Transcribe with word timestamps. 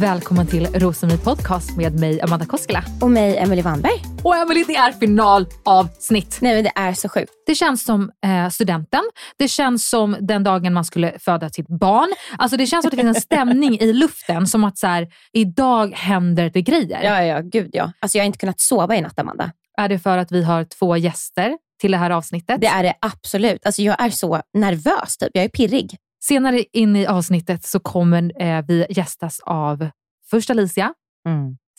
Välkommen 0.00 0.46
till 0.46 0.66
Rosceremoni 0.66 1.18
Podcast 1.18 1.76
med 1.76 2.00
mig 2.00 2.20
Amanda 2.20 2.46
Koskela. 2.46 2.84
Och 3.00 3.10
mig, 3.10 3.36
Emily 3.36 3.62
Wannberg. 3.62 4.02
Och 4.22 4.36
Emily, 4.36 4.64
det 4.66 4.76
är 4.76 4.92
finalavsnitt. 4.92 6.38
Nej 6.40 6.54
men 6.54 6.64
det 6.64 6.72
är 6.74 6.92
så 6.92 7.08
sjukt. 7.08 7.32
Det 7.46 7.54
känns 7.54 7.84
som 7.84 8.10
eh, 8.24 8.48
studenten. 8.48 9.00
Det 9.38 9.48
känns 9.48 9.88
som 9.90 10.16
den 10.20 10.44
dagen 10.44 10.74
man 10.74 10.84
skulle 10.84 11.18
föda 11.18 11.48
sitt 11.50 11.68
barn. 11.68 12.08
Alltså 12.38 12.56
Det 12.56 12.66
känns 12.66 12.82
som 12.82 12.88
att 12.88 12.90
det 12.90 13.02
finns 13.02 13.16
en 13.16 13.22
stämning 13.22 13.78
i 13.80 13.92
luften. 13.92 14.46
Som 14.46 14.64
att 14.64 14.78
så 14.78 14.86
här, 14.86 15.08
idag 15.32 15.92
händer 15.94 16.50
det 16.54 16.62
grejer. 16.62 17.02
Ja, 17.02 17.22
ja, 17.22 17.40
gud 17.40 17.70
ja. 17.72 17.92
Alltså 18.00 18.18
jag 18.18 18.22
har 18.22 18.26
inte 18.26 18.38
kunnat 18.38 18.60
sova 18.60 18.96
i 18.96 19.00
natt, 19.00 19.18
Amanda. 19.18 19.52
Är 19.78 19.88
det 19.88 19.98
för 19.98 20.18
att 20.18 20.32
vi 20.32 20.42
har 20.42 20.64
två 20.64 20.96
gäster 20.96 21.58
till 21.80 21.90
det 21.90 21.98
här 21.98 22.10
avsnittet? 22.10 22.60
Det 22.60 22.66
är 22.66 22.82
det 22.82 22.94
absolut. 23.00 23.66
Alltså 23.66 23.82
jag 23.82 24.00
är 24.00 24.10
så 24.10 24.40
nervös, 24.54 25.16
typ. 25.16 25.30
Jag 25.34 25.44
är 25.44 25.48
pirrig. 25.48 25.96
Senare 26.28 26.64
in 26.72 26.96
i 26.96 27.06
avsnittet 27.06 27.64
så 27.64 27.80
kommer 27.80 28.42
eh, 28.42 28.64
vi 28.68 28.86
gästas 28.90 29.40
av 29.40 29.88
först 30.30 30.50
Alicia, 30.50 30.94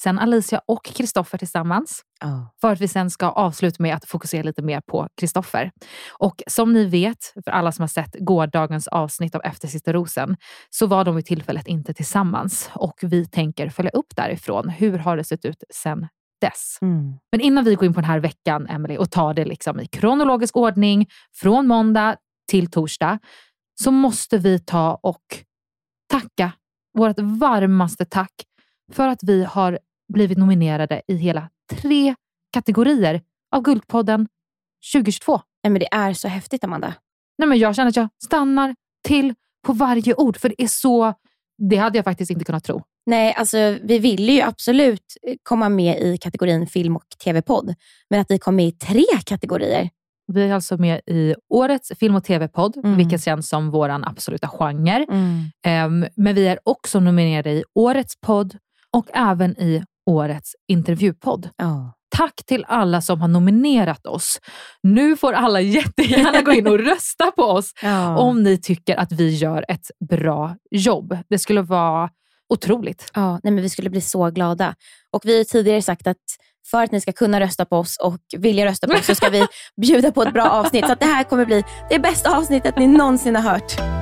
sen 0.02 0.20
Alicia 0.20 0.62
och 0.68 0.86
Kristoffer 0.86 1.38
tillsammans. 1.38 2.02
Oh. 2.26 2.46
För 2.62 2.74
att 2.74 2.82
vi 2.82 2.88
sen 2.88 3.10
ska 3.10 3.26
avsluta 3.30 3.84
med 3.84 3.96
att 3.96 4.06
fokusera 4.06 4.44
lite 4.44 4.62
mer 4.62 4.82
på 4.82 5.08
Kristoffer. 5.20 5.72
Och 6.10 6.44
som 6.48 6.74
ni 6.74 6.86
vet, 6.86 7.34
för 7.46 7.52
alla 7.52 7.72
som 7.72 7.84
har 7.84 7.88
sett 7.88 8.16
gårdagens 8.20 8.88
avsnitt 8.88 9.36
av 9.36 9.42
Efter 9.44 9.68
sista 9.68 9.94
rosen, 9.94 10.38
så 10.70 10.88
var 10.88 11.06
de 11.06 11.16
vid 11.16 11.26
tillfället 11.26 11.68
inte 11.68 11.94
tillsammans. 11.94 12.70
Och 12.74 13.00
vi 13.02 13.26
tänker 13.26 13.70
följa 13.70 13.92
upp 13.92 14.16
därifrån. 14.16 14.70
Hur 14.70 14.98
har 14.98 15.18
det 15.18 15.24
sett 15.24 15.46
ut 15.46 15.64
sen 15.74 16.08
dess? 16.42 16.78
Mm. 16.82 17.14
Men 17.32 17.42
innan 17.42 17.64
vi 17.64 17.76
går 17.76 17.86
in 17.86 17.94
på 17.94 18.02
den 18.02 18.10
här 18.10 18.20
veckan, 18.20 18.68
Emily, 18.68 18.98
och 18.98 19.12
tar 19.12 19.34
det 19.34 19.46
liksom 19.46 19.80
i 19.80 19.86
kronologisk 19.86 20.58
ordning 20.58 21.08
från 21.36 21.68
måndag 21.68 22.16
till 22.48 22.72
torsdag, 22.72 23.20
så 23.82 23.92
måste 23.92 24.38
vi 24.38 24.60
ta 24.60 25.00
och 25.04 25.24
tacka 26.12 26.52
vårt 26.94 27.20
varmaste 27.20 28.06
tack 28.06 28.34
för 28.92 29.08
att 29.08 29.24
vi 29.24 29.44
har 29.44 29.80
blivit 30.14 30.38
nominerade 30.38 31.02
i 31.08 31.16
hela 31.16 31.50
tre 31.72 32.16
kategorier 32.54 33.22
av 33.52 33.62
Guldpodden 33.62 34.28
2022. 34.94 35.42
Nej, 35.64 35.72
men 35.72 35.80
det 35.80 35.94
är 35.94 36.14
så 36.14 36.28
häftigt, 36.28 36.64
Amanda. 36.64 36.94
Nej, 37.38 37.48
men 37.48 37.58
jag 37.58 37.76
känner 37.76 37.90
att 37.90 37.96
jag 37.96 38.10
stannar 38.24 38.76
till 39.08 39.34
på 39.66 39.74
varje 39.74 40.16
ord, 40.16 40.38
för 40.38 40.50
det 40.50 40.62
är 40.64 40.68
så... 40.68 41.14
Det 41.70 41.76
hade 41.76 41.98
jag 41.98 42.06
faktiskt 42.06 42.32
inte 42.32 42.46
kunnat 42.46 42.64
tro. 42.64 42.84
Nej, 43.06 43.34
alltså 43.34 43.78
vi 43.84 44.00
ville 44.00 44.32
ju 44.32 44.42
absolut 44.42 45.18
komma 45.44 45.70
med 45.70 46.02
i 46.02 46.18
kategorin 46.18 46.68
film 46.68 46.96
och 46.96 47.06
tv-podd, 47.24 47.76
men 48.10 48.20
att 48.20 48.32
vi 48.32 48.40
kom 48.40 48.56
med 48.56 48.68
i 48.68 48.72
tre 48.72 49.06
kategorier. 49.26 49.90
Vi 50.28 50.44
är 50.50 50.54
alltså 50.54 50.78
med 50.78 51.02
i 51.08 51.36
årets 51.50 51.92
film 52.00 52.16
och 52.16 52.24
tv-podd, 52.24 52.78
Mm. 52.78 52.98
vilket 52.98 53.24
känns 53.24 53.50
som 53.50 53.72
vår 53.72 53.90
absoluta 53.90 54.48
genre. 54.48 55.06
Ehm, 55.66 56.06
men 56.16 56.36
vi 56.36 56.48
är 56.48 56.60
också 56.64 57.00
nominerade 57.00 57.52
i 57.52 57.64
årets 57.76 58.14
podd 58.22 58.58
och 58.94 59.06
även 59.14 59.52
i 59.62 59.84
årets 60.10 60.56
intervjupodd. 60.68 61.50
Ja. 61.58 61.94
Tack 62.16 62.34
till 62.46 62.66
alla 62.68 63.02
som 63.02 63.22
har 63.22 63.28
nominerat 63.28 64.06
oss. 64.06 64.40
Nu 64.84 65.18
får 65.18 65.34
alla 65.34 65.62
jättegärna 65.78 66.42
gå 66.42 66.52
in 66.54 66.68
och 66.68 66.80
rösta 66.80 67.32
på 67.32 67.44
oss 67.44 67.72
Ja. 67.82 68.18
om 68.18 68.44
ni 68.44 68.58
tycker 68.58 68.96
att 68.96 69.12
vi 69.12 69.36
gör 69.36 69.66
ett 69.68 69.92
bra 70.10 70.56
jobb. 70.72 71.18
Det 71.30 71.40
skulle 71.40 71.62
vara 71.62 72.10
otroligt. 72.50 73.12
Ja, 73.14 73.40
nej, 73.44 73.54
men 73.54 73.64
vi 73.64 73.70
skulle 73.70 73.90
bli 73.90 74.02
så 74.02 74.30
glada. 74.30 74.76
Och 75.12 75.22
Vi 75.26 75.38
har 75.38 75.44
tidigare 75.44 75.82
sagt 75.82 76.08
att 76.08 76.18
för 76.72 76.84
att 76.84 76.92
ni 76.92 77.02
ska 77.02 77.12
kunna 77.12 77.40
rösta 77.40 77.66
på 77.66 77.78
oss 77.78 77.98
och 77.98 78.20
vilja 78.38 78.66
rösta 78.66 78.88
på 78.88 78.94
oss 78.94 79.06
så 79.06 79.16
ska 79.16 79.30
vi 79.30 79.48
bjuda 79.82 80.12
på 80.12 80.24
ett 80.24 80.34
bra 80.34 80.50
avsnitt. 80.50 80.88
Så 80.88 80.96
det 80.96 81.06
här 81.06 81.24
kommer 81.24 81.46
bli 81.46 81.64
det 81.90 82.00
bästa 82.00 82.38
avsnittet 82.38 82.78
ni 82.78 82.88
någonsin 82.88 83.36
har 83.36 83.52
hört. 83.52 83.98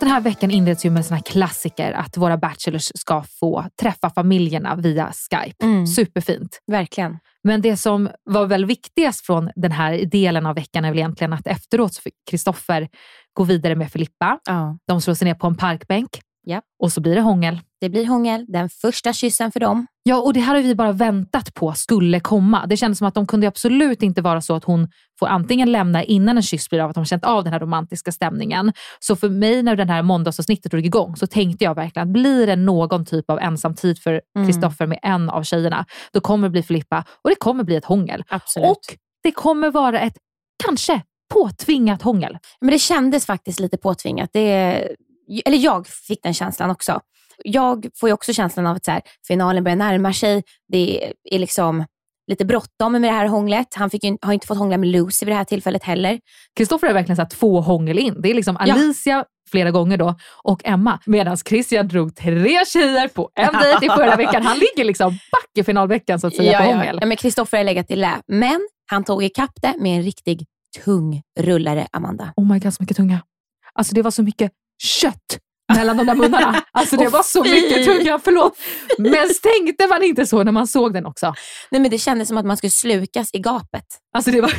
Den 0.00 0.10
här 0.10 0.20
veckan 0.20 0.50
inleds 0.50 0.84
ju 0.84 0.90
med 0.90 1.06
såna 1.06 1.20
klassiker 1.20 1.92
att 1.92 2.16
våra 2.16 2.36
bachelors 2.36 2.92
ska 2.94 3.24
få 3.40 3.64
träffa 3.80 4.10
familjerna 4.10 4.76
via 4.76 5.12
Skype. 5.12 5.64
Mm. 5.64 5.86
Superfint. 5.86 6.60
Verkligen. 6.66 7.18
Men 7.44 7.60
det 7.62 7.76
som 7.76 8.10
var 8.24 8.46
väl 8.46 8.64
viktigast 8.64 9.26
från 9.26 9.50
den 9.56 9.72
här 9.72 10.04
delen 10.04 10.46
av 10.46 10.54
veckan 10.54 10.84
är 10.84 10.88
väl 10.88 10.98
egentligen 10.98 11.32
att 11.32 11.46
efteråt 11.46 11.94
så 11.94 12.02
fick 12.02 12.14
Kristoffer 12.30 12.88
gå 13.32 13.44
vidare 13.44 13.74
med 13.74 13.92
Filippa. 13.92 14.38
Ja. 14.44 14.78
De 14.86 15.00
slår 15.00 15.14
sig 15.14 15.24
ner 15.24 15.34
på 15.34 15.46
en 15.46 15.56
parkbänk, 15.56 16.10
Ja. 16.44 16.62
Och 16.82 16.92
så 16.92 17.00
blir 17.00 17.14
det 17.14 17.20
hångel. 17.20 17.60
Det 17.80 17.88
blir 17.88 18.06
hångel, 18.06 18.46
den 18.48 18.68
första 18.68 19.12
kyssen 19.12 19.52
för 19.52 19.60
dem. 19.60 19.86
Ja, 20.02 20.20
och 20.20 20.32
det 20.32 20.40
här 20.40 20.54
har 20.54 20.62
vi 20.62 20.74
bara 20.74 20.92
väntat 20.92 21.54
på 21.54 21.72
skulle 21.72 22.20
komma. 22.20 22.66
Det 22.66 22.76
kändes 22.76 22.98
som 22.98 23.06
att 23.06 23.14
de 23.14 23.26
kunde 23.26 23.48
absolut 23.48 24.02
inte 24.02 24.22
vara 24.22 24.40
så 24.40 24.54
att 24.54 24.64
hon 24.64 24.88
får 25.18 25.26
antingen 25.26 25.72
lämna 25.72 26.04
innan 26.04 26.36
en 26.36 26.42
kyss 26.42 26.70
blir 26.70 26.80
av, 26.80 26.90
att 26.90 26.94
de 26.94 27.00
har 27.00 27.04
känt 27.04 27.24
av 27.24 27.44
den 27.44 27.52
här 27.52 27.60
romantiska 27.60 28.12
stämningen. 28.12 28.72
Så 29.00 29.16
för 29.16 29.28
mig 29.28 29.62
när 29.62 29.76
den 29.76 29.88
här 29.88 30.02
måndagsavsnittet 30.02 30.72
drog 30.72 30.86
igång 30.86 31.16
så 31.16 31.26
tänkte 31.26 31.64
jag 31.64 31.74
verkligen 31.74 32.08
att 32.08 32.12
blir 32.12 32.46
det 32.46 32.56
någon 32.56 33.04
typ 33.04 33.30
av 33.30 33.38
ensamtid 33.38 33.98
för 33.98 34.20
Mm. 34.36 34.48
Kristoffer 34.48 34.86
med 34.86 34.98
en 35.02 35.30
av 35.30 35.42
tjejerna, 35.42 35.86
då 36.12 36.20
kommer 36.20 36.48
det 36.48 36.52
bli 36.52 36.62
Filippa 36.62 37.04
och 37.22 37.30
det 37.30 37.36
kommer 37.36 37.64
bli 37.64 37.76
ett 37.76 37.84
hångel. 37.84 38.24
Absolut. 38.28 38.70
Och 38.70 38.80
det 39.22 39.32
kommer 39.32 39.70
vara 39.70 40.00
ett, 40.00 40.16
kanske, 40.64 41.02
påtvingat 41.34 42.02
hångel. 42.02 42.38
Men 42.60 42.70
det 42.70 42.78
kändes 42.78 43.26
faktiskt 43.26 43.60
lite 43.60 43.76
påtvingat. 43.76 44.30
Det, 44.32 44.88
eller 45.44 45.58
jag 45.58 45.86
fick 45.86 46.22
den 46.22 46.34
känslan 46.34 46.70
också. 46.70 47.00
Jag 47.44 47.86
får 48.00 48.08
ju 48.08 48.12
också 48.12 48.32
känslan 48.32 48.66
av 48.66 48.76
att 48.76 48.84
så 48.84 48.90
här, 48.90 49.02
finalen 49.26 49.64
börjar 49.64 49.76
närma 49.76 50.12
sig. 50.12 50.42
Det 50.68 51.12
är 51.30 51.38
liksom 51.38 51.84
lite 52.26 52.44
bråttom 52.44 52.92
med 52.92 53.02
det 53.02 53.10
här 53.10 53.26
hånglet. 53.26 53.66
Han 53.74 53.90
fick 53.90 54.04
ju, 54.04 54.16
har 54.22 54.32
inte 54.32 54.46
fått 54.46 54.58
hångla 54.58 54.76
med 54.78 54.88
Lucy 54.88 55.26
vid 55.26 55.32
det 55.32 55.36
här 55.36 55.44
tillfället 55.44 55.82
heller. 55.84 56.20
Kristoffer 56.56 56.86
är 56.86 56.92
verkligen 56.94 57.16
så 57.16 57.26
två 57.36 57.60
hångel 57.60 57.98
in. 57.98 58.22
Det 58.22 58.30
är 58.30 58.34
liksom 58.34 58.56
Ja. 58.60 58.74
Alicia 58.74 59.24
flera 59.50 59.70
gånger 59.70 59.96
då 59.96 60.14
och 60.44 60.60
Emma. 60.64 60.98
Medan 61.06 61.36
Christian 61.36 61.88
drog 61.88 62.16
tre 62.16 62.64
tjejer 62.66 63.08
på 63.08 63.30
en 63.34 63.52
dejt 63.62 63.86
i 63.86 63.88
förra 63.88 64.16
veckan. 64.16 64.42
Han 64.42 64.58
ligger 64.58 64.84
liksom 64.84 65.10
back 65.10 65.50
i 65.58 65.64
finalveckan 65.64 66.20
så 66.20 66.26
att 66.26 66.36
säga 66.36 66.58
på 66.58 66.64
hångel. 66.64 66.98
ja, 67.00 67.06
men 67.06 67.16
Kristoffer 67.16 67.56
har 67.58 67.64
legat 67.64 67.90
i 67.90 67.96
lä. 67.96 68.12
Men 68.26 68.68
han 68.90 69.04
tog 69.04 69.24
ikapp 69.24 69.52
det 69.62 69.74
med 69.78 69.96
en 69.96 70.02
riktig 70.02 70.46
tung 70.84 71.22
rullare, 71.40 71.86
Amanda. 71.92 72.32
Oh 72.36 72.52
my 72.52 72.58
god, 72.58 72.74
så 72.74 72.82
mycket 72.82 72.96
tunga. 72.96 73.22
Alltså 73.74 73.94
det 73.94 74.02
var 74.02 74.10
så 74.10 74.22
mycket 74.22 74.52
kött 74.82 75.38
mellan 75.74 75.96
de 75.96 76.06
där 76.06 76.14
munnarna. 76.14 76.62
Alltså 76.72 76.96
det 76.96 77.08
var 77.08 77.22
så 77.22 77.42
mycket 77.44 77.84
tunga, 77.84 78.20
förlåt. 78.24 78.58
Men 78.98 79.28
tänkte 79.42 79.86
man 79.86 80.02
inte 80.02 80.26
så 80.26 80.44
när 80.44 80.52
man 80.52 80.66
såg 80.66 80.94
den 80.94 81.06
också? 81.06 81.34
Nej, 81.70 81.80
men 81.80 81.90
det 81.90 81.98
kändes 81.98 82.28
som 82.28 82.36
att 82.38 82.46
man 82.46 82.56
skulle 82.56 82.70
slukas 82.70 83.30
i 83.32 83.38
gapet. 83.38 83.84
Alltså 84.16 84.30
det 84.30 84.40
var, 84.40 84.52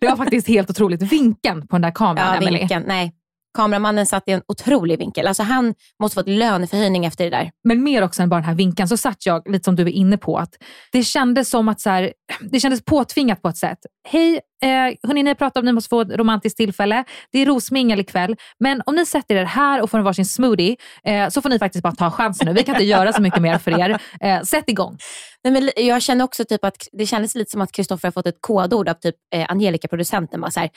det 0.00 0.06
var 0.06 0.16
faktiskt 0.16 0.48
helt 0.48 0.70
otroligt. 0.70 1.02
Vinkeln 1.02 1.60
på 1.68 1.74
den 1.76 1.82
där 1.82 1.90
kameran, 1.94 2.26
Ja, 2.28 2.34
Emelie. 2.36 2.58
vinkeln. 2.58 2.84
Nej. 2.86 3.12
Kameramannen 3.54 4.06
satt 4.06 4.28
i 4.28 4.32
en 4.32 4.42
otrolig 4.48 4.98
vinkel. 4.98 5.26
Alltså 5.26 5.42
han 5.42 5.74
måste 6.02 6.14
fått 6.14 6.28
löneförhöjning 6.28 7.04
efter 7.04 7.24
det 7.24 7.30
där. 7.30 7.50
Men 7.64 7.82
mer 7.82 8.02
också 8.02 8.22
än 8.22 8.28
bara 8.28 8.40
den 8.40 8.48
här 8.48 8.54
vinkeln 8.54 8.88
så 8.88 8.96
satt 8.96 9.26
jag, 9.26 9.48
lite 9.48 9.64
som 9.64 9.76
du 9.76 9.82
är 9.82 9.88
inne 9.88 10.16
på, 10.18 10.38
att 10.38 10.54
det 10.92 11.02
kändes 11.02 11.50
som 11.50 11.68
att 11.68 11.80
så 11.80 11.90
här, 11.90 12.12
det 12.40 12.60
kändes 12.60 12.84
påtvingat 12.84 13.42
på 13.42 13.48
ett 13.48 13.56
sätt. 13.56 13.78
Hej, 14.08 14.40
eh, 14.62 14.68
hörni, 15.02 15.22
ni 15.22 15.34
pratar 15.34 15.60
om 15.60 15.62
att 15.62 15.66
ni 15.66 15.72
måste 15.72 15.88
få 15.88 16.00
ett 16.00 16.10
romantiskt 16.10 16.56
tillfälle. 16.56 17.04
Det 17.32 17.38
är 17.38 17.46
rosmingel 17.46 18.00
ikväll, 18.00 18.36
men 18.58 18.82
om 18.86 18.94
ni 18.94 19.06
sätter 19.06 19.34
er 19.34 19.44
här 19.44 19.82
och 19.82 19.90
får 19.90 19.98
en 19.98 20.04
varsin 20.04 20.26
smoothie 20.26 20.76
eh, 21.04 21.28
så 21.28 21.42
får 21.42 21.48
ni 21.48 21.58
faktiskt 21.58 21.82
bara 21.82 21.94
ta 21.94 22.10
chansen 22.10 22.46
nu. 22.46 22.52
Vi 22.52 22.62
kan 22.62 22.74
inte 22.74 22.84
göra 22.84 23.12
så 23.12 23.22
mycket 23.22 23.42
mer 23.42 23.58
för 23.58 23.80
er. 23.80 24.00
Eh, 24.20 24.42
sätt 24.42 24.64
igång. 24.66 24.98
Nej, 25.44 25.52
men 25.52 25.70
jag 25.86 26.02
känner 26.02 26.24
också 26.24 26.44
typ 26.44 26.64
att 26.64 26.88
det 26.92 27.06
kändes 27.06 27.34
lite 27.34 27.50
som 27.50 27.60
att 27.60 27.72
Kristoffer 27.72 28.08
har 28.08 28.12
fått 28.12 28.26
ett 28.26 28.38
kodord 28.40 28.88
av 28.88 28.94
typ 28.94 29.14
eh, 29.34 29.46
Angelica, 29.48 29.88
producenten. 29.88 30.40
Bara 30.40 30.50
så 30.50 30.60
här, 30.60 30.70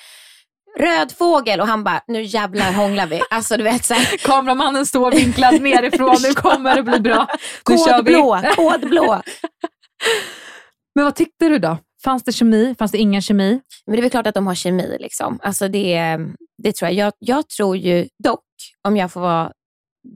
Röd 0.80 1.12
fågel 1.12 1.62
och 1.62 1.68
han 1.68 1.84
bara, 1.84 2.02
nu 2.08 2.22
jävlar 2.24 2.72
hånglar 2.72 3.08
vi. 3.08 3.22
Alltså 3.30 3.58
du 3.58 3.64
vet 3.64 3.86
så 3.86 3.94
här, 3.94 4.18
Kameramannen 4.26 4.86
står 4.86 5.12
vinklad 5.12 5.62
nerifrån. 5.62 6.16
Nu 6.22 6.34
kommer 6.34 6.76
det 6.76 6.84
bli 6.84 7.00
bra. 7.00 7.28
Nu 7.70 7.78
kör 7.78 8.04
vi. 8.04 8.14
kod 8.56 8.90
blå. 8.90 9.22
Men 10.96 11.06
vad 11.06 11.16
tyckte 11.16 11.50
du 11.50 11.60
då? 11.60 11.78
Fanns 12.04 12.24
det 12.24 12.32
kemi? 12.32 12.76
Fanns 12.80 12.92
det 12.92 12.98
ingen 12.98 13.22
kemi? 13.22 13.62
Men 13.86 13.96
det 13.96 14.00
är 14.00 14.02
väl 14.02 14.12
klart 14.12 14.28
att 14.28 14.36
de 14.36 14.48
har 14.48 14.56
kemi. 14.56 14.98
Liksom. 15.00 15.40
Alltså 15.44 15.68
det, 15.68 16.20
det 16.64 16.76
tror 16.76 16.92
jag. 16.92 17.06
jag. 17.06 17.14
Jag 17.20 17.50
tror 17.50 17.78
ju 17.78 18.08
dock, 18.24 18.44
om 18.88 18.98
jag 18.98 19.12
får 19.12 19.22
vara 19.22 19.52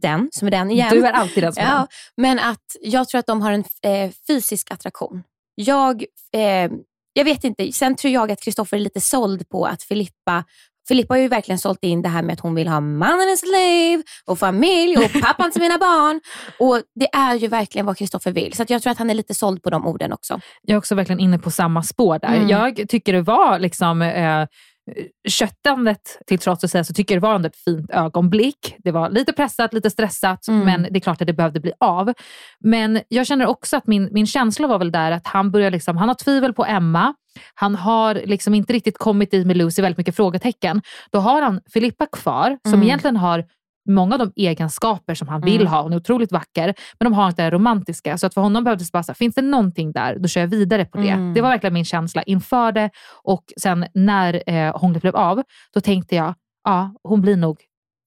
den 0.01 0.29
som 0.31 0.47
är 0.47 0.51
den 0.51 0.71
igen. 0.71 0.89
Du 0.91 1.05
är 1.05 1.11
alltid 1.11 1.43
den 1.43 1.53
som 1.53 1.63
är 1.63 1.67
Ja, 1.67 1.87
men 2.17 2.39
att 2.39 2.65
jag 2.81 3.07
tror 3.07 3.19
att 3.19 3.25
de 3.25 3.41
har 3.41 3.51
en 3.51 3.63
eh, 3.83 4.11
fysisk 4.27 4.71
attraktion. 4.71 5.23
Jag, 5.55 6.03
eh, 6.33 6.71
jag 7.17 7.25
vet 7.25 7.43
inte, 7.43 7.71
sen 7.71 7.95
tror 7.95 8.13
jag 8.13 8.31
att 8.31 8.41
Kristoffer 8.41 8.77
är 8.77 8.81
lite 8.81 9.01
såld 9.01 9.49
på 9.49 9.65
att 9.65 9.83
Filippa 9.83 10.43
Filippa 10.87 11.13
har 11.13 11.19
ju 11.19 11.27
verkligen 11.27 11.59
sålt 11.59 11.83
in 11.83 12.01
det 12.01 12.09
här 12.09 12.23
med 12.23 12.33
att 12.33 12.39
hon 12.39 12.55
vill 12.55 12.67
ha 12.67 12.79
mannen 12.79 13.29
i 13.33 13.37
sitt 13.37 13.51
liv 13.51 14.01
och 14.25 14.39
familj 14.39 14.97
och 14.97 15.21
pappan 15.21 15.51
till 15.51 15.61
mina 15.61 15.77
barn. 15.77 16.21
Och 16.59 16.81
Det 16.95 17.07
är 17.13 17.35
ju 17.35 17.47
verkligen 17.47 17.85
vad 17.85 17.97
Kristoffer 17.97 18.31
vill. 18.31 18.53
Så 18.53 18.65
jag 18.67 18.81
tror 18.81 18.91
att 18.91 18.97
han 18.97 19.09
är 19.09 19.13
lite 19.13 19.33
såld 19.33 19.63
på 19.63 19.69
de 19.69 19.87
orden 19.87 20.13
också. 20.13 20.39
Jag 20.61 20.73
är 20.73 20.77
också 20.77 20.95
verkligen 20.95 21.19
inne 21.19 21.39
på 21.39 21.51
samma 21.51 21.83
spår 21.83 22.19
där. 22.19 22.35
Mm. 22.35 22.49
Jag 22.49 22.89
tycker 22.89 23.13
det 23.13 23.21
var 23.21 23.59
liksom 23.59 24.01
eh, 24.01 24.47
köttandet 25.27 26.17
till 26.27 26.39
trots 26.39 26.63
att 26.63 26.71
säga, 26.71 26.83
så 26.83 26.93
tycker 26.93 27.15
jag 27.15 27.21
det 27.23 27.27
var 27.27 27.35
ändå 27.35 27.47
ett 27.47 27.55
fint 27.55 27.91
ögonblick. 27.91 28.75
Det 28.77 28.91
var 28.91 29.09
lite 29.09 29.33
pressat, 29.33 29.73
lite 29.73 29.89
stressat, 29.89 30.47
Mm. 30.47 30.65
men 30.65 30.81
det 30.93 30.97
är 30.97 30.99
klart 30.99 31.21
att 31.21 31.27
det 31.27 31.33
behövde 31.33 31.59
bli 31.59 31.71
av. 31.79 32.13
Men 32.59 33.01
jag 33.07 33.27
känner 33.27 33.45
också 33.45 33.77
att 33.77 33.87
min, 33.87 34.09
min 34.11 34.27
känsla 34.27 34.67
var 34.67 34.79
väl 34.79 34.91
där 34.91 35.11
att 35.11 35.27
han 35.27 35.51
börjar 35.51 35.71
liksom, 35.71 35.97
han 35.97 36.07
har 36.07 36.15
tvivel 36.15 36.53
på 36.53 36.65
Emma. 36.65 37.13
Han 37.53 37.75
har 37.75 38.15
liksom 38.15 38.53
inte 38.53 38.73
riktigt 38.73 38.97
kommit 38.97 39.33
i 39.33 39.45
med 39.45 39.57
Lucy, 39.57 39.81
väldigt 39.81 39.97
mycket 39.97 40.15
frågetecken. 40.15 40.81
Då 41.11 41.19
har 41.19 41.41
han 41.41 41.61
Filippa 41.73 42.05
kvar, 42.05 42.57
som 42.63 42.73
Mm. 42.73 42.83
egentligen 42.87 43.17
har 43.17 43.43
många 43.87 44.15
av 44.15 44.19
de 44.19 44.31
egenskaper 44.35 45.15
som 45.15 45.27
han 45.27 45.41
vill 45.41 45.61
Mm. 45.61 45.67
ha. 45.73 45.81
Hon 45.81 45.93
är 45.93 45.97
otroligt 45.97 46.31
vacker, 46.31 46.73
men 46.99 47.11
de 47.11 47.13
har 47.13 47.27
inte 47.27 47.43
det 47.43 47.49
romantiska. 47.51 48.17
Så 48.17 48.27
att 48.27 48.33
för 48.33 48.41
honom 48.41 48.63
behövdes 48.63 48.91
bara, 48.91 49.03
så 49.03 49.11
här, 49.11 49.15
finns 49.15 49.35
det 49.35 49.41
någonting 49.41 49.91
där, 49.91 50.19
då 50.19 50.27
kör 50.27 50.41
jag 50.41 50.47
vidare 50.47 50.85
på 50.85 50.97
det. 50.97 51.09
Mm. 51.09 51.33
Det 51.33 51.41
var 51.41 51.49
verkligen 51.49 51.73
min 51.73 51.85
känsla 51.85 52.23
inför 52.23 52.71
det 52.71 52.89
och 53.23 53.43
sen 53.61 53.85
när 53.93 54.43
eh, 54.49 54.77
hånglet 54.77 55.01
blev 55.01 55.15
av, 55.15 55.43
då 55.73 55.81
tänkte 55.81 56.15
jag, 56.15 56.33
ja, 56.63 56.93
hon 57.03 57.21
blir 57.21 57.37
nog 57.37 57.57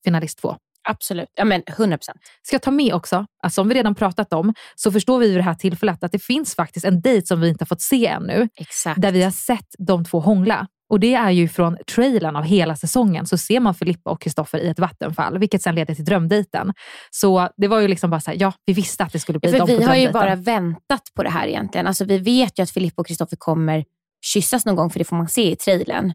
finalist 0.04 0.38
två. 0.40 0.56
Absolut. 0.88 1.28
Ja, 1.34 1.44
men 1.44 1.62
100 1.66 1.96
procent. 1.98 2.18
Ska 2.42 2.54
jag 2.54 2.62
ta 2.62 2.70
med 2.70 2.94
också, 2.94 3.26
att 3.42 3.52
som 3.54 3.68
vi 3.68 3.74
redan 3.74 3.94
pratat 3.94 4.32
om, 4.32 4.54
så 4.74 4.92
förstår 4.92 5.18
vi 5.18 5.28
vid 5.28 5.36
det 5.38 5.42
här 5.42 5.54
tillfället 5.54 6.04
att 6.04 6.12
det 6.12 6.18
finns 6.18 6.54
faktiskt 6.54 6.86
en 6.86 7.00
dejt 7.00 7.26
som 7.26 7.40
vi 7.40 7.48
inte 7.48 7.62
har 7.62 7.66
fått 7.66 7.80
se 7.80 8.06
ännu, 8.06 8.48
Exakt. 8.56 9.00
där 9.02 9.12
vi 9.12 9.22
har 9.22 9.30
sett 9.30 9.66
de 9.78 10.04
två 10.04 10.20
hångla. 10.20 10.66
Och 10.90 11.00
det 11.00 11.14
är 11.14 11.30
ju 11.30 11.48
från 11.48 11.76
trailern 11.94 12.36
av 12.36 12.44
hela 12.44 12.76
säsongen 12.76 13.26
så 13.26 13.38
ser 13.38 13.60
man 13.60 13.74
Filippa 13.74 14.10
och 14.10 14.20
Kristoffer 14.20 14.58
i 14.58 14.68
ett 14.68 14.78
vattenfall, 14.78 15.38
vilket 15.38 15.62
sen 15.62 15.74
leder 15.74 15.94
till 15.94 16.04
drömdejten. 16.04 16.72
Så 17.10 17.48
det 17.56 17.68
var 17.68 17.80
ju 17.80 17.88
liksom 17.88 18.10
bara 18.10 18.20
så 18.20 18.30
här, 18.30 18.38
ja, 18.40 18.52
vi 18.64 18.72
visste 18.72 19.04
att 19.04 19.12
det 19.12 19.18
skulle 19.18 19.38
bli 19.38 19.50
För 19.50 19.58
de 19.58 19.66
på 19.66 19.76
vi 19.78 19.84
har 19.84 19.96
ju 19.96 20.12
bara 20.12 20.34
väntat 20.34 21.02
på 21.16 21.22
det 21.22 21.30
här 21.30 21.46
egentligen. 21.46 21.86
Alltså, 21.86 22.04
vi 22.04 22.18
vet 22.18 22.58
ju 22.58 22.62
att 22.62 22.70
Filippa 22.70 23.00
och 23.00 23.06
Kristoffer 23.06 23.36
kommer 23.36 23.84
kyssas 24.24 24.66
någon 24.66 24.76
gång, 24.76 24.90
för 24.90 24.98
det 24.98 25.04
får 25.04 25.16
man 25.16 25.28
se 25.28 25.50
i 25.50 25.56
trailern. 25.56 26.12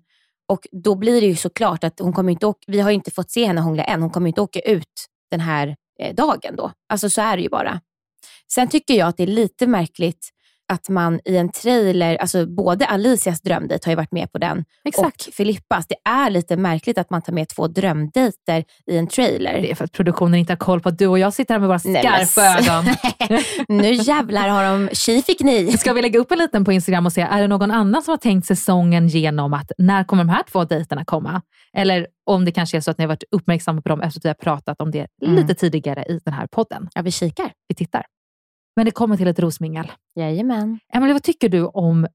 Och 0.48 0.68
då 0.72 0.96
blir 0.96 1.22
det 1.22 1.28
ju 1.28 1.36
såklart 1.36 1.84
att 1.84 2.00
hon 2.00 2.14
kommer 2.14 2.32
inte 2.32 2.46
åka, 2.46 2.60
vi 2.68 2.80
har 2.80 2.90
ju 2.90 2.96
inte 2.96 3.12
fått 3.12 3.32
se 3.32 3.46
henne 3.46 3.62
hångla 3.62 3.84
än, 3.84 4.02
hon 4.02 4.10
kommer 4.10 4.28
inte 4.28 4.42
åka 4.42 4.60
ut 4.60 5.06
den 5.32 5.40
här 5.40 5.76
eh, 6.00 6.16
dagen 6.16 6.56
då. 6.56 6.72
Alltså 6.90 7.10
så 7.10 7.22
är 7.22 7.38
det 7.38 7.44
ju 7.44 7.50
bara. 7.50 7.82
Sen 8.54 8.68
tycker 8.68 8.94
jag 8.94 9.08
att 9.08 9.18
det 9.18 9.24
är 9.24 9.28
lite 9.28 9.68
märkligt 9.68 10.30
att 10.74 10.90
man 10.90 11.20
i 11.26 11.38
en 11.38 11.50
trailer, 11.52 12.16
alltså 12.16 12.46
både 12.46 12.86
Alicias 12.86 13.42
drömdejt 13.42 13.86
har 13.86 13.92
ju 13.92 13.96
varit 13.96 14.12
med 14.12 14.32
på 14.32 14.38
den 14.38 14.66
Exakt. 14.86 15.28
och 15.28 15.34
Filippas. 15.34 15.88
Det 15.88 15.96
är 16.10 16.30
lite 16.30 16.58
märkligt 16.58 16.98
att 16.98 17.10
man 17.10 17.22
tar 17.22 17.34
med 17.34 17.50
två 17.50 17.68
drömdejter 17.68 18.64
i 18.92 18.98
en 18.98 19.08
trailer. 19.08 19.62
Det 19.62 19.72
är 19.72 19.76
för 19.76 19.86
att 19.86 19.92
produktionen 19.92 20.36
inte 20.36 20.52
har 20.54 20.58
koll 20.58 20.82
på 20.82 20.90
att 20.90 20.98
du 20.98 21.08
och 21.08 21.20
jag 21.20 21.34
sitter 21.34 21.54
här 21.54 21.60
med 21.60 21.68
våra 21.68 21.80
skarpa 21.80 22.42
ögon. 22.42 22.86
nu 23.82 23.94
jävlar 23.94 24.50
har 24.50 24.64
de, 24.64 24.90
tji 24.96 25.22
fick 25.22 25.42
ni. 25.42 25.78
Ska 25.78 25.94
vi 25.94 26.02
lägga 26.02 26.20
upp 26.20 26.32
en 26.32 26.38
liten 26.38 26.66
på 26.66 26.72
Instagram 26.72 27.06
och 27.06 27.14
se, 27.14 27.22
är 27.22 27.42
det 27.42 27.48
någon 27.48 27.72
annan 27.72 28.02
som 28.02 28.12
har 28.12 28.18
tänkt 28.18 28.48
säsongen 28.48 29.08
genom 29.08 29.54
att 29.54 29.72
när 29.78 30.04
kommer 30.04 30.24
de 30.24 30.30
här 30.30 30.44
två 30.52 30.64
dejterna 30.64 31.06
komma? 31.06 31.42
Eller 31.78 32.08
om 32.26 32.46
det 32.46 32.52
kanske 32.52 32.78
är 32.78 32.82
så 32.82 32.92
att 32.92 32.98
ni 32.98 33.04
har 33.04 33.10
varit 33.10 33.24
uppmärksamma 33.32 33.82
på 33.82 33.90
dem 33.90 34.02
efter 34.02 34.20
att 34.20 34.26
vi 34.26 34.30
har 34.30 34.34
pratat 34.34 34.82
om 34.82 34.92
det 34.92 35.08
Mm. 35.26 35.36
lite 35.36 35.56
tidigare 35.56 36.04
i 36.04 36.20
den 36.26 36.34
här 36.34 36.48
podden. 36.48 36.90
Ja, 36.94 37.02
vi 37.02 37.12
kikar. 37.12 37.52
Vi 37.68 37.76
tittar. 37.76 38.06
Men 38.76 38.86
det 38.86 38.92
kommer 38.92 39.18
till 39.18 39.28
ett 39.28 39.40
rosmingel. 39.40 39.92
Jajamän. 40.16 40.80
Emelie, 40.94 41.14
vad 41.14 41.24
tycker 41.24 41.50
du 41.50 41.66
om 41.66 42.08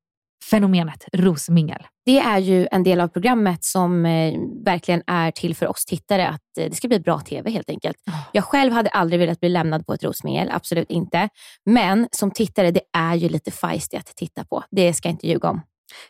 fenomenet 0.50 1.04
rosmingel? 1.12 1.82
Det 2.04 2.18
är 2.18 2.38
ju 2.38 2.68
en 2.70 2.82
del 2.82 3.00
av 3.00 3.08
programmet 3.08 3.64
som 3.64 4.06
eh, 4.06 4.34
verkligen 4.64 5.02
är 5.06 5.30
till 5.30 5.54
för 5.54 5.66
oss 5.66 5.84
tittare, 5.84 6.28
att 6.28 6.58
eh, 6.60 6.70
det 6.70 6.74
ska 6.74 6.88
bli 6.88 7.00
bra 7.00 7.20
TV 7.20 7.50
helt 7.50 7.70
enkelt. 7.70 7.96
Jag 8.32 8.44
själv 8.44 8.72
hade 8.72 8.90
aldrig 8.90 9.20
velat 9.20 9.40
bli 9.40 9.48
lämnad 9.48 9.86
på 9.86 9.94
ett 9.94 10.04
rosmingel, 10.04 10.50
absolut 10.52 10.90
inte. 10.90 11.28
Men 11.64 12.08
som 12.12 12.30
tittare, 12.30 12.70
det 12.70 12.82
är 12.92 13.14
ju 13.14 13.28
lite 13.28 13.50
feisty 13.50 13.96
att 13.96 14.16
titta 14.16 14.44
på. 14.44 14.64
Det 14.70 14.94
ska 14.94 15.08
jag 15.08 15.14
inte 15.14 15.26
ljuga 15.26 15.48
om. 15.48 15.60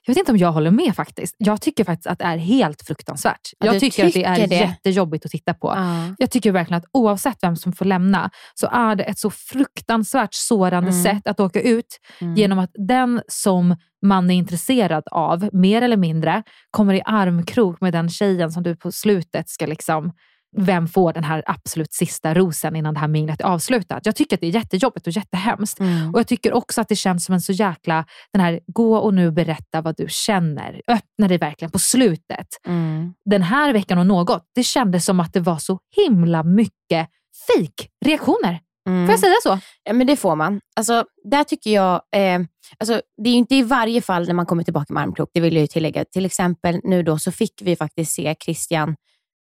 Jag 0.06 0.14
vet 0.14 0.18
inte 0.18 0.32
om 0.32 0.38
jag 0.38 0.52
håller 0.52 0.70
med 0.70 0.94
faktiskt. 0.96 1.34
Jag 1.38 1.60
tycker 1.60 1.84
faktiskt 1.84 2.06
att 2.06 2.18
det 2.18 2.24
är 2.24 2.36
helt 2.36 2.82
fruktansvärt. 2.86 3.40
Ja, 3.58 3.66
jag 3.66 3.74
du 3.74 3.80
tycker, 3.80 4.06
att 4.06 4.12
det 4.12 4.24
är 4.24 4.34
tycker 4.34 4.48
det. 4.48 4.54
jättejobbigt 4.54 5.24
att 5.24 5.30
titta 5.30 5.54
på. 5.54 5.74
Jag 6.18 6.30
tycker 6.30 6.52
verkligen 6.52 6.78
att 6.78 6.88
oavsett 6.92 7.36
vem 7.42 7.56
som 7.56 7.72
får 7.72 7.84
lämna 7.84 8.30
så 8.54 8.66
är 8.72 8.96
det 8.96 9.04
ett 9.04 9.18
så 9.18 9.30
fruktansvärt 9.30 10.34
sårande 10.34 10.90
Mm. 10.90 11.02
sätt 11.02 11.26
att 11.28 11.40
åka 11.40 11.60
ut 11.60 11.98
Mm. 12.20 12.34
genom 12.34 12.58
att 12.58 12.70
den 12.74 13.22
som 13.28 13.76
man 14.06 14.30
är 14.30 14.34
intresserad 14.34 15.02
av, 15.10 15.48
mer 15.52 15.82
eller 15.82 15.96
mindre, 15.96 16.42
kommer 16.70 16.94
i 16.94 17.02
armkrok 17.04 17.80
med 17.80 17.92
den 17.92 18.08
tjejen 18.08 18.50
som 18.52 18.62
du 18.62 18.76
på 18.76 18.92
slutet 18.92 19.48
ska 19.48 19.66
liksom 19.66 20.12
vem 20.56 20.88
får 20.88 21.12
den 21.12 21.24
här 21.24 21.42
absolut 21.46 21.92
sista 21.92 22.34
rosen 22.34 22.76
innan 22.76 22.94
det 22.94 23.00
här 23.00 23.08
minglet 23.08 23.40
är 23.40 23.44
avslutat? 23.44 24.06
Jag 24.06 24.16
tycker 24.16 24.36
att 24.36 24.40
det 24.40 24.46
är 24.46 24.50
jättejobbigt 24.50 25.06
och 25.06 25.12
jättehemskt. 25.12 25.80
Mm. 25.80 26.14
Och 26.14 26.20
Jag 26.20 26.26
tycker 26.26 26.52
också 26.52 26.80
att 26.80 26.88
det 26.88 26.96
känns 26.96 27.24
som 27.24 27.34
en 27.34 27.40
så 27.40 27.52
jäkla, 27.52 28.04
den 28.32 28.42
här 28.42 28.60
gå 28.66 28.96
och 28.96 29.14
nu 29.14 29.30
berätta 29.30 29.80
vad 29.80 29.96
du 29.96 30.06
känner. 30.08 30.80
Öppna 30.88 31.28
dig 31.28 31.38
verkligen 31.38 31.70
på 31.70 31.78
slutet 31.78 32.46
Mm. 32.66 33.14
den 33.30 33.42
här 33.42 33.72
veckan 33.72 33.98
och 33.98 34.06
något, 34.06 34.44
det 34.54 34.62
kändes 34.62 35.04
som 35.04 35.20
att 35.20 35.32
det 35.32 35.40
var 35.40 35.58
så 35.58 35.78
himla 35.96 36.42
mycket 36.42 37.08
fake-reaktioner. 37.48 38.58
Mm. 38.88 39.06
Får 39.06 39.12
jag 39.12 39.20
säga 39.20 39.34
så? 39.42 39.58
Ja, 39.84 39.92
men 39.92 40.06
det 40.06 40.16
får 40.16 40.36
man. 40.36 40.60
Alltså, 40.76 41.04
där 41.30 41.44
tycker 41.44 41.70
jag, 41.70 41.94
eh, 42.16 42.40
alltså, 42.78 43.00
det 43.22 43.28
är 43.30 43.32
ju 43.32 43.38
inte 43.38 43.54
i 43.54 43.62
varje 43.62 44.00
fall 44.02 44.26
när 44.26 44.34
man 44.34 44.46
kommer 44.46 44.62
tillbaka 44.64 44.94
med 44.94 45.02
armkrok, 45.02 45.30
det 45.34 45.40
vill 45.40 45.54
jag 45.54 45.60
ju 45.60 45.66
tillägga. 45.66 46.04
Till 46.04 46.26
exempel 46.26 46.80
nu 46.84 47.02
då 47.02 47.18
så 47.18 47.32
fick 47.32 47.62
vi 47.62 47.76
faktiskt 47.76 48.12
se 48.12 48.34
Christian 48.44 48.96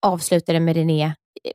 avslutade 0.03 0.59
med 0.59 0.75
René 0.75 1.03
eh, 1.03 1.11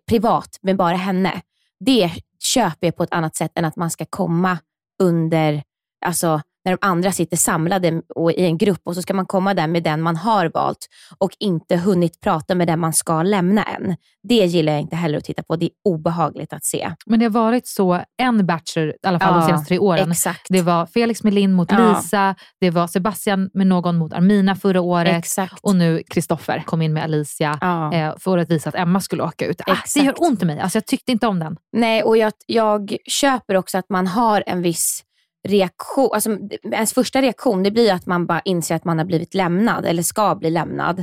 privat, 0.09 0.59
med 0.61 0.77
bara 0.77 0.97
henne. 0.97 1.43
Det 1.81 2.11
köper 2.39 2.87
jag 2.87 2.97
på 2.97 3.03
ett 3.03 3.15
annat 3.15 3.37
sätt 3.37 3.53
än 3.55 3.65
att 3.65 3.77
man 3.77 3.91
ska 3.91 4.05
komma 4.11 4.59
under, 5.03 5.63
alltså 6.07 6.41
när 6.71 6.77
de 6.81 6.87
andra 6.87 7.13
sitter 7.13 7.37
samlade 7.37 8.03
och 8.15 8.33
i 8.33 8.45
en 8.45 8.59
grupp 8.59 8.81
och 8.85 8.95
så 8.95 9.03
ska 9.03 9.15
man 9.15 9.27
komma 9.27 9.55
där 9.55 9.67
med 9.67 9.83
den 9.83 10.03
man 10.03 10.17
har 10.17 10.51
valt 10.55 10.87
och 11.19 11.31
inte 11.39 11.77
hunnit 11.77 12.21
prata 12.21 12.55
med 12.55 12.67
den 12.67 12.81
man 12.81 12.93
ska 12.93 13.23
lämna 13.23 13.63
än. 13.63 13.97
Det 14.29 14.35
gillar 14.35 14.73
jag 14.73 14.83
inte 14.83 14.97
heller 14.97 15.19
att 15.19 15.25
titta 15.25 15.43
på. 15.43 15.57
Det 15.57 15.65
är 15.65 15.71
obehagligt 15.85 16.53
att 16.53 16.65
se. 16.65 16.93
Men 17.07 17.19
det 17.19 17.25
har 17.25 17.31
varit 17.31 17.67
så 17.67 18.01
en 18.23 18.47
Bachelor, 18.47 18.89
i 18.89 19.07
alla 19.07 19.19
fall 19.21 19.35
de 19.35 19.41
Ja, 19.41 19.47
senaste 19.47 19.69
tre 19.69 19.79
åren. 19.79 20.11
Exakt. 20.11 20.47
Det 20.49 20.63
var 20.63 20.87
Felix 20.87 21.23
med 21.23 21.35
Linn 21.35 21.53
mot 21.53 21.73
Ja. 21.73 21.89
Lisa, 21.97 22.35
det 22.61 22.71
var 22.71 22.87
Sebastian 22.87 23.51
med 23.55 23.67
någon 23.67 23.97
mot 23.97 24.13
Armina 24.13 24.57
förra 24.57 24.81
året 24.81 25.15
Exakt. 25.19 25.55
och 25.63 25.77
nu 25.77 26.03
Kristoffer 26.11 26.63
kom 26.67 26.83
in 26.83 26.93
med 26.93 27.03
Alicia 27.05 27.59
Ja. 27.61 27.93
eh, 27.95 28.15
för 28.19 28.39
att 28.39 28.51
visa 28.51 28.69
att 28.69 28.75
Emma 28.75 29.01
skulle 29.01 29.23
åka 29.23 29.47
ut. 29.47 29.61
Ah, 29.67 29.77
det 29.95 30.01
gör 30.01 30.15
ont 30.19 30.43
i 30.43 30.47
mig. 30.47 30.61
Alltså, 30.61 30.77
jag 30.77 30.87
tyckte 30.87 31.13
inte 31.13 31.27
om 31.27 31.39
den. 31.39 31.57
Nej, 31.73 32.03
och 32.03 32.17
jag, 32.17 32.33
jag 32.47 32.97
köper 33.07 33.55
också 33.57 33.79
att 33.79 33.89
man 33.91 34.07
har 34.07 34.45
en 34.47 34.63
viss 34.63 35.03
reaktion. 35.49 36.11
Alltså, 36.13 36.39
ens 36.63 36.93
första 36.93 37.23
reaktion 37.23 37.63
det 37.63 37.71
blir 37.71 37.93
att 37.93 38.07
man 38.07 38.27
bara 38.27 38.41
inser 38.41 38.75
att 38.75 38.85
man 38.85 38.99
har 38.99 39.05
blivit 39.05 39.35
lämnad 39.35 39.87
eller 39.87 40.03
ska 40.03 40.35
bli 40.35 40.51
lämnad. 40.51 40.99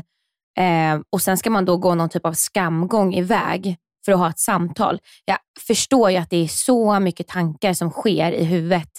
Eh, 0.58 1.00
och 1.10 1.22
Sen 1.22 1.38
ska 1.38 1.50
man 1.50 1.66
då 1.66 1.78
gå 1.78 1.96
någon 1.96 2.10
typ 2.10 2.26
av 2.26 2.34
skamgång 2.34 3.14
iväg 3.14 3.78
för 4.06 4.12
att 4.12 4.20
ha 4.20 4.30
ett 4.30 4.40
samtal. 4.40 5.00
Jag 5.26 5.38
förstår 5.68 6.12
ju 6.12 6.18
att 6.18 6.30
det 6.30 6.44
är 6.44 6.48
så 6.48 7.00
mycket 7.00 7.28
tankar 7.28 7.74
som 7.74 7.90
sker 7.90 8.32
i 8.32 8.44
huvudet 8.44 8.90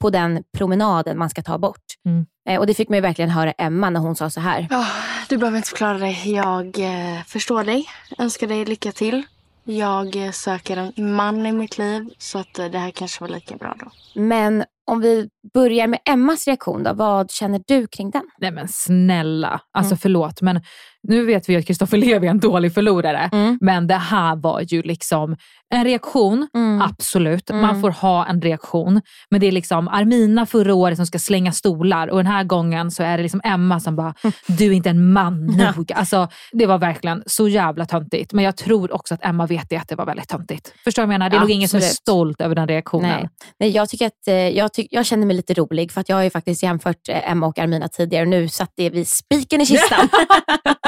på 0.00 0.10
den 0.10 0.42
promenaden 0.56 1.18
man 1.18 1.30
ska 1.30 1.42
ta 1.42 1.58
bort. 1.58 1.84
Mm. 2.06 2.26
Eh, 2.48 2.60
och 2.60 2.66
Det 2.66 2.74
fick 2.74 2.88
mig 2.88 3.00
verkligen 3.00 3.30
höra 3.30 3.52
Emma 3.52 3.90
när 3.90 4.00
hon 4.00 4.16
sa 4.16 4.30
så 4.30 4.40
här. 4.40 4.66
Ja, 4.70 4.86
du 5.28 5.36
behöver 5.36 5.56
inte 5.56 5.68
förklara 5.68 5.98
dig. 5.98 6.22
Jag 6.24 6.78
eh, 6.78 7.22
förstår 7.26 7.64
dig. 7.64 7.86
Önskar 8.18 8.46
dig 8.46 8.64
lycka 8.64 8.92
till. 8.92 9.22
Jag 9.64 10.16
eh, 10.16 10.30
söker 10.30 10.92
en 10.96 11.14
man 11.14 11.46
i 11.46 11.52
mitt 11.52 11.78
liv 11.78 12.10
så 12.18 12.38
att 12.38 12.58
eh, 12.58 12.66
det 12.66 12.78
här 12.78 12.90
kanske 12.90 13.20
var 13.20 13.28
lika 13.28 13.56
bra 13.56 13.76
då. 13.80 13.90
Men 14.20 14.64
om 14.88 15.00
vi 15.00 15.28
börjar 15.54 15.86
med 15.86 16.00
Emmas 16.04 16.46
reaktion 16.46 16.82
då. 16.82 16.92
Vad 16.94 17.30
känner 17.30 17.62
du 17.66 17.86
kring 17.86 18.10
den? 18.10 18.22
Nej 18.38 18.50
men 18.50 18.68
snälla, 18.68 19.60
alltså 19.72 19.92
Mm. 19.92 19.98
förlåt 19.98 20.42
men 20.42 20.60
nu 21.08 21.24
vet 21.24 21.48
vi 21.48 21.56
att 21.56 21.66
Kristoffer 21.66 21.96
Levi 21.98 22.26
är 22.26 22.30
en 22.30 22.40
dålig 22.40 22.74
förlorare. 22.74 23.28
Mm. 23.32 23.58
Men 23.60 23.86
det 23.86 23.94
här 23.94 24.36
var 24.36 24.60
ju 24.68 24.82
liksom 24.82 25.36
en 25.74 25.84
reaktion, 25.84 26.48
Mm. 26.54 26.82
absolut. 26.82 27.50
Mm. 27.50 27.62
Man 27.62 27.80
får 27.80 27.90
ha 27.90 28.26
en 28.26 28.42
reaktion. 28.42 29.00
Men 29.30 29.40
det 29.40 29.46
är 29.46 29.52
liksom 29.52 29.88
Armina 29.88 30.46
förra 30.46 30.74
året 30.74 30.96
som 30.96 31.06
ska 31.06 31.18
slänga 31.18 31.52
stolar 31.52 32.08
och 32.08 32.16
den 32.16 32.26
här 32.26 32.44
gången 32.44 32.90
så 32.90 33.02
är 33.02 33.16
det 33.16 33.22
liksom 33.22 33.40
Emma 33.44 33.80
som 33.80 33.96
bara, 33.96 34.14
du 34.46 34.66
är 34.66 34.72
inte 34.72 34.90
en 34.90 35.12
man 35.12 35.46
nog. 35.46 35.92
Alltså, 35.92 36.28
det 36.52 36.66
var 36.66 36.78
verkligen 36.78 37.22
så 37.26 37.48
jävla 37.48 37.86
töntigt. 37.86 38.32
Men 38.32 38.44
jag 38.44 38.56
tror 38.56 38.94
också 38.94 39.14
att 39.14 39.24
Emma 39.24 39.46
vet 39.46 39.70
det, 39.70 39.76
att 39.76 39.88
det 39.88 39.94
var 39.96 40.06
väldigt 40.06 40.28
töntigt. 40.28 40.72
Förstår 40.84 41.02
du 41.02 41.06
vad 41.06 41.14
jag 41.14 41.18
menar? 41.18 41.30
Det 41.30 41.36
är 41.36 41.40
nog 41.40 41.50
ingen 41.50 41.68
som 41.68 41.76
är 41.76 41.82
stolt 41.82 42.40
över 42.40 42.54
den 42.54 42.68
reaktionen. 42.68 43.10
Nej. 43.10 43.28
Nej, 43.60 43.70
jag, 43.70 43.88
tycker 43.88 44.06
att, 44.06 44.28
eh, 44.28 44.34
jag, 44.34 44.72
tyck, 44.72 44.88
jag 44.90 45.06
känner 45.06 45.26
mig 45.26 45.36
lite 45.36 45.54
rolig 45.54 45.92
för 45.92 46.00
att 46.00 46.08
jag 46.08 46.16
har 46.16 46.22
ju 46.22 46.30
faktiskt 46.30 46.62
jämfört 46.62 47.08
eh, 47.08 47.30
Emma 47.30 47.46
och 47.46 47.58
Armina 47.58 47.88
tidigare 47.88 48.22
och 48.22 48.28
nu 48.28 48.48
satte 48.48 48.90
vi 48.90 49.04
spiken 49.04 49.60
i 49.60 49.66
kistan. 49.66 50.08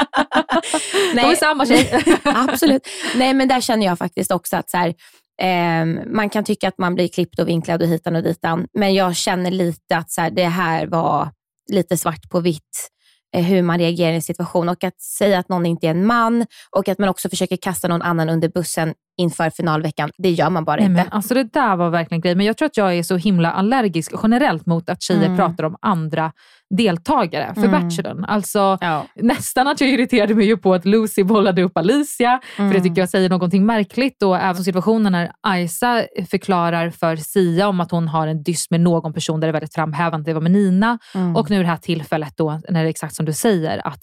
De 1.15 1.19
är 1.19 1.35
samma 1.35 1.65
tjej. 1.65 2.03
Absolut. 2.23 2.87
Nej, 3.15 3.33
men 3.33 3.47
där 3.47 3.61
känner 3.61 3.85
jag 3.85 3.97
faktiskt 3.97 4.31
också 4.31 4.57
att 4.57 4.69
så 4.69 4.77
här, 4.77 4.93
ehm, 5.41 5.99
man 6.15 6.29
kan 6.29 6.43
tycka 6.43 6.67
att 6.67 6.77
man 6.77 6.95
blir 6.95 7.07
klippt 7.07 7.39
och 7.39 7.47
vinklad 7.47 7.81
och 7.81 7.87
hitan 7.87 8.15
och 8.15 8.23
ditan, 8.23 8.67
men 8.73 8.93
jag 8.93 9.15
känner 9.15 9.51
lite 9.51 9.97
att 9.97 10.11
så 10.11 10.21
här, 10.21 10.31
det 10.31 10.45
här 10.45 10.87
var 10.87 11.29
lite 11.71 11.97
svart 11.97 12.29
på 12.29 12.39
vitt 12.39 12.89
eh, 13.35 13.43
hur 13.43 13.61
man 13.61 13.79
reagerar 13.79 14.11
i 14.11 14.15
en 14.15 14.21
situation 14.21 14.69
och 14.69 14.83
att 14.83 15.01
säga 15.01 15.39
att 15.39 15.49
någon 15.49 15.65
inte 15.65 15.87
är 15.87 15.91
en 15.91 16.05
man 16.05 16.45
och 16.75 16.87
att 16.87 16.99
man 16.99 17.09
också 17.09 17.29
försöker 17.29 17.57
kasta 17.57 17.87
någon 17.87 18.01
annan 18.01 18.29
under 18.29 18.49
bussen 18.49 18.93
inför 19.21 19.49
finalveckan, 19.49 20.11
det 20.17 20.29
gör 20.31 20.49
man 20.49 20.65
bara 20.65 20.75
Nej, 20.75 20.85
inte. 20.85 21.03
men 21.03 21.11
alltså 21.11 21.33
det 21.33 21.43
där 21.53 21.75
var 21.75 21.89
verkligen 21.89 22.21
grejen. 22.21 22.37
Men 22.37 22.45
jag 22.47 22.57
tror 22.57 22.65
att 22.65 22.77
jag 22.77 22.95
är 22.97 23.03
så 23.03 23.15
himla 23.17 23.51
allergisk 23.51 24.11
generellt 24.23 24.65
mot 24.65 24.89
att 24.89 25.01
tjejer 25.01 25.25
Mm. 25.25 25.37
pratar 25.37 25.63
om 25.63 25.75
andra 25.81 26.31
deltagare 26.77 27.53
för 27.53 27.65
Mm. 27.65 27.71
Bachelorn. 27.89 28.25
Alltså, 28.25 28.77
Ja. 28.81 29.05
Nästan 29.15 29.67
att 29.67 29.81
jag 29.81 29.89
irriterade 29.89 30.35
mig 30.35 30.45
ju 30.45 30.57
på 30.57 30.73
att 30.73 30.85
Lucy 30.85 31.23
bollade 31.23 31.63
upp 31.63 31.77
Alicia, 31.77 32.39
för 32.55 32.63
Mm. 32.63 32.73
det 32.73 32.81
tycker 32.81 33.01
jag 33.01 33.09
säger 33.09 33.29
någonting 33.29 33.65
märkligt. 33.65 34.23
Och 34.23 34.37
även 34.37 34.63
situationen 34.63 35.11
när 35.11 35.57
Isa 35.57 36.03
förklarar 36.31 36.89
för 36.89 37.15
Sia 37.15 37.67
om 37.67 37.79
att 37.79 37.91
hon 37.91 38.07
har 38.07 38.27
en 38.27 38.43
dyss 38.43 38.69
med 38.71 38.81
någon 38.81 39.13
person 39.13 39.39
där 39.39 39.47
det 39.47 39.49
är 39.49 39.53
väldigt 39.53 39.73
framhävande, 39.75 40.29
det 40.29 40.33
var 40.33 40.41
med 40.41 40.51
Nina. 40.51 40.99
Mm. 41.15 41.35
Och 41.35 41.49
nu 41.49 41.61
det 41.61 41.67
här 41.69 41.77
tillfället 41.77 42.33
då, 42.37 42.61
när 42.69 42.81
det 42.83 42.87
är 42.87 42.89
exakt 42.89 43.15
som 43.15 43.25
du 43.25 43.33
säger, 43.33 43.87
att 43.87 43.99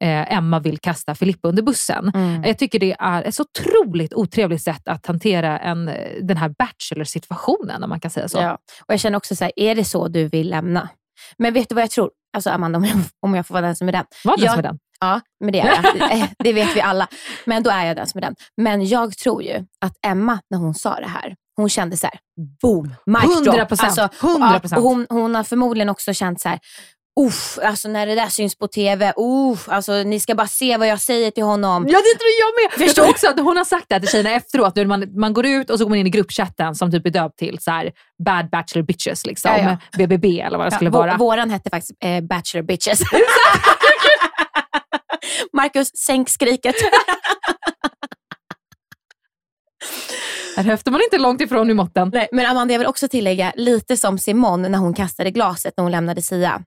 eh, 0.00 0.32
Emma 0.36 0.58
vill 0.60 0.78
kasta 0.78 1.14
Filippa 1.14 1.48
under 1.48 1.62
bussen. 1.62 2.10
Mm. 2.14 2.44
Jag 2.44 2.58
tycker 2.58 2.78
det 2.78 2.96
är 2.98 3.22
ett 3.22 3.34
så 3.34 3.42
otroligt 3.42 4.14
otrevligt 4.14 4.62
sätt 4.62 4.88
att 4.88 5.06
hantera 5.06 5.58
en, 5.58 5.84
den 6.22 6.36
här 6.36 6.48
Bachelor-situationen, 6.58 7.82
om 7.82 7.90
man 7.90 8.00
kan 8.00 8.10
säga 8.10 8.28
så. 8.28 8.38
Ja. 8.38 8.52
Och 8.80 8.92
Jag 8.92 9.00
känner 9.00 9.16
också 9.16 9.36
så 9.36 9.44
här, 9.44 9.52
är 9.56 9.74
det 9.74 9.84
så 9.84 10.08
du 10.08 10.24
vill 10.28 10.50
lämna? 10.50 10.88
Men 11.38 11.54
vet 11.54 11.68
du 11.68 11.74
vad 11.74 11.82
jag 11.82 11.90
tror? 11.90 12.10
Alltså 12.36 12.50
Amanda, 12.50 12.76
om 12.76 12.84
jag, 12.84 12.96
om 13.22 13.34
jag 13.34 13.46
får 13.46 13.54
vara 13.54 13.66
den 13.66 13.76
som 13.76 13.88
är 13.88 13.92
den. 13.92 14.04
Var 14.24 14.36
det 14.36 14.42
Jag- 14.42 14.50
som 14.52 14.58
är 14.58 14.62
den? 14.62 14.78
Ja, 15.00 15.20
men 15.44 15.52
det 15.52 15.60
är 15.60 15.66
jag. 15.66 16.12
Eh, 16.20 16.28
Det 16.38 16.52
vet 16.52 16.76
vi 16.76 16.80
alla. 16.80 17.08
Men 17.44 17.62
då 17.62 17.70
är 17.70 17.86
jag 17.86 17.96
den 17.96 18.06
som 18.06 18.18
är 18.18 18.22
den. 18.22 18.34
Men 18.56 18.86
jag 18.86 19.16
tror 19.18 19.42
ju 19.42 19.64
att 19.80 19.92
Emma, 20.06 20.38
när 20.50 20.58
hon 20.58 20.74
sa 20.74 20.94
det 21.00 21.08
här, 21.08 21.34
hon 21.56 21.68
kände 21.68 21.96
så 21.96 22.06
här, 22.06 22.18
boom, 22.62 22.94
mic 23.06 23.42
drop. 23.44 23.56
100%, 23.56 23.84
Alltså, 23.84 24.08
100%. 24.20 24.68
ja, 24.70 24.76
och 24.76 24.82
hon, 24.82 25.06
hon 25.10 25.34
har 25.34 25.44
förmodligen 25.44 25.88
också 25.88 26.14
känt 26.14 26.40
så 26.40 26.48
här, 26.48 26.58
Uff, 27.20 27.58
alltså 27.62 27.88
när 27.88 28.06
det 28.06 28.14
där 28.14 28.28
syns 28.28 28.58
på 28.58 28.68
TV, 28.68 29.12
uff, 29.16 29.68
alltså 29.68 29.92
ni 29.92 30.20
ska 30.20 30.34
bara 30.34 30.46
se 30.46 30.76
vad 30.76 30.88
jag 30.88 31.00
säger 31.00 31.30
till 31.30 31.44
honom. 31.44 31.82
Ja, 31.88 31.98
det 31.98 32.18
tror 32.18 32.30
jag 32.40 32.54
med. 32.54 32.72
Jag 32.80 32.86
Förstår 32.88 33.02
tror 33.02 33.10
också 33.12 33.28
att 33.28 33.40
hon 33.40 33.56
har 33.56 33.64
sagt 33.64 33.84
det 33.88 33.94
här 33.94 34.00
till 34.00 34.08
tjejerna 34.08 34.30
efteråt. 34.30 34.76
Nu 34.76 34.84
man, 34.86 35.20
man 35.20 35.32
går 35.34 35.46
ut 35.46 35.70
och 35.70 35.78
så 35.78 35.84
går 35.84 35.88
man 35.88 35.98
in 35.98 36.06
i 36.06 36.10
gruppchatten 36.10 36.74
som 36.74 36.90
typ 36.90 37.06
är 37.06 37.10
döpt 37.10 37.38
till 37.38 37.58
så 37.60 37.70
här, 37.70 37.92
bad 38.24 38.50
bachelor 38.50 38.82
bitches, 38.86 39.26
liksom. 39.26 39.50
Ja, 39.50 39.58
ja. 39.58 39.76
BBB 39.98 40.40
eller 40.40 40.58
vad 40.58 40.66
det 40.66 40.70
skulle 40.70 40.90
Ja, 40.90 40.94
vå- 40.94 40.98
vara. 40.98 41.16
Våran 41.16 41.50
hette 41.50 41.70
faktiskt 41.70 41.92
eh, 42.04 42.20
Bachelor 42.20 42.62
Bitches. 42.62 43.00
Marcus, 45.52 45.90
sänk 45.96 46.28
skriket. 46.28 46.74
Här 50.56 50.64
höftar 50.64 50.90
man 50.90 51.00
inte 51.02 51.18
långt 51.18 51.40
ifrån 51.40 51.70
i 51.70 51.74
måtten. 51.74 52.10
Nej, 52.14 52.28
men 52.32 52.46
Amanda, 52.46 52.74
jag 52.74 52.78
vill 52.78 52.88
också 52.88 53.08
tillägga, 53.08 53.52
lite 53.56 53.96
som 53.96 54.18
Simone 54.18 54.68
när 54.68 54.78
hon 54.78 54.94
kastade 54.94 55.30
glaset 55.30 55.74
när 55.76 55.82
hon 55.82 55.92
lämnade 55.92 56.22
Sia. 56.22 56.62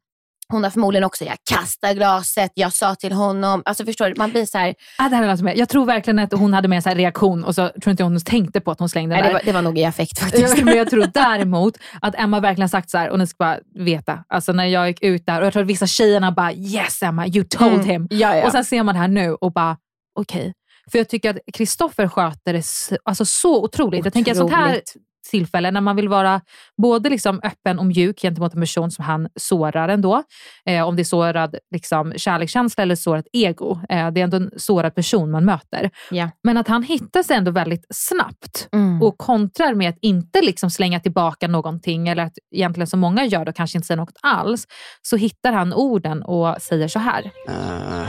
Hon 0.51 0.63
har 0.63 0.69
förmodligen 0.71 1.03
också, 1.03 1.25
jag 1.25 1.37
kastade 1.49 1.93
glaset, 1.93 2.51
jag 2.53 2.73
sa 2.73 2.95
till 2.95 3.11
honom. 3.13 3.61
Alltså 3.65 3.85
förstår 3.85 4.05
du, 4.09 4.13
man 4.17 4.31
blir 4.31 4.45
så 4.45 4.57
här, 4.57 4.75
Ah, 4.97 5.09
det 5.09 5.15
här 5.15 5.23
är 5.23 5.47
är. 5.47 5.55
Jag 5.55 5.69
tror 5.69 5.85
verkligen 5.85 6.19
att 6.19 6.33
hon 6.33 6.53
hade 6.53 6.67
med 6.67 6.75
en 6.75 6.81
så 6.81 6.89
reaktion 6.89 7.43
och 7.43 7.55
så 7.55 7.69
tror 7.69 7.91
inte 7.91 8.03
hon 8.03 8.19
tänkte 8.19 8.61
på 8.61 8.71
att 8.71 8.79
hon 8.79 8.89
slängde 8.89 9.15
nej, 9.15 9.23
den 9.23 9.33
det, 9.33 9.39
där. 9.39 9.45
var, 9.45 9.45
det 9.45 9.51
var 9.51 9.61
nog 9.61 9.77
i 9.79 9.85
affekt 9.85 10.19
faktiskt. 10.19 10.57
Ja, 10.57 10.65
Men 10.65 10.77
jag 10.77 10.89
tror 10.89 11.05
däremot 11.13 11.77
att 12.01 12.15
Emma 12.19 12.39
verkligen 12.39 12.69
sagt 12.69 12.89
så 12.89 12.97
här, 12.97 13.09
och 13.09 13.19
ni 13.19 13.27
ska 13.27 13.35
bara 13.39 13.59
veta, 13.79 14.23
alltså 14.29 14.51
när 14.53 14.65
jag 14.65 14.87
gick 14.87 15.01
ut 15.03 15.25
där 15.25 15.39
och 15.39 15.45
jag 15.45 15.53
tror 15.53 15.63
att 15.63 15.69
vissa 15.69 15.87
tjejerna 15.87 16.31
bara 16.31 16.53
yes 16.53 17.03
Emma, 17.03 17.27
you 17.27 17.43
told 17.49 17.73
Mm. 17.73 17.85
him. 17.85 18.07
Ja, 18.09 18.35
ja. 18.35 18.45
Och 18.45 18.51
sen 18.51 18.65
ser 18.65 18.83
man 18.83 18.95
det 18.95 19.01
här 19.01 19.07
nu 19.07 19.33
och 19.33 19.53
bara 19.53 19.77
okej. 20.19 20.53
För 20.91 20.97
jag 20.97 21.09
tycker 21.09 21.29
att 21.29 21.37
Kristoffer 21.53 22.07
sköter 22.07 22.53
det 22.53 22.59
s- 22.59 22.93
alltså, 23.03 23.25
så 23.25 23.63
otroligt. 23.63 24.05
Jag 24.05 24.13
tänker 24.13 24.31
att 24.31 24.37
sånt 24.37 24.51
här 24.53 24.65
Otroligt. 24.67 24.93
Tillfälle 25.29 25.71
när 25.71 25.81
man 25.81 25.95
vill 25.95 26.09
vara 26.09 26.41
både 26.81 27.09
liksom 27.09 27.39
öppen 27.43 27.79
och 27.79 27.85
mjuk 27.85 28.21
gentemot 28.21 28.53
en 28.53 28.61
person 28.61 28.91
som 28.91 29.05
han 29.05 29.27
sårar 29.35 29.89
ändå. 29.89 30.23
Eh, 30.65 30.87
om 30.87 30.95
det 30.95 31.01
är 31.01 31.03
sårad 31.03 31.55
liksom, 31.73 32.13
kärlekskänsla 32.17 32.83
eller 32.83 32.95
sårat 32.95 33.25
ego. 33.33 33.79
Eh, 33.89 34.11
det 34.11 34.19
är 34.21 34.23
ändå 34.23 34.37
en 34.37 34.51
sårad 34.57 34.95
person 34.95 35.31
man 35.31 35.45
möter. 35.45 35.89
Ja. 36.11 36.29
Men 36.43 36.57
att 36.57 36.67
han 36.67 36.83
hittar 36.83 37.23
sig 37.23 37.35
ändå 37.37 37.51
väldigt 37.51 37.85
snabbt 37.89 38.67
Mm. 38.73 39.01
och 39.01 39.17
kontrar 39.17 39.73
med 39.73 39.89
att 39.89 39.97
inte 40.01 40.41
liksom 40.41 40.69
slänga 40.71 40.99
tillbaka 40.99 41.47
någonting 41.47 42.07
eller 42.07 42.23
att 42.23 42.33
egentligen 42.55 42.87
som 42.87 42.99
många 42.99 43.25
gör 43.25 43.45
då 43.45 43.53
kanske 43.53 43.77
inte 43.77 43.87
säga 43.87 43.97
något 43.97 44.17
alls. 44.21 44.67
Så 45.01 45.15
hittar 45.17 45.53
han 45.53 45.73
orden 45.73 46.23
och 46.23 46.61
säger 46.61 46.87
så 46.87 46.99
här. 46.99 47.23
Uh, 47.49 48.07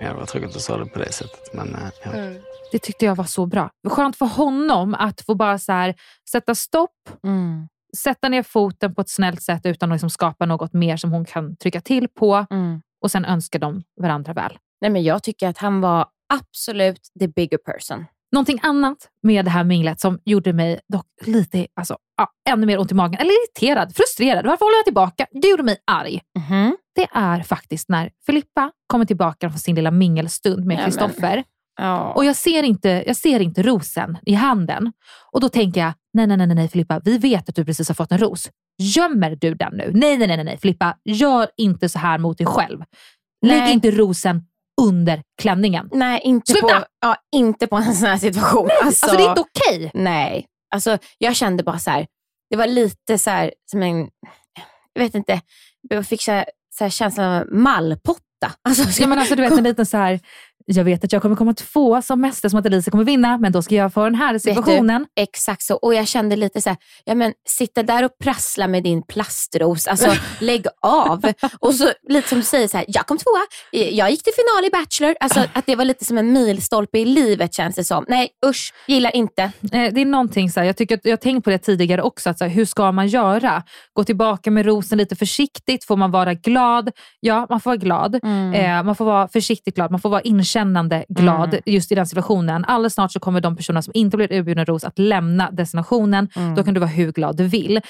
ja, 0.00 0.08
det 0.08 0.14
var 0.14 0.26
tråkigt 0.26 0.48
att 0.48 0.54
du 0.54 0.60
sa 0.60 0.76
det 0.76 0.86
på 0.86 0.98
det 0.98 1.12
sättet. 1.12 1.54
Men 1.54 1.74
eh, 1.74 1.80
ja. 2.04 2.10
Det 2.72 2.78
tyckte 2.78 3.04
jag 3.04 3.14
var 3.16 3.24
så 3.24 3.46
bra. 3.46 3.70
Skönt 3.88 4.16
för 4.16 4.26
honom 4.26 4.94
att 4.94 5.20
få 5.20 5.34
bara 5.34 5.58
så 5.58 5.72
här, 5.72 5.94
sätta 6.30 6.54
stopp, 6.54 6.90
Mm. 7.24 7.68
sätta 7.96 8.28
ner 8.28 8.42
foten 8.42 8.94
på 8.94 9.00
ett 9.00 9.10
snällt 9.10 9.42
sätt 9.42 9.66
utan 9.66 9.92
att 9.92 9.94
liksom 9.94 10.10
skapa 10.10 10.46
något 10.46 10.72
mer 10.72 10.96
som 10.96 11.12
hon 11.12 11.24
kan 11.24 11.56
trycka 11.56 11.80
till 11.80 12.08
på 12.08 12.46
Mm. 12.50 12.82
och 13.02 13.10
sen 13.10 13.24
önskar 13.24 13.58
de 13.58 13.82
varandra 14.00 14.32
väl. 14.32 14.58
Nej, 14.80 14.90
men 14.90 15.02
jag 15.02 15.22
tycker 15.22 15.48
att 15.48 15.58
han 15.58 15.80
var 15.80 16.06
absolut 16.34 17.00
the 17.20 17.28
bigger 17.28 17.58
person. 17.58 18.06
Någonting 18.32 18.60
annat 18.62 18.96
med 19.22 19.44
det 19.44 19.50
här 19.50 19.64
minglet 19.64 20.00
som 20.00 20.18
gjorde 20.24 20.52
mig 20.52 20.80
dock 20.92 21.06
lite, 21.26 21.66
alltså, 21.74 21.96
ja, 22.16 22.28
ännu 22.50 22.66
mer 22.66 22.78
ont 22.80 22.92
i 22.92 22.94
magen, 22.94 23.20
eller 23.20 23.30
irriterad, 23.30 23.96
frustrerad. 23.96 24.46
Varför 24.46 24.64
håller 24.64 24.76
jag 24.78 24.84
tillbaka? 24.84 25.26
Det 25.42 25.48
gjorde 25.48 25.62
mig 25.62 25.76
arg. 25.86 26.20
Mhm. 26.38 26.76
Det 26.94 27.08
är 27.12 27.42
faktiskt 27.42 27.88
när 27.88 28.10
Filippa 28.26 28.72
kommer 28.86 29.04
tillbaka 29.04 29.50
från 29.50 29.58
sin 29.58 29.74
lilla 29.74 29.90
mingelstund 29.90 30.66
med 30.66 30.84
Kristoffer 30.84 31.44
Ja. 31.80 32.12
Och 32.12 32.24
jag 32.24 32.36
ser, 32.36 32.62
inte, 32.62 33.04
jag 33.06 33.16
ser 33.16 33.40
inte 33.40 33.62
rosen 33.62 34.18
i 34.26 34.34
handen. 34.34 34.92
Och 35.32 35.40
då 35.40 35.48
tänker 35.48 35.80
jag, 35.80 35.92
nej, 36.12 36.26
nej, 36.26 36.36
nej, 36.36 36.54
nej 36.54 36.68
Filippa, 36.68 37.00
vi 37.04 37.18
vet 37.18 37.48
att 37.48 37.54
du 37.54 37.64
precis 37.64 37.88
har 37.88 37.94
fått 37.94 38.12
en 38.12 38.18
ros. 38.18 38.50
Gömmer 38.78 39.36
du 39.40 39.54
den 39.54 39.72
nu? 39.76 39.90
Nej, 39.94 40.18
nej, 40.18 40.26
nej, 40.26 40.44
nej 40.44 40.58
Filippa, 40.58 40.96
gör 41.04 41.48
inte 41.56 41.88
så 41.88 41.98
här 41.98 42.18
mot 42.18 42.38
dig 42.38 42.46
själv. 42.46 42.80
Lägg 43.46 43.60
Nej. 43.60 43.72
inte 43.72 43.90
rosen 43.90 44.42
under 44.80 45.22
klänningen. 45.42 45.88
Nej, 45.92 46.20
inte 46.24 46.52
Sluta! 46.52 46.80
på, 46.80 46.86
ja, 47.00 47.16
inte 47.36 47.66
på 47.66 47.76
en 47.76 47.94
sån 47.94 48.08
här 48.08 48.18
situation. 48.18 48.68
Alltså, 48.82 49.16
det 49.16 49.22
är 49.22 49.28
inte 49.28 49.40
okej. 49.40 49.90
Nej, 49.94 50.46
alltså 50.74 50.98
jag 51.18 51.36
kände 51.36 51.62
bara 51.62 51.78
så 51.78 51.90
här. 51.90 52.06
det 52.50 52.56
var 52.56 52.66
lite 52.66 53.18
så 53.18 53.30
här 53.30 53.52
som 53.70 53.82
en, 53.82 54.08
jag 54.92 55.02
vet 55.02 55.14
inte, 55.14 55.40
jag 55.88 56.06
fick 56.06 56.22
så 56.22 56.32
här, 56.32 56.44
så 56.80 56.84
här 56.84 56.90
känslan 56.90 57.26
av 57.40 57.46
mallpotta. 57.52 58.20
Alltså, 58.68 59.02
Ja, 59.02 59.08
men 59.08 59.18
alltså, 59.18 59.34
du 59.34 59.42
vet 59.42 59.52
en 59.52 59.64
liten 59.64 59.86
så 59.86 59.96
här, 59.96 60.20
jag 60.76 60.84
vet 60.84 61.04
att 61.04 61.12
jag 61.12 61.22
kommer 61.22 61.36
komma 61.36 61.54
två 61.54 62.02
som 62.02 62.20
mäster 62.20 62.48
som 62.48 62.58
att 62.58 62.66
Elisa 62.66 62.90
kommer 62.90 63.04
vinna, 63.04 63.38
men 63.38 63.52
då 63.52 63.62
ska 63.62 63.74
jag 63.74 63.92
få 63.94 64.04
den 64.04 64.14
här 64.14 64.38
situationen. 64.38 65.06
Exakt 65.20 65.62
så. 65.62 65.74
Och 65.74 65.94
jag 65.94 66.08
kände 66.08 66.36
lite 66.36 66.60
så 66.62 66.68
här, 66.68 66.76
ja 67.04 67.14
men 67.14 67.32
sitta 67.48 67.82
där 67.82 68.04
och 68.04 68.10
prassla 68.24 68.68
med 68.68 68.82
din 68.82 69.02
plastros, 69.02 69.86
alltså 69.86 70.12
lägg 70.40 70.66
av. 70.82 71.32
Och 71.60 71.74
så 71.74 71.90
lite 72.08 72.28
som 72.28 72.38
du 72.38 72.44
säger, 72.44 72.68
så 72.68 72.76
här, 72.76 72.86
jag 72.88 73.06
kom 73.06 73.18
tvåa, 73.18 73.40
jag 73.90 74.10
gick 74.10 74.22
till 74.22 74.32
final 74.32 74.64
i 74.66 74.70
Bachelor. 74.70 75.14
Alltså 75.20 75.40
att 75.52 75.66
det 75.66 75.76
var 75.76 75.84
lite 75.84 76.04
som 76.04 76.18
en 76.18 76.32
milstolpe 76.32 76.98
i 76.98 77.04
livet 77.04 77.54
känns 77.54 77.74
det 77.76 77.84
som. 77.84 78.04
Nej 78.08 78.28
usch, 78.46 78.72
gillar 78.86 79.16
inte. 79.16 79.42
Eh, 79.42 79.50
Det 79.70 80.00
är 80.00 80.04
någonting 80.04 80.50
så 80.50 80.60
här, 80.60 80.66
jag, 80.66 80.76
tycker 80.76 81.00
jag 81.02 81.12
har 81.12 81.16
tänkt 81.16 81.44
på 81.44 81.50
det 81.50 81.58
tidigare 81.58 82.02
också, 82.02 82.30
att 82.30 82.38
så 82.38 82.44
här, 82.44 82.50
hur 82.52 82.64
ska 82.64 82.92
man 82.92 83.08
göra? 83.08 83.62
Gå 83.92 84.04
tillbaka 84.04 84.50
med 84.50 84.66
rosen 84.66 84.98
lite 84.98 85.16
försiktigt, 85.16 85.84
får 85.84 85.96
man 85.96 86.10
vara 86.10 86.34
glad? 86.34 86.90
Ja, 87.20 87.46
man 87.50 87.60
får 87.60 87.70
vara 87.70 87.76
glad. 87.76 88.14
Eh, 88.54 88.82
man 88.82 88.96
får 88.96 89.04
vara 89.04 89.28
försiktigt 89.28 89.74
glad, 89.74 89.90
man 89.90 90.00
får 90.00 90.08
vara 90.10 90.20
inkännande 90.60 91.04
glad 91.08 91.54
Mm. 91.54 91.62
just 91.66 91.92
i 91.92 91.94
den 91.94 92.06
situationen. 92.06 92.64
Alldeles 92.64 92.94
snart 92.94 93.12
så 93.12 93.20
kommer 93.20 93.40
de 93.40 93.56
personer 93.56 93.80
som 93.80 93.90
inte 93.94 94.16
blir 94.16 94.32
erbjudna 94.32 94.64
ros 94.64 94.84
att 94.84 94.98
lämna 94.98 95.50
destinationen. 95.50 96.28
Mm. 96.36 96.54
Då 96.54 96.64
kan 96.64 96.74
du 96.74 96.80
vara 96.80 96.90
hur 96.90 97.12
glad 97.12 97.36
du 97.36 97.44
vill. 97.44 97.76
Eh, 97.76 97.82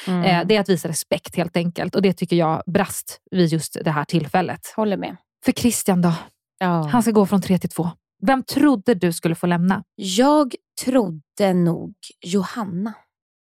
det 0.47 0.57
är 0.57 0.61
att 0.61 0.69
visa 0.69 0.89
respekt 0.89 1.37
helt 1.37 1.57
enkelt 1.57 1.95
och 1.95 2.03
det 2.03 2.13
tycker 2.13 2.37
jag 2.37 2.63
brast 2.67 3.21
vid 3.31 3.53
just 3.53 3.77
det 3.85 3.91
här 3.91 4.05
tillfället. 4.05 4.61
Håller 4.77 4.97
med. 4.97 5.17
För 5.45 5.53
Christian 5.53 6.03
då? 6.03 6.13
Ja. 6.59 6.89
Han 6.93 7.03
ska 7.03 7.11
gå 7.11 7.27
från 7.27 7.43
tre 7.43 7.59
till 7.59 7.71
två. 7.71 7.91
Vem 8.27 8.43
trodde 8.43 8.95
du 8.95 9.13
skulle 9.13 9.35
få 9.35 9.47
lämna? 9.47 9.83
Jag 9.97 10.55
trodde 10.85 11.53
nog 11.55 11.95
Johanna. 12.27 12.93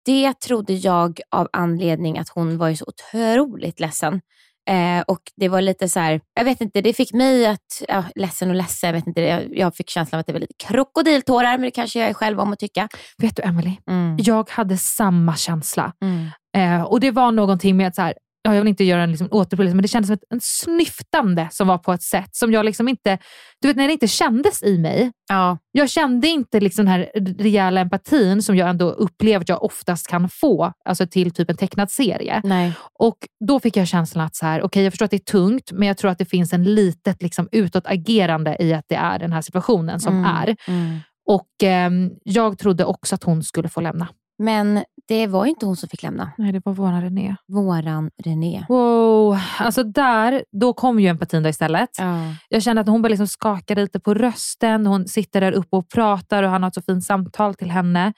Det 0.06 0.40
trodde 0.40 0.74
jag 0.74 1.20
av 1.32 1.48
anledning 1.54 2.18
att 2.18 2.30
hon 2.30 2.58
var 2.58 2.70
ju 2.70 2.76
så 2.76 2.86
otroligt 2.88 3.80
ledsen. 3.80 4.22
Eh, 4.68 5.02
och 5.08 5.22
det 5.36 5.50
var 5.50 5.62
lite 5.62 5.90
så 5.90 6.00
här, 6.00 6.22
jag 6.34 6.44
vet 6.44 6.62
inte, 6.62 6.82
det 6.82 6.94
fick 6.94 7.14
mig 7.14 7.46
att, 7.46 7.84
ja, 7.88 8.04
ledsen 8.16 8.50
och 8.50 8.56
ledsen, 8.56 8.88
jag 8.88 8.94
vet 8.94 9.08
inte, 9.08 9.22
jag, 9.22 9.58
jag 9.58 9.76
fick 9.76 9.90
känslan 9.90 10.18
av 10.18 10.20
att 10.20 10.28
det 10.28 10.34
var 10.34 10.40
lite 10.40 10.54
krokodiltårar, 10.68 11.52
men 11.52 11.62
det 11.62 11.72
kanske 11.72 12.00
jag 12.00 12.10
är 12.10 12.14
själv 12.14 12.40
om 12.40 12.54
att 12.54 12.60
tycka. 12.60 12.88
Vet 13.18 13.36
du 13.36 13.44
Emily? 13.44 13.78
Mm. 13.90 14.18
Jag 14.20 14.50
hade 14.50 14.78
samma 14.78 15.36
känsla. 15.36 15.94
Mm. 16.02 16.28
Eh, 16.58 16.84
och 16.84 17.00
det 17.00 17.12
var 17.12 17.32
någonting 17.32 17.78
med 17.78 17.88
att 17.88 17.96
så 17.96 18.02
här, 18.02 18.14
jag 18.56 18.62
vill 18.62 18.68
inte 18.70 18.84
göra 18.84 19.04
en 19.04 19.12
liksom 19.12 19.27
återupplevelse, 19.32 19.75
men 19.75 19.82
det 19.82 19.88
kändes 19.88 20.08
som 20.08 20.13
ett 20.13 20.24
en 20.30 20.39
snyftande 20.42 21.48
som 21.51 21.68
var 21.68 21.77
på 21.77 21.94
ett 21.94 22.04
sätt 22.04 22.36
som 22.36 22.51
jag 22.51 22.66
liksom 22.66 22.88
inte, 22.88 23.18
du 23.62 23.68
vet 23.68 23.77
när 23.77 23.88
det 23.88 23.94
inte 23.94 24.08
kändes 24.08 24.63
i 24.63 24.77
mig. 24.77 25.12
Ja. 25.30 25.58
Jag 25.72 25.89
kände 25.89 26.27
inte 26.27 26.60
liksom 26.60 26.86
den 26.86 26.94
här 26.94 27.10
rejäla 27.39 27.82
empatin 27.82 28.44
som 28.44 28.56
jag 28.56 28.70
ändå 28.70 28.89
upplever 28.89 29.42
att 29.42 29.50
jag 29.50 29.63
oftast 29.63 30.08
kan 30.08 30.30
få 30.30 30.74
alltså 30.86 31.08
till 31.08 31.32
typ 31.32 31.50
en 31.50 31.58
tecknad 31.58 31.92
serie. 31.92 32.42
Nej. 32.44 32.74
Och 33.00 33.18
då 33.48 33.60
fick 33.60 33.77
jag 33.77 33.88
känslan 33.88 34.25
att 34.25 34.36
så 34.36 34.46
här, 34.46 34.62
okej 34.62 34.84
jag 34.84 34.94
förstår 34.94 35.06
att 35.06 35.12
det 35.12 35.18
är 35.18 35.32
tungt, 35.32 35.72
men 35.72 35.88
jag 35.88 35.98
tror 35.98 36.12
att 36.12 36.18
det 36.18 36.25
finns 36.25 36.54
en 36.54 36.63
litet 36.63 37.22
liksom, 37.22 37.50
utåtagerande 37.51 38.58
i 38.60 38.74
att 38.74 38.86
det 38.88 38.96
är 38.96 39.20
den 39.20 39.34
här 39.34 39.42
situationen 39.42 40.00
som 40.00 40.13
Mm. 40.18 40.25
är. 40.25 40.56
Mm. 40.68 41.00
Och 41.30 41.48
ehm, 41.63 42.12
jag 42.24 42.58
trodde 42.58 42.86
också 42.86 43.16
att 43.16 43.24
hon 43.24 43.44
skulle 43.44 43.70
få 43.70 43.82
lämna. 43.82 44.08
Men 44.38 44.84
det 45.08 45.27
var 45.27 45.46
inte 45.46 45.65
hon 45.65 45.75
som 45.75 45.89
fick 45.89 46.03
lämna. 46.03 46.32
Nej, 46.38 46.51
det 46.51 46.62
var 46.65 46.74
våran 46.74 47.01
René. 47.01 47.36
Våran 47.48 48.12
René. 48.24 48.65
Wow, 48.70 49.38
alltså 49.60 49.84
där, 49.84 50.44
då 50.51 50.74
kom 50.74 51.00
ju 51.00 51.08
empatin 51.08 51.44
då 51.44 51.50
istället. 51.50 51.89
Ja. 51.98 52.22
Jag 52.50 52.63
kände 52.63 52.82
att 52.82 52.88
hon 52.88 53.01
började 53.01 53.13
liksom 53.13 53.27
skaka 53.27 53.75
lite 53.75 54.00
på 54.00 54.13
rösten. 54.13 54.86
Hon 54.86 55.08
sitter 55.08 55.41
där 55.41 55.51
uppe 55.51 55.76
och 55.76 55.89
pratar 55.89 56.43
och 56.43 56.50
han 56.50 56.63
har 56.63 56.67
ett 56.67 56.73
så 56.73 56.82
fint 56.82 57.04
samtal 57.04 57.56
till 57.56 57.71
henne. 57.71 58.13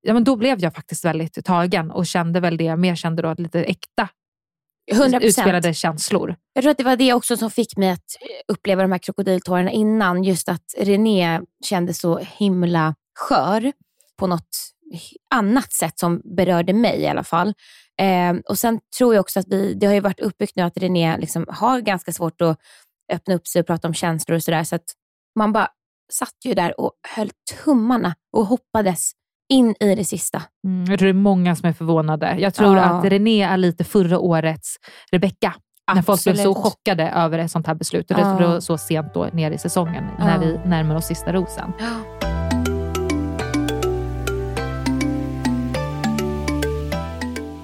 Ja, 0.00 0.14
men 0.14 0.24
då 0.24 0.36
blev 0.36 0.60
jag 0.60 0.74
faktiskt 0.74 1.04
väldigt 1.04 1.44
tagen 1.44 1.90
och 1.90 2.06
kände 2.06 2.40
väl 2.40 2.56
det 2.56 2.64
jag 2.64 2.78
mer 2.78 2.94
kände 2.94 3.22
då, 3.22 3.34
lite 3.38 3.62
äkta 3.62 4.08
100%. 4.92 5.20
utspelade 5.20 5.74
känslor. 5.74 6.36
Jag 6.52 6.62
tror 6.62 6.70
att 6.70 6.78
det 6.78 6.84
var 6.84 6.96
det 6.96 7.12
också 7.12 7.36
som 7.36 7.50
fick 7.50 7.76
mig 7.76 7.90
att 7.90 8.16
uppleva 8.48 8.82
de 8.82 8.92
här 8.92 8.98
krokodiltårarna 8.98 9.70
innan. 9.70 10.24
Just 10.24 10.48
att 10.48 10.74
René 10.78 11.40
kände 11.64 11.94
så 11.94 12.18
himla 12.18 12.94
skör 13.18 13.72
på 14.18 14.26
något 14.26 14.48
annat 15.34 15.72
sätt 15.72 15.98
som 15.98 16.20
berörde 16.36 16.72
mig 16.72 17.00
i 17.00 17.06
alla 17.06 17.24
fall. 17.24 17.54
Eh, 18.00 18.36
och 18.48 18.58
Sen 18.58 18.80
tror 18.98 19.14
jag 19.14 19.20
också 19.20 19.40
att 19.40 19.46
vi, 19.48 19.74
det 19.74 19.86
har 19.86 19.94
ju 19.94 20.00
varit 20.00 20.20
uppbyggt 20.20 20.56
nu 20.56 20.62
att 20.62 20.76
René 20.76 21.16
liksom 21.18 21.46
har 21.48 21.80
ganska 21.80 22.12
svårt 22.12 22.40
att 22.40 22.58
öppna 23.12 23.34
upp 23.34 23.46
sig 23.46 23.60
och 23.60 23.66
prata 23.66 23.88
om 23.88 23.94
känslor 23.94 24.36
och 24.36 24.42
sådär. 24.42 24.64
Så 24.64 24.76
att 24.76 24.84
man 25.38 25.52
bara 25.52 25.68
satt 26.12 26.34
ju 26.44 26.54
där 26.54 26.80
och 26.80 26.92
höll 27.16 27.30
tummarna 27.64 28.14
och 28.36 28.46
hoppades 28.46 29.12
in 29.52 29.74
i 29.80 29.94
det 29.94 30.04
sista. 30.04 30.42
Mm, 30.66 30.90
jag 30.90 30.98
tror 30.98 31.06
det 31.06 31.10
är 31.12 31.22
många 31.22 31.56
som 31.56 31.68
är 31.68 31.72
förvånade. 31.72 32.36
Jag 32.38 32.54
tror 32.54 32.76
Ja. 32.76 32.82
att 32.82 33.04
René 33.04 33.42
är 33.42 33.56
lite 33.56 33.84
förra 33.84 34.18
årets 34.18 34.76
Rebecca. 35.12 35.54
När 35.94 36.02
folk 36.02 36.24
blev 36.24 36.34
så 36.34 36.54
chockade 36.54 37.08
över 37.10 37.38
ett 37.38 37.50
sånt 37.50 37.66
här 37.66 37.74
beslut. 37.74 38.10
Och 38.10 38.16
det 38.16 38.22
var 38.46 38.60
så 38.60 38.78
sent 38.78 39.14
då 39.14 39.24
ner 39.32 39.50
i 39.50 39.58
säsongen 39.58 40.04
när 40.18 40.34
Ja. 40.34 40.40
vi 40.40 40.68
närmar 40.68 40.96
oss 40.96 41.06
sista 41.06 41.32
rosen. 41.32 41.72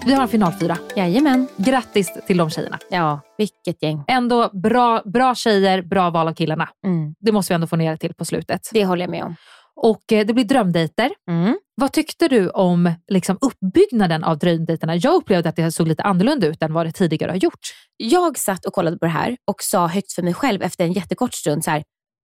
Vi 0.06 0.12
har 0.12 0.22
en 0.22 0.28
finalfyra. 0.28 0.78
Jajamän. 0.96 1.48
Grattis 1.56 2.12
till 2.26 2.36
de 2.36 2.50
tjejerna. 2.50 2.78
Ja, 2.90 3.20
vilket 3.38 3.82
gäng. 3.82 4.04
Ändå 4.08 4.50
bra, 4.52 5.02
bra 5.04 5.34
tjejer, 5.34 5.82
bra 5.82 6.10
val 6.10 6.28
av 6.28 6.34
killarna. 6.34 6.68
Mm. 6.86 7.14
Det 7.20 7.32
måste 7.32 7.52
vi 7.52 7.54
ändå 7.54 7.66
få 7.66 7.76
ner 7.76 7.90
det 7.90 7.98
till 7.98 8.14
på 8.14 8.24
slutet. 8.24 8.70
Det 8.72 8.84
håller 8.84 9.02
jag 9.02 9.10
med 9.10 9.24
om. 9.24 9.36
Och 9.76 10.12
eh, 10.12 10.26
det 10.26 10.34
blir 10.34 10.44
drömdejter. 10.44 11.10
Mm. 11.30 11.58
Vad 11.74 11.92
tyckte 11.92 12.28
du 12.28 12.50
om 12.50 12.92
liksom, 13.08 13.38
uppbyggnaden 13.40 14.24
av 14.24 14.38
drömdejterna? 14.38 14.96
Jag 14.96 15.14
upplevde 15.14 15.48
att 15.48 15.56
det 15.56 15.72
såg 15.72 15.88
lite 15.88 16.02
annorlunda 16.02 16.46
ut 16.46 16.62
än 16.62 16.72
vad 16.72 16.86
det 16.86 16.92
tidigare 16.92 17.30
har 17.30 17.36
gjort. 17.36 17.74
Jag 17.96 18.38
satt 18.38 18.64
och 18.64 18.72
kollade 18.72 18.98
på 18.98 19.04
det 19.04 19.10
här 19.10 19.36
och 19.44 19.62
sa 19.62 19.86
högt 19.86 20.12
för 20.12 20.22
mig 20.22 20.34
själv 20.34 20.62
efter 20.62 20.84
en 20.84 20.92
jättekort 20.92 21.34
stund 21.34 21.64
så 21.64 21.70
här, 21.70 21.82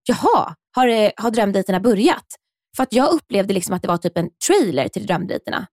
jaha, 0.09 0.55
har, 0.77 0.87
det, 0.87 1.13
har 1.17 1.31
drömdejterna 1.31 1.81
börjat? 1.81 2.27
För 2.77 2.83
att 2.83 2.93
jag 2.93 3.13
upplevde 3.13 3.55
liksom 3.55 3.75
att 3.75 3.83
det 3.83 3.89
var 3.89 3.97
typ 3.97 4.19
en 4.19 4.29
trailer 4.47 4.89
till 4.89 5.07
drömdejterna. 5.07 5.67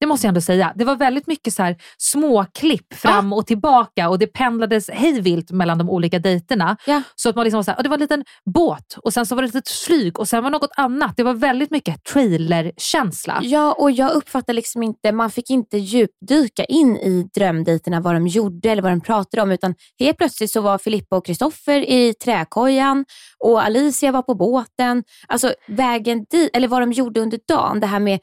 Det 0.00 0.06
måste 0.06 0.26
jag 0.26 0.28
ändå 0.28 0.40
säga. 0.40 0.72
Det 0.76 0.84
var 0.84 0.96
väldigt 0.96 1.26
mycket 1.26 1.54
så 1.54 1.62
här 1.62 1.76
små 1.98 2.46
klipp 2.54 2.94
fram 2.94 3.32
och 3.32 3.46
tillbaka 3.46 4.08
och 4.08 4.18
det 4.18 4.26
pendlades 4.26 4.90
hejvilt 4.90 5.50
mellan 5.50 5.78
de 5.78 5.90
olika 5.90 6.18
dejterna. 6.18 6.76
Ja. 6.86 7.02
Så 7.14 7.28
att 7.28 7.36
man 7.36 7.44
liksom 7.44 7.58
var 7.58 7.62
så 7.62 7.70
här, 7.70 7.82
det 7.82 7.88
var 7.88 7.96
en 7.96 8.00
liten 8.00 8.24
båt 8.54 8.96
och 8.96 9.12
sen 9.12 9.26
så 9.26 9.34
var 9.34 9.42
det 9.42 9.48
ett 9.48 9.54
litet 9.54 9.68
flyg 9.68 10.18
och 10.18 10.28
sen 10.28 10.42
var 10.42 10.50
det 10.50 10.56
något 10.58 10.70
annat. 10.76 11.16
Det 11.16 11.22
var 11.22 11.34
väldigt 11.34 11.70
mycket 11.70 12.04
trailerkänsla. 12.04 13.40
Ja, 13.42 13.72
och 13.72 13.90
jag 13.90 14.12
uppfattar 14.12 14.52
liksom 14.52 14.82
inte, 14.82 15.12
man 15.12 15.30
fick 15.30 15.50
inte 15.50 15.78
djupdyka 15.78 16.64
in 16.64 16.96
i 16.96 17.28
drömdejterna, 17.34 18.00
vad 18.00 18.14
de 18.14 18.26
gjorde 18.26 18.70
eller 18.70 18.82
vad 18.82 18.92
de 18.92 19.00
pratade 19.00 19.42
om, 19.42 19.50
utan 19.50 19.74
helt 19.98 20.18
plötsligt 20.18 20.50
så 20.50 20.60
var 20.60 20.78
Filippa 20.78 21.16
och 21.16 21.26
Kristoffer 21.26 21.90
i 21.90 22.14
träkojan 22.14 23.04
och 23.44 23.62
Alicia 23.62 24.12
var 24.12 24.22
på 24.22 24.34
båten. 24.34 25.04
Alltså 25.28 25.54
vägen 25.66 26.18
dit, 26.18 26.35
eller 26.52 26.68
vad 26.68 26.82
de 26.82 26.92
gjorde 26.92 27.20
under 27.20 27.38
dagen, 27.48 27.80
det 27.80 27.86
här 27.86 28.00
med, 28.00 28.20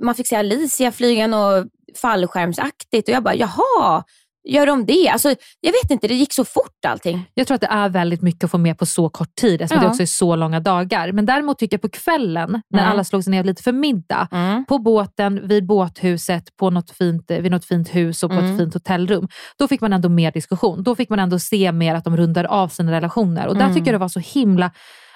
man 0.00 0.14
fick 0.14 0.26
se 0.26 0.36
Alicia 0.36 0.92
flyga 0.92 1.26
något 1.26 1.66
fallskärmsaktigt 2.02 3.08
och 3.08 3.14
jag 3.14 3.22
bara, 3.22 3.34
jaha, 3.34 4.04
gör 4.48 4.66
de 4.66 4.86
det? 4.86 5.08
Alltså, 5.08 5.28
jag 5.60 5.72
vet 5.72 5.90
inte, 5.90 6.08
det 6.08 6.14
gick 6.14 6.32
så 6.32 6.44
fort 6.44 6.84
allting. 6.86 7.24
Jag 7.34 7.46
tror 7.46 7.54
att 7.54 7.60
det 7.60 7.66
är 7.66 7.88
väldigt 7.88 8.22
mycket 8.22 8.44
att 8.44 8.50
få 8.50 8.58
med 8.58 8.78
på 8.78 8.86
så 8.86 9.08
kort 9.08 9.34
tid 9.34 9.60
eftersom 9.62 9.82
Ja. 9.82 9.88
det 9.88 9.90
också 9.90 10.02
är 10.02 10.06
så 10.06 10.36
långa 10.36 10.60
dagar. 10.60 11.12
Men 11.12 11.26
däremot 11.26 11.58
tycker 11.58 11.74
jag 11.74 11.82
på 11.82 11.88
kvällen 11.88 12.62
när 12.70 12.80
Mm. 12.80 12.92
alla 12.92 13.04
slog 13.04 13.24
sig 13.24 13.30
ner 13.30 13.44
lite 13.44 13.62
för 13.62 13.72
middag 13.72 14.28
på 14.68 14.78
båten, 14.78 15.48
vid 15.48 15.66
båthuset, 15.66 16.56
på 16.56 16.70
något 16.70 16.90
fint, 16.90 17.24
vid 17.30 17.50
något 17.50 17.64
fint 17.64 17.94
hus 17.94 18.22
och 18.22 18.30
på 18.30 18.36
Mm. 18.36 18.50
ett 18.52 18.58
fint 18.58 18.74
hotellrum. 18.74 19.28
Då 19.58 19.68
fick 19.68 19.80
man 19.80 19.92
ändå 19.92 20.08
mer 20.08 20.32
diskussion. 20.32 20.82
Då 20.82 20.94
fick 20.94 21.08
man 21.10 21.18
ändå 21.18 21.38
se 21.38 21.72
mer 21.72 21.94
att 21.94 22.04
de 22.04 22.16
rundar 22.16 22.44
av 22.44 22.68
sina 22.68 22.92
relationer. 22.92 23.46
Och 23.46 23.54
där 23.54 23.62
Mm. 23.64 23.74
tycker 23.74 23.86
jag 23.86 23.94
det 23.94 23.98
var 23.98 24.08
så 24.08 24.20
himla 24.20 24.70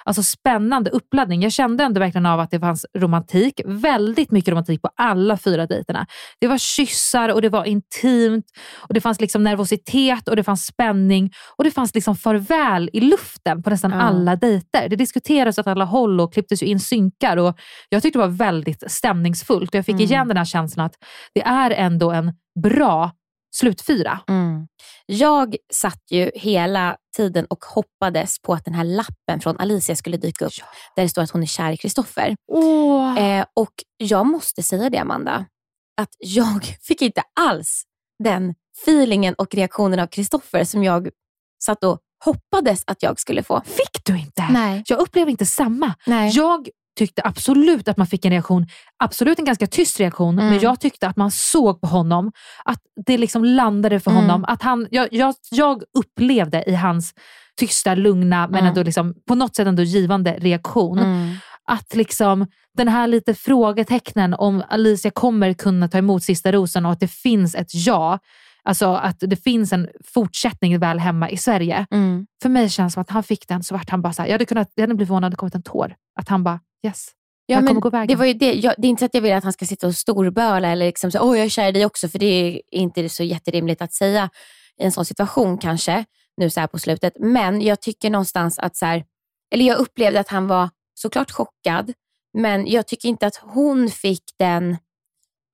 alltså 0.05 0.23
spännande 0.23 0.89
uppladdning. 0.89 1.41
Jag 1.41 1.51
kände 1.51 1.83
ändå 1.83 1.99
verkligen 1.99 2.25
av 2.25 2.39
att 2.39 2.51
det 2.51 2.59
fanns 2.59 2.85
romantik. 2.97 3.61
Väldigt 3.65 4.31
mycket 4.31 4.51
romantik 4.51 4.81
på 4.81 4.89
alla 4.95 5.37
fyra 5.37 5.65
dejterna. 5.67 6.05
Det 6.39 6.47
var 6.47 6.57
kyssar 6.57 7.29
och 7.29 7.41
det 7.41 7.49
var 7.49 7.65
intimt. 7.65 8.45
Och 8.77 8.93
Det 8.93 9.01
fanns 9.01 9.21
liksom 9.21 9.43
nervositet 9.43 10.27
och 10.27 10.35
det 10.35 10.43
fanns 10.43 10.65
spänning. 10.65 11.31
Och 11.57 11.63
det 11.63 11.71
fanns 11.71 11.95
liksom 11.95 12.15
farväl 12.15 12.89
i 12.93 12.99
luften 13.01 13.63
på 13.63 13.69
nästan 13.69 13.91
Ja. 13.91 13.97
alla 14.01 14.35
dejter. 14.35 14.89
Det 14.89 14.95
diskuterades 14.95 15.57
åt 15.57 15.67
alla 15.67 15.85
håll 15.85 16.19
och 16.19 16.33
klipptes 16.33 16.63
in 16.63 16.79
synkar. 16.79 17.37
Och 17.37 17.57
jag 17.89 18.01
tyckte 18.01 18.19
det 18.19 18.27
var 18.27 18.37
väldigt 18.37 18.91
stämningsfullt. 18.91 19.73
Jag 19.73 19.85
fick 19.85 19.93
Mm. 19.95 20.03
igen 20.05 20.27
den 20.27 20.37
här 20.37 20.45
känslan 20.45 20.85
att 20.85 20.95
det 21.33 21.41
är 21.41 21.71
ändå 21.71 22.11
en 22.11 22.33
bra 22.63 23.11
slutfyra. 23.55 24.19
Mm. 24.27 24.67
Jag 25.05 25.55
satt 25.73 26.11
ju 26.11 26.31
hela 26.35 26.97
tiden 27.17 27.45
och 27.45 27.65
hoppades 27.65 28.41
på 28.41 28.53
att 28.53 28.65
den 28.65 28.73
här 28.73 28.83
lappen 28.83 29.39
från 29.41 29.57
Alicia 29.57 29.95
skulle 29.95 30.17
dyka 30.17 30.45
upp. 30.45 30.53
Där 30.95 31.03
det 31.03 31.09
står 31.09 31.21
att 31.21 31.31
hon 31.31 31.43
är 31.43 31.47
kär 31.47 31.71
i 31.71 31.77
Kristoffer. 31.77 32.35
Åh. 32.51 33.19
Eh, 33.19 33.45
och 33.53 33.73
jag 33.97 34.25
måste 34.25 34.63
säga 34.63 34.89
det 34.89 34.97
Amanda, 34.97 35.45
att 36.01 36.15
jag 36.19 36.65
fick 36.81 37.01
inte 37.01 37.21
alls 37.39 37.83
den 38.23 38.55
feelingen 38.83 39.33
och 39.33 39.55
reaktionen 39.55 39.99
av 39.99 40.07
Kristoffer 40.07 40.63
som 40.63 40.83
jag 40.83 41.09
satt 41.63 41.83
och 41.83 41.99
hoppades 42.25 42.83
att 42.87 43.03
jag 43.03 43.19
skulle 43.19 43.43
få. 43.43 43.61
Fick 43.65 44.05
du 44.05 44.19
inte? 44.19 44.47
Nej. 44.49 44.83
Jag 44.87 44.99
upplever 44.99 45.31
inte 45.31 45.45
samma. 45.45 45.93
Nej. 46.05 46.31
Jag 46.33 46.69
tyckte 46.95 47.21
absolut 47.25 47.87
att 47.87 47.97
man 47.97 48.07
fick 48.07 48.25
en 48.25 48.31
reaktion, 48.31 48.67
absolut 49.03 49.39
en 49.39 49.45
ganska 49.45 49.67
tyst 49.67 49.99
reaktion, 49.99 50.39
Mm. 50.39 50.49
men 50.51 50.59
jag 50.59 50.79
tyckte 50.79 51.07
att 51.07 51.17
man 51.17 51.31
såg 51.31 51.81
på 51.81 51.87
honom, 51.87 52.31
att 52.65 52.79
det 53.05 53.17
liksom 53.17 53.45
landade 53.45 53.99
för 53.99 54.11
Mm. 54.11 54.23
honom. 54.23 54.45
Att 54.47 54.61
han, 54.61 54.87
jag, 54.91 55.07
jag, 55.13 55.35
jag 55.51 55.83
upplevde 55.97 56.63
i 56.69 56.75
hans 56.75 57.13
tysta, 57.59 57.95
lugna, 57.95 58.47
men 58.47 58.55
Mm. 58.59 58.65
ändå 58.69 58.83
liksom, 58.83 59.13
på 59.27 59.35
något 59.35 59.55
sätt 59.55 59.67
ändå 59.67 59.83
givande 59.83 60.31
reaktion, 60.39 60.99
Mm. 60.99 61.35
att 61.67 61.95
liksom 61.95 62.47
den 62.77 62.87
här 62.87 63.07
lite 63.07 63.33
frågetecknen 63.33 64.33
om 64.33 64.63
Alicia 64.69 65.11
kommer 65.11 65.53
kunna 65.53 65.87
ta 65.87 65.97
emot 65.97 66.23
sista 66.23 66.51
rosen 66.51 66.85
och 66.85 66.91
att 66.91 66.99
det 66.99 67.07
finns 67.11 67.55
ett 67.55 67.69
ja, 67.73 68.19
alltså 68.65 68.93
att 68.93 69.17
det 69.19 69.35
finns 69.35 69.73
en 69.73 69.89
fortsättning 70.13 70.79
väl 70.79 70.99
hemma 70.99 71.29
i 71.29 71.37
Sverige. 71.37 71.85
Mm. 71.91 72.27
För 72.41 72.49
mig 72.49 72.69
känns 72.69 72.91
det 72.91 72.93
som 72.93 73.01
att 73.01 73.09
han 73.09 73.23
fick 73.23 73.47
den 73.47 73.63
så 73.63 73.75
vart 73.75 73.89
han 73.89 74.01
bara 74.01 74.13
så 74.13 74.21
här, 74.21 74.29
jag 74.29 74.33
hade, 74.33 74.45
kunnat, 74.45 74.71
jag 74.75 74.83
hade 74.83 74.95
blivit 74.95 75.07
förvånad 75.07 75.27
om 75.27 75.31
det 75.31 75.37
kommit 75.37 75.55
en 75.55 75.63
tår. 75.63 75.95
Att 76.19 76.29
han 76.29 76.43
bara 76.43 76.59
yes. 76.85 77.07
Ja, 77.47 77.61
men 77.61 78.07
det, 78.07 78.15
var 78.15 78.25
ju 78.25 78.33
det. 78.33 78.53
Jag, 78.53 78.73
det 78.77 78.87
är 78.87 78.89
inte 78.89 78.99
så 78.99 79.05
att 79.05 79.13
jag 79.13 79.21
vill 79.21 79.33
att 79.33 79.43
han 79.43 79.53
ska 79.53 79.65
sitta 79.65 79.87
och 79.87 79.95
storböla 79.95 80.67
eller 80.69 80.85
liksom 80.85 81.11
säga 81.11 81.21
åh 81.21 81.37
jag 81.37 81.45
är 81.45 81.49
kär 81.49 81.67
i 81.67 81.71
dig 81.71 81.85
också, 81.85 82.07
för 82.07 82.19
det 82.19 82.25
är 82.25 82.61
inte 82.71 83.09
så 83.09 83.23
jätterimligt 83.23 83.81
att 83.81 83.93
säga 83.93 84.29
i 84.81 84.83
en 84.83 84.91
sån 84.91 85.05
situation 85.05 85.57
kanske, 85.57 86.05
nu 86.37 86.49
så 86.49 86.59
här 86.59 86.67
på 86.67 86.79
slutet. 86.79 87.13
Men 87.19 87.61
jag 87.61 87.81
tycker 87.81 88.09
någonstans 88.09 88.59
att, 88.59 88.75
så 88.75 88.85
här, 88.85 89.03
eller 89.53 89.65
jag 89.65 89.77
upplevde 89.77 90.19
att 90.19 90.29
han 90.29 90.47
var 90.47 90.69
såklart 90.93 91.31
chockad, 91.31 91.93
men 92.33 92.67
jag 92.67 92.87
tycker 92.87 93.09
inte 93.09 93.27
att 93.27 93.35
hon 93.35 93.89
fick 93.89 94.23
den 94.39 94.77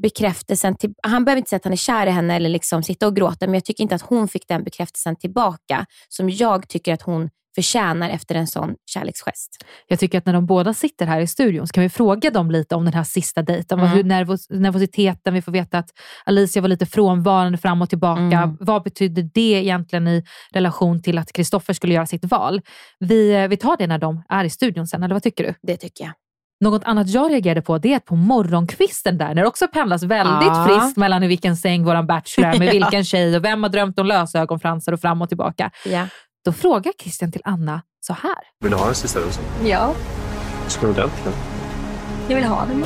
bekräftelsen. 0.01 0.75
Till, 0.75 0.93
han 1.03 1.25
behöver 1.25 1.37
inte 1.37 1.49
säga 1.49 1.57
att 1.57 1.63
han 1.63 1.73
är 1.73 1.77
kär 1.77 2.07
i 2.07 2.09
henne 2.09 2.35
eller 2.35 2.49
liksom 2.49 2.83
sitta 2.83 3.07
och 3.07 3.15
gråta, 3.15 3.45
men 3.45 3.53
jag 3.53 3.65
tycker 3.65 3.83
inte 3.83 3.95
att 3.95 4.01
hon 4.01 4.27
fick 4.27 4.47
den 4.47 4.63
bekräftelsen 4.63 5.15
tillbaka 5.15 5.85
som 6.09 6.29
jag 6.29 6.67
tycker 6.67 6.93
att 6.93 7.01
hon 7.01 7.29
förtjänar 7.55 8.09
efter 8.09 8.35
en 8.35 8.47
sån 8.47 8.75
kärleksgest. 8.85 9.65
Jag 9.87 9.99
tycker 9.99 10.17
att 10.17 10.25
när 10.25 10.33
de 10.33 10.45
båda 10.45 10.73
sitter 10.73 11.05
här 11.05 11.19
i 11.19 11.27
studion 11.27 11.67
så 11.67 11.73
kan 11.73 11.81
vi 11.81 11.89
fråga 11.89 12.29
dem 12.29 12.51
lite 12.51 12.75
om 12.75 12.85
den 12.85 12.93
här 12.93 13.03
sista 13.03 13.41
dejten. 13.41 13.79
Mm. 13.79 13.91
Hur 13.91 14.03
nervos, 14.03 14.49
nervositeten, 14.49 15.33
vi 15.33 15.41
får 15.41 15.51
veta 15.51 15.77
att 15.77 15.89
Alicia 16.25 16.61
var 16.61 16.69
lite 16.69 16.85
frånvarande 16.85 17.57
fram 17.57 17.81
och 17.81 17.89
tillbaka. 17.89 18.21
Mm. 18.21 18.57
Vad 18.59 18.83
betyder 18.83 19.29
det 19.33 19.63
egentligen 19.63 20.07
i 20.07 20.23
relation 20.53 21.01
till 21.01 21.17
att 21.17 21.33
Kristoffer 21.33 21.73
skulle 21.73 21.93
göra 21.93 22.05
sitt 22.05 22.25
val? 22.25 22.61
Vi, 22.99 23.31
eh, 23.31 23.47
vi 23.47 23.57
tar 23.57 23.77
det 23.77 23.87
när 23.87 23.97
de 23.97 24.23
är 24.29 24.45
i 24.45 24.49
studion 24.49 24.87
sen, 24.87 25.03
eller 25.03 25.15
vad 25.15 25.23
tycker 25.23 25.43
du? 25.43 25.53
Det 25.61 25.77
tycker 25.77 26.03
jag. 26.03 26.13
Något 26.61 26.83
annat 26.83 27.09
jag 27.09 27.31
reagerade 27.31 27.61
på 27.61 27.77
det 27.77 27.93
är 27.93 27.97
att 27.97 28.05
på 28.05 28.15
morgonkvisten 28.15 29.17
där, 29.17 29.27
när 29.27 29.41
det 29.41 29.47
också 29.47 29.67
pendlas 29.67 30.03
väldigt 30.03 30.47
Ja. 30.47 30.67
friskt 30.69 30.97
mellan 30.97 31.23
i 31.23 31.27
vilken 31.27 31.57
säng 31.57 31.83
våran 31.83 32.07
bachelor 32.07 32.49
är 32.49 32.59
med 32.59 32.71
vilken 32.71 33.03
tjej 33.03 33.35
och 33.37 33.45
vem 33.45 33.63
har 33.63 33.69
drömt 33.69 33.99
om 33.99 34.05
lösögonfransar 34.05 34.91
och 34.93 35.01
fram 35.01 35.21
och 35.21 35.27
tillbaka. 35.29 35.71
Ja. 35.85 36.07
Då 36.45 36.53
frågar 36.53 36.93
Christian 37.03 37.31
till 37.31 37.41
Anna 37.43 37.81
så 37.99 38.13
här. 38.13 38.31
Vill 38.59 38.71
du 38.71 38.77
ha 38.77 38.85
den 38.85 38.95
sista 38.95 39.19
rosen? 39.19 39.43
Ja, 39.65 39.93
Ska 40.67 40.81
du 40.85 40.91
ordentligt? 40.91 41.35
jag 42.27 42.35
vill 42.35 42.45
ha 42.45 42.65
den. 42.65 42.85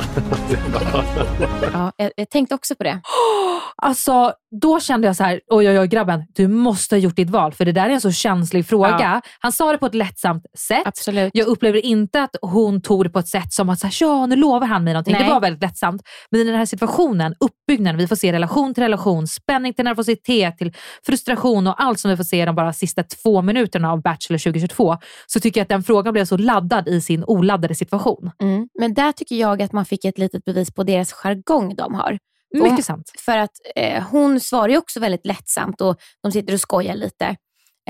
Ja, 1.72 1.92
jag, 1.96 2.10
jag 2.16 2.30
tänkte 2.30 2.54
också 2.54 2.74
på 2.74 2.84
det. 2.84 3.00
Alltså, 3.82 4.32
då 4.60 4.80
kände 4.80 5.06
jag 5.06 5.16
så 5.16 5.24
här, 5.24 5.40
oj 5.50 5.68
oj 5.68 5.78
oj 5.78 5.86
grabben, 5.86 6.22
du 6.34 6.48
måste 6.48 6.94
ha 6.94 7.00
gjort 7.00 7.16
ditt 7.16 7.30
val 7.30 7.52
för 7.52 7.64
det 7.64 7.72
där 7.72 7.88
är 7.88 7.90
en 7.90 8.00
så 8.00 8.12
känslig 8.12 8.66
fråga. 8.66 8.98
Ja. 9.00 9.20
Han 9.40 9.52
sa 9.52 9.72
det 9.72 9.78
på 9.78 9.86
ett 9.86 9.94
lättsamt 9.94 10.42
sätt. 10.58 10.86
Absolut. 10.86 11.30
Jag 11.34 11.46
upplever 11.46 11.86
inte 11.86 12.22
att 12.22 12.36
hon 12.42 12.82
tog 12.82 13.04
det 13.04 13.10
på 13.10 13.18
ett 13.18 13.28
sätt 13.28 13.52
som 13.52 13.68
att 13.68 13.80
så 13.80 13.86
här, 13.86 13.94
ja, 14.00 14.26
nu 14.26 14.36
lovar 14.36 14.66
han 14.66 14.84
mig 14.84 14.92
någonting. 14.92 15.14
Nej. 15.14 15.24
Det 15.24 15.30
var 15.30 15.40
väldigt 15.40 15.62
lättsamt. 15.62 16.02
Men 16.30 16.40
i 16.40 16.44
den 16.44 16.54
här 16.54 16.66
situationen, 16.66 17.34
uppbyggnaden, 17.40 17.98
vi 17.98 18.08
får 18.08 18.16
se 18.16 18.32
relation 18.32 18.74
till 18.74 18.82
relation, 18.82 19.26
spänning 19.26 19.74
till 19.74 19.84
nervositet, 19.84 20.58
till 20.58 20.72
frustration 21.06 21.66
och 21.66 21.82
allt 21.82 22.00
som 22.00 22.10
vi 22.10 22.16
får 22.16 22.24
se 22.24 22.44
de 22.44 22.54
bara 22.54 22.72
sista 22.72 23.02
två 23.02 23.42
minuterna 23.42 23.92
av 23.92 24.02
Bachelor 24.02 24.38
2022, 24.38 24.96
så 25.26 25.40
tycker 25.40 25.60
jag 25.60 25.62
att 25.62 25.68
den 25.68 25.82
frågan 25.82 26.12
blev 26.12 26.24
så 26.24 26.36
laddad 26.36 26.88
i 26.88 27.00
sin 27.00 27.24
oladdade 27.24 27.74
situation. 27.74 28.30
Mm. 28.42 28.68
Men 28.80 28.94
där 28.94 29.12
tycker 29.12 29.36
jag 29.36 29.62
att 29.62 29.72
man 29.72 29.84
fick 29.84 30.04
ett 30.04 30.18
litet 30.18 30.44
bevis 30.44 30.74
på 30.74 30.82
deras 30.82 31.12
jargong 31.12 31.74
de 31.74 31.94
har. 31.94 32.18
Mycket 32.62 32.84
sant. 32.84 33.12
För 33.18 33.38
att 33.38 33.50
eh, 33.76 34.02
hon 34.02 34.40
svarar 34.40 34.68
ju 34.68 34.78
också 34.78 35.00
väldigt 35.00 35.26
lättsamt 35.26 35.80
och 35.80 35.96
de 36.22 36.32
sitter 36.32 36.54
och 36.54 36.60
skojar 36.60 36.94
lite. 36.94 37.36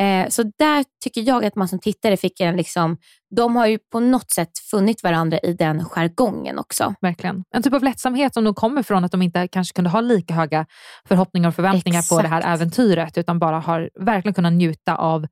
Eh, 0.01 0.29
så 0.29 0.43
där 0.43 0.85
tycker 1.05 1.21
jag 1.21 1.45
att 1.45 1.57
man 1.57 1.69
som 1.69 1.79
tittare 1.79 2.17
fick 2.17 2.41
en 2.41 2.57
liksom, 2.57 2.97
de 3.37 3.57
har 3.57 3.67
ju 3.67 3.79
på 3.93 4.01
något 4.01 4.31
sätt 4.31 4.51
funnit 4.71 5.03
varandra 5.03 5.39
i 5.39 5.53
den 5.53 5.85
jargongen 5.85 6.59
också. 6.59 6.95
Verkligen. 7.01 7.45
En 7.51 7.63
typ 7.63 7.73
av 7.73 7.85
lättsamhet 7.85 8.35
som 8.35 8.45
nog 8.45 8.57
kommer 8.57 8.83
från 8.83 9.05
att 9.05 9.13
de 9.13 9.23
inte 9.23 9.49
kanske 9.49 9.75
kunde 9.75 9.91
ha 9.91 10.01
lika 10.01 10.35
höga 10.35 10.67
förhoppningar 11.09 11.49
och 11.49 11.55
förväntningar 11.55 12.17
på 12.17 12.23
det 12.23 12.29
här 12.29 12.39
Exakt. 12.39 12.55
äventyret, 12.55 13.19
utan 13.19 13.39
bara 13.39 13.59
har 13.59 13.91
verkligen 14.01 14.35
kunnat 14.35 14.53
njuta 14.53 14.97
av 14.97 15.27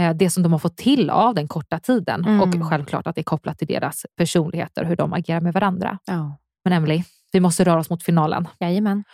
eh, 0.00 0.10
det 0.14 0.30
som 0.30 0.42
de 0.42 0.52
har 0.52 0.58
fått 0.58 0.76
till 0.76 1.10
av 1.10 1.34
den 1.34 1.48
korta 1.48 1.78
tiden. 1.78 2.24
Mm. 2.24 2.40
Och 2.40 2.68
självklart 2.70 3.06
att 3.06 3.14
det 3.14 3.20
är 3.20 3.24
kopplat 3.24 3.58
till 3.58 3.68
deras 3.68 4.06
personligheter 4.18 4.84
hur 4.84 4.96
de 4.96 5.12
agerar 5.12 5.40
med 5.40 5.52
varandra. 5.52 5.98
Ja. 6.04 6.38
Men 6.64 6.72
Emily, 6.72 7.02
vi 7.36 7.40
måste 7.40 7.64
röra 7.64 7.80
oss 7.80 7.90
mot 7.90 8.02
finalen. 8.02 8.48
Jajamän. 8.60 9.04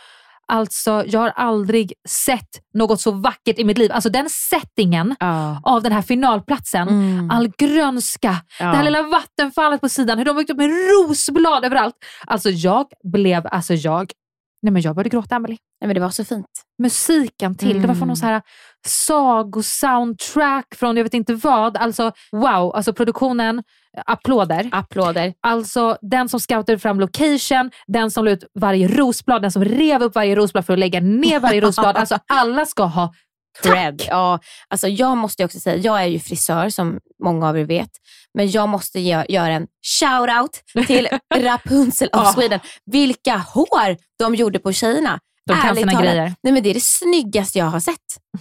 Alltså, 0.48 1.04
jag 1.06 1.20
har 1.20 1.28
aldrig 1.36 1.92
sett 2.08 2.48
något 2.74 3.00
så 3.00 3.10
vackert 3.10 3.58
i 3.58 3.64
mitt 3.64 3.78
liv. 3.78 3.92
Alltså 3.92 4.08
den 4.10 4.28
settingen 4.30 5.16
Ja. 5.20 5.60
av 5.62 5.82
den 5.82 5.92
här 5.92 6.02
finalplatsen. 6.02 6.88
Mm. 6.88 7.30
All 7.30 7.48
grönska, 7.58 8.36
Ja. 8.58 8.66
det 8.66 8.76
här 8.76 8.84
lilla 8.84 9.02
vattenfallet 9.02 9.80
på 9.80 9.88
sidan, 9.88 10.18
hur 10.18 10.24
de 10.24 10.36
byggt 10.36 10.50
upp 10.50 10.56
med 10.56 10.70
rosblad 10.70 11.64
överallt. 11.64 11.94
Alltså 12.26 12.50
jag 12.50 12.86
blev, 13.12 13.46
alltså 13.50 13.74
jag, 13.74 14.12
nej 14.62 14.72
men 14.72 14.82
jag 14.82 14.94
började 14.94 15.08
gråta 15.10 15.36
Emily. 15.36 15.56
Nej, 15.80 15.86
men 15.86 15.94
det 15.94 16.00
var 16.00 16.10
så 16.10 16.24
fint. 16.24 16.46
Musiken 16.82 17.54
till, 17.54 17.82
det 17.82 17.88
var 17.88 17.94
från 17.94 17.96
Mm. 17.96 18.08
någon 18.08 18.16
så 18.16 18.26
här 18.26 18.42
sagosoundtrack 18.86 20.74
från 20.74 20.96
jag 20.96 21.04
vet 21.04 21.14
inte 21.14 21.34
vad. 21.34 21.76
Alltså 21.76 22.12
wow, 22.32 22.74
alltså 22.76 22.92
produktionen, 22.92 23.62
applåder. 24.06 24.68
Applåder. 24.72 25.34
Alltså 25.40 25.96
den 26.02 26.28
som 26.28 26.40
scoutade 26.40 26.78
fram 26.78 27.00
location, 27.00 27.70
den 27.86 28.10
som 28.10 28.24
la 28.24 28.30
ut 28.30 28.44
varje 28.60 28.88
rosblad, 28.88 29.42
den 29.42 29.52
som 29.52 29.64
rev 29.64 30.02
upp 30.02 30.14
varje 30.14 30.34
rosblad 30.34 30.66
för 30.66 30.72
att 30.72 30.78
lägga 30.78 31.00
ner 31.00 31.40
varje 31.40 31.60
rosblad. 31.60 31.96
Alltså 32.02 32.18
alla 32.28 32.66
ska 32.66 32.84
ha 32.84 33.14
Cred. 33.62 33.98
tack. 33.98 34.08
Ja, 34.10 34.38
alltså 34.68 34.88
jag 34.88 35.16
måste 35.16 35.44
också 35.44 35.60
säga, 35.60 35.76
jag 35.76 36.02
är 36.02 36.06
ju 36.06 36.18
frisör 36.18 36.68
som 36.70 36.98
många 37.24 37.48
av 37.48 37.58
er 37.58 37.64
vet, 37.64 37.90
men 38.34 38.50
jag 38.50 38.68
måste 38.68 39.00
ge, 39.00 39.24
göra 39.28 39.52
en 39.52 39.66
shout-out 40.00 40.86
till 40.86 41.08
Rapunzel 41.36 42.08
of 42.08 42.20
Ja. 42.24 42.32
Sweden. 42.32 42.60
Vilka 42.86 43.36
hår 43.36 43.96
de 44.18 44.34
gjorde 44.34 44.58
på 44.58 44.72
tjejerna. 44.72 45.18
De 45.46 45.56
kan 45.56 45.76
sina 45.76 45.92
talat. 45.92 46.06
grejer. 46.06 46.34
Nej, 46.42 46.52
men 46.52 46.62
det 46.62 46.70
är 46.70 46.74
det 46.74 46.82
snyggaste 46.82 47.58
jag 47.58 47.66
har 47.66 47.80
sett. 47.80 47.96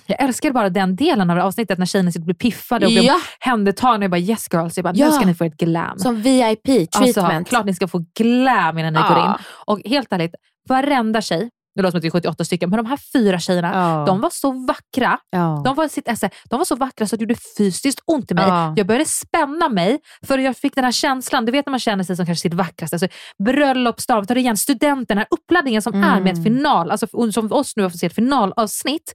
Jag 0.06 0.22
älskar 0.24 0.52
bara 0.52 0.70
den 0.70 0.96
delen 0.96 1.30
av 1.30 1.40
avsnittet 1.40 1.78
när 1.80 1.86
tjejerna 1.86 2.12
sitter 2.12 2.22
och 2.22 2.26
blir 2.26 2.36
piffade 2.36 2.86
och 2.86 2.92
blir 2.92 3.04
Ja. 3.04 3.20
omhändertagna. 3.46 4.04
Jag 4.04 4.12
bara 4.12 4.20
yes 4.20 4.48
girls, 4.54 4.78
jag 4.78 4.84
bara, 4.84 4.94
Ja. 4.96 5.06
nu 5.06 5.12
ska 5.12 5.26
ni 5.26 5.34
få 5.36 5.44
ett 5.44 5.58
glam. 5.58 6.00
Som 6.00 6.22
VIP-treatment. 6.22 7.18
Alltså, 7.18 7.44
klart 7.50 7.66
ni 7.66 7.74
ska 7.74 7.88
få 7.88 8.06
glam 8.20 8.78
innan 8.78 8.94
ni 8.94 9.00
Ja. 9.00 9.08
går 9.08 9.18
in. 9.26 9.32
Och 9.66 9.80
helt 9.86 10.14
ärligt, 10.14 10.36
varenda 10.70 11.22
tjej, 11.22 11.50
det 11.76 11.82
låter 11.82 11.92
som 11.92 11.98
att 11.98 12.04
vi 12.04 12.08
är 12.08 12.12
78 12.12 12.46
stycken, 12.46 12.70
men 12.70 12.78
de 12.78 12.86
här 12.86 13.00
fyra 13.14 13.40
tjejerna, 13.40 13.72
Ja. 13.74 14.06
de 14.06 14.22
var 14.22 14.30
så 14.30 14.52
vackra. 14.52 15.20
Ja. 15.30 15.62
De 15.66 15.76
var, 15.76 15.88
sitt 15.88 16.08
esse, 16.08 16.30
de 16.50 16.58
var 16.58 16.66
så 16.66 16.76
vackra 16.76 17.08
så 17.08 17.16
att 17.16 17.20
det 17.20 17.24
gjorde 17.24 17.36
fysiskt 17.58 18.00
ont 18.06 18.32
i 18.32 18.34
mig. 18.34 18.48
Ja. 18.48 18.74
Jag 18.78 18.88
började 18.88 19.06
spänna 19.06 19.70
mig 19.70 20.00
för 20.28 20.38
jag 20.38 20.58
fick 20.58 20.76
den 20.76 20.84
här 20.84 20.92
känslan, 20.92 21.46
du 21.46 21.52
vet 21.52 21.66
när 21.66 21.72
man 21.72 21.80
känner 21.80 22.04
sig 22.04 22.16
som 22.16 22.26
kanske 22.26 22.42
sitt 22.42 22.54
vackraste. 22.54 22.96
Alltså, 22.96 23.08
bröllopsdag, 23.44 24.28
tar 24.28 24.38
igen 24.38 24.58
studenten, 24.58 25.06
den 25.08 25.18
här 25.18 25.28
uppladdningen 25.30 25.82
som 25.82 26.04
är 26.04 26.22
med 26.22 26.34
ett 26.38 26.44
final, 26.44 26.92
alltså 26.92 27.32
som 27.32 27.52
oss 27.52 27.76
nu 27.76 27.84
har 27.84 27.90
fått 27.90 28.00
se 28.00 28.06
ett 28.06 28.16
finalavsnitt. 28.16 29.14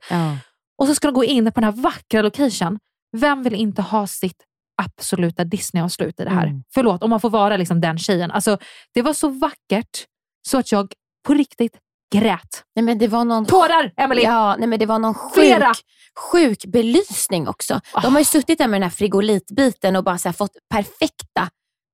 Och 0.78 0.86
så 0.86 0.94
ska 0.94 1.08
de 1.08 1.14
gå 1.14 1.24
in 1.24 1.44
på 1.44 1.60
den 1.60 1.64
här 1.64 1.82
vackra 1.82 2.22
location. 2.22 2.78
Vem 3.16 3.42
vill 3.42 3.54
inte 3.54 3.82
ha 3.82 4.06
sitt 4.06 4.42
absoluta 4.82 5.44
Disney-avslut 5.44 6.20
i 6.20 6.24
det 6.24 6.30
här? 6.30 6.46
Mm. 6.46 6.62
Förlåt, 6.74 7.02
om 7.02 7.10
man 7.10 7.20
får 7.20 7.30
vara 7.30 7.56
liksom 7.56 7.80
den 7.80 7.98
tjejen. 7.98 8.30
Alltså, 8.30 8.58
det 8.94 9.02
var 9.02 9.12
så 9.12 9.28
vackert 9.28 10.04
så 10.48 10.58
att 10.58 10.72
jag 10.72 10.92
på 11.26 11.34
riktigt 11.34 11.72
grät. 12.20 12.64
Nej, 12.76 12.84
men 12.84 12.98
det 12.98 13.08
var 13.08 13.24
någon 13.24 13.46
Tårar, 13.46 13.92
Emily! 13.96 14.22
Ja, 14.22 14.56
nej, 14.58 14.68
men 14.68 14.78
det 14.78 14.86
var 14.86 14.98
någon 14.98 15.14
sjuk, 15.14 15.62
sjuk 16.32 16.64
belysning 16.64 17.48
också. 17.48 17.80
De 18.02 18.12
har 18.12 18.20
ju 18.20 18.24
suttit 18.24 18.58
där 18.58 18.68
med 18.68 18.80
den 18.80 18.82
här 18.82 18.96
frigolitbiten 18.96 19.96
och 19.96 20.04
bara 20.04 20.18
här 20.24 20.32
fått 20.32 20.56
perfekta, 20.70 21.48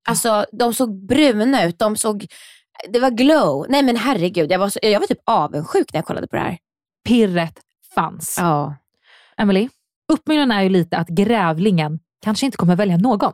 alltså 0.08 0.46
de 0.52 0.74
såg 0.74 1.06
bruna 1.06 1.64
ut, 1.64 1.78
de 1.78 1.96
såg, 1.96 2.26
det 2.88 2.98
var 2.98 3.10
glow. 3.10 3.66
Nej 3.68 3.82
men 3.82 3.96
herregud, 3.96 4.52
jag 4.52 4.58
var, 4.58 4.68
så, 4.68 4.78
jag 4.82 5.00
var 5.00 5.06
typ 5.06 5.22
avundsjuk 5.26 5.92
när 5.92 5.98
jag 5.98 6.06
kollade 6.06 6.26
på 6.26 6.36
det 6.36 6.42
här. 6.42 6.58
Pirret 7.08 7.54
fanns. 7.94 8.36
Ja. 8.38 8.76
Emily, 9.36 9.68
uppbyggnaden 10.12 10.50
är 10.50 10.62
ju 10.62 10.68
lite 10.68 10.96
att 10.96 11.08
grävlingen 11.08 11.98
kanske 12.22 12.46
inte 12.46 12.58
kommer 12.58 12.76
välja 12.76 12.96
någon. 12.96 13.32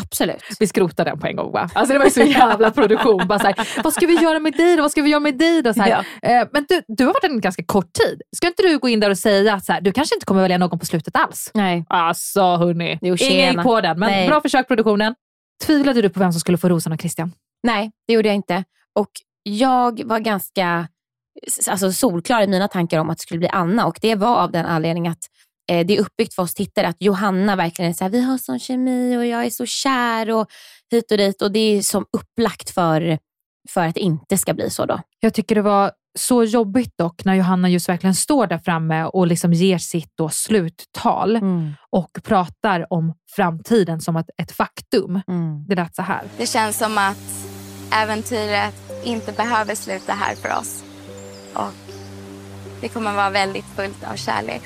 Absolut. 0.00 0.42
Vi 0.60 0.66
skrotar 0.66 1.04
den 1.04 1.18
på 1.20 1.26
en 1.26 1.36
gång 1.36 1.52
va? 1.52 1.70
Alltså 1.74 1.92
det 1.92 1.98
var 1.98 2.04
ju 2.06 2.10
så 2.10 2.20
jävla 2.40 2.70
produktion. 2.70 3.26
Bara 3.26 3.38
så 3.38 3.46
här, 3.46 3.82
vad 3.84 3.92
ska 3.92 4.06
vi 4.06 4.14
göra 4.22 4.38
med 4.38 4.52
dig 4.52 4.76
då? 4.76 4.82
Vad 4.82 4.90
ska 4.90 5.02
vi 5.02 5.10
göra 5.10 5.20
med 5.20 5.38
dig 5.38 5.62
då? 5.62 5.74
Så 5.74 5.80
här, 5.82 6.04
Ja. 6.22 6.28
eh, 6.30 6.48
men 6.52 6.66
du, 6.68 6.82
du 6.88 7.04
har 7.06 7.12
varit 7.12 7.24
en 7.24 7.40
ganska 7.40 7.64
kort 7.64 7.92
tid. 7.92 8.22
Ska 8.36 8.46
inte 8.46 8.62
du 8.62 8.78
gå 8.78 8.88
in 8.88 9.00
där 9.00 9.10
och 9.10 9.18
säga 9.18 9.54
att 9.54 9.64
så 9.64 9.72
här, 9.72 9.80
du 9.80 9.92
kanske 9.92 10.14
inte 10.16 10.26
kommer 10.26 10.40
välja 10.42 10.58
någon 10.58 10.78
på 10.78 10.86
slutet 10.86 11.16
alls? 11.16 11.50
Nej. 11.54 11.84
Alltså 11.88 12.42
hörni, 12.56 12.98
Jo, 13.02 13.16
ingen 13.20 13.54
gick 13.54 13.62
på 13.62 13.80
den. 13.80 13.98
Men 13.98 14.10
Nej. 14.10 14.28
bra 14.28 14.40
försök 14.40 14.68
produktionen. 14.68 15.14
Tvivlade 15.66 16.02
du 16.02 16.08
på 16.08 16.20
vem 16.20 16.32
som 16.32 16.40
skulle 16.40 16.58
få 16.58 16.68
rosen 16.68 16.92
av 16.92 16.96
Christian? 16.96 17.32
Nej, 17.62 17.90
det 18.06 18.12
gjorde 18.14 18.28
jag 18.28 18.34
inte. 18.34 18.64
Och 18.98 19.10
jag 19.42 20.04
var 20.04 20.18
ganska 20.18 20.88
alltså, 21.68 21.92
solklar 21.92 22.42
i 22.42 22.46
mina 22.46 22.68
tankar 22.68 22.98
om 22.98 23.10
att 23.10 23.18
det 23.18 23.22
skulle 23.22 23.38
bli 23.38 23.48
Anna 23.48 23.86
och 23.86 23.98
det 24.00 24.14
var 24.14 24.36
av 24.36 24.52
den 24.52 24.66
anledningen 24.66 25.12
att 25.12 25.24
eh, 25.72 25.86
det 25.86 25.96
är 25.96 26.00
uppbyggt 26.00 26.34
för 26.34 26.42
oss 26.42 26.54
tittare 26.54 26.88
att 26.88 26.96
Johanna 26.98 27.56
verkligen 27.56 27.90
är 27.90 27.94
så 27.94 28.04
här, 28.04 28.10
vi 28.10 28.20
har 28.20 28.38
sån 28.38 28.58
kemi 28.58 29.16
och 29.16 29.26
jag 29.26 29.44
är 29.44 29.50
så 29.50 29.66
kär 29.66 30.30
och 30.30 30.46
hit 30.90 31.12
och 31.12 31.18
dit 31.18 31.42
och 31.42 31.52
det 31.52 31.58
är 31.58 31.82
som 31.82 32.06
upplagt 32.12 32.70
för, 32.70 33.18
för 33.70 33.86
att 33.86 33.94
det 33.94 34.00
inte 34.00 34.38
ska 34.38 34.54
bli 34.54 34.70
så 34.70 34.86
då. 34.86 35.00
Jag 35.20 35.34
tycker 35.34 35.54
det 35.54 35.62
var 35.62 35.92
så 36.18 36.44
jobbigt 36.44 36.98
dock 36.98 37.24
när 37.24 37.34
Johanna 37.34 37.68
just 37.68 37.88
verkligen 37.88 38.14
står 38.14 38.46
där 38.46 38.58
framme 38.58 39.04
och 39.04 39.26
liksom 39.26 39.52
ger 39.52 39.78
sitt 39.78 40.12
då 40.18 40.28
sluttal 40.28 41.40
och 41.90 42.18
pratar 42.22 42.92
om 42.92 43.14
framtiden 43.36 44.00
som 44.00 44.16
ett, 44.16 44.30
ett 44.42 44.52
faktum. 44.52 45.20
Det 45.68 45.74
lät 45.74 45.94
så 45.94 46.02
här. 46.02 46.22
Det 46.38 46.46
känns 46.46 46.78
som 46.78 46.98
att 46.98 47.46
äventyret 47.92 48.74
inte 49.04 49.32
behöver 49.32 49.74
sluta 49.74 50.12
här 50.12 50.34
för 50.34 50.58
oss. 50.58 50.84
Och 51.54 51.72
det 52.80 52.88
kommer 52.88 53.14
vara 53.14 53.30
väldigt 53.30 53.64
fullt 53.64 54.04
av 54.04 54.16
kärlek 54.16 54.62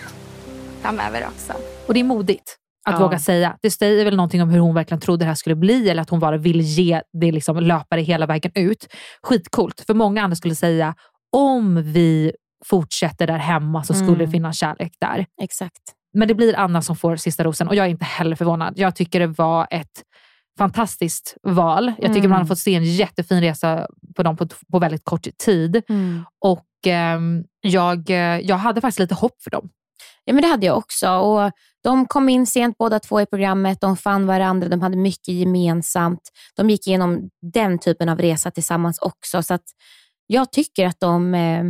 framöver 0.83 1.27
också. 1.27 1.53
Och 1.87 1.95
det 1.95 2.01
är 2.01 2.05
modigt 2.05 2.57
att 2.89 2.95
Ja. 2.95 2.99
våga 3.01 3.19
säga. 3.19 3.57
Det 3.63 3.71
säger 3.71 4.05
väl 4.05 4.17
någonting 4.17 4.43
om 4.43 4.49
hur 4.51 4.61
hon 4.61 4.75
verkligen 4.75 5.01
trodde 5.01 5.25
det 5.25 5.29
här 5.29 5.35
skulle 5.35 5.57
bli 5.57 5.89
eller 5.91 6.03
att 6.03 6.11
hon 6.11 6.21
bara 6.21 6.37
vill 6.37 6.61
ge 6.61 7.03
det 7.21 7.33
liksom 7.33 7.57
löpare 7.61 8.01
hela 8.01 8.27
vägen 8.27 8.53
ut. 8.55 8.87
Skitcoolt. 9.23 9.85
För 9.87 9.95
många 9.95 10.23
andra 10.23 10.37
skulle 10.37 10.55
säga 10.55 10.95
om 11.37 11.83
vi 11.93 12.33
fortsätter 12.67 13.27
där 13.27 13.39
hemma 13.39 13.85
så 13.85 13.95
skulle 13.95 14.09
Mm. 14.09 14.19
det 14.19 14.31
finnas 14.31 14.59
kärlek 14.59 14.93
där. 15.01 15.27
Exakt. 15.43 15.83
Men 16.15 16.29
det 16.29 16.35
blir 16.35 16.57
Anna 16.59 16.83
som 16.83 16.97
får 16.97 17.17
sista 17.17 17.45
rosen 17.45 17.69
och 17.69 17.75
jag 17.75 17.87
är 17.87 17.91
inte 17.91 18.05
heller 18.05 18.37
förvånad. 18.37 18.75
Jag 18.77 18.97
tycker 18.97 19.21
det 19.21 19.27
var 19.27 19.67
ett 19.71 20.03
fantastiskt 20.59 21.37
val. 21.43 21.93
Jag 21.99 22.07
tycker 22.07 22.19
Mm. 22.19 22.31
man 22.31 22.39
har 22.41 22.47
fått 22.47 22.59
se 22.59 22.75
en 22.75 22.85
jättefin 22.85 23.41
resa 23.41 23.87
på 24.17 24.23
dem 24.23 24.37
på, 24.37 24.47
på 24.73 24.79
väldigt 24.79 25.05
kort 25.05 25.27
tid. 25.45 25.83
Och 26.45 26.65
ehm, 26.87 27.45
jag, 27.61 28.11
eh, 28.11 28.17
jag 28.41 28.57
hade 28.57 28.81
faktiskt 28.81 28.99
lite 28.99 29.15
hopp 29.15 29.43
för 29.43 29.51
dem. 29.51 29.69
Ja, 30.25 30.35
men 30.35 30.43
det 30.43 30.49
hade 30.49 30.67
jag 30.67 30.79
också. 30.79 31.11
Och 31.11 31.51
de 31.85 32.07
kom 32.07 32.29
in 32.29 32.47
sent 32.47 32.79
båda 32.79 33.01
två 33.01 33.21
i 33.21 33.27
programmet. 33.27 33.81
De 33.81 33.97
fann 33.97 34.27
varandra. 34.27 34.69
De 34.69 34.81
hade 34.81 34.97
mycket 34.97 35.35
gemensamt. 35.35 36.21
De 36.57 36.71
gick 36.71 36.87
igenom 36.87 37.31
den 37.53 37.79
typen 37.79 38.09
av 38.09 38.19
resa 38.19 38.51
tillsammans 38.51 38.99
också. 38.99 39.43
Så 39.43 39.55
att 39.55 39.65
jag 40.27 40.53
tycker 40.53 40.87
att 40.87 41.01
de... 41.01 41.35
Eh, 41.35 41.65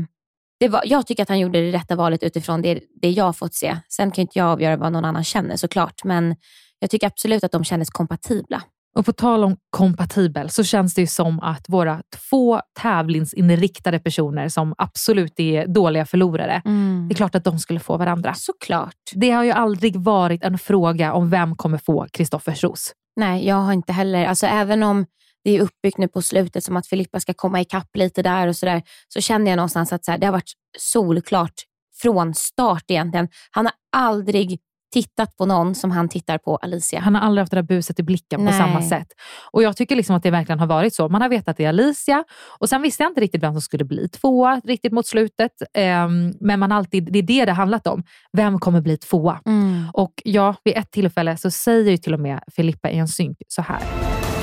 det 0.61 0.69
var, 0.69 0.83
jag 0.85 1.07
tycker 1.07 1.23
att 1.23 1.29
han 1.29 1.39
gjorde 1.39 1.61
det 1.61 1.73
rätta 1.73 1.97
valet 1.97 2.23
utifrån 2.23 2.63
det, 2.63 2.81
det 3.03 3.11
jag 3.11 3.25
har 3.25 3.33
fått 3.33 3.55
se. 3.55 3.77
Sen 3.89 4.11
kan 4.11 4.23
inte 4.23 4.39
jag 4.39 4.49
avgöra 4.49 4.77
vad 4.77 4.93
någon 4.93 5.05
annan 5.05 5.25
känner 5.25 5.57
såklart. 5.57 6.05
Men 6.05 6.37
jag 6.79 6.91
tycker 6.91 7.07
absolut 7.07 7.45
att 7.45 7.53
de 7.53 7.65
kändes 7.65 7.91
kompatibla. 7.91 8.63
Och 8.97 9.07
på 9.07 9.13
tal 9.13 9.45
om 9.45 9.57
kompatibel 9.71 10.51
så 10.51 10.65
känns 10.65 10.95
det 10.95 11.01
ju 11.01 11.07
som 11.07 11.41
att 11.41 11.65
våra 11.69 12.03
två 12.31 12.61
tävlingsinriktade 12.81 13.99
personer 13.99 14.49
som 14.49 14.75
absolut 14.79 15.41
är 15.41 15.67
dåliga 15.67 16.07
förlorare, 16.07 16.63
det 17.09 17.13
är 17.13 17.15
klart 17.15 17.35
att 17.35 17.45
de 17.45 17.59
skulle 17.59 17.81
få 17.81 17.97
varandra. 17.97 18.35
Såklart. 18.35 18.95
Det 19.13 19.31
har 19.31 19.45
ju 19.45 19.51
aldrig 19.51 19.97
varit 19.97 20.45
en 20.45 20.59
fråga 20.59 21.13
om 21.13 21.31
vem 21.31 21.57
kommer 21.57 21.79
få 21.79 22.07
Kristoffers 22.13 22.65
ros. 22.65 22.93
Nej, 23.17 23.47
jag 23.47 23.57
har 23.57 23.73
inte 23.73 23.93
heller. 23.93 24.27
Alltså, 24.27 24.47
även 24.47 24.83
om 24.83 25.07
det 25.45 25.57
är 25.57 25.61
uppbyggt 25.61 25.99
nu 25.99 26.09
på 26.09 26.23
slutet 26.23 26.65
som 26.65 26.77
att 26.77 26.87
Filippa 26.87 27.21
ska 27.21 27.35
komma 27.35 27.61
ikapp 27.61 27.97
lite 27.97 28.23
där 28.23 28.47
och 28.47 28.57
sådär, 28.57 28.83
så 29.09 29.21
känner 29.21 29.51
jag 29.51 29.57
någonstans 29.57 29.93
att 29.93 30.05
så 30.05 30.11
här, 30.11 30.19
det 30.19 30.27
har 30.27 30.33
varit 30.33 30.53
solklart 30.79 31.55
från 32.03 32.35
start 32.35 32.85
egentligen. 32.89 33.29
Han 33.51 33.67
har 33.67 33.75
aldrig 33.97 34.61
tittat 34.93 35.37
på 35.37 35.47
någon 35.47 35.75
som 35.75 35.91
han 35.91 36.09
tittar 36.09 36.39
på 36.39 36.57
Alicia. 36.57 37.01
Han 37.01 37.15
har 37.15 37.23
aldrig 37.23 37.43
haft 37.43 37.51
det 37.51 37.57
där 37.57 37.63
buset 37.63 37.99
i 37.99 38.03
blicken 38.03 38.39
på 38.39 38.45
Nej. 38.45 38.59
samma 38.59 38.83
sätt. 38.83 39.07
Och 39.53 39.63
Jag 39.63 39.77
tycker 39.77 39.97
liksom 39.97 40.17
att 40.17 40.23
det 40.23 40.31
verkligen 40.31 40.61
har 40.61 40.67
varit 40.67 40.95
så. 40.95 41.09
Man 41.09 41.23
har 41.23 41.29
vetat 41.29 41.49
att 41.49 41.57
det 41.57 41.65
är 41.65 41.69
Alicia 41.69 42.25
och 42.59 42.69
sen 42.69 42.83
visste 42.83 43.03
jag 43.03 43.11
inte 43.11 43.21
riktigt 43.21 43.43
vem 43.43 43.53
som 43.53 43.61
skulle 43.61 43.85
bli 43.85 44.09
tvåa 44.09 44.61
riktigt 44.65 44.93
mot 44.93 45.07
slutet. 45.07 45.53
Ehm, 45.75 46.35
men 46.41 46.61
man 46.61 46.73
alltid, 46.73 47.13
det 47.13 47.19
är 47.19 47.23
det 47.23 47.45
det 47.45 47.53
handlat 47.53 47.87
om. 47.87 48.03
Vem 48.33 48.59
kommer 48.59 48.81
bli 48.81 48.97
tvåa? 48.97 49.41
Mm. 49.47 49.85
Och 49.93 50.13
ja, 50.25 50.55
vid 50.65 50.77
ett 50.77 50.91
tillfälle 50.91 51.37
så 51.37 51.51
säger 51.51 51.91
ju 51.91 51.97
till 51.97 52.15
och 52.15 52.21
med 52.21 52.41
Filippa 52.57 52.91
i 52.91 52.99
en 52.99 53.09
synk 53.09 53.39
så 53.49 53.63
här. 53.63 53.81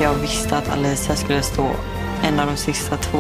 Jag 0.02 0.14
visste 0.14 0.58
att 0.58 0.70
Alicia 0.70 1.16
skulle 1.16 1.42
stå 1.42 1.68
en 2.24 2.40
av 2.40 2.48
de 2.48 2.56
sista 2.56 2.98
två. 2.98 3.20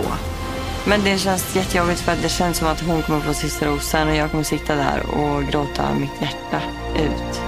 Men 0.87 1.03
det 1.03 1.17
känns 1.17 1.55
jättejobbigt 1.55 1.99
för 1.99 2.11
att 2.11 2.21
det 2.21 2.29
känns 2.29 2.57
som 2.57 2.67
att 2.67 2.81
hon 2.81 3.01
kommer 3.01 3.19
få 3.19 3.33
sista 3.33 3.65
rosen 3.65 4.07
och 4.07 4.15
jag 4.15 4.31
kommer 4.31 4.43
sitta 4.43 4.75
där 4.75 5.01
och 5.09 5.43
gråta 5.43 5.93
mitt 5.93 6.21
hjärta 6.21 6.61
ut. 6.99 7.41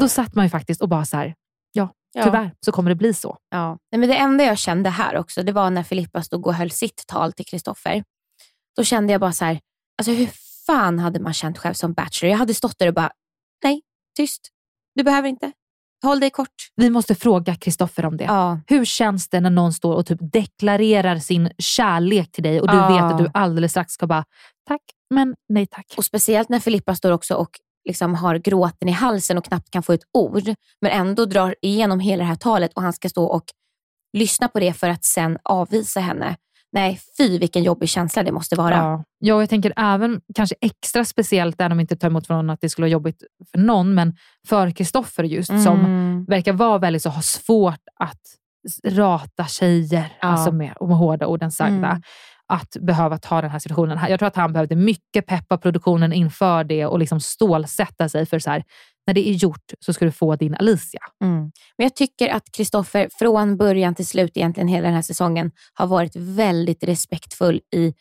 Då 0.00 0.08
satt 0.08 0.34
man 0.34 0.44
ju 0.44 0.48
faktiskt 0.50 0.82
och 0.82 0.88
bara 0.88 1.04
så 1.04 1.16
här, 1.16 1.34
ja, 1.72 1.88
Ja. 2.14 2.24
tyvärr 2.24 2.50
så 2.60 2.72
kommer 2.72 2.90
det 2.90 2.94
bli 2.96 3.14
så. 3.14 3.36
Ja. 3.50 3.78
Nej, 3.92 3.98
men 4.00 4.08
det 4.08 4.16
enda 4.16 4.44
jag 4.44 4.58
kände 4.58 4.90
här 4.90 5.16
också, 5.16 5.42
det 5.42 5.52
var 5.52 5.70
när 5.70 5.82
Filippa 5.82 6.22
stod 6.22 6.46
och 6.46 6.54
höll 6.54 6.70
sitt 6.70 7.04
tal 7.06 7.32
till 7.32 7.46
Kristoffer. 7.46 8.04
Då 8.76 8.84
kände 8.84 9.12
jag 9.12 9.20
bara 9.20 9.32
så 9.32 9.44
här, 9.44 9.60
alltså 9.98 10.12
hur 10.12 10.30
fan 10.66 10.98
hade 10.98 11.20
man 11.20 11.32
känt 11.34 11.58
själv 11.58 11.74
som 11.74 11.92
bachelor? 11.92 12.30
Jag 12.30 12.38
hade 12.38 12.54
stått 12.54 12.78
där 12.78 12.88
och 12.88 12.94
bara, 12.94 13.10
nej, 13.64 13.82
tyst. 14.16 14.48
Du 14.94 15.02
behöver 15.02 15.28
inte. 15.28 15.52
Håll 16.04 16.20
dig 16.20 16.30
kort. 16.30 16.48
Vi 16.76 16.90
måste 16.90 17.14
fråga 17.14 17.54
Kristoffer 17.54 18.04
om 18.06 18.16
det. 18.16 18.24
Ja. 18.24 18.60
Hur 18.66 18.84
känns 18.84 19.28
det 19.28 19.40
när 19.40 19.50
någon 19.50 19.72
står 19.72 19.94
och 19.94 20.06
typ 20.06 20.18
deklarerar 20.32 21.18
sin 21.18 21.50
kärlek 21.58 22.32
till 22.32 22.42
dig 22.42 22.60
och 22.60 22.68
du 22.68 22.76
Ja. 22.76 22.88
vet 22.88 23.02
att 23.02 23.18
du 23.18 23.30
alldeles 23.34 23.70
strax 23.70 23.92
ska 23.92 24.06
bara, 24.06 24.24
tack, 24.68 24.80
men 25.10 25.34
nej 25.48 25.66
tack. 25.66 25.86
Och 25.96 26.04
speciellt 26.04 26.48
när 26.48 26.60
Filippa 26.60 26.94
står 26.94 27.10
också 27.12 27.34
och 27.34 27.50
liksom 27.84 28.14
har 28.14 28.36
gråten 28.38 28.88
i 28.88 28.92
halsen 28.92 29.38
och 29.38 29.44
knappt 29.44 29.70
kan 29.70 29.82
få 29.82 29.92
ett 29.92 30.04
ord, 30.12 30.42
men 30.80 30.90
ändå 30.92 31.24
drar 31.24 31.54
igenom 31.62 32.00
hela 32.00 32.22
det 32.22 32.28
här 32.28 32.34
talet 32.36 32.72
och 32.74 32.82
han 32.82 32.92
ska 32.92 33.08
stå 33.08 33.24
och 33.24 33.44
lyssna 34.12 34.48
på 34.48 34.60
det 34.60 34.72
för 34.72 34.88
att 34.88 35.04
sen 35.04 35.38
avvisa 35.42 36.00
henne. 36.00 36.36
Nej, 36.74 37.00
fy 37.18 37.38
vilken 37.38 37.62
jobbig 37.62 37.88
känsla 37.88 38.22
det 38.22 38.32
måste 38.32 38.56
vara. 38.56 38.76
Ja. 38.76 39.04
ja, 39.18 39.40
jag 39.40 39.48
tänker 39.50 39.72
även 39.76 40.20
kanske 40.34 40.54
extra 40.60 41.04
speciellt, 41.04 41.60
även 41.60 41.72
om 41.72 41.80
inte 41.80 41.96
tar 41.96 42.08
emot 42.08 42.26
från 42.26 42.50
att 42.50 42.60
det 42.60 42.68
skulle 42.68 42.82
vara 42.84 42.92
jobbigt 42.92 43.22
för 43.50 43.58
någon, 43.58 43.94
men 43.94 44.16
för 44.48 44.70
Kristoffer 44.70 45.24
just 45.24 45.48
som 45.62 45.80
Mm. 45.84 46.24
verkar 46.24 46.52
vara 46.52 46.78
väldigt 46.78 47.02
så, 47.02 47.10
har 47.10 47.22
svårt 47.22 47.80
att 48.00 48.20
rata 48.86 49.46
tjejer, 49.46 50.12
Ja. 50.20 50.28
alltså 50.28 50.52
med, 50.52 50.74
med 50.80 50.96
hårda 50.96 51.26
orden 51.26 51.50
sagda. 51.50 51.88
Mm. 51.88 52.02
Att 52.52 52.76
behöva 52.80 53.18
ta 53.18 53.40
den 53.40 53.50
här 53.50 53.58
situationen. 53.58 53.98
Jag 54.08 54.18
tror 54.18 54.26
att 54.26 54.36
han 54.36 54.52
behövde 54.52 54.76
mycket 54.76 55.26
peppa 55.26 55.58
produktionen 55.58 56.12
inför 56.12 56.64
det 56.64 56.86
och 56.86 56.98
liksom 56.98 57.20
stålsätta 57.20 58.08
sig 58.08 58.26
för 58.26 58.38
så 58.38 58.50
här, 58.50 58.64
när 59.06 59.14
det 59.14 59.28
är 59.28 59.32
gjort 59.32 59.72
så 59.80 59.92
ska 59.92 60.04
du 60.04 60.12
få 60.12 60.36
din 60.36 60.54
Alicia. 60.54 61.00
Mm. 61.24 61.40
Men 61.76 61.84
jag 61.84 61.96
tycker 61.96 62.28
att 62.28 62.52
Kristoffer 62.52 63.08
från 63.18 63.56
början 63.56 63.94
till 63.94 64.06
slut, 64.06 64.36
egentligen 64.36 64.68
hela 64.68 64.86
den 64.86 64.94
här 64.94 65.02
säsongen, 65.02 65.50
har 65.74 65.86
varit 65.86 66.16
väldigt 66.16 66.84
respektfull 66.84 67.60
i 67.76 67.94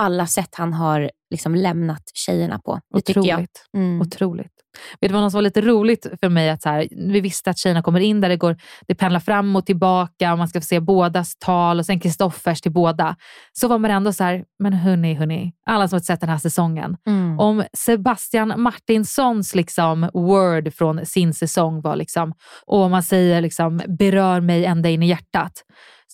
alla 0.00 0.26
sätt 0.26 0.48
han 0.52 0.72
har 0.72 1.10
liksom 1.30 1.54
lämnat 1.54 2.02
tjejerna 2.14 2.58
på. 2.58 2.80
Det 2.94 3.00
tycker 3.00 3.20
jag. 3.20 3.26
Otroligt. 3.26 3.66
Mm. 3.76 4.00
Otroligt. 4.00 4.52
Vet 5.00 5.10
du 5.10 5.14
vad 5.18 5.32
som 5.32 5.38
var 5.38 5.42
lite 5.42 5.60
roligt 5.60 6.06
för 6.20 6.28
mig? 6.28 6.50
Att 6.50 6.62
så 6.62 6.68
här, 6.68 6.88
vi 6.90 7.20
visste 7.20 7.50
att 7.50 7.58
tjejerna 7.58 7.82
kommer 7.82 8.00
in 8.00 8.20
där 8.20 8.28
det, 8.28 8.36
går, 8.36 8.56
det 8.86 8.94
pendlar 8.94 9.20
fram 9.20 9.56
och 9.56 9.66
tillbaka 9.66 10.32
och 10.32 10.38
man 10.38 10.48
ska 10.48 10.60
få 10.60 10.64
se 10.64 10.80
bådas 10.80 11.36
tal 11.38 11.78
och 11.78 11.86
sen 11.86 12.00
Kristoffers 12.00 12.60
till 12.60 12.72
båda. 12.72 13.16
Så 13.52 13.68
var 13.68 13.78
man 13.78 13.90
ändå 13.90 14.12
så 14.12 14.24
här, 14.24 14.44
men 14.58 14.72
hörni, 14.72 15.14
hörni, 15.14 15.52
alla 15.66 15.88
som 15.88 15.96
har 15.96 16.00
sett 16.00 16.20
den 16.20 16.30
här 16.30 16.38
säsongen. 16.38 16.96
Mm. 17.06 17.38
Om 17.38 17.64
Sebastian 17.72 18.60
Martinssons 18.60 19.54
liksom 19.54 20.10
word 20.14 20.74
från 20.74 21.06
sin 21.06 21.34
säsong 21.34 21.80
var 21.80 21.96
liksom, 21.96 22.34
och 22.66 22.78
om 22.78 22.90
man 22.90 23.02
säger 23.02 23.40
liksom, 23.40 23.80
berör 23.98 24.40
mig 24.40 24.64
ända 24.64 24.88
in 24.88 25.02
i 25.02 25.06
hjärtat, 25.06 25.52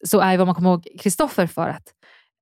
så 0.04 0.20
är 0.20 0.38
vad 0.38 0.46
man 0.46 0.54
kommer 0.54 0.70
ihåg 0.70 0.86
Kristoffer 1.00 1.46
för 1.46 1.68
att, 1.68 1.82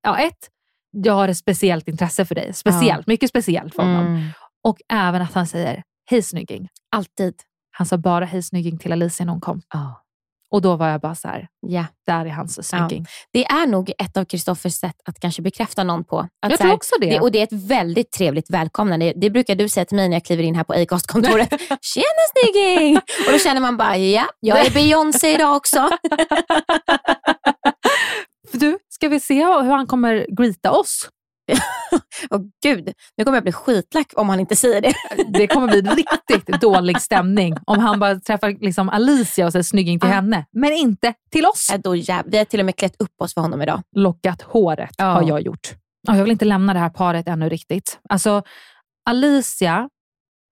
ja 0.03 0.17
ett, 0.17 0.49
jag 0.91 1.13
har 1.13 1.27
ett 1.27 1.37
speciellt 1.37 1.87
intresse 1.87 2.25
för 2.25 2.35
dig. 2.35 2.53
Speciellt, 2.53 3.07
mycket 3.07 3.29
speciellt 3.29 3.75
för 3.75 3.83
honom. 3.83 4.05
Mm. 4.07 4.29
Och 4.63 4.77
även 4.89 5.21
att 5.21 5.33
han 5.33 5.47
säger 5.47 5.83
hej 6.05 6.21
snygging. 6.21 6.67
Alltid. 6.95 7.33
Han 7.71 7.87
sa 7.87 7.97
bara 7.97 8.25
hej 8.25 8.43
snygging 8.43 8.77
till 8.79 8.91
Alicia 8.91 9.25
när 9.25 9.31
hon 9.33 9.41
kom. 9.41 9.61
Ja. 9.73 9.99
Och 10.51 10.61
då 10.61 10.75
var 10.75 10.87
jag 10.89 11.01
bara 11.01 11.15
så 11.15 11.27
här, 11.27 11.47
Ja. 11.67 11.85
där 12.07 12.25
är 12.25 12.29
hans 12.29 12.67
snygging. 12.67 13.05
Det 13.33 13.45
är 13.45 13.67
nog 13.67 13.91
ett 13.97 14.17
av 14.17 14.25
Kristoffers 14.25 14.73
sätt 14.73 14.95
att 15.05 15.19
kanske 15.19 15.41
bekräfta 15.41 15.83
någon 15.83 16.03
på. 16.03 16.19
Att 16.19 16.29
Jag 16.41 16.51
så 16.51 16.57
tror 16.57 16.67
här, 16.67 16.75
också 16.75 16.95
det. 17.01 17.19
Och 17.19 17.31
det 17.31 17.39
är 17.39 17.43
ett 17.43 17.53
väldigt 17.69 18.11
trevligt 18.11 18.49
välkomnande. 18.49 19.13
Det 19.15 19.29
brukar 19.29 19.55
du 19.55 19.69
säga 19.69 19.85
till 19.85 19.95
mig 19.95 20.09
när 20.09 20.15
jag 20.15 20.25
kliver 20.25 20.43
in 20.43 20.55
här 20.55 20.63
på 20.63 20.73
Acast-kontoret. 20.73 21.49
Tjena 21.81 22.23
snygging! 22.33 22.97
Och 22.97 23.31
då 23.31 23.37
känner 23.37 23.61
man 23.61 23.77
bara, 23.77 23.97
ja, 23.97 24.25
jag 24.39 24.65
är 24.65 24.71
Beyoncé 24.71 25.33
idag 25.33 25.55
också. 25.55 25.89
Du, 28.51 28.77
ska 28.89 29.09
vi 29.09 29.19
se 29.19 29.45
hur 29.45 29.71
han 29.71 29.87
kommer 29.87 30.27
greeta 30.37 30.71
oss? 30.71 31.09
Åh 32.31 32.41
gud, 32.63 32.93
nu 33.17 33.23
kommer 33.23 33.35
jag 33.37 33.43
bli 33.43 33.51
skitlack 33.51 34.07
om 34.15 34.29
han 34.29 34.39
inte 34.39 34.55
säger 34.55 34.81
det. 34.81 34.93
Det 35.39 35.47
kommer 35.47 35.67
bli 35.67 35.81
riktigt 35.81 36.61
dålig 36.61 37.01
stämning 37.01 37.55
om 37.65 37.79
han 37.79 37.99
bara 37.99 38.19
träffar 38.19 38.63
liksom 38.65 38.89
Alicia 38.89 39.45
och 39.45 39.51
säger 39.51 39.63
snygging 39.63 39.99
till 39.99 40.09
Ja. 40.09 40.15
henne, 40.15 40.45
men 40.51 40.71
inte 40.73 41.13
till 41.31 41.45
oss. 41.45 41.69
Äh, 41.73 41.79
då 41.83 41.95
jäv... 41.95 42.23
Vi 42.27 42.37
har 42.37 42.45
till 42.45 42.59
och 42.59 42.65
med 42.65 42.75
klätt 42.75 42.95
upp 43.01 43.21
oss 43.21 43.33
för 43.33 43.41
honom 43.41 43.61
idag. 43.61 43.81
Lockat 43.95 44.41
håret 44.41 44.95
Ja. 44.97 45.05
har 45.05 45.27
jag 45.27 45.41
gjort. 45.41 45.73
Ja, 46.07 46.15
jag 46.15 46.23
vill 46.23 46.31
inte 46.31 46.45
lämna 46.45 46.73
det 46.73 46.79
här 46.79 46.89
paret 46.89 47.27
ännu 47.27 47.49
riktigt. 47.49 47.99
Alltså, 48.09 48.43
Alicia, 49.09 49.89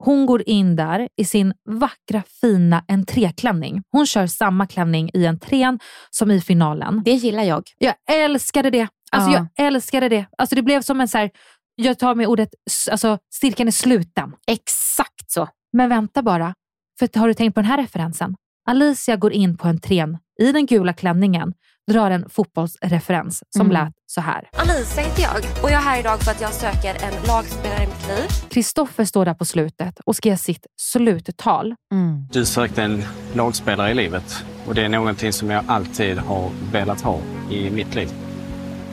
hon 0.04 0.26
går 0.26 0.50
in 0.50 0.76
där 0.76 1.10
i 1.18 1.26
sin 1.26 1.54
vackra 1.70 2.24
fina 2.42 2.84
entréklänning. 2.88 3.84
Hon 3.92 4.06
kör 4.08 4.28
samma 4.28 4.68
klänning 4.68 5.10
i 5.14 5.26
entrén 5.28 5.80
som 6.10 6.32
i 6.32 6.42
finalen. 6.42 7.02
Det 7.06 7.12
gillar 7.12 7.44
jag. 7.44 7.64
Jag 7.78 7.94
älskade 8.12 8.70
det. 8.70 8.88
Alltså, 9.12 9.32
Ja. 9.32 9.48
Jag 9.56 9.68
älskade 9.68 10.10
det. 10.10 10.26
Alltså, 10.38 10.56
det 10.56 10.62
blev 10.62 10.82
som 10.82 11.02
en 11.02 11.08
så 11.08 11.18
här, 11.18 11.30
jag 11.76 12.00
tar 12.00 12.16
med 12.16 12.28
ordet, 12.28 12.50
alltså, 12.92 13.18
cirkeln 13.34 13.68
är 13.68 13.72
sluten. 13.72 14.34
Exakt 14.48 15.32
så. 15.32 15.48
Men 15.74 15.90
vänta 15.90 16.22
bara, 16.24 16.54
för 17.00 17.20
har 17.20 17.28
du 17.28 17.34
tänkt 17.34 17.56
på 17.56 17.62
den 17.62 17.70
här 17.70 17.78
referensen? 17.78 18.36
Alicia 18.70 19.16
går 19.16 19.34
in 19.34 19.58
på 19.58 19.68
entrén 19.68 20.18
i 20.42 20.52
den 20.52 20.66
gula 20.66 20.94
klänningen, 20.94 21.54
drar 21.92 22.12
en 22.12 22.30
fotbollsreferens 22.30 23.44
som 23.50 23.62
Mm. 23.72 23.74
lät 23.86 23.94
så 24.06 24.22
här. 24.22 24.50
Alicia 24.58 25.04
heter 25.04 25.22
jag 25.22 25.36
och 25.64 25.70
jag 25.72 25.78
är 25.78 25.82
här 25.82 26.00
idag 26.00 26.20
för 26.22 26.32
att 26.32 26.42
jag 26.42 26.54
söker 26.54 26.90
en 26.90 27.14
lagspelare 27.28 27.84
i 27.84 27.88
mitt 27.88 28.08
liv. 28.08 28.28
Kristoffer 28.50 29.06
står 29.06 29.26
där 29.26 29.34
på 29.34 29.46
slutet 29.46 30.00
och 30.06 30.16
ska 30.16 30.30
ge 30.30 30.38
sitt 30.38 30.66
sluttal. 30.82 31.76
Mm. 31.94 32.28
Du 32.32 32.46
sökte 32.46 32.84
en 32.84 33.04
lagspelare 33.34 33.92
i 33.92 33.94
livet 33.94 34.46
och 34.68 34.76
det 34.76 34.86
är 34.86 34.90
någonting 34.90 35.34
som 35.34 35.50
jag 35.50 35.64
alltid 35.68 36.18
har 36.18 36.50
velat 36.72 37.02
ha 37.02 37.20
i 37.52 37.70
mitt 37.70 37.96
liv. 37.96 38.10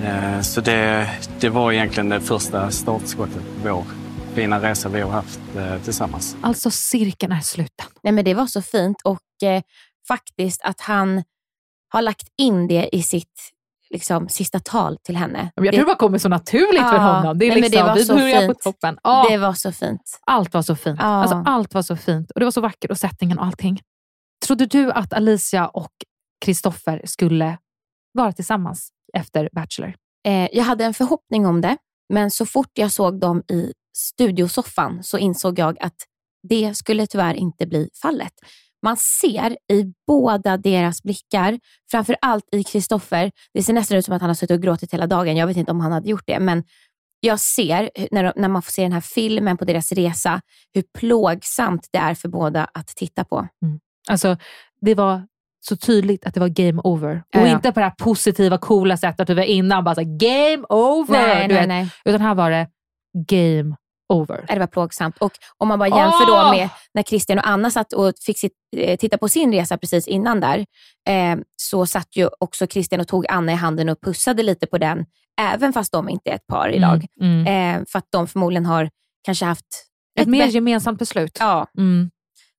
Eh, 0.04 0.40
Så 0.40 0.60
det, 0.60 1.08
det 1.40 1.48
var 1.48 1.72
egentligen 1.72 2.08
det 2.08 2.20
första 2.20 2.70
startskottet 2.70 3.42
på 3.62 3.68
vår 3.74 3.84
fina 4.34 4.62
resa 4.62 4.88
vi 4.88 5.00
har 5.00 5.10
haft 5.10 5.40
eh, 5.56 5.82
tillsammans. 5.82 6.36
Alltså 6.40 6.70
cirkeln 6.70 7.32
är 7.32 7.40
sluten. 7.40 7.86
Nej, 8.02 8.12
men 8.12 8.24
det 8.24 8.34
var 8.34 8.46
så 8.46 8.62
fint 8.62 8.96
och 9.04 9.42
eh, 9.48 9.62
faktiskt 10.08 10.62
att 10.62 10.80
han 10.80 11.22
har 11.88 12.02
lagt 12.02 12.28
in 12.38 12.68
det 12.68 12.96
i 12.96 13.02
sitt 13.02 13.32
liksom, 13.90 14.28
sista 14.28 14.60
tal 14.60 14.98
till 15.02 15.16
henne. 15.16 15.50
Jag 15.54 15.64
tror 15.64 15.80
det 15.82 15.86
bara 15.86 15.96
kommer 15.96 16.18
så 16.18 16.28
naturligt 16.28 16.82
för 16.82 16.98
honom. 16.98 17.38
Det 17.38 17.44
är 17.44 17.48
Nej, 17.48 17.60
men 17.60 17.70
liksom, 17.70 17.80
det 17.86 17.88
var 17.88 17.94
vi 17.94 18.04
så 18.04 18.14
börjar 18.14 18.40
på 18.40 18.46
fint. 18.52 18.60
toppen. 18.60 18.98
Ja, 19.02 19.26
Det 19.30 19.36
var 19.38 19.52
så 19.52 19.72
fint. 19.72 20.20
Allt 20.26 20.54
var 20.54 20.62
så 20.62 20.76
fint. 20.76 20.98
Ja. 21.00 21.06
Alltså, 21.06 21.42
allt 21.46 21.74
var 21.74 21.82
så 21.82 21.96
fint 21.96 22.30
och 22.30 22.40
det 22.40 22.46
var 22.46 22.50
så 22.52 22.60
vackert 22.60 22.90
och 22.90 22.98
sättningen 22.98 23.38
och 23.38 23.44
allting. 23.46 23.80
Trodde 24.46 24.66
du 24.66 24.92
att 24.92 25.12
Alicia 25.12 25.68
och 25.68 25.92
Kristoffer 26.44 27.02
skulle 27.04 27.58
vara 28.12 28.32
tillsammans 28.32 28.90
efter 29.12 29.48
Bachelor? 29.52 29.94
Eh, 30.26 30.48
jag 30.52 30.64
hade 30.64 30.84
en 30.84 30.94
förhoppning 30.94 31.46
om 31.46 31.60
det, 31.60 31.76
men 32.08 32.30
så 32.30 32.46
fort 32.46 32.70
jag 32.74 32.92
såg 32.92 33.20
dem 33.20 33.42
i 33.50 33.72
studiosoffan 33.96 35.02
så 35.02 35.18
insåg 35.18 35.58
jag 35.58 35.76
att 35.80 35.96
det 36.48 36.74
skulle 36.76 37.06
tyvärr 37.06 37.34
inte 37.34 37.66
bli 37.66 37.88
fallet. 38.02 38.32
Man 38.82 38.96
ser 38.96 39.50
i 39.72 39.92
båda 40.06 40.56
deras 40.56 41.02
blickar, 41.02 41.58
framför 41.90 42.16
allt 42.20 42.44
i 42.52 42.64
Kristoffer, 42.64 43.30
det 43.54 43.62
ser 43.62 43.72
nästan 43.72 43.98
ut 43.98 44.04
som 44.04 44.14
att 44.14 44.20
han 44.20 44.30
har 44.30 44.34
suttit 44.34 44.56
och 44.56 44.62
gråtit 44.62 44.94
hela 44.94 45.06
dagen. 45.06 45.36
Jag 45.36 45.46
vet 45.46 45.56
inte 45.56 45.70
om 45.72 45.80
han 45.80 45.92
hade 45.92 46.08
gjort 46.08 46.26
det, 46.26 46.40
men 46.40 46.64
jag 47.20 47.40
ser 47.40 47.90
när, 48.10 48.24
de- 48.24 48.32
när 48.36 48.48
man 48.48 48.62
får 48.62 48.72
se 48.72 48.82
den 48.82 48.92
här 48.92 49.00
filmen 49.00 49.56
på 49.56 49.64
deras 49.64 49.92
resa, 49.92 50.40
hur 50.74 50.82
plågsamt 50.98 51.88
det 51.92 51.98
är 51.98 52.14
för 52.14 52.28
båda 52.28 52.64
att 52.74 52.86
titta 52.86 53.24
på. 53.24 53.48
Mm. 53.62 53.80
Alltså, 54.08 54.36
det 54.80 54.94
var 54.94 55.26
så 55.68 55.76
tydligt 55.76 56.26
att 56.26 56.34
det 56.34 56.40
var 56.40 56.48
game 56.48 56.80
over. 56.84 57.22
Ja, 57.30 57.40
Och 57.40 57.48
inte 57.48 57.72
på 57.72 57.80
det 57.80 57.86
här 57.86 57.94
positiva, 57.98 58.58
coola 58.58 58.96
sättet 58.96 59.26
du 59.26 59.34
var 59.34 59.42
innan, 59.42 59.84
bara 59.84 59.94
så 59.94 60.00
här, 60.00 60.18
game 60.18 60.66
over. 60.68 61.12
Nej, 61.36 61.48
nej, 61.48 61.66
nej. 61.66 61.88
Utan 62.04 62.20
här 62.20 62.34
var 62.34 62.50
det 62.50 62.66
game 63.28 63.76
over. 64.12 64.44
Det 64.48 64.58
var 64.58 64.66
plågsamt. 64.66 65.18
Och 65.18 65.32
om 65.58 65.68
man 65.68 65.78
bara 65.78 65.88
jämför 65.88 66.24
Åh! 66.30 66.44
då 66.44 66.50
med 66.56 66.68
när 66.94 67.02
Christian 67.02 67.38
och 67.38 67.48
Anna 67.48 67.70
satt 67.70 67.92
och 67.92 68.12
fick 68.26 68.38
sitt, 68.38 68.52
eh, 68.76 68.96
titta 68.96 69.18
på 69.18 69.28
sin 69.28 69.52
resa 69.52 69.78
precis 69.78 70.08
innan 70.08 70.40
där, 70.40 70.58
eh, 71.08 71.36
så 71.56 71.86
satt 71.86 72.16
ju 72.16 72.28
också 72.40 72.66
Christian 72.66 73.00
och 73.00 73.08
tog 73.08 73.26
Anna 73.28 73.52
i 73.52 73.54
handen 73.54 73.88
och 73.88 74.00
pussade 74.00 74.42
lite 74.42 74.66
på 74.66 74.78
den, 74.78 75.04
även 75.40 75.72
fast 75.72 75.92
de 75.92 76.08
inte 76.08 76.30
är 76.30 76.34
ett 76.34 76.46
par 76.46 76.68
idag. 76.68 77.06
Mm, 77.20 77.46
mm. 77.46 77.76
Eh, 77.80 77.84
för 77.88 77.98
att 77.98 78.06
de 78.10 78.26
förmodligen 78.26 78.66
har 78.66 78.90
kanske 79.24 79.44
haft 79.44 79.66
Ett 80.20 80.28
mer 80.28 80.38
bättre- 80.38 80.50
gemensamt 80.54 80.98
beslut. 80.98 81.36
Ja, 81.40 81.66
Mm. 81.78 82.10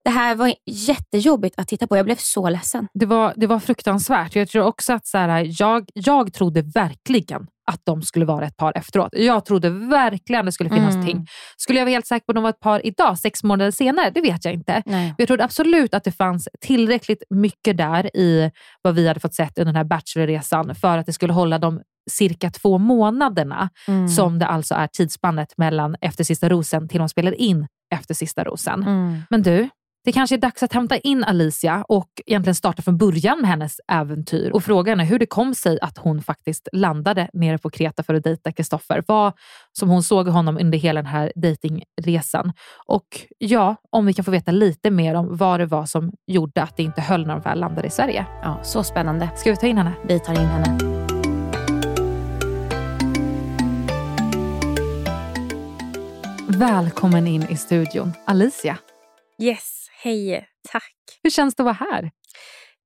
Det 0.10 0.14
här 0.14 0.36
var 0.36 0.54
jättejobbigt 0.66 1.60
att 1.60 1.68
titta 1.68 1.88
på. 1.88 1.98
Jag 1.98 2.06
blev 2.06 2.16
så 2.20 2.50
ledsen. 2.50 2.88
Det, 2.94 3.06
var, 3.06 3.34
det 3.36 3.48
var 3.48 3.60
fruktansvärt. 3.60 4.36
Jag 4.36 4.50
tror 4.50 4.64
också 4.66 4.94
att 4.94 5.08
så 5.08 5.18
här, 5.18 5.62
jag, 5.62 5.90
jag 5.94 6.34
trodde 6.34 6.62
verkligen 6.62 7.48
att 7.72 7.82
de 7.84 8.02
skulle 8.02 8.26
vara 8.26 8.46
ett 8.46 8.58
par 8.58 8.78
efteråt. 8.78 9.10
Jag 9.12 9.46
trodde 9.46 9.70
verkligen 9.70 10.46
det 10.46 10.52
skulle 10.52 10.70
finnas 10.70 10.94
Mm. 10.96 11.06
ting. 11.06 11.26
Skulle 11.58 11.80
jag 11.80 11.86
vara 11.86 11.92
helt 11.92 12.08
säker 12.08 12.26
på 12.26 12.32
att 12.32 12.36
de 12.36 12.44
var 12.44 12.50
ett 12.50 12.60
par 12.60 12.86
idag, 12.86 13.20
sex 13.20 13.44
månader 13.44 13.72
senare? 13.72 14.10
Det 14.10 14.22
vet 14.22 14.46
jag 14.46 14.54
inte. 14.54 14.84
Nej. 14.86 15.14
Jag 15.18 15.28
trodde 15.28 15.44
absolut 15.44 15.94
att 15.94 16.04
det 16.04 16.12
fanns 16.12 16.48
tillräckligt 16.62 17.24
mycket 17.30 17.78
där 17.78 18.16
i 18.18 18.52
vad 18.82 18.96
vi 18.96 19.08
hade 19.08 19.20
fått 19.20 19.34
sett 19.36 19.58
under 19.60 19.74
den 19.74 19.76
här 19.76 19.84
bachelorresan 19.84 20.76
för 20.76 20.98
att 20.98 21.06
det 21.06 21.14
skulle 21.14 21.34
hålla 21.34 21.60
de 21.60 21.82
cirka 22.12 22.50
två 22.52 22.78
månaderna 22.78 23.70
Mm. 23.88 24.08
som 24.08 24.40
det 24.40 24.46
alltså 24.46 24.76
är 24.76 24.88
tidsspannet 24.88 25.54
mellan 25.58 25.96
efter 26.02 26.24
sista 26.24 26.50
rosen 26.50 26.88
till 26.88 27.00
de 27.00 27.10
spelar 27.10 27.32
in 27.42 27.68
efter 27.96 28.14
sista 28.14 28.44
rosen. 28.44 28.82
Mm. 28.84 29.22
Men 29.30 29.42
du, 29.42 29.70
det 30.06 30.12
kanske 30.12 30.36
är 30.36 30.38
dags 30.38 30.64
att 30.64 30.74
hämta 30.74 30.98
in 30.98 31.24
Alicia 31.24 31.86
och 31.88 32.10
egentligen 32.26 32.56
starta 32.56 32.82
från 32.82 32.98
början 32.98 33.42
med 33.42 33.50
hennes 33.50 33.80
äventyr. 33.92 34.52
Och 34.52 34.64
frågan 34.64 35.00
är 35.00 35.06
hur 35.06 35.20
det 35.20 35.26
kom 35.26 35.56
sig 35.56 35.80
att 35.82 35.98
hon 35.98 36.22
faktiskt 36.22 36.68
landade 36.74 37.30
nere 37.34 37.58
på 37.58 37.70
Kreta 37.70 38.04
för 38.04 38.14
att 38.14 38.24
dejta 38.24 38.52
Kristoffer. 38.52 39.04
Vad 39.08 39.34
som 39.80 39.90
hon 39.90 40.04
såg 40.04 40.28
honom 40.28 40.58
under 40.58 40.78
hela 40.78 41.02
den 41.02 41.12
här 41.12 41.32
dejtingresan. 41.36 42.54
Och 42.86 43.08
ja, 43.38 43.76
om 43.90 44.06
vi 44.06 44.14
kan 44.14 44.26
få 44.26 44.32
veta 44.32 44.52
lite 44.52 44.92
mer 44.92 45.16
om 45.16 45.38
vad 45.38 45.60
det 45.60 45.66
var 45.66 45.86
som 45.86 46.12
gjorde 46.28 46.64
att 46.64 46.78
det 46.78 46.84
inte 46.84 47.02
höll 47.02 47.28
när 47.28 47.34
de 47.34 47.42
väl 47.42 47.60
landade 47.60 47.88
i 47.88 47.92
Sverige. 47.92 48.26
Ja, 48.44 48.60
så 48.64 48.84
spännande. 48.84 49.30
Ska 49.36 49.50
vi 49.50 49.58
ta 49.58 49.68
in 49.68 49.78
henne? 49.78 49.94
Vi 50.08 50.20
tar 50.20 50.34
in 50.34 50.48
henne. 50.48 50.80
Välkommen 56.48 57.28
in 57.28 57.46
i 57.50 57.56
studion, 57.56 58.14
Alicia. 58.26 58.78
Yes, 59.42 59.79
hej. 60.04 60.46
Tack. 60.72 60.94
Hur 61.24 61.30
känns 61.30 61.56
det 61.56 61.62
att 61.64 61.66
vara 61.80 61.90
här? 61.92 62.12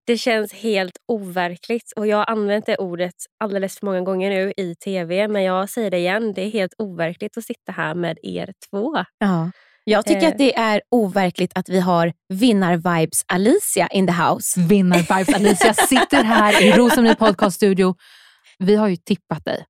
Det 0.07 0.17
känns 0.17 0.53
helt 0.53 0.97
overkligt 1.07 1.93
och 1.95 2.07
jag 2.07 2.17
har 2.17 2.29
använt 2.29 2.65
det 2.65 2.77
ordet 2.77 3.13
alldeles 3.43 3.79
för 3.79 3.85
många 3.85 4.01
gånger 4.01 4.29
nu 4.29 4.53
i 4.57 4.75
tv 4.75 5.27
men 5.27 5.43
jag 5.43 5.69
säger 5.69 5.91
det 5.91 5.97
igen, 5.97 6.33
det 6.33 6.41
är 6.41 6.49
helt 6.49 6.73
overkligt 6.77 7.37
att 7.37 7.43
sitta 7.43 7.71
här 7.71 7.95
med 7.95 8.17
er 8.23 8.53
två. 8.69 9.03
Ja. 9.17 9.51
Jag 9.83 10.05
tycker 10.05 10.21
Eh. 10.21 10.27
att 10.27 10.37
det 10.37 10.55
är 10.55 10.81
overkligt 10.91 11.51
att 11.55 11.69
vi 11.69 11.79
har 11.79 12.13
vinnar-vibes 12.33 13.23
Alicia 13.27 13.87
in 13.87 14.07
the 14.07 14.13
house. 14.13 14.59
Vinnar-vibes. 14.59 15.35
Alicia 15.35 15.73
sitter 15.89 16.23
här 16.23 16.63
i 16.63 16.71
Rosengård 16.71 17.17
podcaststudio. 17.17 17.95
Vi 18.59 18.75
har 18.75 18.87
ju 18.87 18.95
tippat 18.95 19.45
dig 19.45 19.65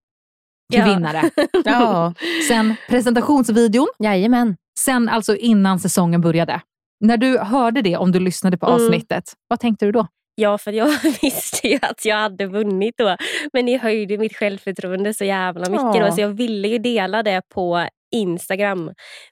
till 0.72 0.80
Ja. 0.80 0.86
vinnare. 0.86 1.30
Ja. 1.66 2.14
Sen 2.48 2.76
presentationsvideon, 2.90 3.88
Jajamän. 4.00 4.56
sen 4.80 5.10
alltså 5.10 5.36
innan 5.36 5.80
säsongen 5.80 6.22
började. 6.22 6.62
När 7.04 7.18
du 7.18 7.38
hörde 7.39 7.82
det, 7.82 7.98
om 7.98 8.12
du 8.12 8.20
lyssnade 8.20 8.58
på 8.58 8.66
Mm. 8.66 8.76
avsnittet, 8.76 9.24
vad 9.48 9.60
tänkte 9.60 9.86
du 9.86 9.92
då? 9.92 10.08
Ja, 10.36 10.58
för 10.58 10.72
jag 10.72 10.88
visste 11.22 11.68
ju 11.68 11.80
att 11.82 12.06
jag 12.06 12.16
hade 12.18 12.46
vunnit 12.46 12.94
då. 12.98 13.18
Men 13.54 13.66
ni 13.66 13.78
höjde 13.78 14.18
mitt 14.18 14.36
självförtroende 14.38 15.13
så 15.13 15.24
jävla 15.26 15.70
mycket 15.70 15.96
Ja. 15.96 16.06
då, 16.06 16.12
så 16.12 16.22
jag 16.22 16.30
ville 16.30 16.68
ju 16.68 16.78
dela 16.78 17.24
det 17.24 17.42
på 17.54 17.88
Instagram. 18.16 18.86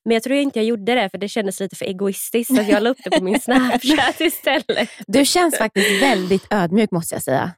Men 0.06 0.14
jag 0.14 0.24
tror 0.24 0.36
inte 0.38 0.60
jag 0.60 0.66
gjorde 0.66 0.96
det 0.96 1.10
för 1.10 1.18
det 1.18 1.28
kändes 1.30 1.60
lite 1.60 1.76
för 1.76 1.86
egoistiskt 1.86 2.56
så 2.56 2.62
jag 2.62 2.84
la 2.84 2.90
upp 2.90 2.98
det 3.04 3.10
på 3.18 3.24
min 3.24 3.40
Snapchat 3.42 4.22
istället. 4.22 4.90
Du 5.08 5.26
känns 5.26 5.58
faktiskt 5.58 6.02
väldigt 6.02 6.48
ödmjuk 6.54 6.92
måste 6.92 7.16
jag 7.16 7.22
säga. 7.24 7.52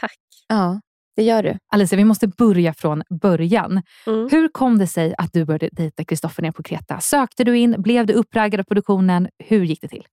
Tack. 0.00 0.16
Ja, 0.48 0.80
det 1.20 1.24
gör 1.24 1.42
du. 1.42 1.58
Alicia, 1.72 1.96
vi 1.96 2.04
måste 2.04 2.28
börja 2.28 2.74
från 2.74 3.02
början. 3.10 3.82
Mm. 4.06 4.28
Hur 4.30 4.48
kom 4.48 4.78
det 4.78 4.86
sig 4.86 5.14
att 5.18 5.32
du 5.32 5.44
började 5.44 5.68
dejta 5.72 6.04
Kristoffer 6.04 6.42
ner 6.42 6.52
på 6.52 6.62
Kreta? 6.62 7.00
Sökte 7.00 7.44
du 7.44 7.58
in? 7.58 7.82
Blev 7.82 8.06
du 8.06 8.12
uppraggad 8.12 8.60
av 8.60 8.64
produktionen? 8.64 9.28
Hur 9.38 9.64
gick 9.64 9.80
det 9.80 9.88
till? 9.88 10.04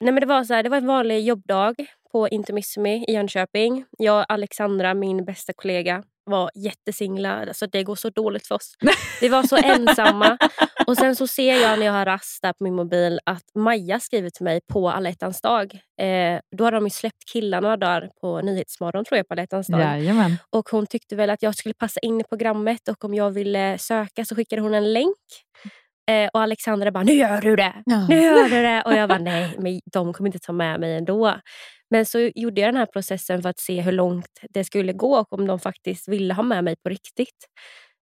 Nej, 0.00 0.12
men 0.12 0.20
det, 0.20 0.26
var 0.26 0.44
så 0.44 0.54
här, 0.54 0.62
det 0.62 0.68
var 0.68 0.76
en 0.76 0.86
vanlig 0.86 1.24
jobbdag 1.24 1.74
på 2.12 2.28
Intermissimi 2.28 3.04
i 3.08 3.12
Jönköping. 3.12 3.84
Jag 3.98 4.18
och 4.18 4.32
Alexandra, 4.32 4.94
min 4.94 5.24
bästa 5.24 5.52
kollega, 5.52 6.02
var 6.24 6.50
jättesinglar. 6.54 7.46
Alltså 7.46 7.66
det 7.66 7.82
går 7.82 7.94
så 7.94 8.10
dåligt 8.10 8.46
för 8.46 8.54
oss. 8.54 8.74
Vi 9.20 9.28
var 9.28 9.42
så 9.42 9.56
ensamma. 9.56 10.38
Och 10.86 10.96
sen 10.96 11.16
så 11.16 11.26
ser 11.26 11.62
jag 11.62 11.78
när 11.78 11.86
jag 11.86 11.92
har 11.92 12.04
rast 12.04 12.42
där 12.42 12.52
på 12.52 12.64
min 12.64 12.74
mobil 12.74 13.20
att 13.26 13.44
Maja 13.54 14.00
skriver 14.00 14.30
till 14.30 14.44
mig 14.44 14.60
på 14.72 14.90
alla 14.90 15.08
ettans 15.08 15.40
dag. 15.40 15.74
Eh, 16.00 16.40
då 16.56 16.64
hade 16.64 16.76
de 16.76 16.90
släppt 16.90 17.24
killar 17.32 17.60
några 17.60 17.76
dagar 17.76 18.10
på 18.20 18.40
Nyhetsmorgon 18.40 19.04
tror 19.04 19.16
jag 19.16 19.28
på 19.28 19.34
alla 19.34 19.46
dag. 19.46 19.64
Jajamän. 19.80 20.36
Och 20.50 20.68
hon 20.68 20.86
tyckte 20.86 21.16
väl 21.16 21.30
att 21.30 21.42
jag 21.42 21.54
skulle 21.54 21.74
passa 21.74 22.00
in 22.00 22.20
i 22.20 22.24
programmet 22.24 22.88
och 22.88 23.04
om 23.04 23.14
jag 23.14 23.30
ville 23.30 23.78
söka 23.78 24.24
så 24.24 24.34
skickade 24.34 24.62
hon 24.62 24.74
en 24.74 24.92
länk. 24.92 25.16
Eh, 26.12 26.28
och 26.32 26.40
Alexandra 26.42 26.90
bara, 26.90 27.04
nu 27.04 27.12
gör 27.12 27.40
du 27.40 27.56
det! 27.56 27.72
Ja. 27.86 28.06
Nu 28.08 28.22
gör 28.22 28.44
du 28.48 28.62
det! 28.62 28.82
Och 28.86 28.94
jag 28.94 29.08
bara, 29.08 29.18
nej, 29.18 29.54
men 29.58 29.80
de 29.92 30.12
kommer 30.12 30.28
inte 30.28 30.38
ta 30.38 30.52
med 30.52 30.80
mig 30.80 30.96
ändå. 30.96 31.34
Men 31.90 32.06
så 32.06 32.30
gjorde 32.34 32.60
jag 32.60 32.68
den 32.68 32.76
här 32.76 32.86
processen 32.86 33.42
för 33.42 33.48
att 33.48 33.58
se 33.60 33.80
hur 33.80 33.92
långt 33.92 34.26
det 34.50 34.64
skulle 34.64 34.92
gå 34.92 35.16
och 35.18 35.32
om 35.32 35.46
de 35.46 35.60
faktiskt 35.60 36.08
ville 36.08 36.34
ha 36.34 36.42
med 36.42 36.64
mig 36.64 36.76
på 36.82 36.88
riktigt. 36.88 37.46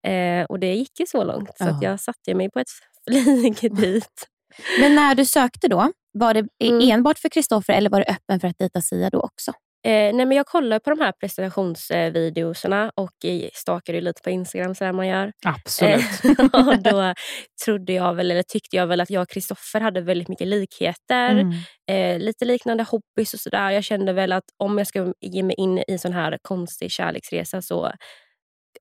Eh, 0.07 0.43
och 0.45 0.59
det 0.59 0.73
gick 0.75 0.99
ju 0.99 1.05
så 1.05 1.23
långt 1.23 1.49
så 1.57 1.63
Ja. 1.63 1.79
jag 1.81 1.99
satte 1.99 2.33
mig 2.35 2.49
på 2.51 2.59
ett 2.59 2.67
flyg 3.09 3.55
dit. 3.77 4.27
Men 4.81 4.95
när 4.95 5.15
du 5.15 5.25
sökte 5.25 5.67
då, 5.67 5.91
var 6.13 6.33
det 6.33 6.47
Mm. 6.63 6.89
enbart 6.91 7.19
för 7.19 7.29
Kristoffer 7.29 7.73
eller 7.73 7.89
var 7.89 7.99
du 7.99 8.05
öppen 8.05 8.39
för 8.39 8.47
att 8.47 8.57
dejta 8.57 8.81
Sia 8.81 9.09
då 9.09 9.19
också? 9.19 9.51
Eh, 9.85 10.15
nej 10.15 10.25
men 10.25 10.31
jag 10.31 10.45
kollade 10.45 10.79
på 10.79 10.89
de 10.89 10.99
här 10.99 11.11
presentationsvideorna 11.11 12.91
och 12.95 13.11
stalkade 13.53 13.97
ju 13.97 14.03
lite 14.03 14.21
på 14.21 14.29
Instagram, 14.29 14.75
så 14.75 14.93
man 14.93 15.07
gör. 15.07 15.31
Absolut. 15.45 16.25
Eh, 16.25 16.45
och 16.67 16.83
då 16.83 17.13
trodde 17.65 17.93
jag 17.93 18.13
väl, 18.13 18.31
eller 18.31 18.43
tyckte 18.43 18.75
jag 18.75 18.87
väl 18.87 19.01
att 19.01 19.09
jag 19.09 19.21
och 19.21 19.29
Kristoffer 19.29 19.81
hade 19.81 20.01
väldigt 20.01 20.27
mycket 20.27 20.47
likheter. 20.47 21.29
Mm. 21.29 21.53
Eh, 21.91 22.19
lite 22.19 22.45
liknande 22.45 22.83
hobbys 22.83 23.33
och 23.33 23.39
sådär. 23.39 23.71
Jag 23.71 23.83
kände 23.83 24.13
väl 24.13 24.31
att 24.31 24.43
om 24.57 24.77
jag 24.77 24.87
ska 24.87 25.13
ge 25.21 25.43
mig 25.43 25.55
in 25.55 25.77
i 25.77 25.83
en 25.87 25.99
sån 25.99 26.13
här 26.13 26.37
konstig 26.41 26.91
kärleksresa 26.91 27.61
så 27.61 27.91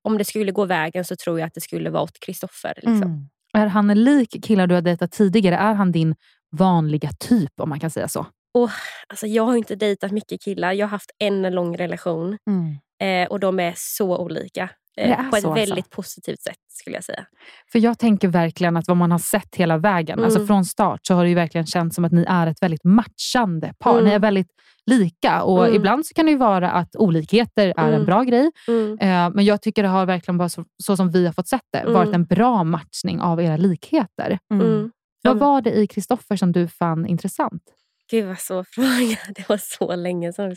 om 0.03 0.19
det 0.19 0.25
skulle 0.25 0.53
gå 0.53 0.65
vägen 0.65 1.05
så 1.05 1.17
tror 1.17 1.41
jag 1.41 1.47
att 1.47 1.55
det 1.55 1.61
skulle 1.61 1.91
vara 1.91 2.03
åt 2.03 2.21
Kristoffer. 2.21 2.75
Liksom. 2.77 3.03
Mm. 3.03 3.29
Är 3.55 3.67
han 3.67 4.05
lik 4.05 4.45
killar 4.45 4.67
du 4.67 4.75
har 4.75 4.83
dejtat 4.83 5.13
tidigare? 5.13 5.57
Är 5.57 5.75
han 5.75 5.93
din 5.93 6.15
vanliga 6.57 7.11
typ 7.21 7.61
om 7.61 7.69
man 7.69 7.81
kan 7.81 7.91
säga 7.91 8.09
så? 8.09 8.27
Och, 8.55 8.71
alltså, 9.09 9.27
jag 9.27 9.43
har 9.45 9.57
inte 9.57 9.75
dejtat 9.77 10.13
mycket 10.13 10.43
killar. 10.43 10.73
Jag 10.73 10.87
har 10.87 10.91
haft 10.91 11.11
en 11.19 11.43
lång 11.55 11.77
relation 11.77 12.39
Mm. 12.51 13.25
eh, 13.25 13.29
och 13.31 13.41
de 13.41 13.61
är 13.61 13.73
så 13.77 14.19
olika. 14.19 14.69
Eh, 14.97 15.17
på 15.31 15.37
ett 15.37 15.43
så, 15.43 15.51
alltså. 15.51 15.53
väldigt 15.53 15.91
positivt 15.91 16.41
sätt 16.43 16.57
skulle 16.69 16.97
jag 16.97 17.05
säga. 17.05 17.27
För 17.73 17.79
jag 17.79 17.99
tänker 17.99 18.29
verkligen 18.29 18.77
att 18.77 18.89
vad 18.89 18.97
man 18.97 19.11
har 19.11 19.19
sett 19.19 19.55
hela 19.57 19.79
vägen, 19.79 20.19
Mm. 20.19 20.25
alltså 20.25 20.47
från 20.47 20.65
start, 20.65 21.01
så 21.03 21.15
har 21.15 21.23
det 21.23 21.29
ju 21.29 21.35
verkligen 21.35 21.67
känts 21.67 21.95
som 21.97 22.05
att 22.05 22.13
ni 22.13 22.25
är 22.29 22.47
ett 22.47 22.63
väldigt 22.63 22.85
matchande 22.85 23.73
par. 23.79 23.93
Mm. 23.93 24.05
Ni 24.05 24.11
är 24.11 24.19
väldigt 24.19 24.49
lika 24.87 25.43
och 25.43 25.65
Mm. 25.65 25.77
ibland 25.77 26.07
så 26.07 26.15
kan 26.15 26.25
det 26.27 26.33
ju 26.33 26.39
vara 26.39 26.71
att 26.71 26.97
olikheter 26.97 27.69
är 27.77 27.89
en 27.89 27.95
Mm. 27.95 28.07
bra 28.07 28.23
grej. 28.23 28.51
Mm. 28.69 28.99
Eh, 28.99 29.31
men 29.35 29.45
jag 29.45 29.63
tycker 29.63 29.83
det 29.83 29.89
har 29.89 30.07
verkligen, 30.07 30.39
bara 30.39 30.49
så, 30.49 30.65
så 30.83 30.97
som 30.97 31.11
vi 31.11 31.27
har 31.27 31.33
fått 31.33 31.49
sett 31.49 31.63
det, 31.73 31.79
Mm. 31.79 31.93
varit 31.93 32.15
en 32.15 32.25
bra 32.25 32.65
matchning 32.65 33.21
av 33.21 33.41
era 33.43 33.57
likheter. 33.57 34.39
Mm. 34.55 34.91
Vad 35.23 35.39
var 35.39 35.61
det 35.63 35.71
i 35.73 35.87
Kristoffer 35.87 36.37
som 36.37 36.53
du 36.53 36.69
fann 36.69 37.07
intressant? 37.07 37.63
Gud 38.11 38.25
vad 38.27 38.39
svår 38.39 38.65
fråga. 38.71 39.19
Det 39.35 39.49
var 39.49 39.57
så 39.59 39.97
länge 39.97 40.33
sedan. 40.33 40.57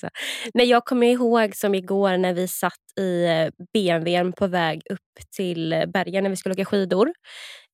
Men 0.54 0.68
jag 0.68 0.86
kommer 0.86 1.08
ihåg 1.08 1.56
som 1.56 1.76
igår 1.76 2.18
när 2.18 2.34
vi 2.34 2.48
satt 2.48 2.74
i 3.00 3.26
eh, 3.26 3.48
BMWn 3.74 4.34
på 4.34 4.48
väg 4.48 4.82
upp 4.89 5.00
till 5.36 5.74
eh, 5.74 5.86
bergen 5.86 6.24
när 6.24 6.30
vi 6.30 6.36
skulle 6.36 6.54
åka 6.54 6.66
skidor. 6.66 7.12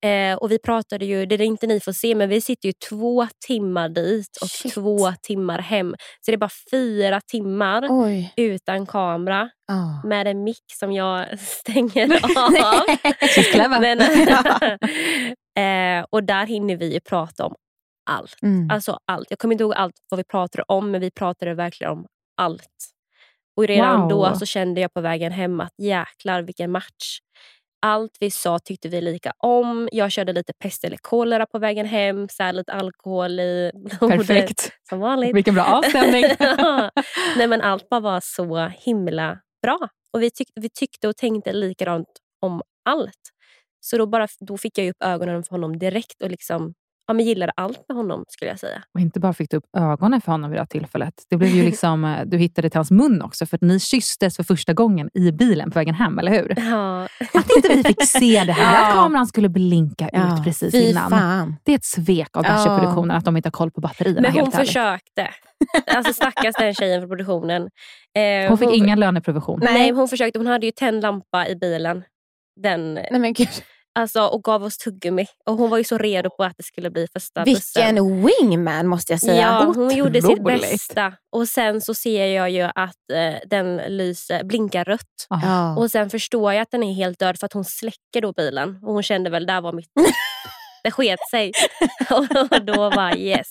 Eh, 0.06 0.36
och 0.38 0.52
vi 0.52 0.60
pratade 0.60 1.06
ju, 1.06 1.26
det 1.26 1.36
är 1.36 1.42
inte 1.42 1.68
ni 1.68 1.80
får 1.80 1.92
se, 1.92 2.16
men 2.16 2.30
vi 2.30 2.42
sitter 2.42 2.68
ju 2.70 2.74
två 2.90 3.28
timmar 3.48 3.90
dit 3.90 4.38
och 4.42 4.48
Shit. 4.50 4.74
två 4.74 5.14
timmar 5.22 5.60
hem. 5.60 5.96
Så 6.26 6.32
det 6.32 6.36
är 6.36 6.38
bara 6.38 6.50
fyra 6.72 7.22
timmar 7.32 7.88
Oj. 7.90 8.34
utan 8.38 8.86
kamera 8.86 9.50
Ja. 9.68 10.02
med 10.10 10.28
en 10.28 10.44
mick 10.44 10.64
som 10.80 10.92
jag 10.92 11.40
stänger 11.40 12.10
av. 12.38 13.82
Men, 13.82 14.00
eh, 15.60 16.06
och 16.10 16.24
där 16.24 16.46
hinner 16.46 16.76
vi 16.78 16.94
ju 16.94 17.00
prata 17.00 17.46
om 17.46 17.56
allt. 18.06 18.36
Mm. 18.44 18.70
Alltså 18.70 19.00
allt. 19.06 19.28
Jag 19.30 19.40
kommer 19.40 19.54
inte 19.54 19.64
ihåg 19.64 19.74
allt 19.74 19.94
vad 20.10 20.18
vi 20.18 20.24
pratade 20.24 20.64
om, 20.68 20.92
men 20.92 21.02
vi 21.02 21.12
pratade 21.12 21.54
verkligen 21.54 21.94
om 21.94 22.06
allt. 22.38 22.70
Och 23.58 23.68
redan 23.68 24.00
Wow. 24.02 24.10
då 24.10 24.36
så 24.36 24.46
kände 24.46 24.82
jag 24.82 24.94
på 24.94 25.02
vägen 25.02 25.32
hem 25.32 25.60
att 25.60 25.74
jäklar 25.78 26.42
vilken 26.42 26.72
match. 26.72 27.20
Allt 27.86 28.12
vi 28.20 28.32
sa 28.32 28.60
tyckte 28.60 28.90
vi 28.90 29.02
lika 29.02 29.34
om. 29.38 29.90
Jag 29.92 30.12
körde 30.12 30.34
lite 30.34 30.54
pest 30.60 30.84
eller 30.84 30.98
kolera 31.02 31.46
på 31.46 31.60
vägen 31.60 31.86
hem. 31.86 32.30
Så 32.30 32.44
här, 32.44 32.54
lite 32.54 32.74
alkohol 32.74 33.40
i 33.40 33.72
blodet. 34.00 34.18
Perfekt. 34.18 34.72
Som 34.90 35.00
vanligt. 35.00 35.36
Vilken 35.36 35.54
bra 35.56 35.64
avstämning. 35.64 36.24
Nej, 37.38 37.48
men 37.48 37.62
allt 37.62 37.90
bara 37.90 38.00
var 38.00 38.20
så 38.24 38.68
himla 38.68 39.40
bra. 39.62 39.80
Och 40.14 40.22
vi, 40.22 40.32
tyck, 40.32 40.48
vi 40.56 40.70
tyckte 40.70 41.08
och 41.08 41.18
tänkte 41.18 41.54
likadant 41.54 42.08
om 42.42 42.62
allt. 42.86 43.30
Så 43.80 43.98
då, 43.98 44.06
bara, 44.06 44.28
då 44.40 44.58
fick 44.58 44.78
jag 44.78 44.90
upp 44.90 45.04
ögonen 45.04 45.44
för 45.44 45.52
honom 45.52 45.80
direkt 45.80 46.22
och 46.22 46.30
liksom, 46.30 46.74
ja, 47.08 47.14
men 47.14 47.26
gillade 47.26 47.52
allt 47.56 47.86
med 47.88 47.98
honom 47.98 48.26
skulle 48.28 48.52
jag 48.52 48.60
säga. 48.60 48.84
Och 48.94 49.00
inte 49.00 49.20
bara 49.20 49.34
fick 49.34 49.50
du 49.52 49.58
upp 49.58 49.64
ögonen 49.78 50.22
för 50.22 50.32
honom 50.32 50.50
vid 50.52 50.58
det 50.58 50.62
här 50.62 50.66
tillfället. 50.66 51.14
Det 51.30 51.38
blev 51.38 51.50
ju 51.50 51.64
liksom, 51.66 52.06
eh, 52.06 52.22
du 52.26 52.38
hittade 52.38 52.70
till 52.70 52.78
hans 52.78 52.92
mun 52.92 53.22
också, 53.22 53.46
för 53.46 53.58
att 53.58 53.62
ni 53.62 53.80
kysstes 53.80 54.36
för 54.36 54.44
första 54.44 54.74
gången 54.74 55.10
i 55.14 55.32
bilen 55.32 55.72
på 55.72 55.80
vägen 55.80 55.96
hem, 55.96 56.20
eller 56.20 56.32
hur? 56.32 56.54
Ja. 56.58 57.04
Att 57.34 57.50
inte 57.56 57.68
vi 57.76 57.84
fick 57.84 58.04
se 58.08 58.44
det 58.44 58.54
här, 58.54 58.74
Ja. 58.82 58.88
att 58.88 58.94
kameran 58.94 59.28
skulle 59.28 59.50
blinka 59.50 60.10
Ja, 60.14 60.38
ut 60.38 60.44
precis 60.44 60.72
fy 60.72 60.90
innan. 60.90 61.10
fan. 61.10 61.56
Det 61.64 61.72
är 61.72 61.76
ett 61.76 61.86
svek 61.86 62.38
av 62.38 62.46
Ja. 62.46 62.52
Bachelor-produktionen 62.52 63.18
att 63.18 63.26
de 63.26 63.38
inte 63.38 63.48
har 63.48 63.52
koll 63.52 63.72
på 63.72 63.82
batterierna. 63.82 64.22
Men 64.22 64.32
hon 64.40 64.52
försökte. 64.52 65.28
Alltså 65.96 66.14
stackars 66.14 66.56
den 66.60 66.74
tjejen 66.74 67.02
från 67.02 67.10
produktionen. 67.10 67.70
Eh, 68.18 68.50
Hon 68.50 68.58
fick 68.58 68.70
ingen 68.74 69.00
löneprovision. 69.00 69.60
Nej, 69.64 69.92
hon 69.92 70.08
försökte. 70.08 70.40
Hon 70.40 70.48
hade 70.48 70.66
ju 70.66 70.72
tänd 70.72 71.02
lampa 71.02 71.48
i 71.48 71.56
bilen. 71.56 72.04
Den, 72.62 72.94
Nej, 72.94 73.20
men 73.20 73.34
gud. 73.34 73.48
Alltså, 73.96 74.22
och 74.22 74.44
gav 74.44 74.64
oss 74.64 74.78
tuggummi. 74.78 75.26
Och 75.46 75.58
hon 75.58 75.70
var 75.70 75.78
ju 75.78 75.84
så 75.84 75.98
redo 75.98 76.30
på 76.30 76.44
att 76.44 76.54
det 76.58 76.64
skulle 76.64 76.90
bli 76.90 77.08
första 77.14 77.44
Vilken 77.44 77.96
bussen. 77.96 78.26
wingman 78.26 78.88
måste 78.88 79.14
jag 79.14 79.20
säga. 79.20 79.42
Ja, 79.42 79.74
hon 79.76 79.96
gjorde 79.96 80.22
sitt 80.22 80.32
Otroligt. 80.40 80.62
bästa. 80.62 81.14
Och 81.32 81.48
sen 81.48 81.82
så 81.82 81.94
ser 81.94 82.26
jag 82.26 82.50
ju 82.50 82.62
att 82.62 82.96
eh, 83.14 83.34
den 83.50 83.78
lyser, 83.78 84.44
blinkar 84.44 84.86
rött. 84.86 85.28
Ja. 85.30 85.76
Och 85.78 85.92
sen 85.92 86.10
förstår 86.10 86.54
jag 86.54 86.62
att 86.62 86.72
den 86.72 86.84
är 86.84 86.94
helt 86.94 87.20
död 87.20 87.40
för 87.40 87.46
att 87.46 87.54
hon 87.54 87.66
släcker 87.66 88.22
då 88.22 88.34
bilen. 88.34 88.80
Och 88.84 88.94
hon 88.94 89.04
kände 89.04 89.30
väl, 89.30 89.46
där 89.46 89.62
var 89.62 89.74
mitt... 89.74 89.90
det 90.84 90.92
sket 90.92 91.20
sig. 91.32 91.52
och 92.10 92.66
då 92.66 92.90
var 92.90 93.18
yes. 93.18 93.48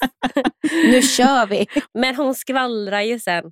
Nu 0.72 1.03
kör 1.03 1.47
vi. 1.47 1.66
Men 1.95 2.16
hon 2.16 2.34
skvallrar 2.34 3.01
ju 3.01 3.18
sen 3.20 3.45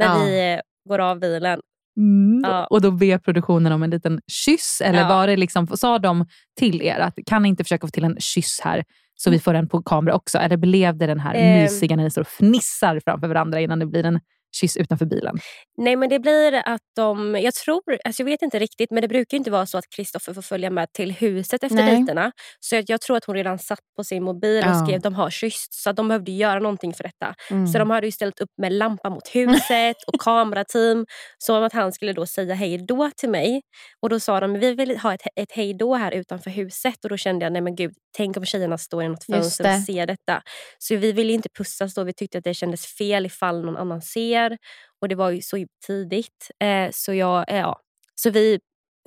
när 0.00 0.06
Ja. 0.06 0.24
vi 0.24 0.52
eh, 0.54 0.60
går 0.88 0.98
av 0.98 1.18
bilen. 1.20 1.60
Mm. 1.98 2.40
Ja. 2.50 2.66
Och 2.66 2.80
då 2.80 2.90
ber 2.90 3.18
produktionen 3.18 3.72
om 3.72 3.82
en 3.82 3.90
liten 3.90 4.20
kyss, 4.26 4.80
eller 4.84 4.98
Ja. 5.00 5.08
var 5.08 5.26
det 5.26 5.36
liksom, 5.36 5.66
sa 5.66 5.98
de 5.98 6.26
till 6.58 6.82
er 6.82 6.98
att 6.98 7.18
kan 7.26 7.42
ni 7.42 7.48
inte 7.48 7.64
försöka 7.64 7.86
få 7.86 7.90
till 7.90 8.04
en 8.04 8.16
kyss 8.20 8.60
här 8.64 8.84
så 9.14 9.30
vi 9.30 9.38
får 9.38 9.52
den 9.52 9.68
på 9.68 9.82
kamera 9.82 10.14
också? 10.14 10.38
Eller 10.38 10.56
blev 10.56 10.96
det 10.98 11.06
den 11.06 11.20
här 11.20 11.34
Ehm. 11.34 11.62
mysiga 11.62 11.96
när 11.96 12.04
ni 12.04 12.10
står 12.10 12.22
och 12.22 12.28
fnissar 12.28 13.00
framför 13.04 13.28
varandra 13.28 13.60
innan 13.60 13.78
det 13.78 13.86
blir 13.86 14.04
en 14.04 14.20
kyss 14.56 14.76
utanför 14.76 15.06
bilen? 15.06 15.38
Nej 15.78 15.96
men 15.96 16.08
det 16.08 16.18
blir 16.18 16.62
att 16.64 16.80
de, 16.96 17.36
jag 17.40 17.54
tror, 17.54 17.82
alltså 18.04 18.22
jag 18.22 18.24
vet 18.24 18.42
inte 18.42 18.58
riktigt 18.58 18.90
men 18.90 19.02
det 19.02 19.08
brukar 19.08 19.36
inte 19.36 19.50
vara 19.50 19.66
så 19.66 19.78
att 19.78 19.84
Kristoffer 19.96 20.34
får 20.34 20.42
följa 20.42 20.70
med 20.70 20.92
till 20.92 21.12
huset 21.12 21.64
efter 21.64 21.76
Nej. 21.76 21.96
dejterna. 21.96 22.32
Så 22.60 22.74
jag, 22.74 22.84
jag 22.88 23.00
tror 23.00 23.16
att 23.16 23.24
hon 23.24 23.34
redan 23.36 23.58
satt 23.58 23.78
på 23.96 24.04
sin 24.04 24.22
mobil 24.22 24.64
och 24.64 24.70
Ja. 24.70 24.86
skrev 24.86 25.00
de 25.00 25.14
har 25.14 25.30
kysst. 25.30 25.74
Så 25.74 25.92
de 25.92 26.08
behövde 26.08 26.32
göra 26.32 26.58
någonting 26.58 26.94
för 26.94 27.04
detta. 27.04 27.34
Mm. 27.50 27.66
Så 27.66 27.78
de 27.78 27.90
hade 27.90 28.06
ju 28.06 28.12
ställt 28.12 28.40
upp 28.40 28.50
med 28.62 28.72
lampa 28.72 29.10
mot 29.10 29.28
huset 29.34 29.96
och 30.06 30.20
kamerateam. 30.20 31.06
Så 31.38 31.64
att 31.64 31.72
han 31.72 31.92
skulle 31.92 32.12
då 32.12 32.26
säga 32.26 32.54
hej 32.54 32.78
då 32.88 33.10
till 33.16 33.30
mig. 33.30 33.60
Och 34.02 34.08
då 34.08 34.20
sa 34.20 34.40
de 34.40 34.52
vi 34.58 34.74
vill 34.74 34.98
ha 34.98 35.14
ett, 35.14 35.20
ett 35.36 35.52
hej 35.52 35.74
då 35.74 35.94
här 35.94 36.12
utanför 36.12 36.50
huset. 36.50 37.04
Och 37.04 37.10
då 37.10 37.16
kände 37.16 37.44
jag 37.44 37.52
nej 37.52 37.62
men 37.62 37.74
gud, 37.76 37.92
tänk 38.18 38.36
om 38.36 38.44
tjejerna 38.44 38.78
står 38.78 39.02
i 39.02 39.08
något 39.08 39.24
fönster 39.24 39.64
det. 39.64 39.74
och 39.76 39.82
ser 39.82 40.06
detta. 40.06 40.42
Så 40.78 40.96
vi 40.96 41.12
ville 41.12 41.32
inte 41.32 41.48
pussas 41.48 41.94
då. 41.94 42.04
Vi 42.04 42.12
tyckte 42.12 42.38
att 42.38 42.44
det 42.44 42.54
kändes 42.54 42.86
fel 42.86 43.26
ifall 43.26 43.64
någon 43.64 43.76
annan 43.76 44.02
ser. 44.02 44.58
Och 45.00 45.08
det 45.08 45.14
var 45.14 45.30
ju 45.30 45.42
så 45.42 45.66
tidigt. 45.86 46.50
Eh, 46.62 46.90
så, 46.92 47.14
jag, 47.14 47.50
eh, 47.50 47.58
ja. 47.58 47.80
så 48.14 48.30
vi, 48.30 48.60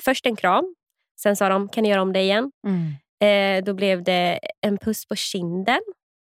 först 0.03 0.25
en 0.25 0.35
kram. 0.35 0.75
Sen 1.21 1.35
sa 1.35 1.49
de, 1.49 1.69
kan 1.69 1.83
ni 1.83 1.89
göra 1.89 2.01
om 2.01 2.13
det 2.13 2.19
igen? 2.19 2.51
Mm. 2.67 2.93
Eh, 3.23 3.63
då 3.63 3.73
blev 3.73 4.03
det 4.03 4.39
en 4.61 4.77
puss 4.77 5.05
på 5.05 5.15
kinden. 5.15 5.79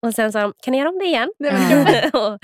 Och 0.07 0.15
sen 0.15 0.33
sa 0.33 0.41
de, 0.41 0.53
kan 0.63 0.73
ni 0.73 0.79
göra 0.79 0.89
om 0.89 0.99
det 0.99 1.05
igen? 1.05 1.31
och 2.13 2.39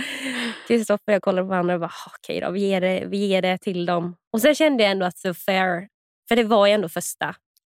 Kristoffer 0.68 1.09
och 1.09 1.14
jag 1.14 1.22
kollade 1.22 1.45
på 1.45 1.51
varandra 1.51 1.74
och 1.74 1.80
bara, 1.80 1.93
"Ah, 2.07 2.11
okej 2.18 2.41
då, 2.41 2.51
vi 2.51 2.61
ger, 2.61 2.80
det, 2.80 3.05
vi 3.07 3.26
ger 3.26 3.43
det 3.43 3.59
till 3.59 3.87
dem. 3.87 4.16
Och 4.32 4.41
sen 4.41 4.55
kände 4.55 4.82
jag 4.82 4.93
ändå 4.93 5.07
att 5.07 5.22
det 5.22 5.28
var 5.28 5.35
fair. 5.35 5.89
För 6.28 6.37
det 6.37 6.45
var 6.45 6.66
ju 6.66 6.72
ändå 6.72 6.89
första. 6.89 7.35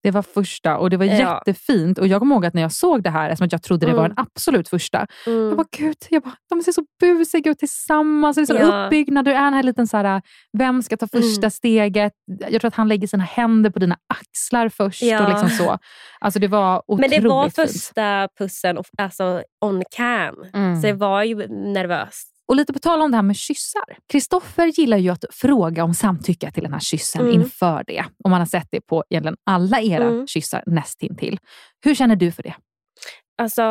Det 0.05 0.11
var 0.11 0.21
första 0.21 0.77
och 0.77 0.89
det 0.89 0.97
var 0.97 1.05
Ja. 1.05 1.13
jättefint. 1.45 1.97
Och 1.99 2.07
Jag 2.07 2.19
kommer 2.21 2.35
ihåg 2.35 2.45
att 2.45 2.53
när 2.53 2.61
jag 2.61 2.71
såg 2.71 3.03
det 3.03 3.09
här, 3.09 3.29
eftersom 3.29 3.45
att 3.45 3.51
jag 3.51 3.61
trodde 3.63 3.85
det 3.85 3.91
var 3.93 4.05
Mm. 4.05 4.15
den 4.15 4.25
absolut 4.35 4.69
första, 4.69 5.07
Mm. 5.27 5.47
jag 5.47 5.57
bara, 5.57 5.67
gud, 5.77 5.95
jag 6.09 6.23
bara, 6.23 6.35
de 6.49 6.61
ser 6.61 6.71
så 6.71 6.83
busiga 6.99 7.51
ut 7.51 7.59
tillsammans. 7.59 8.35
Det 8.35 8.41
är 8.41 8.45
så 8.45 8.55
Ja. 8.55 8.85
uppbyggnad. 8.85 9.25
Det 9.25 9.31
är 9.33 9.43
den 9.43 9.53
här 9.53 9.63
liten 9.63 9.87
så 9.87 9.97
här, 9.97 10.21
vem 10.57 10.83
ska 10.83 10.97
ta 10.97 11.07
första 11.07 11.41
Mm. 11.41 11.51
steget? 11.51 12.13
Jag 12.49 12.61
tror 12.61 12.67
att 12.67 12.75
han 12.75 12.87
lägger 12.87 13.07
sina 13.07 13.23
händer 13.23 13.69
på 13.69 13.79
dina 13.79 13.97
axlar 14.13 14.69
först. 14.69 15.01
Ja. 15.01 15.23
Och 15.23 15.29
liksom 15.29 15.49
så. 15.49 15.77
Alltså 16.19 16.39
det 16.39 16.47
var 16.47 16.83
otroligt 16.87 17.11
Men 17.11 17.21
det 17.23 17.29
var 17.29 17.49
första 17.49 18.27
pussen 18.37 18.77
alltså 18.97 19.43
on 19.65 19.83
cam. 19.95 20.35
Mm. 20.53 20.81
Så 20.81 20.87
det 20.87 20.93
var 20.93 21.23
ju 21.23 21.35
nervöst. 21.47 22.31
Och 22.47 22.55
lite 22.55 22.73
på 22.73 22.79
tal 22.79 23.01
om 23.01 23.11
det 23.11 23.17
här 23.17 23.21
med 23.23 23.35
kyssar. 23.35 23.97
Kristoffer 24.11 24.65
gillar 24.67 24.97
ju 24.97 25.09
att 25.09 25.25
fråga 25.31 25.83
om 25.83 25.93
samtycke 25.93 26.51
till 26.51 26.63
den 26.63 26.73
här 26.73 26.79
kyssen 26.79 27.21
Mm. 27.21 27.33
inför 27.33 27.83
det. 27.87 28.05
Och 28.23 28.29
man 28.29 28.41
har 28.41 28.45
sett 28.45 28.67
det 28.71 28.81
på 28.81 29.03
egentligen 29.09 29.37
alla 29.45 29.81
era 29.81 30.03
Mm. 30.03 30.27
kyssar 30.27 30.63
nästintill. 30.65 31.37
Hur 31.85 31.95
känner 31.95 32.15
du 32.15 32.31
för 32.31 32.43
det? 32.43 32.55
Alltså, 33.41 33.61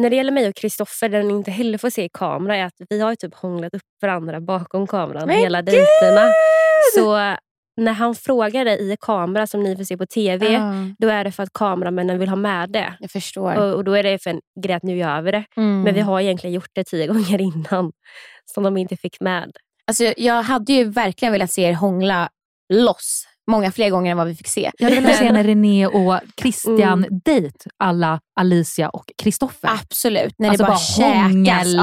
när 0.00 0.10
det 0.10 0.16
gäller 0.16 0.32
mig 0.32 0.48
och 0.48 0.54
Kristoffer, 0.54 1.08
den 1.08 1.30
inte 1.30 1.50
heller 1.50 1.78
får 1.78 1.90
se 1.90 2.04
i 2.04 2.08
kamera, 2.12 2.56
är 2.56 2.64
att 2.64 2.74
vi 2.90 3.00
har 3.00 3.14
typ 3.14 3.34
hånglat 3.34 3.74
upp 3.74 3.82
varandra 4.02 4.40
bakom 4.40 4.86
kameran 4.86 5.26
Men 5.26 5.36
hela 5.36 5.62
dejterna. 5.62 6.26
Så 6.94 7.16
när 7.76 7.92
han 7.92 8.14
frågar 8.14 8.64
det 8.64 8.78
i 8.78 8.96
kamera 9.00 9.46
som 9.46 9.62
ni 9.62 9.76
får 9.76 9.84
se 9.84 9.96
på 9.96 10.06
TV, 10.06 10.52
Ja, 10.52 10.72
då 10.98 11.08
är 11.08 11.24
det 11.24 11.32
för 11.32 11.42
att 11.42 11.52
kameramännen 11.52 12.18
vill 12.18 12.28
ha 12.28 12.36
med 12.36 12.70
det. 12.70 12.94
jag 13.00 13.10
förstår. 13.10 13.54
Och, 13.56 13.74
och 13.74 13.84
då 13.84 13.92
är 13.92 14.02
det 14.02 14.22
för 14.22 14.30
en 14.30 14.40
grej 14.62 14.74
att 14.76 14.82
nu 14.82 14.96
gör 14.96 15.22
vi 15.22 15.30
det. 15.30 15.44
Mm. 15.56 15.82
Men 15.82 15.94
vi 15.94 16.00
har 16.00 16.20
egentligen 16.20 16.54
gjort 16.54 16.70
det 16.72 16.84
tio 16.84 17.06
gånger 17.12 17.40
innan 17.40 17.92
som 18.54 18.62
de 18.62 18.76
inte 18.76 18.96
fick 18.96 19.20
med. 19.20 19.50
Alltså, 19.86 20.04
jag 20.16 20.42
hade 20.42 20.72
ju 20.72 20.84
verkligen 20.84 21.32
velat 21.32 21.50
se 21.52 21.62
er 21.62 21.72
hångla 21.72 22.28
loss 22.72 23.26
många 23.50 23.72
fler 23.72 23.90
gånger 23.90 24.10
än 24.10 24.16
vad 24.16 24.26
vi 24.26 24.34
fick 24.34 24.48
se. 24.48 24.70
Jag 24.78 24.88
hade 24.90 25.00
velat 25.00 25.16
se 25.16 25.26
en 25.26 25.44
René 25.44 25.86
och 25.86 26.20
Christian 26.40 27.04
Mm. 27.04 27.20
dejt 27.24 27.58
alla 27.76 28.20
Alicia 28.40 28.88
och 28.88 29.04
Kristoffer. 29.18 29.68
Absolut, 29.82 30.34
när 30.38 30.48
Alltså 30.48 30.62
det 30.64 30.66
bara, 30.68 30.72
bara 30.72 30.78
käkas. 30.78 31.22
hångel. 31.32 31.76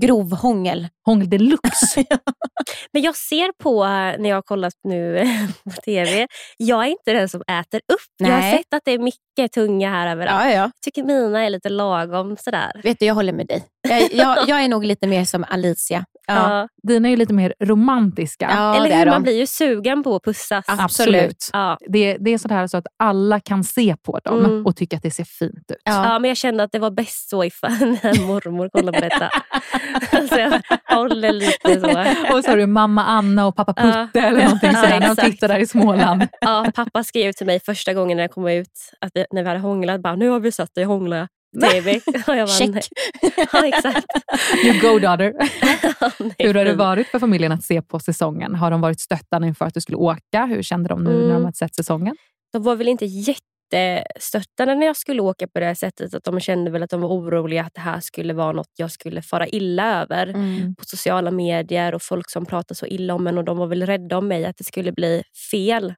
Ja, 0.00 0.06
grov 0.06 0.32
hångel. 0.32 0.88
Hångel 1.06 1.30
deluxe. 1.30 2.04
Men 2.92 3.02
jag 3.02 3.16
ser 3.16 3.52
på 3.62 3.84
när 3.84 4.28
jag 4.28 4.36
har 4.36 4.42
kollat 4.42 4.74
nu 4.84 5.24
på 5.64 5.70
TV, 5.70 6.26
jag 6.56 6.84
är 6.86 6.90
inte 6.90 7.12
den 7.12 7.28
som 7.28 7.40
äter 7.40 7.80
upp. 7.92 8.12
Jag 8.16 8.28
har 8.28 8.40
Nej. 8.40 8.58
sett 8.58 8.74
att 8.74 8.82
det 8.84 8.90
är 8.92 8.98
mycket 8.98 9.20
tunga 9.54 9.90
här 9.90 10.12
överallt. 10.12 10.44
Ja, 10.44 10.50
ja. 10.50 10.56
Jag 10.60 10.70
tycker 10.84 11.02
mina 11.02 11.44
är 11.44 11.50
lite 11.50 11.68
lagom 11.68 12.36
sådär. 12.40 12.80
Vet 12.82 12.98
du, 12.98 13.06
jag 13.06 13.14
håller 13.14 13.32
med 13.32 13.46
dig. 13.46 13.64
Jag, 13.88 14.12
jag, 14.12 14.48
jag 14.48 14.64
är 14.64 14.68
nog 14.68 14.84
lite 14.84 15.06
mer 15.06 15.24
som 15.24 15.44
Alicia. 15.48 16.04
Ja. 16.28 16.34
Ja. 16.58 16.68
Dina 16.88 17.08
är 17.08 17.10
ju 17.10 17.16
lite 17.16 17.34
mer 17.34 17.54
romantiska. 17.60 18.48
Ja, 18.50 18.76
Eller 18.76 18.96
hur, 18.98 19.04
de. 19.04 19.10
man 19.10 19.22
blir 19.22 19.38
ju 19.38 19.46
sugen 19.46 20.02
på 20.02 20.14
att 20.16 20.22
pussas. 20.24 20.64
Absolut. 20.68 21.50
Ja. 21.52 21.78
Det, 21.88 22.16
det 22.20 22.30
är 22.34 22.38
sådär 22.38 22.66
så 22.66 22.76
att 22.76 22.86
alla 22.98 23.40
kan 23.40 23.64
se 23.64 23.96
på 24.02 24.18
dem 24.24 24.36
Mm. 24.44 24.66
och 24.66 24.76
tycka 24.76 24.96
att 24.96 25.02
det 25.02 25.10
ser 25.10 25.24
fint 25.24 25.70
ut. 25.70 25.76
Ja. 25.84 26.18
men 26.18 26.28
jag 26.28 26.36
kände 26.36 26.62
att 26.62 26.72
det 26.72 26.78
var 26.78 26.90
bäst 26.90 27.28
så 27.30 27.44
ifall 27.44 27.70
när 27.78 28.26
mormor 28.26 28.68
kollade 28.68 28.98
på 29.00 29.04
detta. 29.08 29.30
så 30.28 30.38
jag 30.40 30.60
håller 30.96 31.32
lite 31.32 31.80
så. 31.80 31.86
Och 32.36 32.44
så 32.44 32.50
har 32.50 32.56
du 32.56 32.66
mamma 32.66 33.04
Anna 33.04 33.46
och 33.46 33.56
pappa 33.56 33.74
Putte 33.74 34.08
Ja. 34.14 34.20
eller 34.26 34.42
någonting 34.44 34.70
Ja, 34.72 34.82
sådär 34.82 35.00
när 35.00 35.14
de 35.14 35.30
tittar 35.30 35.48
där 35.48 35.58
i 35.58 35.66
Småland. 35.66 36.26
Ja, 36.40 36.66
pappa 36.74 37.04
skrev 37.04 37.32
till 37.32 37.46
mig 37.46 37.60
första 37.60 37.94
gången 37.94 38.16
när 38.16 38.24
jag 38.24 38.30
kom 38.30 38.48
ut, 38.48 38.90
att 39.00 39.10
vi, 39.14 39.25
när 39.30 39.42
vi 39.42 39.48
hade 39.48 39.60
hånglat, 39.60 40.00
bara, 40.02 40.16
nu 40.16 40.28
har 40.28 40.40
vi 40.40 40.52
sett 40.52 40.74
dig 40.74 40.84
hångla 40.84 41.28
TV. 41.72 42.00
Och 42.26 42.36
jag 42.36 42.48
bara, 42.48 42.58
Check. 42.58 42.68
nej. 42.70 42.82
Ja, 43.52 43.66
exakt. 43.66 44.06
You 44.64 44.80
go 44.80 44.98
daughter. 44.98 45.32
Hur 46.44 46.54
har 46.54 46.64
det 46.64 46.74
varit 46.74 47.06
för 47.06 47.18
familjen 47.18 47.52
att 47.52 47.62
se 47.64 47.82
på 47.82 47.98
säsongen? 47.98 48.54
Har 48.54 48.70
de 48.70 48.80
varit 48.80 49.00
stöttande 49.00 49.48
inför 49.48 49.64
att 49.64 49.74
du 49.74 49.80
skulle 49.80 49.96
åka? 49.96 50.46
Hur 50.46 50.62
kände 50.62 50.88
de 50.88 51.04
nu 51.04 51.10
när 51.10 51.18
de 51.20 51.30
Mm. 51.30 51.44
har 51.44 51.52
sett 51.52 51.74
säsongen? 51.74 52.16
De 52.52 52.62
var 52.62 52.76
väl 52.76 52.88
inte 52.88 53.06
jättestöttande 53.72 54.74
när 54.74 54.86
jag 54.86 54.96
skulle 54.96 55.22
åka 55.22 55.46
på 55.48 55.60
det 55.60 55.74
sättet. 55.74 56.14
Att 56.14 56.24
de 56.24 56.40
kände 56.40 56.70
väl 56.70 56.82
att 56.82 56.90
de 56.90 57.00
var 57.00 57.08
oroliga 57.08 57.62
att 57.64 57.74
det 57.74 57.80
här 57.80 58.00
skulle 58.00 58.34
vara 58.34 58.52
något 58.52 58.70
jag 58.76 58.90
skulle 58.90 59.22
fara 59.22 59.46
illa 59.48 60.02
över 60.02 60.26
Mm. 60.26 60.74
på 60.74 60.84
sociala 60.84 61.30
medier 61.30 61.94
och 61.94 62.02
folk 62.02 62.30
som 62.30 62.46
pratar 62.46 62.74
så 62.74 62.86
illa 62.86 63.14
om 63.14 63.26
en 63.26 63.38
och 63.38 63.44
de 63.44 63.58
var 63.58 63.66
väl 63.66 63.86
rädda 63.86 64.18
om 64.18 64.28
mig 64.28 64.44
att 64.46 64.56
det 64.56 64.64
skulle 64.64 64.92
bli 64.92 65.22
fel. 65.50 65.94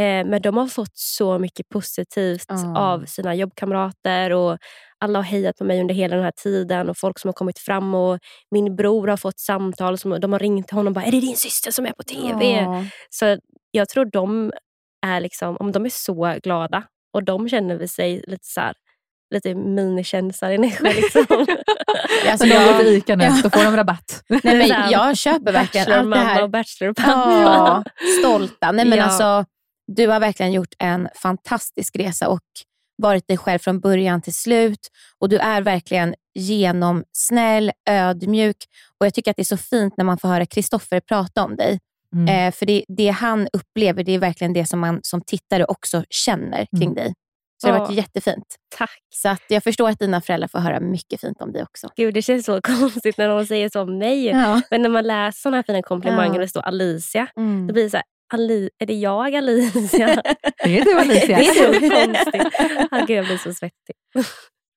Eh, 0.00 0.24
men 0.26 0.42
de 0.42 0.56
har 0.56 0.66
fått 0.66 0.92
så 0.98 1.38
mycket 1.38 1.68
positivt 1.68 2.44
Ja. 2.48 2.78
av 2.78 3.04
sina 3.04 3.34
jobbkamrater 3.34 4.30
och 4.32 4.58
alla 5.04 5.18
har 5.18 5.24
hejat 5.24 5.56
på 5.56 5.64
mig 5.64 5.80
under 5.80 5.94
hela 5.94 6.14
den 6.16 6.24
här 6.24 6.32
tiden 6.42 6.88
och 6.90 6.98
folk 6.98 7.18
som 7.18 7.28
har 7.28 7.32
kommit 7.32 7.58
fram 7.58 7.94
och 7.94 8.18
min 8.50 8.76
bror 8.76 9.08
har 9.08 9.16
fått 9.16 9.40
samtal. 9.40 9.98
Som, 9.98 10.20
de 10.20 10.32
har 10.32 10.38
ringt 10.40 10.68
till 10.68 10.76
honom 10.76 10.90
och 10.90 10.94
bara 10.94 11.04
“Är 11.04 11.10
det 11.10 11.20
din 11.20 11.36
syster 11.36 11.70
som 11.70 11.86
är 11.86 11.92
på 11.92 12.02
TV?” 12.02 12.44
Ja. 12.62 12.84
Så 13.10 13.38
jag 13.70 13.88
tror 13.88 14.04
de 14.04 14.52
är 15.06 15.20
liksom, 15.20 15.56
om 15.56 15.72
de 15.72 15.84
är 15.84 15.90
så 15.92 16.36
glada 16.42 16.82
och 17.14 17.24
de 17.24 17.48
känner 17.48 17.86
sig 17.86 18.24
lite 18.26 18.46
så 18.46 18.60
här, 18.60 18.74
lite 19.34 19.54
minikändisar 19.54 20.50
i 20.50 20.58
Nässjö. 20.58 20.92
Liksom. 20.92 21.26
Alltså, 22.30 22.46
Så 22.46 22.52
de 22.54 22.64
går 22.64 22.78
till 22.78 22.86
Ica 22.88 23.16
nu, 23.16 23.28
då 23.42 23.50
får 23.50 23.64
de 23.64 23.76
rabatt. 23.76 24.22
nej, 24.28 24.40
men 24.68 24.68
jag 24.90 25.16
köper 25.16 25.52
verkligen 25.52 25.92
allt 25.92 26.10
det 26.10 26.18
här. 26.18 26.42
och 26.42 26.50
bachelor-pappa. 26.50 27.42
Ja, 27.42 27.84
stolta. 28.20 28.72
Nej, 28.72 28.84
men 28.84 28.98
Ja. 28.98 29.04
alltså, 29.04 29.44
du 29.96 30.06
har 30.08 30.20
verkligen 30.20 30.52
gjort 30.52 30.74
en 30.78 31.08
fantastisk 31.14 31.96
resa 31.96 32.28
och 32.28 32.40
varit 33.02 33.28
dig 33.28 33.36
själv 33.36 33.58
från 33.58 33.80
början 33.80 34.22
till 34.22 34.34
slut. 34.34 34.88
Och 35.18 35.28
Du 35.28 35.38
är 35.38 35.62
verkligen 35.62 36.14
genomsnäll, 36.34 37.72
ödmjuk 37.90 38.56
och 39.00 39.06
jag 39.06 39.14
tycker 39.14 39.30
att 39.30 39.36
det 39.36 39.42
är 39.42 39.44
så 39.44 39.56
fint 39.56 39.94
när 39.96 40.04
man 40.04 40.18
får 40.18 40.28
höra 40.28 40.46
Kristoffer 40.46 41.00
prata 41.00 41.44
om 41.44 41.56
dig. 41.56 41.78
Mm. 42.14 42.28
Eh, 42.48 42.52
för 42.54 42.66
det, 42.66 42.84
det 42.88 43.08
han 43.08 43.48
upplever, 43.52 44.04
det 44.04 44.12
är 44.12 44.18
verkligen 44.18 44.52
det 44.52 44.66
som 44.66 44.80
man 44.80 45.00
som 45.02 45.20
tittare 45.20 45.64
också 45.64 46.04
känner 46.10 46.66
kring 46.78 46.82
Mm. 46.82 46.94
dig. 46.94 47.14
Så 47.62 47.66
det 47.66 47.72
har 47.72 47.80
varit 47.80 47.96
jättefint. 47.96 48.56
Tack. 48.76 48.98
Så 49.14 49.28
att 49.28 49.42
jag 49.48 49.62
förstår 49.64 49.88
att 49.88 49.98
dina 49.98 50.20
föräldrar 50.20 50.48
får 50.48 50.58
höra 50.58 50.80
mycket 50.80 51.20
fint 51.20 51.40
om 51.42 51.52
dig 51.52 51.62
också. 51.62 51.88
Gud, 51.96 52.14
det 52.14 52.22
känns 52.22 52.44
så 52.46 52.60
konstigt 52.62 53.18
när 53.18 53.28
de 53.28 53.46
säger 53.46 53.68
så 53.68 53.80
om 53.82 53.98
mig. 53.98 54.26
Ja. 54.26 54.60
Men 54.70 54.82
när 54.82 54.88
man 54.88 55.04
läser 55.04 55.40
såna 55.40 55.56
här 55.56 55.62
fina 55.62 55.82
komplimanger 55.82 56.34
Ja. 56.34 56.40
det 56.40 56.48
står 56.48 56.60
Alicia, 56.62 57.26
Mm. 57.36 57.66
då 57.66 57.72
blir 57.72 57.84
det 57.84 57.90
så 57.90 57.96
här, 57.96 58.04
Ali, 58.30 58.70
är 58.78 58.86
det 58.86 58.94
jag 58.94 59.34
Alicia? 59.34 60.06
Det 60.64 60.78
är 60.78 60.84
du 60.84 60.98
Alicia. 60.98 61.38
det 61.38 61.46
är 61.46 61.54
så 61.54 61.80
konstigt. 61.80 62.88
Ah, 62.90 63.04
Gud, 63.06 63.18
jag 63.18 63.26
blir 63.26 63.36
så 63.36 63.52
svettig. 63.54 63.94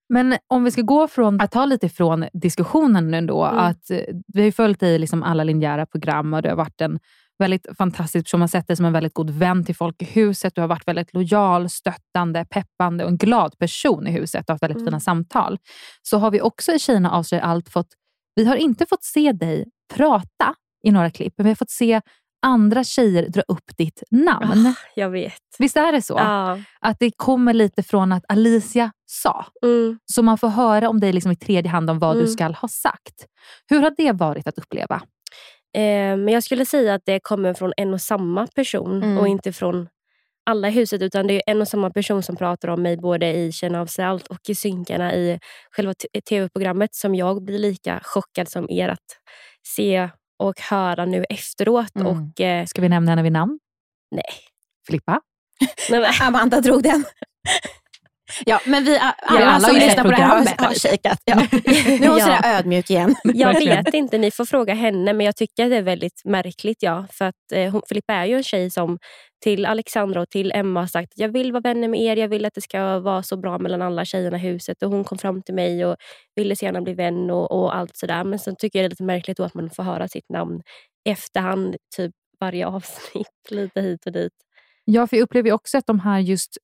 Men 0.10 0.38
om 0.48 0.64
vi 0.64 0.72
ska 0.72 0.82
gå 0.82 1.08
från 1.08 1.42
att 1.42 1.52
ta 1.52 1.66
lite 1.66 1.86
ifrån 1.86 2.26
diskussionen 2.34 3.14
ändå. 3.14 3.46
Mm. 3.46 3.60
Att 3.60 3.90
eh, 3.92 3.98
vi 4.34 4.40
har 4.42 4.46
ju 4.46 4.52
följt 4.52 4.80
dig 4.80 4.96
i 4.96 5.00
liksom 5.00 5.24
alla 5.24 5.44
linjära 5.44 5.86
program 5.86 6.34
och 6.34 6.42
du 6.42 6.50
har 6.50 6.56
varit 6.56 6.82
en 6.82 7.00
väldigt 7.40 7.68
fantastisk 7.78 8.26
person. 8.26 8.40
Man 8.40 8.44
har 8.44 8.48
sett 8.48 8.68
dig 8.68 8.76
som 8.76 8.86
en 8.86 8.94
väldigt 8.94 9.14
god 9.14 9.30
vän 9.30 9.66
till 9.66 9.76
folk 9.76 10.02
i 10.02 10.06
huset. 10.06 10.56
Du 10.56 10.62
har 10.62 10.68
varit 10.68 10.88
väldigt 10.88 11.14
lojal, 11.14 11.70
stöttande, 11.70 12.46
peppande 12.50 13.04
och 13.04 13.10
en 13.10 13.18
glad 13.18 13.58
person 13.58 14.08
i 14.08 14.12
huset 14.12 14.50
och 14.50 14.54
haft 14.54 14.64
väldigt 14.64 14.78
Mm. 14.78 14.86
fina 14.88 15.00
samtal. 15.00 15.58
Så 16.02 16.18
har 16.18 16.32
vi 16.32 16.42
också 16.42 16.72
i 16.72 16.80
Kina 16.80 17.12
avslöjar 17.12 17.44
allt 17.44 17.70
fått... 17.70 17.88
Vi 18.36 18.46
har 18.46 18.56
inte 18.56 18.86
fått 18.86 19.04
se 19.04 19.32
dig 19.32 19.66
prata 19.94 20.56
i 20.84 20.92
några 20.92 21.10
klipp, 21.10 21.34
men 21.38 21.44
vi 21.44 21.50
har 21.50 21.56
fått 21.56 21.70
se 21.70 22.02
andra 22.44 22.84
tjejer 22.84 23.30
dra 23.30 23.42
upp 23.48 23.78
ditt 23.78 24.04
namn. 24.12 24.68
Ah, 24.68 24.76
jag 24.96 25.10
vet. 25.10 25.34
Visst 25.60 25.78
är 25.78 25.92
det 25.92 26.02
så? 26.02 26.14
Ja. 26.18 26.60
Att 26.80 26.98
det 27.00 27.12
kommer 27.18 27.54
lite 27.54 27.84
från 27.84 28.12
att 28.12 28.24
Alicia 28.28 28.92
sa. 29.06 29.46
Mm. 29.64 30.00
Så 30.06 30.24
man 30.24 30.38
får 30.38 30.48
höra 30.48 30.90
om 30.90 31.00
dig 31.00 31.14
liksom 31.14 31.32
i 31.32 31.36
tredje 31.36 31.72
hand 31.72 31.90
om 31.90 32.00
vad 32.00 32.16
du 32.16 32.20
Mm. 32.20 32.32
ska 32.32 32.48
ha 32.48 32.68
sagt. 32.68 33.26
Hur 33.70 33.80
har 33.82 33.94
det 33.98 34.12
varit 34.12 34.48
att 34.48 34.58
uppleva? 34.58 34.96
Eh, 35.76 36.18
men 36.18 36.28
jag 36.28 36.44
skulle 36.44 36.66
säga 36.66 36.94
att 36.94 37.02
det 37.06 37.20
kommer 37.24 37.54
från 37.54 37.74
en 37.78 37.94
och 37.94 38.02
samma 38.02 38.48
person 38.48 39.04
Mm. 39.04 39.18
och 39.18 39.28
inte 39.28 39.54
från 39.54 39.88
alla 40.46 40.68
i 40.68 40.72
huset. 40.72 41.02
Utan 41.02 41.28
det 41.28 41.34
är 41.34 41.42
en 41.52 41.62
och 41.62 41.68
samma 41.68 41.90
person 41.90 42.24
som 42.24 42.36
pratar 42.36 42.68
om 42.68 42.82
mig 42.82 42.98
både 42.98 43.34
i 43.34 43.52
Känna 43.52 43.82
av 43.82 43.86
sig 43.86 44.06
allt 44.06 44.28
och 44.28 44.50
i 44.50 44.56
synkarna 44.56 45.14
i 45.14 45.40
själva 45.72 45.94
tv-programmet 46.30 46.96
som 46.96 47.16
jag 47.16 47.44
blir 47.44 47.60
lika 47.60 48.00
chockad 48.04 48.50
som 48.50 48.70
er 48.70 48.90
att 48.90 49.00
se 49.76 50.10
och 50.40 50.62
höra 50.62 51.06
nu 51.06 51.26
efteråt. 51.30 51.96
Mm. 51.96 52.08
Och, 52.08 52.42
eh, 52.42 52.66
Ska 52.66 52.82
vi 52.82 52.90
nämna 52.90 53.12
henne 53.12 53.24
vid 53.24 53.32
namn? 53.32 53.60
nej. 54.12 54.24
Filippa? 54.88 55.22
Amanda 56.22 56.62
drog 56.62 56.84
den. 56.84 57.06
Ja, 58.46 58.60
men 58.66 58.84
vi 58.84 58.98
alla, 58.98 59.46
alla 59.46 59.60
som 59.68 59.76
lyssnar 59.76 60.04
på 60.04 60.10
det 60.10 60.16
här 60.16 60.58
har, 60.58 60.74
kikat. 60.74 61.20
Ja. 61.26 61.36
Nu 61.52 62.06
är 62.06 62.08
hon 62.10 62.18
Ja. 62.20 62.26
sådär 62.26 62.42
ödmjuk 62.58 62.90
igen. 62.90 63.16
Jag 63.24 63.54
vet 63.60 63.94
inte, 63.94 64.18
ni 64.18 64.32
får 64.32 64.46
fråga 64.46 64.74
henne. 64.74 65.14
Men 65.14 65.26
jag 65.26 65.36
tycker 65.36 65.64
att 65.64 65.70
det 65.70 65.78
är 65.78 65.82
väldigt 65.82 66.22
märkligt. 66.26 66.78
Ja, 66.84 67.06
för 67.12 67.26
att 67.26 67.52
eh, 67.54 67.72
hon, 67.72 67.82
Filippa 67.90 68.14
är 68.14 68.26
ju 68.26 68.36
en 68.38 68.44
tjej 68.44 68.70
som 68.72 68.98
till 69.44 69.66
Alexandra 69.66 70.22
och 70.22 70.30
till 70.30 70.52
Emma 70.56 70.80
har 70.80 70.88
sagt 70.88 71.14
att 71.14 71.20
jag 71.20 71.30
vill 71.30 71.52
vara 71.52 71.62
vänner 71.62 71.88
med 71.88 72.02
er. 72.02 72.16
Jag 72.16 72.28
vill 72.28 72.46
att 72.46 72.54
det 72.54 72.62
ska 72.62 73.00
vara 73.00 73.24
så 73.24 73.38
bra 73.38 73.58
mellan 73.60 73.82
alla 73.82 74.06
tjejerna 74.06 74.38
i 74.38 74.40
huset. 74.40 74.84
Och 74.84 74.92
Hon 74.92 75.04
kom 75.04 75.18
fram 75.18 75.42
till 75.42 75.56
mig 75.56 75.86
och 75.86 75.96
ville 76.36 76.56
så 76.56 76.66
gärna 76.66 76.82
bli 76.82 76.94
vän 76.94 77.30
och, 77.32 77.52
och 77.52 77.76
allt 77.76 77.98
sådär. 77.98 78.24
Men 78.24 78.40
sen 78.40 78.56
tycker 78.56 78.80
jag 78.80 78.84
det 78.84 78.88
är 78.88 78.90
lite 78.90 79.04
märkligt 79.04 79.40
att 79.40 79.54
man 79.54 79.70
får 79.70 79.84
höra 79.84 80.08
sitt 80.08 80.30
namn 80.30 80.62
i 81.06 81.10
efterhand. 81.12 81.76
Typ 81.96 82.12
varje 82.40 82.68
avsnitt, 82.76 83.28
lite 83.50 83.82
hit 83.82 84.06
och 84.06 84.12
dit. 84.12 84.32
Ja, 84.86 85.08
för 85.08 85.18
jag 85.18 85.24
upplever 85.24 85.52
också 85.52 85.78
att 85.78 85.88
de 85.88 86.00
här 86.00 86.20
just 86.20 86.58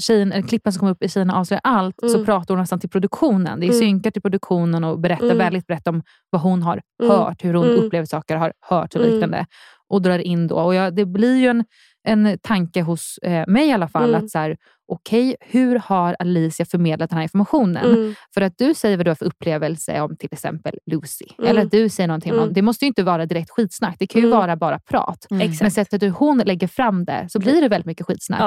tjejen, 0.00 0.32
eller 0.32 0.48
klippen 0.48 0.72
som 0.72 0.80
kommer 0.80 0.92
upp 0.92 1.02
i 1.02 1.08
Kina 1.08 1.34
avslöjar 1.36 1.60
allt, 1.64 1.94
så 2.00 2.14
Mm. 2.14 2.24
pratar 2.24 2.54
hon 2.54 2.60
nästan 2.60 2.80
till 2.80 2.90
produktionen. 2.90 3.60
Det 3.60 3.66
är 3.66 3.68
Mm. 3.68 3.80
synkat 3.80 4.12
till 4.12 4.22
produktionen 4.22 4.84
och 4.84 5.00
berättar 5.00 5.24
Mm. 5.24 5.38
väldigt 5.38 5.66
brett 5.66 5.88
om 5.88 6.02
vad 6.30 6.42
hon 6.42 6.62
har 6.62 6.80
Mm. 7.02 7.16
hört, 7.16 7.44
hur 7.44 7.54
hon 7.54 7.66
Mm. 7.70 7.84
upplever 7.84 8.06
saker, 8.06 8.36
har 8.36 8.52
hört 8.60 8.94
och 8.94 9.00
Mm. 9.00 9.12
liknande. 9.12 9.46
Och 9.88 10.02
drar 10.02 10.18
in 10.18 10.46
då. 10.46 10.56
Och 10.56 10.74
jag, 10.74 10.94
det 10.96 11.06
blir 11.06 11.36
ju 11.36 11.46
en, 11.48 11.64
en 12.04 12.38
tanke 12.42 12.82
hos 12.82 13.18
eh, 13.18 13.44
mig 13.48 13.68
i 13.68 13.72
alla 13.72 13.88
fall, 13.88 14.08
Mm. 14.08 14.24
att 14.24 14.30
så 14.30 14.38
här, 14.38 14.56
okej, 14.92 15.36
hur 15.40 15.76
har 15.78 16.16
Alicia 16.18 16.66
förmedlat 16.66 17.10
den 17.10 17.16
här 17.16 17.22
informationen? 17.22 17.84
Mm. 17.94 18.14
För 18.34 18.40
att 18.40 18.58
du 18.58 18.74
säger 18.74 18.96
vad 18.96 19.06
du 19.06 19.10
har 19.10 19.14
för 19.16 19.24
upplevelse 19.26 20.00
om 20.00 20.16
till 20.16 20.28
exempel 20.32 20.78
Lucy. 20.86 21.24
Mm. 21.38 21.50
Eller 21.50 21.62
att 21.62 21.70
du 21.70 21.88
säger 21.88 22.08
någonting 22.08 22.32
om 22.32 22.38
Mm. 22.38 22.46
någon. 22.46 22.54
Det 22.54 22.62
måste 22.62 22.84
ju 22.84 22.86
inte 22.86 23.02
vara 23.02 23.26
direkt 23.26 23.50
skitsnack. 23.50 23.96
Det 23.98 24.06
kan 24.06 24.20
ju 24.22 24.26
Mm. 24.26 24.38
vara 24.38 24.56
bara 24.56 24.78
prat. 24.78 25.26
Men 25.30 25.40
Exakt. 25.40 25.74
sättet 25.74 26.02
hur 26.02 26.10
hon 26.10 26.38
lägger 26.38 26.66
fram 26.68 27.04
det 27.04 27.26
så 27.30 27.38
blir 27.38 27.60
det 27.60 27.68
väldigt 27.68 27.86
mycket 27.86 28.06
skitsnack. 28.06 28.40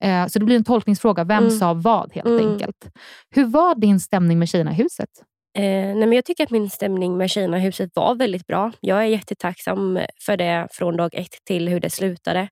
Ja. 0.00 0.08
Eh, 0.08 0.26
så 0.26 0.38
det 0.38 0.44
blir 0.44 0.56
en 0.56 0.64
tolkningsfråga. 0.64 1.24
Vem 1.24 1.38
Mm. 1.44 1.50
sa 1.50 1.74
vad 1.74 2.12
helt 2.14 2.26
Mm. 2.26 2.48
enkelt? 2.52 2.88
Hur 3.30 3.44
var 3.44 3.74
din 3.74 4.00
stämning 4.00 4.38
med 4.38 4.48
tjejerna 4.48 4.70
i 4.72 4.74
huset? 4.74 5.08
Eh, 5.54 5.62
nej 5.64 6.06
men 6.06 6.12
jag 6.12 6.24
tycker 6.24 6.44
att 6.44 6.50
min 6.50 6.70
stämning 6.70 7.16
med 7.16 7.30
tjejerna 7.30 7.58
i 7.58 7.60
huset 7.60 7.90
var 7.94 8.14
väldigt 8.14 8.46
bra. 8.46 8.72
Jag 8.80 8.98
är 8.98 9.06
jättetacksam 9.06 10.00
för 10.26 10.36
det 10.36 10.68
från 10.70 10.96
dag 10.96 11.14
ett 11.14 11.44
till 11.44 11.68
hur 11.68 11.80
det 11.80 11.90
slutade. 11.90 12.48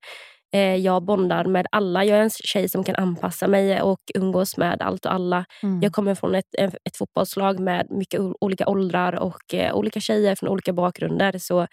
Eh, 0.53 0.77
jag 0.77 1.03
bondar 1.05 1.45
med 1.45 1.67
alla. 1.71 2.05
Jag 2.05 2.19
är 2.19 2.23
en 2.23 2.31
tjej 2.31 2.69
som 2.69 2.85
kan 2.85 2.97
anpassa 2.97 3.49
mig 3.49 3.83
och 3.83 4.01
umgås 4.15 4.57
med 4.57 4.83
allt 4.83 5.07
och 5.07 5.13
alla. 5.13 5.45
Mm. 5.63 5.81
Jag 5.83 5.93
kommer 5.93 6.15
från 6.15 6.35
ett, 6.35 6.55
ett, 6.59 6.97
fotbollslag 6.97 7.61
med 7.61 7.87
mycket 7.91 8.21
olika 8.41 8.67
åldrar 8.67 9.13
och 9.13 9.55
eh, 9.55 9.75
olika 9.75 10.01
tjejer 10.01 10.35
från 10.35 10.49
olika 10.49 10.73
bakgrunder. 10.73 11.39
Så 11.39 11.67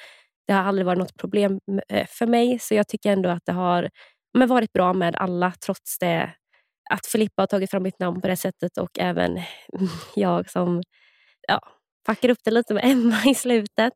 det 0.47 0.53
har 0.53 0.63
aldrig 0.63 0.85
varit 0.85 0.99
något 0.99 1.17
problem 1.17 1.59
eh, 1.89 2.07
för 2.09 2.27
mig. 2.27 2.59
Så 2.59 2.75
jag 2.75 2.87
tycker 2.87 3.11
ändå 3.11 3.29
att 3.29 3.45
det 3.45 3.51
har 3.51 3.89
men, 4.37 4.47
varit 4.47 4.73
bra 4.73 4.93
med 4.93 5.15
alla 5.15 5.53
trots 5.65 5.99
det. 5.99 6.33
Att 6.89 7.05
Filippa 7.05 7.41
har 7.41 7.47
tagit 7.47 7.71
fram 7.71 7.83
mitt 7.83 7.99
namn 7.99 8.21
på 8.21 8.27
det 8.27 8.37
sättet 8.37 8.77
och 8.77 8.99
även 8.99 9.39
jag 10.15 10.49
som 10.49 10.81
ja, 11.47 11.59
packar 12.05 12.29
upp 12.29 12.39
det 12.43 12.51
lite 12.51 12.73
med 12.73 12.83
Emma 12.91 13.23
i 13.25 13.35
slutet. 13.35 13.93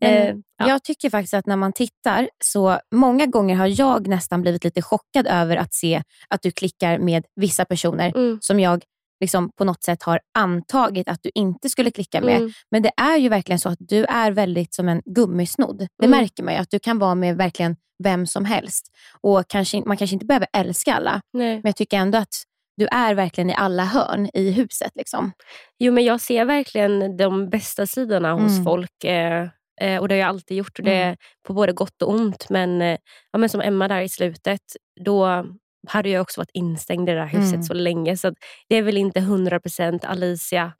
Eh, 0.00 0.34
Jag 0.56 0.84
tycker 0.84 1.10
faktiskt 1.10 1.34
att 1.34 1.46
när 1.46 1.56
man 1.56 1.72
tittar 1.72 2.30
så 2.44 2.78
många 2.94 3.26
gånger 3.26 3.54
har 3.56 3.80
jag 3.80 4.06
nästan 4.08 4.42
blivit 4.42 4.64
lite 4.64 4.82
chockad 4.82 5.26
över 5.26 5.56
att 5.56 5.74
se 5.74 6.02
att 6.28 6.42
du 6.42 6.50
klickar 6.50 6.98
med 6.98 7.24
vissa 7.36 7.64
personer 7.64 8.12
Mm. 8.16 8.38
som 8.40 8.60
jag 8.60 8.84
liksom 9.20 9.50
på 9.58 9.64
något 9.64 9.82
sätt 9.84 10.02
har 10.02 10.20
antagit 10.38 11.08
att 11.08 11.18
du 11.22 11.30
inte 11.34 11.68
skulle 11.68 11.90
klicka 11.90 12.20
med. 12.20 12.36
Mm. 12.36 12.52
Men 12.70 12.82
det 12.82 12.90
är 12.96 13.16
ju 13.16 13.28
verkligen 13.28 13.58
så 13.58 13.68
att 13.68 13.78
du 13.80 14.04
är 14.04 14.30
väldigt 14.32 14.74
som 14.74 14.88
en 14.88 15.02
gummisnodd. 15.04 15.78
Det 15.98 16.06
Mm. 16.06 16.18
märker 16.20 16.42
man 16.42 16.54
ju, 16.54 16.60
att 16.60 16.70
du 16.70 16.78
kan 16.78 16.98
vara 16.98 17.14
med 17.14 17.36
verkligen 17.36 17.76
vem 18.04 18.26
som 18.26 18.44
helst. 18.44 18.88
Och 19.20 19.44
kanske, 19.48 19.82
Man 19.86 19.96
kanske 19.96 20.14
inte 20.14 20.26
behöver 20.26 20.48
älska 20.52 20.94
alla, 20.94 21.20
Nej. 21.32 21.54
men 21.54 21.62
jag 21.64 21.76
tycker 21.76 21.96
ändå 21.96 22.18
att 22.18 22.34
du 22.76 22.86
är 22.86 23.14
verkligen 23.14 23.50
i 23.50 23.54
alla 23.54 23.84
hörn 23.84 24.28
i 24.34 24.50
huset. 24.50 24.92
Liksom. 24.94 25.32
Jo, 25.78 25.92
men 25.92 26.04
jag 26.04 26.20
ser 26.20 26.44
verkligen 26.44 27.16
de 27.16 27.48
bästa 27.50 27.86
sidorna 27.86 28.32
hos 28.32 28.52
Mm. 28.52 28.64
folk. 28.64 29.04
Eh, 29.04 29.48
eh, 29.80 30.00
och 30.00 30.08
Det 30.08 30.14
har 30.14 30.20
jag 30.20 30.28
alltid 30.28 30.56
gjort. 30.56 30.78
Och 30.78 30.84
det 30.84 31.02
Mm. 31.02 31.16
på 31.46 31.52
både 31.54 31.72
gott 31.72 32.02
och 32.02 32.10
ont. 32.10 32.46
Men, 32.50 32.82
eh, 32.82 32.98
ja, 33.32 33.38
men 33.38 33.48
som 33.48 33.60
Emma 33.60 33.88
där 33.88 34.00
i 34.00 34.08
slutet, 34.08 34.60
då 35.04 35.44
hade 35.88 36.08
jag 36.08 36.22
också 36.22 36.40
varit 36.40 36.50
instängd 36.54 37.08
i 37.08 37.12
det 37.12 37.18
där 37.18 37.26
huset 37.26 37.52
Mm. 37.54 37.62
så 37.62 37.74
länge. 37.74 38.16
Så 38.16 38.34
det 38.68 38.76
är 38.76 38.82
väl 38.82 38.96
inte 38.96 39.20
100% 39.20 40.04
Alicia. 40.04 40.72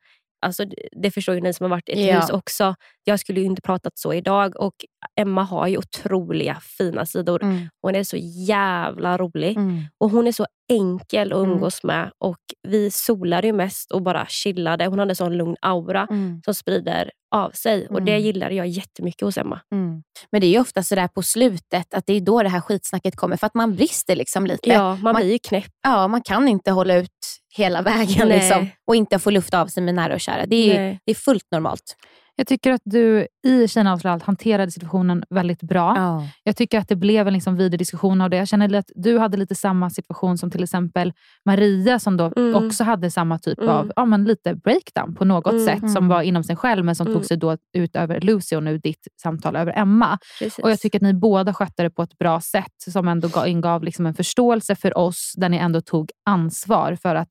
Alltså, 0.42 0.64
det, 1.02 1.10
förstår 1.10 1.34
ju 1.34 1.40
ni 1.40 1.52
som 1.52 1.64
har 1.64 1.70
varit 1.70 1.88
i 1.88 1.92
ett 1.92 2.08
Ja. 2.08 2.20
hus 2.20 2.30
också. 2.30 2.74
Jag 3.04 3.20
skulle 3.20 3.40
ju 3.40 3.46
inte 3.46 3.62
pratat 3.62 3.92
så 3.98 4.12
idag. 4.14 4.56
Och 4.60 4.74
Emma 5.20 5.42
har 5.42 5.66
ju 5.66 5.78
otroliga 5.78 6.58
fina 6.78 7.06
sidor. 7.06 7.42
Mm. 7.42 7.68
Hon 7.82 7.94
är 7.94 8.02
så 8.04 8.16
jävla 8.48 9.18
rolig. 9.18 9.56
Mm. 9.56 9.82
Och 9.98 10.10
Hon 10.10 10.26
är 10.26 10.32
så 10.32 10.46
enkel 10.70 11.32
att 11.32 11.38
Mm. 11.38 11.50
umgås 11.50 11.82
med. 11.82 12.10
Och 12.18 12.36
Vi 12.68 12.90
solade 12.90 13.46
ju 13.46 13.52
mest 13.52 13.92
och 13.92 14.02
bara 14.02 14.26
chillade. 14.26 14.86
Hon 14.86 14.98
hade 14.98 15.14
sån 15.14 15.36
lugn 15.36 15.56
aura 15.60 16.06
Mm. 16.10 16.40
som 16.44 16.54
sprider 16.54 17.10
av 17.34 17.50
sig. 17.50 17.86
Och 17.88 18.02
Det 18.02 18.12
Mm. 18.12 18.24
gillade 18.24 18.54
jag 18.54 18.66
jättemycket 18.68 19.20
hos 19.22 19.38
Emma. 19.38 19.60
Mm. 19.74 20.02
Men 20.32 20.40
det 20.40 20.46
är 20.46 20.50
ju 20.50 20.60
ofta 20.60 20.82
sådär 20.82 21.08
på 21.08 21.22
slutet 21.22 21.94
att 21.94 22.06
det 22.06 22.12
är 22.12 22.20
då 22.20 22.42
det 22.42 22.48
här 22.48 22.60
skitsnacket 22.60 23.16
kommer. 23.16 23.36
För 23.36 23.46
att 23.46 23.54
man 23.54 23.74
brister 23.74 24.16
liksom 24.16 24.46
lite. 24.46 24.68
Ja, 24.68 24.96
man 24.96 25.14
blir 25.14 25.32
ju 25.32 25.38
knäpp. 25.38 25.70
Ja, 25.82 26.08
man 26.08 26.22
kan 26.22 26.48
inte 26.48 26.70
hålla 26.70 26.94
ut 26.94 27.08
hela 27.56 27.82
vägen 27.82 28.28
liksom, 28.28 28.68
och 28.86 28.96
inte 28.96 29.18
få 29.18 29.30
luft 29.30 29.54
av 29.54 29.66
sig 29.66 29.82
med 29.82 29.94
nära 29.94 30.14
och 30.14 30.20
kära. 30.20 30.46
Det 30.46 30.70
är, 30.76 30.80
Nej. 30.80 31.00
det 31.04 31.10
är 31.12 31.14
fullt 31.14 31.46
normalt. 31.50 31.96
Jag 32.36 32.46
tycker 32.46 32.72
att 32.72 32.80
du 32.84 33.26
i 33.46 33.68
Kina 33.68 33.92
avslöjar 33.92 34.12
allt 34.14 34.22
hanterade 34.22 34.70
situationen 34.72 35.24
väldigt 35.30 35.62
bra. 35.62 35.94
Ja. 35.96 36.28
Jag 36.44 36.56
tycker 36.56 36.78
att 36.78 36.88
det 36.88 36.96
blev 36.96 37.26
en 37.28 37.34
liksom 37.34 37.56
vidare 37.56 37.76
diskussion 37.76 38.20
av 38.20 38.30
det. 38.30 38.36
Jag 38.36 38.48
känner 38.48 38.74
att 38.74 38.90
du 38.94 39.18
hade 39.18 39.36
lite 39.36 39.54
samma 39.54 39.90
situation 39.90 40.38
som 40.38 40.50
till 40.50 40.62
exempel 40.62 41.12
Maria 41.44 41.98
som 41.98 42.16
då 42.16 42.32
Mm. 42.36 42.66
också 42.66 42.84
hade 42.84 43.10
samma 43.10 43.38
typ 43.38 43.58
Mm. 43.58 43.70
av 43.70 43.92
ja, 43.96 44.04
men 44.04 44.24
lite 44.24 44.54
breakdown 44.54 45.14
på 45.14 45.24
något 45.24 45.52
Mm. 45.52 45.66
sätt 45.66 45.78
som 45.80 45.96
Mm. 46.04 46.08
var 46.08 46.22
inom 46.22 46.44
sig 46.44 46.56
själv 46.56 46.84
men 46.84 46.94
som 46.96 47.06
Mm. 47.06 47.18
tog 47.18 47.24
sig 47.26 47.36
då 47.36 47.56
ut 47.72 47.96
över 47.96 48.20
Lucy 48.20 48.56
och 48.56 48.62
nu 48.62 48.78
ditt 48.78 49.08
samtal 49.22 49.56
över 49.56 49.72
Emma. 49.78 50.18
Precis. 50.38 50.58
Och 50.64 50.70
Jag 50.70 50.80
tycker 50.80 50.98
att 50.98 51.02
ni 51.02 51.14
båda 51.14 51.54
skötte 51.54 51.82
det 51.82 51.90
på 51.90 52.02
ett 52.02 52.18
bra 52.18 52.40
sätt 52.40 52.74
som 52.92 53.08
ändå 53.08 53.28
gav- 53.28 53.46
ingav 53.48 53.84
liksom 53.84 54.06
en 54.06 54.14
förståelse 54.14 54.74
för 54.76 54.98
oss 54.98 55.32
där 55.36 55.48
ni 55.48 55.56
ändå 55.56 55.80
tog 55.80 56.10
ansvar 56.26 56.96
för 57.02 57.14
att 57.14 57.30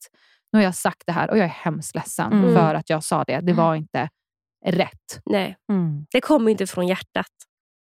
nu 0.53 0.59
har 0.59 0.63
jag 0.63 0.75
sagt 0.75 1.03
det 1.05 1.11
här 1.11 1.29
och 1.29 1.37
jag 1.37 1.45
är 1.45 1.49
hemskt 1.63 1.95
ledsen 1.95 2.33
Mm. 2.33 2.53
för 2.55 2.75
att 2.75 2.89
jag 2.89 3.03
sa 3.03 3.23
det. 3.23 3.39
Det 3.39 3.53
var 3.53 3.75
inte 3.75 4.09
rätt. 4.65 5.21
Nej, 5.25 5.57
Mm. 5.71 6.05
det 6.11 6.21
kommer 6.21 6.51
inte 6.51 6.67
från 6.67 6.87
hjärtat. 6.87 7.27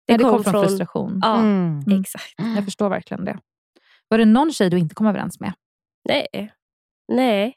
Det, 0.07 0.17
det 0.17 0.23
kom, 0.23 0.43
från 0.43 0.63
frustration. 0.63 1.19
Ja, 1.21 1.39
Mm. 1.39 1.79
Mm. 1.87 2.01
exakt. 2.01 2.33
Jag 2.37 2.65
förstår 2.65 2.89
verkligen 2.89 3.25
det. 3.25 3.39
Var 4.07 4.17
det 4.17 4.25
någon 4.25 4.51
tjej 4.53 4.69
du 4.69 4.79
inte 4.79 4.95
kom 4.95 5.07
överens 5.07 5.39
med? 5.39 5.53
Nej. 6.09 6.53
Nej. 7.07 7.55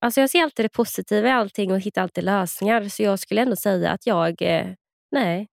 Alltså 0.00 0.20
jag 0.20 0.30
ser 0.30 0.42
alltid 0.42 0.64
det 0.64 0.68
positiva 0.68 1.28
i 1.28 1.30
allting 1.30 1.72
och 1.72 1.80
hittar 1.80 2.02
alltid 2.02 2.24
lösningar. 2.24 2.88
Så 2.88 3.02
jag 3.02 3.18
skulle 3.18 3.40
ändå 3.42 3.56
säga 3.56 3.90
att 3.92 4.06
jag... 4.06 4.42
Eh, 4.42 4.66
nej. 5.10 5.46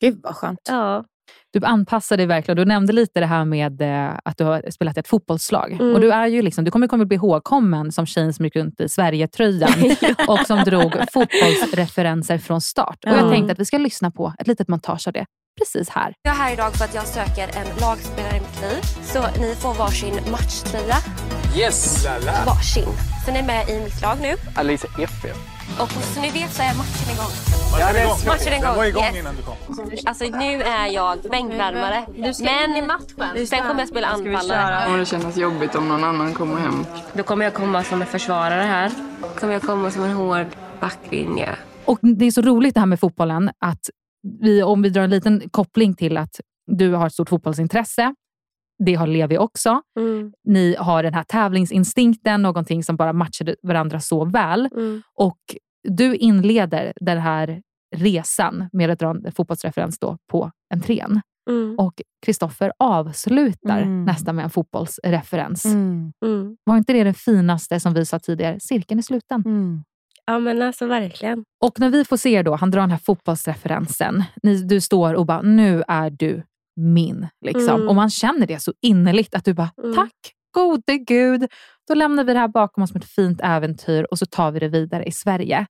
Gud 0.00 0.20
vad 0.22 0.36
skönt. 0.36 0.60
Ja. 0.68 1.04
Du 1.52 1.64
anpassar 1.66 2.16
dig 2.16 2.26
verkligen. 2.26 2.56
Du 2.56 2.64
nämnde 2.64 2.92
lite 2.92 3.20
det 3.20 3.26
här 3.26 3.44
med 3.44 3.82
eh, 3.82 4.18
att 4.24 4.38
du 4.38 4.44
har 4.44 4.70
spelat 4.70 4.96
i 4.96 5.00
ett 5.00 5.08
fotbollslag. 5.08 5.72
Mm. 5.72 5.94
Och 5.94 6.00
du, 6.00 6.12
är 6.12 6.26
ju 6.26 6.42
liksom, 6.42 6.64
du 6.64 6.70
kommer 6.70 6.86
komma 6.86 7.04
bli 7.04 7.14
ihågkommen 7.16 7.92
som 7.92 8.06
tjejen 8.06 8.32
som 8.34 8.44
gick 8.44 8.56
runt 8.56 8.80
i 8.80 8.88
Sverigetröjan 8.88 9.72
och 10.28 10.38
som 10.46 10.58
drog 10.58 10.92
fotbollsreferenser 11.12 12.38
från 12.38 12.60
start. 12.60 12.98
Och 13.06 13.12
Jag 13.12 13.18
Ja. 13.26 13.30
tänkte 13.30 13.52
att 13.52 13.58
vi 13.58 13.64
ska 13.64 13.78
lyssna 13.78 14.10
på 14.10 14.32
ett 14.38 14.46
litet 14.46 14.68
montage 14.68 15.06
av 15.08 15.12
det 15.12 15.24
precis 15.58 15.88
här. 15.88 16.14
Jag 16.22 16.34
är 16.34 16.38
här 16.38 16.52
idag 16.52 16.72
för 16.74 16.84
att 16.84 16.94
jag 16.94 17.06
söker 17.06 17.42
en 17.42 17.66
lagspelare 17.80 18.36
i 18.36 18.40
mitt 18.40 18.60
liv. 18.62 18.82
Så 19.02 19.40
ni 19.40 19.54
får 19.54 19.74
varsin 19.74 20.14
matchtröja. 20.30 20.96
Yes! 21.56 22.06
Varsin. 22.46 22.88
Så 23.26 23.32
ni 23.32 23.38
är 23.38 23.46
med 23.46 23.68
i 23.68 23.80
mitt 23.84 24.02
lag 24.02 24.16
nu. 24.22 24.34
Alicia 24.56 24.90
FF. 24.98 25.51
Och 25.80 25.90
som 25.92 26.22
ni 26.22 26.30
vet 26.30 26.52
så 26.52 26.62
är 26.62 26.74
matchen 26.76 27.10
igång. 27.14 27.32
Ja, 27.80 27.92
det 27.92 28.00
är 28.00 28.26
Matchen 28.26 28.52
är 28.52 28.56
igång. 28.56 28.62
Den 28.62 28.76
var 28.76 28.84
igång 28.84 29.02
Yes. 29.04 29.16
innan 29.16 29.36
du 29.36 29.42
kom. 29.42 29.54
Alltså 30.06 30.24
nu 30.24 30.62
är 30.62 30.86
jag 30.86 31.18
bänkvärmare. 31.30 32.06
Men 32.40 32.76
i 32.76 32.82
matchen. 32.86 33.46
Sen 33.46 33.58
kommer 33.62 33.80
jag 33.80 33.88
spela 33.88 34.06
anfallare. 34.06 34.84
Kommer 34.86 34.98
det 34.98 35.06
kännas 35.06 35.36
jobbigt 35.36 35.74
om 35.74 35.88
någon 35.88 36.04
annan 36.04 36.34
kommer 36.34 36.60
hem? 36.60 36.86
Då 37.12 37.22
kommer 37.22 37.44
jag 37.44 37.54
komma 37.54 37.84
som 37.84 38.00
en 38.00 38.06
försvarare 38.06 38.62
här. 38.62 38.90
kommer 39.40 39.52
jag 39.52 39.62
komma 39.62 39.90
som 39.90 40.02
en 40.04 40.12
hård 40.12 40.46
backlinje. 40.80 41.48
Och 41.84 41.98
Det 42.02 42.24
är 42.24 42.30
så 42.30 42.42
roligt 42.42 42.74
det 42.74 42.80
här 42.80 42.86
med 42.86 43.00
fotbollen, 43.00 43.50
att 43.58 43.90
vi, 44.40 44.62
om 44.62 44.82
vi 44.82 44.88
drar 44.88 45.02
en 45.02 45.10
liten 45.10 45.42
koppling 45.50 45.94
till 45.94 46.16
att 46.16 46.40
du 46.66 46.92
har 46.92 47.06
ett 47.06 47.12
stort 47.12 47.28
fotbollsintresse. 47.28 48.14
Det 48.84 48.94
har 48.94 49.06
Levi 49.06 49.38
också. 49.38 49.80
Mm. 49.98 50.32
Ni 50.44 50.76
har 50.78 51.02
den 51.02 51.14
här 51.14 51.22
tävlingsinstinkten, 51.22 52.42
någonting 52.42 52.82
som 52.84 52.96
bara 52.96 53.12
matchar 53.12 53.56
varandra 53.62 54.00
så 54.00 54.24
väl. 54.24 54.68
Mm. 54.76 55.02
Och 55.14 55.38
du 55.88 56.16
inleder 56.16 56.92
den 57.00 57.18
här 57.18 57.62
resan 57.96 58.68
med 58.72 58.90
att 58.90 58.98
dra 58.98 59.10
en 59.10 59.32
fotbollsreferens 59.32 59.98
då 59.98 60.16
på 60.30 60.50
entrén. 60.74 61.20
Mm. 61.50 61.78
Och 61.78 62.02
Kristoffer 62.26 62.72
avslutar 62.78 63.82
Mm. 63.82 64.04
nästan 64.04 64.36
med 64.36 64.42
en 64.42 64.50
fotbollsreferens. 64.50 65.64
Mm. 65.64 66.12
Mm. 66.24 66.56
Var 66.64 66.76
inte 66.76 66.92
det 66.92 67.04
det 67.04 67.14
finaste 67.14 67.80
som 67.80 67.94
vi 67.94 68.06
sa 68.06 68.18
tidigare? 68.18 68.60
Cirkeln 68.60 68.98
är 68.98 69.02
sluten. 69.02 69.42
Mm. 69.46 69.82
Ja 70.26 70.38
men 70.38 70.62
alltså 70.62 70.86
verkligen. 70.86 71.44
Och 71.64 71.80
när 71.80 71.90
vi 71.90 72.04
får 72.04 72.16
se 72.16 72.30
er 72.32 72.42
då, 72.42 72.54
han 72.54 72.70
drar 72.70 72.80
den 72.80 72.90
här 72.90 72.98
fotbollsreferensen. 72.98 74.24
Ni, 74.42 74.62
du 74.62 74.80
står 74.80 75.14
och 75.14 75.26
bara, 75.26 75.42
nu 75.42 75.82
är 75.88 76.10
du 76.10 76.42
min. 76.76 77.28
Liksom. 77.40 77.74
Mm. 77.74 77.88
Och 77.88 77.94
man 77.94 78.10
känner 78.10 78.46
det 78.46 78.58
så 78.62 78.72
innerligt 78.80 79.34
att 79.34 79.44
du 79.44 79.54
bara, 79.54 79.70
Mm. 79.82 79.94
tack 79.96 80.14
gode 80.54 80.98
gud. 80.98 81.46
Då 81.88 81.94
lämnar 81.94 82.24
vi 82.24 82.32
det 82.32 82.38
här 82.38 82.48
bakom 82.48 82.82
oss 82.82 82.90
som 82.90 83.00
ett 83.00 83.08
fint 83.08 83.40
äventyr 83.42 84.06
och 84.10 84.18
så 84.18 84.26
tar 84.26 84.50
vi 84.50 84.60
det 84.60 84.68
vidare 84.68 85.04
i 85.04 85.12
Sverige. 85.12 85.66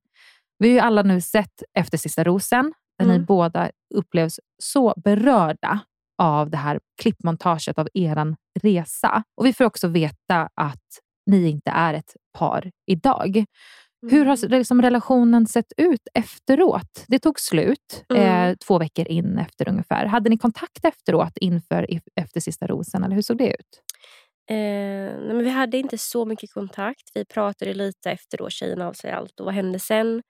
Vi 0.59 0.69
har 0.69 0.75
ju 0.75 0.81
alla 0.81 1.03
nu 1.03 1.21
sett 1.21 1.63
Efter 1.79 1.99
sista 1.99 2.25
rosen, 2.25 2.73
där 2.99 3.07
ni 3.07 3.15
Mm. 3.15 3.25
båda 3.25 3.71
upplevs 3.95 4.41
så 4.63 4.95
berörda 5.05 5.79
av 6.19 6.51
det 6.51 6.57
här 6.57 6.81
klippmontaget 7.03 7.79
av 7.79 7.89
er 7.95 8.37
resa. 8.63 9.23
Och 9.37 9.47
vi 9.47 9.53
får 9.53 9.65
också 9.65 9.89
veta 9.89 10.49
att 10.55 10.79
ni 11.27 11.49
inte 11.49 11.71
är 11.71 11.95
ett 11.95 12.17
par 12.39 12.71
idag. 12.87 13.45
Hur 14.11 14.25
har 14.27 14.49
liksom 14.49 14.83
relationen 14.83 15.47
sett 15.47 15.73
ut 15.77 16.09
efteråt? 16.15 17.05
Det 17.09 17.19
tog 17.19 17.41
slut 17.41 18.05
Mm. 18.15 18.51
eh, 18.51 18.57
två 18.67 18.79
veckor 18.79 19.09
in 19.09 19.39
efter 19.39 19.69
ungefär. 19.69 20.07
Hade 20.07 20.31
ni 20.31 20.39
kontakt 20.39 20.85
efteråt 20.85 21.33
inför 21.37 21.87
efter 22.21 22.41
sista 22.41 22.67
rosen, 22.67 23.05
eller 23.05 23.15
hur 23.15 23.23
såg 23.23 23.39
det 23.39 23.49
ut? 23.51 23.83
Eh, 24.51 24.57
nej, 24.57 25.35
men 25.35 25.45
vi 25.45 25.51
hade 25.51 25.79
inte 25.79 25.99
så 25.99 26.25
mycket 26.25 26.53
kontakt. 26.53 27.11
Vi 27.15 27.25
pratade 27.25 27.75
lite 27.75 28.11
efter 28.11 28.39
då 28.39 28.51
tjejerna 28.51 28.89
av 28.89 28.93
sig 28.93 29.11
allt 29.11 29.41
och 29.41 29.47
vad 29.47 29.55
hände 29.55 29.79
sen. 29.79 30.23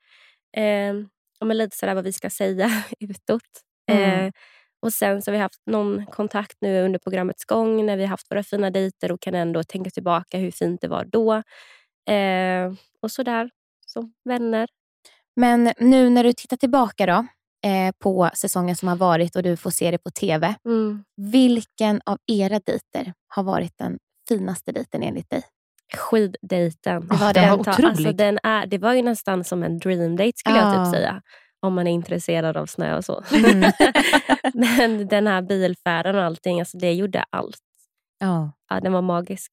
Eh, 0.56 0.94
men 1.44 1.58
lite 1.58 1.76
sådär 1.76 1.94
vad 1.94 2.04
vi 2.04 2.12
ska 2.12 2.30
säga 2.30 2.70
utåt. 3.00 3.42
Mm. 3.90 4.26
Eh, 4.26 4.32
och 4.82 4.92
sen 4.92 5.22
så 5.22 5.30
har 5.30 5.32
vi 5.32 5.38
haft 5.42 5.60
någon 5.66 6.06
kontakt 6.06 6.56
nu 6.60 6.82
under 6.82 6.98
programmets 6.98 7.44
gång 7.44 7.86
när 7.86 7.96
vi 7.96 8.02
har 8.02 8.08
haft 8.10 8.30
våra 8.30 8.42
fina 8.42 8.70
dejter 8.70 9.12
och 9.12 9.20
kan 9.20 9.34
ändå 9.34 9.62
tänka 9.64 9.90
tillbaka 9.90 10.38
hur 10.38 10.50
fint 10.50 10.80
det 10.80 10.88
var 10.88 11.04
då. 11.04 11.32
Eh, 12.14 12.72
och 13.02 13.10
sådär, 13.10 13.50
som 13.92 14.12
vänner. 14.24 14.68
Men 15.36 15.72
nu 15.78 16.10
när 16.10 16.24
du 16.24 16.32
tittar 16.32 16.56
tillbaka 16.56 17.06
då, 17.06 17.26
eh, 17.68 17.92
på 17.98 18.30
säsongen 18.34 18.76
som 18.76 18.88
har 18.88 18.96
varit 18.96 19.36
och 19.36 19.42
du 19.42 19.56
får 19.56 19.70
se 19.70 19.90
det 19.90 19.98
på 19.98 20.10
TV. 20.10 20.54
Mm. 20.64 21.04
Vilken 21.16 22.00
av 22.06 22.18
era 22.26 22.60
dejter 22.66 23.12
har 23.28 23.42
varit 23.42 23.72
den 23.78 23.98
finaste 24.28 24.72
dejten 24.72 25.02
enligt 25.02 25.30
dig? 25.30 25.42
Skiddejten. 25.96 27.08
Det 27.08 27.16
var 27.16 27.34
den 27.34 27.44
det. 27.50 27.56
var 27.56 27.64
tar- 27.64 27.72
otrolig. 27.72 27.88
Alltså, 27.88 28.12
den 28.12 28.38
är, 28.42 28.66
det 28.66 28.78
var 28.78 28.92
ju 28.94 29.02
nästan 29.02 29.44
som 29.44 29.62
en 29.62 29.78
dream 29.78 30.16
date 30.16 30.32
skulle 30.36 30.56
jag 30.58 30.74
Ja. 30.74 30.84
typ 30.84 30.94
säga. 30.94 31.22
Om 31.66 31.74
man 31.74 31.86
är 31.86 31.92
intresserad 31.92 32.56
av 32.56 32.66
snö 32.66 32.96
och 32.96 33.04
så. 33.04 33.22
Mm. 33.34 33.72
Men 34.54 35.08
den 35.08 35.26
här 35.26 35.42
bilfärden 35.42 36.16
och 36.16 36.22
allting, 36.22 36.60
alltså, 36.60 36.78
det 36.78 36.92
gjorde 36.92 37.24
allt. 37.30 37.58
Ja. 38.18 38.52
Ja, 38.68 38.80
den 38.80 38.92
var 38.92 39.02
magisk. 39.02 39.50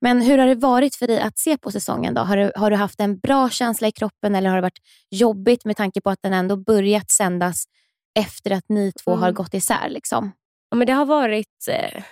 Men 0.00 0.22
hur 0.22 0.38
har 0.38 0.46
det 0.46 0.54
varit 0.54 0.94
för 0.94 1.06
dig 1.06 1.20
att 1.20 1.38
se 1.38 1.58
på 1.58 1.70
säsongen? 1.72 2.14
då? 2.14 2.20
Har 2.20 2.36
du, 2.36 2.52
har 2.56 2.70
du 2.70 2.76
haft 2.76 3.00
en 3.00 3.18
bra 3.18 3.50
känsla 3.50 3.88
i 3.88 3.92
kroppen 3.92 4.34
eller 4.34 4.48
har 4.48 4.56
det 4.56 4.62
varit 4.62 4.78
jobbigt 5.10 5.64
med 5.64 5.76
tanke 5.76 6.00
på 6.00 6.10
att 6.10 6.18
den 6.22 6.32
ändå 6.32 6.56
börjat 6.56 7.10
sändas 7.10 7.64
efter 8.18 8.50
att 8.50 8.64
ni 8.68 8.92
två 8.92 9.10
Mm. 9.10 9.22
har 9.22 9.32
gått 9.32 9.54
isär? 9.54 9.88
Liksom? 9.88 10.32
Ja, 10.70 10.76
men 10.76 10.86
det 10.86 10.92
har 10.92 11.06
varit 11.06 11.68
eh, 11.70 12.02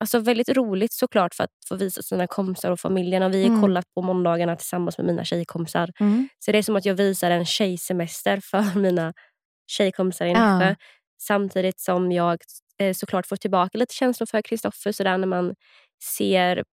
alltså 0.00 0.18
väldigt 0.18 0.48
roligt 0.48 0.92
såklart 0.92 1.34
för 1.34 1.44
att 1.44 1.50
få 1.68 1.76
visa 1.76 2.02
sina 2.02 2.26
kompisar 2.26 2.70
och 2.70 2.80
familjen. 2.80 3.22
Och 3.22 3.34
vi 3.34 3.42
har 3.42 3.48
Mm. 3.48 3.60
kollat 3.62 3.84
på 3.94 4.02
måndagarna 4.02 4.56
tillsammans 4.56 4.98
med 4.98 5.06
mina 5.06 5.24
tjejkompisar. 5.24 5.90
Så 6.38 6.52
det 6.52 6.58
är 6.58 6.62
som 6.62 6.76
att 6.76 6.84
jag 6.84 6.94
visar 6.94 7.30
en 7.30 7.44
tjejsemester 7.46 8.40
för 8.44 8.62
mina 8.78 9.12
tjejkompisar 9.70 10.26
i 10.26 10.30
Ja. 10.32 10.58
Nässjö. 10.58 10.74
Samtidigt 11.22 11.80
som 11.80 12.12
jag 12.12 12.38
eh, 12.78 12.92
såklart 12.94 13.26
får 13.26 13.36
tillbaka 13.36 13.78
lite 13.78 13.94
känslor 13.94 14.26
för 14.26 14.42
Kristoffer 14.42 15.18
när 15.18 15.26
man 15.26 15.54
ser, 16.18 16.64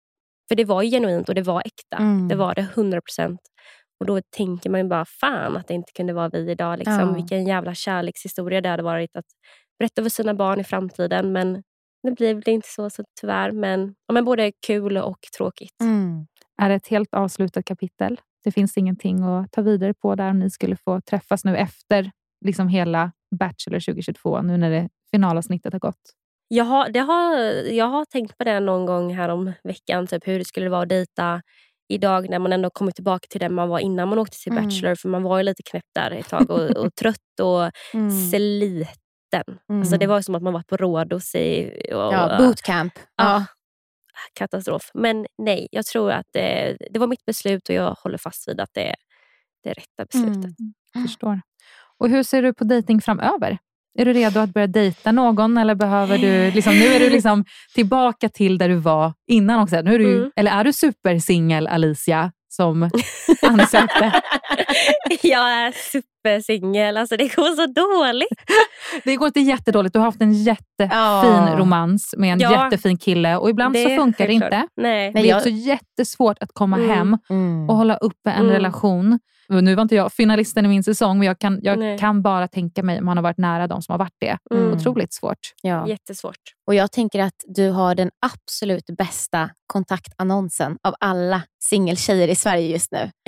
för 0.50 0.54
det 0.54 0.64
var 0.64 0.82
genuint 0.82 1.28
och 1.28 1.34
det 1.34 1.42
var 1.42 1.62
äkta. 1.64 1.96
Mm. 1.96 2.28
Det 2.28 2.34
var 2.34 2.54
det 2.54 2.60
100 2.60 3.00
procent. 3.00 3.40
Och 4.00 4.06
då 4.06 4.20
tänker 4.36 4.70
man 4.70 4.80
ju 4.80 4.88
bara 4.88 5.04
fan 5.04 5.56
att 5.56 5.68
det 5.68 5.74
inte 5.74 5.92
kunde 5.92 6.12
vara 6.12 6.28
vi 6.28 6.50
idag. 6.50 6.78
Liksom. 6.78 7.00
Ja. 7.00 7.12
Vilken 7.12 7.46
jävla 7.46 7.74
kärlekshistoria 7.74 8.60
det 8.60 8.68
hade 8.68 8.82
varit 8.82 9.16
att 9.16 9.24
berätta 9.78 10.02
för 10.02 10.10
sina 10.10 10.34
barn 10.34 10.60
i 10.60 10.64
framtiden. 10.64 11.32
Men 11.32 11.62
det 12.02 12.10
blev 12.10 12.40
det 12.40 12.50
inte 12.50 12.68
så, 12.68 12.90
så 12.90 13.04
tyvärr. 13.20 13.50
Men, 13.50 13.94
ja, 14.06 14.14
men 14.14 14.24
både 14.24 14.52
kul 14.66 14.96
och 14.96 15.18
tråkigt. 15.36 15.80
Mm. 15.82 16.26
Är 16.62 16.68
det 16.68 16.74
ett 16.74 16.88
helt 16.88 17.14
avslutat 17.14 17.64
kapitel? 17.64 18.20
Det 18.44 18.52
finns 18.52 18.76
ingenting 18.76 19.22
att 19.22 19.52
ta 19.52 19.62
vidare 19.62 19.94
på 19.94 20.14
där 20.14 20.30
om 20.30 20.38
ni 20.38 20.50
skulle 20.50 20.76
få 20.76 21.00
träffas 21.00 21.44
nu 21.44 21.56
efter 21.56 22.10
liksom 22.44 22.68
hela 22.68 23.12
Bachelor 23.38 23.80
2022, 23.80 24.42
nu 24.42 24.56
när 24.56 24.70
det 24.70 24.88
finalavsnittet 25.10 25.72
har 25.72 25.80
gått? 25.80 26.19
Jag 26.52 26.64
har, 26.64 26.88
det 26.88 26.98
har, 27.00 27.36
jag 27.72 27.86
har 27.86 28.04
tänkt 28.04 28.38
på 28.38 28.44
det 28.44 28.60
någon 28.60 28.86
gång 28.86 29.14
här 29.14 29.28
om 29.28 29.52
veckan. 29.64 30.06
Typ 30.06 30.26
hur 30.28 30.38
det 30.38 30.44
skulle 30.44 30.68
vara 30.68 30.82
att 30.82 30.88
dejta 30.88 31.42
idag 31.88 32.30
när 32.30 32.38
man 32.38 32.52
ändå 32.52 32.70
kommit 32.70 32.94
tillbaka 32.94 33.26
till 33.30 33.40
den 33.40 33.54
man 33.54 33.68
var 33.68 33.78
innan 33.78 34.08
man 34.08 34.18
åkte 34.18 34.38
till 34.38 34.52
Mm. 34.52 34.64
Bachelor. 34.64 34.94
För 34.94 35.08
man 35.08 35.22
var 35.22 35.38
ju 35.38 35.44
lite 35.44 35.62
knäpp 35.62 35.84
där 35.94 36.10
ett 36.10 36.28
tag 36.28 36.50
och, 36.50 36.70
och 36.70 36.94
trött 36.94 37.40
och 37.42 37.70
Mm. 37.94 38.10
sliten. 38.30 39.58
Mm. 39.70 39.80
Alltså 39.80 39.96
det 39.96 40.06
var 40.06 40.20
som 40.20 40.34
att 40.34 40.42
man 40.42 40.52
var 40.52 40.62
på 40.68 40.76
Rhodos 40.76 41.34
i... 41.34 41.70
Och, 41.92 41.96
Ja, 42.14 42.36
bootcamp. 42.38 42.92
Ja. 43.16 43.24
Ja. 43.24 43.44
Katastrof. 44.34 44.90
Men 44.94 45.26
nej, 45.38 45.68
jag 45.70 45.86
tror 45.86 46.10
att 46.12 46.26
det, 46.32 46.76
det 46.90 46.98
var 46.98 47.06
mitt 47.06 47.24
beslut 47.24 47.68
och 47.68 47.74
jag 47.74 47.94
håller 48.02 48.18
fast 48.18 48.48
vid 48.48 48.60
att 48.60 48.70
det 48.72 48.88
är 48.88 48.94
det 49.64 49.70
rätta 49.72 50.04
beslutet. 50.12 50.58
Mm. 50.94 51.06
Förstår. 51.06 51.40
Och 51.98 52.08
hur 52.08 52.22
ser 52.22 52.42
du 52.42 52.54
på 52.54 52.64
dating 52.64 53.00
framöver? 53.00 53.58
Är 54.00 54.04
du 54.04 54.12
redo 54.12 54.40
att 54.40 54.52
börja 54.54 54.66
dejta 54.66 55.12
någon 55.12 55.58
eller 55.58 55.74
behöver 55.74 56.18
du, 56.18 56.50
liksom, 56.50 56.72
nu 56.78 56.86
är 56.86 57.00
du 57.00 57.10
liksom 57.10 57.44
tillbaka 57.74 58.28
till 58.28 58.58
där 58.58 58.68
du 58.68 58.74
var 58.74 59.12
innan 59.30 59.60
också. 59.60 59.80
Nu 59.80 59.94
är 59.94 59.98
du, 59.98 60.16
Mm. 60.18 60.30
Eller 60.36 60.50
är 60.50 60.64
du 60.64 60.72
supersingel 60.72 61.66
Alicia 61.66 62.32
som 62.48 62.90
ansökte? 63.42 64.12
jag 65.22 65.50
är 65.52 65.72
supersingel. 65.72 66.96
Alltså 66.96 67.16
det 67.16 67.36
går 67.36 67.56
så 67.56 67.66
dåligt. 67.66 68.28
Det 69.04 69.16
går 69.16 69.26
inte 69.26 69.40
jättedåligt. 69.40 69.92
Du 69.92 69.98
har 69.98 70.06
haft 70.06 70.20
en 70.20 70.32
jättefin 70.32 70.88
Ja. 70.90 71.54
romans 71.58 72.14
med 72.18 72.32
en 72.32 72.40
Ja. 72.40 72.64
jättefin 72.64 72.98
kille 72.98 73.36
och 73.36 73.50
ibland 73.50 73.74
Det 73.74 73.82
så 73.84 73.96
funkar 73.96 74.26
det 74.26 74.32
inte. 74.32 74.66
Nej. 74.76 75.12
Det 75.12 75.20
är 75.20 75.24
jag- 75.24 75.36
också 75.36 75.48
jättesvårt 75.50 76.36
att 76.40 76.50
komma 76.52 76.76
Mm. 76.76 76.90
hem 76.90 77.18
Mm. 77.30 77.70
och 77.70 77.76
hålla 77.76 77.96
uppe 77.96 78.30
en 78.30 78.40
Mm. 78.40 78.52
relation. 78.52 79.18
Nu 79.50 79.74
var 79.74 79.82
inte 79.82 79.94
jag 79.94 80.12
finalisten 80.12 80.64
i 80.64 80.68
min 80.68 80.84
säsong, 80.84 81.18
men 81.18 81.26
jag 81.26 81.38
kan, 81.38 81.60
jag 81.62 81.98
kan 81.98 82.22
bara 82.22 82.48
tänka 82.48 82.82
mig 82.82 82.98
om 82.98 83.04
man 83.04 83.16
har 83.16 83.22
varit 83.22 83.38
nära 83.38 83.66
de 83.66 83.82
som 83.82 83.92
har 83.92 83.98
varit 83.98 84.16
det. 84.20 84.38
Mm. 84.54 84.72
Otroligt 84.72 85.12
svårt. 85.12 85.38
Ja. 85.62 85.88
Jättesvårt. 85.88 86.40
Och 86.66 86.74
jag 86.74 86.92
tänker 86.92 87.20
att 87.20 87.34
du 87.46 87.70
har 87.70 87.94
den 87.94 88.10
absolut 88.26 88.86
bästa 88.98 89.50
kontaktannonsen 89.66 90.78
av 90.82 90.94
alla 91.00 91.42
singeltjejer 91.62 92.28
i 92.28 92.34
Sverige 92.34 92.68
just 92.68 92.92
nu. 92.92 93.10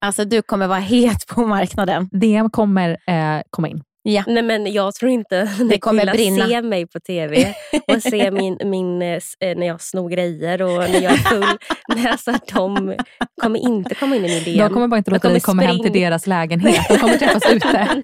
Alltså 0.00 0.24
du 0.24 0.42
kommer 0.42 0.66
vara 0.66 0.78
het 0.78 1.26
på 1.26 1.46
marknaden. 1.46 2.08
Det 2.10 2.48
kommer 2.52 2.90
eh, 2.90 3.42
komma 3.50 3.68
in. 3.68 3.82
Ja. 4.10 4.24
Nej, 4.26 4.42
men 4.42 4.72
jag 4.72 4.94
tror 4.94 5.10
inte 5.10 5.44
Det 5.70 5.78
kommer 5.78 6.00
killar 6.00 6.12
brinna. 6.12 6.46
ser 6.46 6.62
mig 6.62 6.86
på 6.86 7.00
tv 7.00 7.54
och 7.88 8.02
ser 8.02 8.30
min, 8.30 8.58
min, 8.64 9.02
eh, 9.02 9.20
eh, 9.40 9.58
när 9.58 9.66
jag 9.66 9.80
snor 9.80 10.10
grejer 10.10 10.62
och 10.62 10.78
när 10.78 11.00
jag 11.00 11.12
är 11.12 11.16
full. 11.16 11.58
Nej, 11.94 12.06
alltså, 12.06 12.32
de 12.54 12.96
kommer 13.42 13.58
inte 13.58 13.94
komma 13.94 14.16
in 14.16 14.24
i 14.24 14.28
min 14.28 14.44
DM. 14.44 14.58
De 14.68 14.74
kommer 14.74 14.88
bara 14.88 14.98
inte 14.98 15.10
låta 15.10 15.28
dig 15.28 15.40
kommer 15.40 15.62
komma 15.62 15.72
hem 15.72 15.82
till 15.82 16.02
deras 16.02 16.26
lägenhet. 16.26 16.88
De 16.88 16.98
kommer 16.98 17.18
träffas 17.18 17.52
ute. 17.52 18.02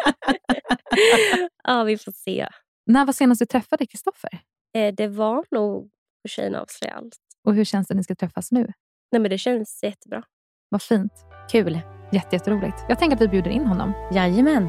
ja, 1.64 1.84
vi 1.84 1.98
får 1.98 2.12
se. 2.12 2.48
När 2.86 3.04
var 3.06 3.12
senast 3.12 3.38
du 3.38 3.46
träffade 3.46 3.86
Kristoffer? 3.86 4.38
Eh, 4.76 4.94
det 4.94 5.08
var 5.08 5.44
nog 5.50 5.90
Tjejerna 6.28 6.60
avslöjar 6.60 6.96
allt. 6.96 7.16
Och 7.44 7.54
hur 7.54 7.64
känns 7.64 7.88
det 7.88 7.92
att 7.92 7.96
ni 7.96 8.04
ska 8.04 8.14
träffas 8.14 8.52
nu? 8.52 8.72
Nej, 9.12 9.20
men 9.20 9.30
det 9.30 9.38
känns 9.38 9.80
jättebra. 9.82 10.22
Vad 10.68 10.82
fint. 10.82 11.12
Kul. 11.52 11.80
Jätte, 12.12 12.36
jätteroligt. 12.36 12.76
Jag 12.88 12.98
tänker 12.98 13.16
att 13.16 13.22
vi 13.22 13.28
bjuder 13.28 13.50
in 13.50 13.66
honom. 13.66 13.92
Jajamän. 14.12 14.68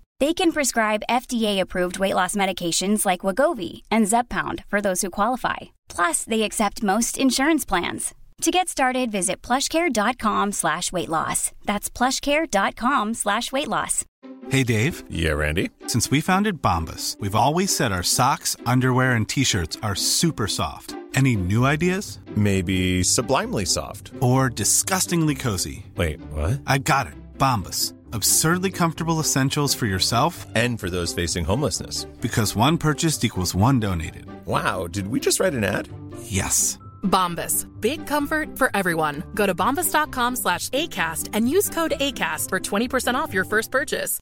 They 0.21 0.35
can 0.35 0.51
prescribe 0.51 1.01
FDA-approved 1.09 1.97
weight 1.97 2.13
loss 2.13 2.35
medications 2.35 3.07
like 3.07 3.21
Wagovi 3.21 3.81
and 3.89 4.05
Zepbound 4.05 4.63
for 4.67 4.79
those 4.79 5.01
who 5.01 5.09
qualify. 5.09 5.57
Plus, 5.89 6.23
they 6.25 6.43
accept 6.43 6.83
most 6.83 7.17
insurance 7.17 7.65
plans. 7.65 8.13
To 8.41 8.51
get 8.51 8.69
started, 8.69 9.11
visit 9.11 9.41
plushcare.com 9.41 10.51
slash 10.51 10.91
weight 10.91 11.09
loss. 11.09 11.51
That's 11.65 11.89
plushcare.com 11.89 13.15
slash 13.15 13.51
weight 13.51 13.67
loss. 13.67 14.05
Hey 14.49 14.61
Dave. 14.63 15.03
Yeah, 15.09 15.31
Randy. 15.31 15.71
Since 15.87 16.11
we 16.11 16.21
founded 16.21 16.61
Bombus, 16.61 17.17
we've 17.19 17.41
always 17.43 17.75
said 17.75 17.91
our 17.91 18.03
socks, 18.03 18.55
underwear, 18.67 19.13
and 19.13 19.27
t-shirts 19.27 19.79
are 19.81 19.95
super 19.95 20.47
soft. 20.47 20.95
Any 21.15 21.35
new 21.35 21.65
ideas? 21.65 22.19
Maybe 22.35 23.01
sublimely 23.01 23.65
soft. 23.65 24.11
Or 24.19 24.49
disgustingly 24.49 25.33
cozy? 25.33 25.87
Wait, 25.95 26.21
what? 26.29 26.61
I 26.67 26.77
got 26.77 27.07
it. 27.07 27.13
Bombus. 27.39 27.95
Absurdly 28.13 28.71
comfortable 28.71 29.19
essentials 29.19 29.75
for 29.75 29.85
yourself 29.85 30.45
and 30.55 30.79
for 30.79 30.89
those 30.89 31.13
facing 31.13 31.45
homelessness. 31.45 32.05
Because 32.21 32.55
one 32.55 32.77
purchased 32.77 33.23
equals 33.23 33.55
one 33.55 33.79
donated. 33.79 34.25
Wow, 34.45 34.87
did 34.87 35.07
we 35.07 35.19
just 35.19 35.39
write 35.39 35.53
an 35.53 35.63
ad? 35.63 35.87
Yes. 36.23 36.77
Bombas. 37.03 37.67
Big 37.81 38.05
comfort 38.07 38.57
for 38.57 38.69
everyone. 38.73 39.23
Go 39.35 39.45
to 39.45 39.53
bombas.com 39.55 40.35
slash 40.35 40.69
ACAST 40.69 41.29
and 41.33 41.47
use 41.49 41.69
code 41.69 41.93
ACAST 41.99 42.49
for 42.49 42.59
20% 42.59 43.15
off 43.15 43.33
your 43.33 43.45
first 43.45 43.71
purchase. 43.71 44.19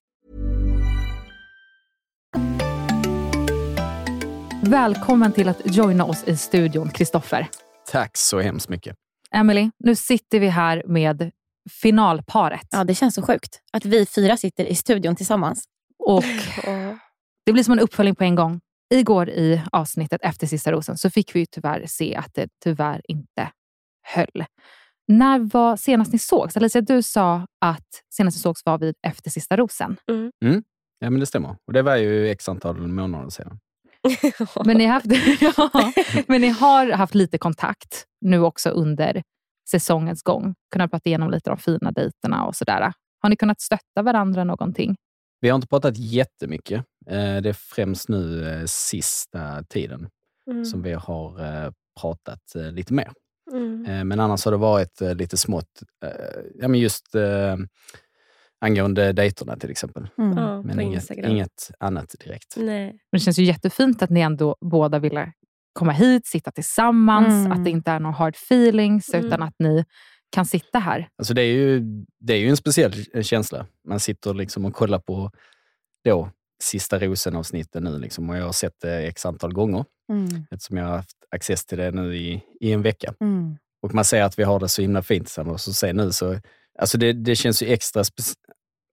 Välkommen 4.64 5.32
till 5.34 5.50
att 5.50 5.76
joina 5.76 6.06
oss 6.06 6.24
i 6.28 6.38
studion, 6.38 6.90
Kristoffer. 6.90 7.48
Tack 7.88 8.18
så 8.18 8.40
hemskt 8.40 8.70
mycket. 8.70 8.96
Emily, 9.32 9.70
nu 9.80 9.96
sitter 9.96 10.40
vi 10.40 10.48
här 10.48 10.84
med 10.86 11.32
finalparet. 11.70 12.68
Ja, 12.72 12.84
det 12.84 12.96
känns 12.96 13.16
så 13.16 13.22
sjukt 13.22 13.60
att 13.74 13.86
vi 13.86 14.06
fyra 14.06 14.38
sitter 14.38 14.66
i 14.66 14.76
studion 14.76 15.16
tillsammans. 15.16 15.64
Och 16.00 16.24
Det 17.46 17.54
blir 17.54 17.64
som 17.64 17.74
en 17.74 17.80
uppföljning 17.80 18.16
på 18.16 18.24
en 18.24 18.36
gång. 18.36 18.60
Igår 18.94 19.30
i 19.30 19.62
avsnittet 19.72 20.22
efter 20.24 20.48
Sista 20.48 20.72
rosen 20.72 20.98
så 20.98 21.10
fick 21.10 21.36
vi 21.36 21.40
ju 21.40 21.46
tyvärr 21.46 21.86
se 21.88 22.16
att 22.16 22.34
det 22.34 22.50
tyvärr 22.64 23.02
inte 23.08 23.52
höll. 24.02 24.46
När 25.08 25.40
var 25.40 25.78
senast 25.78 26.14
ni 26.14 26.20
sågs? 26.20 26.58
Alicia, 26.58 26.82
du 26.82 27.02
sa 27.02 27.48
att 27.62 28.04
senast 28.14 28.38
ni 28.38 28.42
sågs 28.42 28.66
var 28.66 28.78
vid 28.78 28.96
efter 29.08 29.30
Sista 29.30 29.58
rosen. 29.58 29.98
Mm. 30.46 30.64
Ja, 31.00 31.10
men 31.10 31.20
det 31.20 31.26
stämmer. 31.26 31.56
Och 31.68 31.74
det 31.74 31.82
var 31.82 31.96
ju 31.96 32.30
x 32.30 32.50
antal 32.50 32.88
månader 32.88 33.30
sedan. 33.30 33.60
Men 34.66 34.78
ni, 34.78 34.86
haft, 34.86 35.06
ja, 35.42 35.70
men 36.28 36.42
ni 36.42 36.50
har 36.50 36.92
haft 36.92 37.16
lite 37.16 37.38
kontakt 37.38 38.06
nu 38.22 38.40
också 38.40 38.70
under 38.70 39.24
säsongens 39.72 40.24
gång. 40.24 40.56
Kunnat 40.72 40.92
prata 40.92 41.10
igenom 41.10 41.32
lite 41.32 41.50
de 41.50 41.58
fina 41.58 41.92
dejterna 41.92 42.46
och 42.46 42.56
sådär. 42.56 42.94
Har 43.22 43.30
ni 43.30 43.36
kunnat 43.36 43.62
stötta 43.62 44.02
varandra 44.02 44.44
någonting? 44.44 44.96
Vi 45.42 45.50
har 45.50 45.56
inte 45.56 45.68
pratat 45.68 45.98
jättemycket. 45.98 46.84
Eh, 47.10 47.38
Det 47.42 47.50
är 47.50 47.54
främst 47.54 48.10
nu 48.10 48.50
eh, 48.54 48.66
sista 48.66 49.64
tiden 49.64 50.10
Mm. 50.52 50.66
som 50.66 50.82
vi 50.82 50.94
har 50.94 51.46
eh, 51.66 51.72
pratat 52.02 52.42
lite 52.72 52.94
mer. 52.94 53.12
Mm. 53.52 54.08
Men 54.08 54.20
annars 54.20 54.46
har 54.46 54.52
det 54.52 54.58
varit 54.58 55.02
lite 55.02 55.38
smått, 55.38 55.82
ja, 56.56 56.68
men 56.68 56.80
just 56.80 57.06
angående 58.62 59.14
dejterna 59.14 59.56
till 59.58 59.72
exempel. 59.72 60.08
Mm. 60.18 60.38
Ja, 60.38 60.62
men 60.62 60.80
inget, 60.80 61.10
inget 61.12 61.72
annat 61.80 62.16
direkt. 62.26 62.56
Nej. 62.58 62.86
Men 62.86 63.00
det 63.12 63.20
känns 63.20 63.40
ju 63.40 63.44
jättefint 63.44 64.02
att 64.02 64.10
ni 64.10 64.20
ändå 64.22 64.56
båda 64.62 65.00
ville 65.00 65.34
komma 65.74 65.92
hit, 65.92 66.28
sitta 66.28 66.52
tillsammans, 66.52 67.28
Mm. 67.46 67.52
att 67.52 67.64
det 67.66 67.70
inte 67.72 67.92
är 67.92 68.00
några 68.00 68.16
hard 68.16 68.36
feelings, 68.36 69.14
Mm. 69.14 69.26
utan 69.26 69.44
att 69.44 69.56
ni 69.60 69.86
kan 70.32 70.46
sitta 70.46 70.80
här. 70.80 71.10
Alltså 71.18 71.34
det, 71.34 71.42
är 71.42 71.54
ju, 71.54 71.80
det 72.20 72.34
är 72.34 72.38
ju 72.38 72.50
en 72.50 72.58
speciell 72.58 72.94
eh, 73.14 73.24
känsla. 73.24 73.66
Man 73.88 74.00
sitter 74.00 74.34
liksom 74.34 74.66
och 74.66 74.74
kollar 74.74 75.00
på 75.00 75.32
då, 76.06 76.30
sista 76.64 77.00
rosen-avsnittet 77.00 77.84
nu 77.84 78.00
liksom, 78.00 78.30
och 78.30 78.38
jag 78.38 78.46
har 78.46 78.52
sett 78.52 78.74
det 78.82 79.08
x 79.08 79.26
antal 79.26 79.54
gånger 79.54 79.86
Mm. 80.12 80.46
eftersom 80.52 80.78
jag 80.78 80.86
har 80.86 80.96
haft 80.96 81.18
access 81.36 81.66
till 81.66 81.78
det 81.78 81.92
nu 81.92 82.16
i, 82.18 82.42
i 82.60 82.72
en 82.72 82.82
vecka. 82.82 83.14
Mm. 83.22 83.58
Och 83.82 83.94
man 83.94 84.06
ser 84.06 84.22
att 84.24 84.40
vi 84.40 84.44
har 84.44 84.60
det 84.60 84.70
så 84.70 84.82
himla 84.82 85.02
fint 85.04 85.26
tillsammans. 85.26 85.68
Och 85.68 85.76
se 85.76 85.94
nu 85.94 86.12
så, 86.12 86.40
alltså 86.80 86.98
det, 86.98 87.14
det 87.14 87.36
känns 87.36 87.64
ju 87.64 87.68
extra 87.68 88.04
spe, 88.04 88.24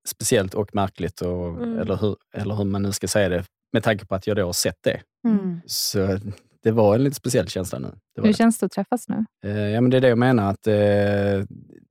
speciellt 0.08 0.54
och 0.54 0.74
märkligt, 0.74 1.20
och, 1.20 1.48
Mm. 1.48 1.78
eller, 1.78 1.96
hur, 1.96 2.16
eller 2.34 2.54
hur 2.54 2.64
man 2.64 2.82
nu 2.82 2.92
ska 2.92 3.08
säga 3.08 3.28
det, 3.28 3.44
med 3.72 3.82
tanke 3.82 4.06
på 4.06 4.14
att 4.14 4.26
jag 4.26 4.36
då 4.36 4.44
har 4.46 4.52
sett 4.52 4.78
det. 4.82 5.00
Mm. 5.28 5.60
Så 5.66 6.18
det 6.66 6.72
var 6.72 6.94
en 6.94 7.04
lite 7.04 7.16
speciell 7.16 7.48
känsla 7.48 7.78
nu. 7.78 7.88
Det 8.14 8.20
var 8.20 8.26
Hur 8.26 8.32
det. 8.32 8.36
känns 8.38 8.58
det 8.58 8.66
att 8.66 8.72
träffas 8.72 9.08
nu? 9.08 9.24
Eh, 9.44 9.56
ja, 9.58 9.80
men 9.80 9.90
det 9.90 9.96
är 9.96 10.00
det 10.00 10.08
jag 10.08 10.18
menar, 10.18 10.50
att 10.50 10.66
eh, 10.66 10.74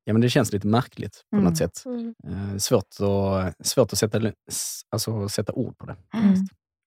ja, 0.03 0.13
men 0.13 0.21
det 0.21 0.29
känns 0.29 0.53
lite 0.53 0.67
märkligt 0.67 1.21
på 1.31 1.35
Mm. 1.37 1.49
något 1.49 1.57
sätt. 1.57 1.83
Mm. 1.85 2.13
Eh, 2.27 2.57
svårt 2.57 2.83
att, 2.83 3.67
svårt 3.67 3.93
att 3.93 3.99
sätta, 3.99 4.31
alltså, 4.91 5.29
sätta 5.29 5.53
ord 5.53 5.77
på 5.77 5.85
det. 5.85 5.95
Mm. 6.13 6.35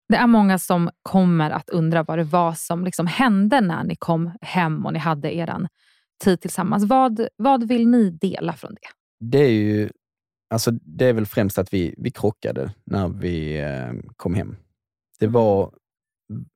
Det 0.09 0.15
är 0.15 0.27
många 0.27 0.59
som 0.59 0.89
kommer 1.03 1.51
att 1.51 1.69
undra 1.69 2.03
vad 2.03 2.17
det 2.17 2.23
var 2.23 2.53
som 2.53 2.83
liksom 2.85 3.07
hände 3.07 3.61
när 3.61 3.83
ni 3.83 3.95
kom 3.95 4.31
hem 4.41 4.85
och 4.85 4.93
ni 4.93 4.99
hade 4.99 5.35
er 5.35 5.67
tid 6.23 6.41
tillsammans. 6.41 6.83
Vad, 6.83 7.27
vad 7.35 7.67
vill 7.67 7.87
ni 7.87 8.09
dela 8.09 8.53
från 8.53 8.71
det? 8.73 8.87
Det 9.25 9.43
är 9.45 9.51
ju 9.51 9.89
alltså, 10.53 10.71
det 10.71 11.05
är 11.05 11.13
väl 11.13 11.25
främst 11.25 11.57
att 11.57 11.73
vi, 11.73 11.95
vi 11.97 12.11
krockade 12.11 12.73
när 12.85 13.07
vi 13.07 13.59
eh, 13.61 14.09
kom 14.15 14.33
hem. 14.33 14.55
Det 15.19 15.27
var 15.27 15.71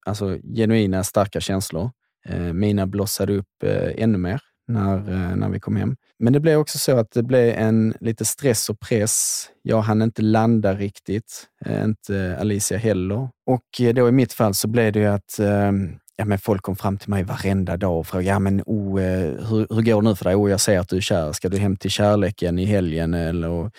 alltså, 0.05 0.37
genuina, 0.55 1.03
starka 1.03 1.39
känslor. 1.39 1.91
Eh, 2.25 2.53
mina 2.53 2.87
blossade 2.87 3.33
upp 3.33 3.63
eh, 3.63 4.03
ännu 4.03 4.17
mer 4.17 4.41
när, 4.67 4.97
eh, 4.97 5.35
när 5.35 5.49
vi 5.49 5.59
kom 5.59 5.75
hem. 5.75 5.95
Men 6.19 6.33
det 6.33 6.39
blev 6.39 6.59
också 6.59 6.77
så 6.77 6.97
att 6.97 7.11
det 7.11 7.23
blev 7.23 7.55
en 7.57 7.93
lite 7.99 8.25
stress 8.25 8.69
och 8.69 8.79
press. 8.79 9.45
Jag 9.61 9.81
hann 9.81 10.01
inte 10.01 10.21
landa 10.21 10.73
riktigt, 10.73 11.47
eh, 11.65 11.83
inte 11.83 12.37
Alicia 12.39 12.77
heller. 12.77 13.29
Och 13.45 13.81
eh, 13.81 13.93
då 13.93 14.07
i 14.07 14.11
mitt 14.11 14.33
fall 14.33 14.53
så 14.53 14.67
blev 14.67 14.93
det 14.93 14.99
ju 14.99 15.07
att 15.07 15.39
ja, 16.15 16.25
men 16.25 16.39
folk 16.39 16.61
kom 16.61 16.75
fram 16.75 16.97
till 16.97 17.09
mig 17.09 17.23
varenda 17.23 17.77
dag 17.77 17.99
och 17.99 18.07
frågade, 18.07 18.29
ja, 18.29 18.39
men, 18.39 18.61
oh, 18.65 18.99
hur, 18.99 19.75
hur 19.75 19.81
går 19.81 20.01
det 20.01 20.09
nu 20.09 20.15
för 20.15 20.25
dig? 20.25 20.35
Oh, 20.35 20.51
jag 20.51 20.61
ser 20.61 20.79
att 20.79 20.89
du 20.89 20.97
är 20.97 21.01
kär. 21.01 21.31
Ska 21.31 21.49
du 21.49 21.57
hem 21.57 21.77
till 21.77 21.91
kärleken 21.91 22.59
i 22.59 22.65
helgen? 22.65 23.13
Eller, 23.13 23.49
och 23.49 23.71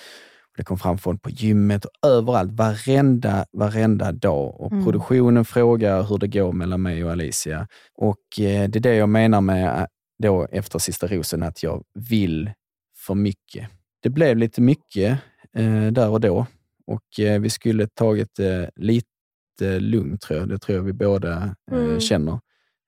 det 0.62 0.66
kom 0.66 0.78
fram 0.78 0.98
folk 0.98 1.22
på 1.22 1.30
gymmet 1.30 1.84
och 1.84 2.08
överallt, 2.08 2.52
varenda, 2.52 3.44
varenda 3.52 4.12
dag. 4.12 4.60
Och 4.60 4.72
Mm. 4.72 4.84
produktionen 4.84 5.44
frågar 5.44 6.02
hur 6.02 6.18
det 6.18 6.28
går 6.28 6.52
mellan 6.52 6.82
mig 6.82 7.04
och 7.04 7.10
Alicia. 7.12 7.68
Och 7.94 8.18
eh, 8.40 8.68
det 8.68 8.76
är 8.78 8.80
det 8.80 8.94
jag 8.94 9.08
menar 9.08 9.40
med 9.40 9.78
eh, 9.80 9.86
då 10.22 10.46
efter 10.52 10.78
Sista 10.78 11.06
rosen, 11.06 11.42
att 11.42 11.62
jag 11.62 11.82
vill 11.94 12.50
för 12.96 13.14
mycket. 13.14 13.68
Det 14.02 14.10
blev 14.10 14.36
lite 14.36 14.60
mycket 14.60 15.18
eh, 15.56 15.86
där 15.86 16.08
och 16.08 16.20
då 16.20 16.46
och 16.86 17.20
eh, 17.24 17.40
vi 17.40 17.50
skulle 17.50 17.86
tagit 17.86 18.34
det 18.36 18.70
lite 18.76 19.78
lugnt 19.80 20.20
tror 20.20 20.38
jag. 20.40 20.48
Det 20.48 20.58
tror 20.58 20.76
jag 20.78 20.82
vi 20.84 20.92
båda 20.92 21.32
eh, 21.72 21.78
Mm. 21.78 22.00
känner. 22.00 22.32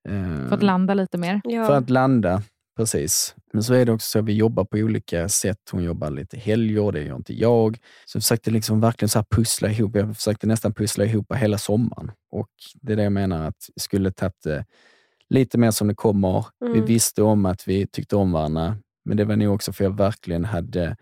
Eh, 0.09 0.49
För 0.49 0.55
att 0.55 0.63
landa 0.63 0.95
lite 0.95 1.19
mer? 1.19 1.41
för 1.67 1.77
att 1.77 1.91
landa, 1.91 2.43
precis. 2.77 3.35
Men 3.53 3.63
så 3.63 3.75
är 3.75 3.85
det 3.85 3.93
också 3.93 4.09
så 4.11 4.19
att 4.19 4.25
vi 4.25 4.33
jobbar 4.33 4.65
på 4.65 4.77
olika 4.77 5.29
sätt. 5.29 5.59
Hon 5.71 5.83
jobbar 5.85 6.11
lite 6.11 6.37
helger, 6.39 6.93
det 6.93 7.03
gör 7.03 7.17
inte 7.17 7.35
jag. 7.35 7.79
Så 8.07 8.17
jag 8.17 8.23
försökte 8.23 8.51
liksom 8.51 8.81
verkligen 8.81 9.09
så 9.09 9.25
pussla 9.31 9.71
ihop. 9.71 9.97
Jag 9.97 10.17
försökte 10.17 10.47
nästan 10.47 10.75
pussla 10.75 11.05
ihop 11.05 11.35
hela 11.35 11.59
sommaren. 11.59 12.11
Och 12.31 12.49
det 12.75 12.93
är 12.93 12.97
det 12.97 13.03
jag 13.03 13.13
menar, 13.13 13.49
att 13.49 13.69
vi 13.77 13.81
skulle 13.81 14.11
tagit 14.13 14.43
det 14.43 14.65
lite 15.31 15.59
mer 15.59 15.71
som 15.71 15.89
det 15.89 15.95
kommer. 15.95 16.47
Vi 16.61 16.67
Mm. 16.67 16.85
visste 16.87 17.23
om 17.23 17.47
att 17.47 17.69
vi 17.69 17.87
tyckte 17.87 18.17
om 18.17 18.33
varandra, 18.33 18.77
men 19.05 19.17
det 19.17 19.25
var 19.25 19.37
nog 19.37 19.55
också 19.55 19.73
för 19.73 19.85
jag 19.85 19.97
verkligen 19.97 20.45
hade 20.45 20.97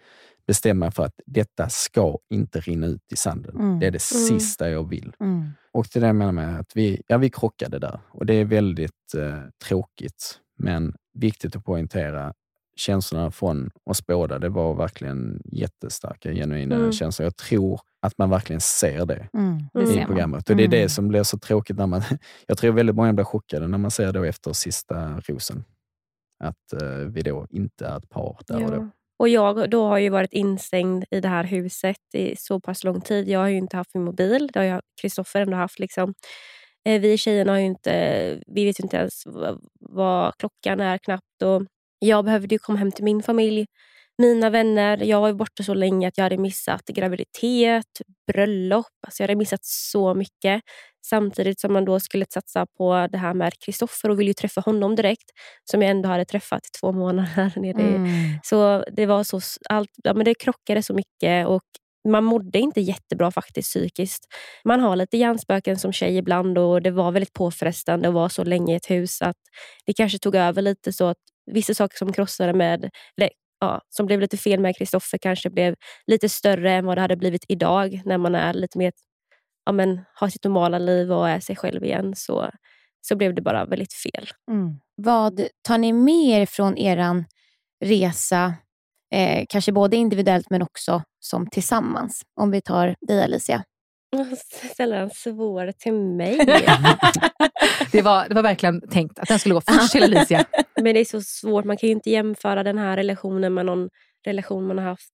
bestämt 0.46 0.78
mig 0.78 0.90
för 0.90 1.04
att 1.04 1.14
detta 1.26 1.68
ska 1.68 2.18
inte 2.30 2.60
rinna 2.60 2.86
ut 2.86 3.12
i 3.12 3.16
sanden. 3.16 3.56
Mm. 3.56 3.78
Det 3.80 3.86
är 3.86 3.90
det 3.90 4.12
Mm. 4.12 4.28
sista 4.38 4.70
jag 4.70 4.88
vill. 4.88 5.12
Mm. 5.20 5.50
Och 5.72 5.86
det 5.92 5.98
är 5.98 6.00
det 6.00 6.06
jag 6.06 6.16
menar 6.16 6.32
med 6.32 6.60
att 6.60 6.72
vi, 6.76 7.02
ja, 7.06 7.18
vi 7.18 7.30
krockade 7.30 7.78
där 7.78 8.00
och 8.10 8.26
det 8.26 8.34
är 8.34 8.44
väldigt 8.44 9.14
eh, 9.16 9.38
tråkigt, 9.64 10.38
men 10.58 10.94
viktigt 11.18 11.56
att 11.56 11.64
poängtera. 11.64 12.34
Känslorna 12.76 13.30
från 13.30 13.70
oss 13.90 14.06
båda, 14.06 14.38
det 14.38 14.48
var 14.48 14.74
verkligen 14.74 15.42
jättestarka, 15.44 16.32
genuina 16.32 16.74
Mm. 16.74 16.92
känslor. 16.92 17.24
Jag 17.24 17.36
tror 17.36 17.80
att 18.02 18.18
man 18.18 18.30
verkligen 18.30 18.60
ser 18.60 19.06
det 19.06 19.28
Mm, 19.34 19.58
det 19.74 19.86
ser 19.86 19.94
i 19.94 19.96
man. 19.98 20.06
programmet. 20.06 20.50
Och 20.50 20.56
det 20.56 20.62
är 20.62 20.66
Mm. 20.66 20.80
det 20.80 20.88
som 20.88 21.08
blir 21.08 21.22
så 21.22 21.38
tråkigt 21.38 21.76
när 21.76 21.86
man... 21.86 22.02
Jag 22.46 22.58
tror 22.58 22.72
väldigt 22.72 22.96
många 22.96 23.12
blir 23.12 23.24
chockade 23.24 23.68
när 23.68 23.78
man 23.78 23.90
ser 23.90 24.12
då 24.12 24.24
efter 24.24 24.52
sista 24.52 25.20
rosen 25.20 25.64
att 26.44 26.82
eh, 26.82 26.88
vi 26.88 27.22
då 27.22 27.46
inte 27.50 27.86
är 27.86 27.96
ett 27.98 28.08
par 28.08 28.38
där 28.46 28.64
och 28.64 28.70
då. 28.70 28.76
Ja. 28.76 28.88
Och 29.18 29.28
jag 29.28 29.70
då 29.70 29.88
har 29.88 29.98
ju 29.98 30.08
varit 30.08 30.32
instängd 30.32 31.04
i 31.10 31.20
det 31.20 31.28
här 31.28 31.44
huset 31.44 31.96
i 32.14 32.36
så 32.36 32.60
pass 32.60 32.84
lång 32.84 33.00
tid. 33.00 33.28
Jag 33.28 33.38
har 33.40 33.48
ju 33.48 33.56
inte 33.56 33.76
haft 33.76 33.94
min 33.94 34.04
mobil. 34.04 34.50
Det 34.52 34.58
har 34.58 34.66
jag- 34.66 34.82
Kristoffer 35.02 35.40
ändå 35.40 35.56
haft. 35.56 35.78
Liksom. 35.78 36.14
Eh, 36.84 37.00
Vi 37.00 37.18
tjejerna 37.18 37.52
har 37.52 37.58
ju 37.58 37.64
inte, 37.64 38.40
vi 38.46 38.64
vet 38.64 38.80
ju 38.80 38.82
inte 38.84 38.96
ens 38.96 39.22
vad, 39.80 40.32
klockan 40.38 40.80
är 40.80 40.98
knappt. 40.98 41.42
Och 41.44 41.62
jag 41.98 42.24
behövde 42.24 42.54
ju 42.54 42.58
komma 42.58 42.78
hem 42.78 42.92
till 42.92 43.04
min 43.04 43.22
familj, 43.22 43.66
mina 44.18 44.50
vänner. 44.50 44.98
Jag 45.04 45.20
var 45.20 45.32
borta 45.32 45.62
så 45.62 45.74
länge 45.74 46.08
att 46.08 46.18
jag 46.18 46.24
hade 46.24 46.38
missat 46.38 46.84
graviditet, 46.86 48.00
bröllop. 48.32 48.86
Alltså 49.06 49.22
jag 49.22 49.28
hade 49.28 49.38
missat 49.38 49.64
så 49.64 50.14
mycket. 50.14 50.62
Samtidigt 51.06 51.60
som 51.60 51.72
man 51.72 51.84
då 51.84 52.00
skulle 52.00 52.26
satsa 52.30 52.66
på 52.78 53.08
det 53.12 53.18
här 53.18 53.34
med 53.34 53.52
Kristoffer 53.64 54.10
och 54.10 54.20
ville 54.20 54.30
ju 54.30 54.34
träffa 54.34 54.60
honom 54.60 54.96
direkt. 54.96 55.30
Som 55.70 55.82
jag 55.82 55.90
ändå 55.90 56.08
hade 56.08 56.24
träffat 56.24 56.66
i 56.66 56.70
två 56.80 56.92
månader. 56.92 57.52
Mm. 57.56 58.38
Så 58.44 58.84
det 58.96 59.06
var 59.06 59.24
så, 59.24 59.40
allt, 59.68 59.90
ja, 60.04 60.14
men 60.14 60.24
det 60.24 60.34
krockade 60.34 60.82
så 60.82 60.94
mycket 60.94 61.46
och 61.46 61.62
man 62.08 62.24
mådde 62.24 62.58
inte 62.58 62.80
jättebra 62.80 63.30
faktiskt 63.30 63.68
psykiskt. 63.68 64.26
Man 64.64 64.80
har 64.80 64.96
lite 64.96 65.16
hjärnspöken 65.16 65.78
som 65.78 65.92
tjej 65.92 66.16
ibland 66.16 66.58
och 66.58 66.82
det 66.82 66.90
var 66.90 67.12
väldigt 67.12 67.32
påfrestande 67.32 68.08
att 68.08 68.14
vara 68.14 68.28
så 68.28 68.44
länge 68.44 68.72
i 68.72 68.76
ett 68.76 68.90
hus 68.90 69.22
att 69.22 69.36
det 69.86 69.92
kanske 69.92 70.18
tog 70.18 70.34
över 70.34 70.62
lite 70.62 70.92
så 70.92 71.06
att 71.06 71.18
vissa 71.46 71.74
saker 71.74 71.96
som 71.96 72.12
krossade 72.12 72.52
med, 72.52 72.90
eller, 73.16 73.30
ja, 73.60 73.80
som 73.88 74.06
blev 74.06 74.20
lite 74.20 74.36
fel 74.36 74.60
med 74.60 74.76
Kristoffer 74.76 75.18
kanske 75.18 75.50
blev 75.50 75.74
lite 76.06 76.28
större 76.28 76.72
än 76.72 76.86
vad 76.86 76.96
det 76.96 77.00
hade 77.00 77.16
blivit 77.16 77.44
idag 77.48 78.02
när 78.04 78.18
man 78.18 78.34
är 78.34 78.54
lite 78.54 78.78
mer, 78.78 78.92
ja, 79.64 79.72
men, 79.72 80.00
har 80.14 80.28
sitt 80.28 80.44
normala 80.44 80.78
liv 80.78 81.12
och 81.12 81.28
är 81.28 81.40
sig 81.40 81.56
själv 81.56 81.84
igen. 81.84 82.12
Så, 82.16 82.50
så 83.00 83.16
blev 83.16 83.34
det 83.34 83.42
bara 83.42 83.64
väldigt 83.64 83.92
fel. 83.92 84.28
Mm. 84.50 84.80
Vad 84.94 85.46
tar 85.62 85.78
ni 85.78 85.92
med 85.92 86.40
er 86.40 86.46
från 86.46 86.78
er 86.78 87.24
resa, 87.84 88.54
eh, 89.12 89.44
kanske 89.48 89.72
både 89.72 89.96
individuellt 89.96 90.50
men 90.50 90.62
också 90.62 91.02
som 91.20 91.46
tillsammans? 91.46 92.22
Om 92.40 92.50
vi 92.50 92.60
tar 92.60 92.96
dig 93.08 93.24
Alicia. 93.24 93.64
Ställa 94.72 94.96
en 94.96 95.10
svår 95.10 95.72
till 95.72 95.92
mig. 95.92 96.38
Det 97.92 98.02
var, 98.02 98.28
det 98.28 98.34
var 98.34 98.42
verkligen 98.42 98.88
tänkt 98.88 99.18
att 99.18 99.28
den 99.28 99.38
skulle 99.38 99.54
gå 99.54 99.60
först 99.60 99.92
till 99.92 100.02
Alicia. 100.02 100.44
Men 100.76 100.94
det 100.94 101.00
är 101.00 101.04
så 101.04 101.20
svårt. 101.22 101.64
Man 101.64 101.76
kan 101.76 101.88
ju 101.88 101.92
inte 101.92 102.10
jämföra 102.10 102.62
den 102.62 102.78
här 102.78 102.96
relationen 102.96 103.54
med 103.54 103.66
någon 103.66 103.88
relation 104.26 104.66
man 104.66 104.78
har 104.78 104.84
haft 104.84 105.12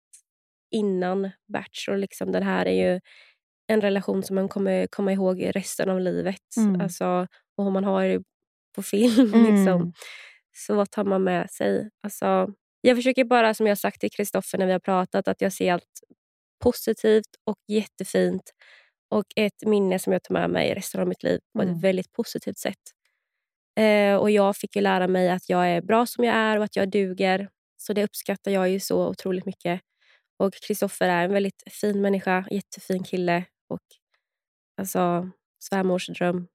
innan 0.71 1.31
Bachelor. 1.53 1.97
Liksom. 1.97 2.31
Den 2.31 2.43
här 2.43 2.65
är 2.65 2.91
ju 2.91 2.99
en 3.67 3.81
relation 3.81 4.23
som 4.23 4.35
man 4.35 4.49
kommer 4.49 4.87
komma 4.87 5.13
ihåg 5.13 5.55
resten 5.55 5.89
av 5.89 5.99
livet. 5.99 6.57
Mm. 6.57 6.81
Alltså, 6.81 7.27
och 7.57 7.71
man 7.71 7.83
har 7.83 8.05
det 8.05 8.21
på 8.75 8.83
film. 8.83 9.33
Mm. 9.33 9.55
Liksom. 9.55 9.93
Så 10.55 10.75
vad 10.75 10.91
tar 10.91 11.03
man 11.03 11.23
med 11.23 11.49
sig? 11.49 11.89
Alltså, 12.03 12.47
jag 12.81 12.97
försöker 12.97 13.23
bara, 13.23 13.53
som 13.53 13.67
jag 13.67 13.77
sagt 13.77 14.01
till 14.01 14.11
Kristoffer 14.11 14.57
när 14.57 14.65
vi 14.65 14.71
har 14.71 14.79
pratat, 14.79 15.27
att 15.27 15.41
jag 15.41 15.53
ser 15.53 15.73
allt 15.73 15.99
positivt 16.63 17.29
och 17.45 17.57
jättefint. 17.67 18.43
Och 19.11 19.25
ett 19.35 19.65
minne 19.65 19.99
som 19.99 20.13
jag 20.13 20.23
tar 20.23 20.33
med 20.33 20.49
mig 20.49 20.73
resten 20.73 21.01
av 21.01 21.07
mitt 21.07 21.23
liv 21.23 21.39
på 21.55 21.61
Mm. 21.61 21.75
ett 21.75 21.83
väldigt 21.83 22.11
positivt 22.11 22.57
sätt. 22.57 22.77
Eh, 23.79 24.15
och 24.15 24.31
Jag 24.31 24.57
fick 24.57 24.75
ju 24.75 24.81
lära 24.81 25.07
mig 25.07 25.29
att 25.29 25.49
jag 25.49 25.69
är 25.69 25.81
bra 25.81 26.05
som 26.05 26.23
jag 26.23 26.35
är 26.35 26.57
och 26.57 26.63
att 26.63 26.75
jag 26.75 26.89
duger. 26.91 27.49
Så 27.77 27.93
det 27.93 28.03
uppskattar 28.03 28.51
jag 28.51 28.69
ju 28.69 28.79
så 28.79 29.07
otroligt 29.07 29.45
mycket. 29.45 29.81
Och 30.39 30.53
Kristoffer 30.53 31.09
är 31.09 31.25
en 31.25 31.33
väldigt 31.33 31.63
fin 31.71 32.01
människa, 32.01 32.45
jättefin 32.51 33.03
kille. 33.03 33.43
Och 33.69 33.81
alltså, 34.81 35.29
svärmors 35.63 36.07
dröm. 36.07 36.47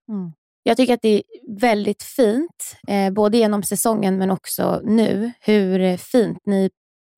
Jag 0.66 0.76
tycker 0.76 0.94
att 0.94 1.02
det 1.02 1.16
är 1.16 1.22
väldigt 1.60 2.02
fint, 2.02 2.76
eh, 2.88 3.10
både 3.12 3.36
genom 3.38 3.62
säsongen 3.62 4.18
men 4.18 4.30
också 4.30 4.80
nu, 4.84 5.32
hur 5.40 5.96
fint 5.96 6.38
ni 6.46 6.70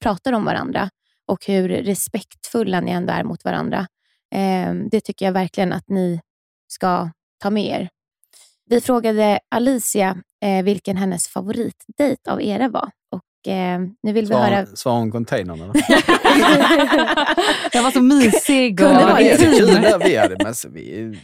pratar 0.02 0.32
om 0.32 0.44
varandra 0.44 0.90
och 1.26 1.46
hur 1.46 1.68
respektfulla 1.68 2.80
ni 2.80 2.90
ändå 2.90 3.12
är 3.12 3.24
mot 3.24 3.44
varandra. 3.44 3.86
Eh, 4.34 4.74
det 4.90 5.00
tycker 5.00 5.26
jag 5.26 5.32
verkligen 5.32 5.72
att 5.72 5.88
ni 5.88 6.20
ska 6.68 7.10
ta 7.42 7.50
med 7.50 7.64
er. 7.64 7.88
Vi 8.70 8.80
frågade 8.80 9.38
Alicia 9.50 10.16
eh, 10.42 10.64
vilken 10.64 10.96
hennes 10.96 11.28
favoritdejt 11.28 12.28
av 12.28 12.42
era 12.42 12.68
var. 12.68 12.90
Och, 13.10 13.52
eh, 13.52 13.80
nu 14.02 14.12
vill 14.12 14.26
vi 14.26 14.34
höra... 14.34 14.66
Svar, 14.66 14.76
svarar 14.76 14.98
hon 14.98 15.10
containern 15.10 15.60
eller? 15.60 15.72
Den 17.72 17.84
var 17.84 17.90
så 17.90 18.02
mysig. 18.02 18.72
Och... 18.72 18.78
Kunde 18.86 19.00
Ja, 19.00 19.16
det 19.16 19.32
är 19.32 19.80
där. 19.80 19.98
Vi, 20.04 20.16
hade, 20.16 20.36
men 20.36 20.46
alltså, 20.46 20.68
vi, 20.68 21.18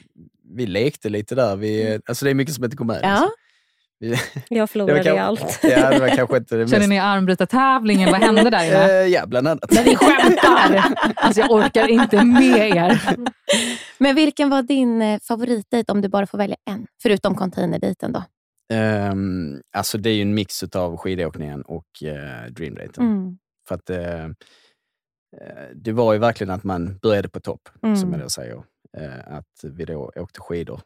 vi 0.56 0.66
lekte 0.66 1.08
lite 1.08 1.34
där. 1.34 1.56
Vi, 1.56 2.00
alltså, 2.06 2.24
det 2.24 2.30
är 2.30 2.34
mycket 2.34 2.54
som 2.54 2.64
inte 2.64 2.76
kom 2.76 2.86
med. 2.86 3.00
Ja. 3.02 3.08
Liksom. 3.10 3.30
Vi, 3.98 4.08
Jag 4.56 4.62
det 4.62 4.66
förlorade 4.66 5.00
i 5.00 5.04
kanske- 5.04 5.22
allt. 5.22 5.60
Ja, 5.62 5.90
det 5.90 5.98
var 6.00 6.08
kanske 6.08 6.36
inte 6.36 6.56
det 6.56 6.68
Känner 6.68 6.78
mest... 6.78 6.88
ni 6.88 6.98
armbrytartävlingen? 6.98 8.10
Vad 8.12 8.20
hände 8.20 8.50
där 8.50 8.64
inne? 8.66 8.84
Eh, 9.02 9.06
ja, 9.06 9.26
bland 9.26 9.48
annat. 9.48 9.72
Men 9.74 9.84
ni 9.84 9.96
skämtar! 9.96 10.84
Alltså 11.16 11.40
jag 11.40 11.50
orkar 11.50 11.88
inte 11.88 12.24
med 12.24 12.76
er. 12.76 13.00
Men 13.98 14.14
vilken 14.14 14.50
var 14.50 14.62
din 14.62 15.02
eh, 15.02 15.20
favoritdejt 15.20 15.92
om 15.92 16.00
du 16.00 16.08
bara 16.08 16.26
får 16.26 16.38
välja 16.38 16.56
en? 16.70 16.86
Förutom 17.02 17.34
containerdejten 17.34 18.12
då. 18.12 18.24
Ehm, 18.72 19.60
alltså 19.76 19.98
det 19.98 20.10
är 20.10 20.14
ju 20.14 20.22
en 20.22 20.34
mix 20.34 20.62
av 20.62 20.96
skidåkningen 20.96 21.62
och 21.62 21.84
uh, 22.04 22.52
dreamdaten. 22.52 23.04
Mm. 23.06 23.38
För 23.68 23.74
att 23.74 23.90
eh, 23.90 24.24
eh, 24.24 24.30
det 25.74 25.92
var 25.92 26.12
ju 26.12 26.18
verkligen 26.18 26.50
att 26.50 26.64
man 26.64 26.98
började 27.02 27.28
på 27.28 27.40
topp, 27.40 27.60
Mm. 27.82 27.96
som 27.96 28.12
jag 28.12 28.20
då 28.20 28.28
säger. 28.28 28.62
Eh, 28.98 29.34
att 29.36 29.46
vi 29.64 29.84
då 29.84 30.12
åkte 30.16 30.40
skidor. 30.40 30.80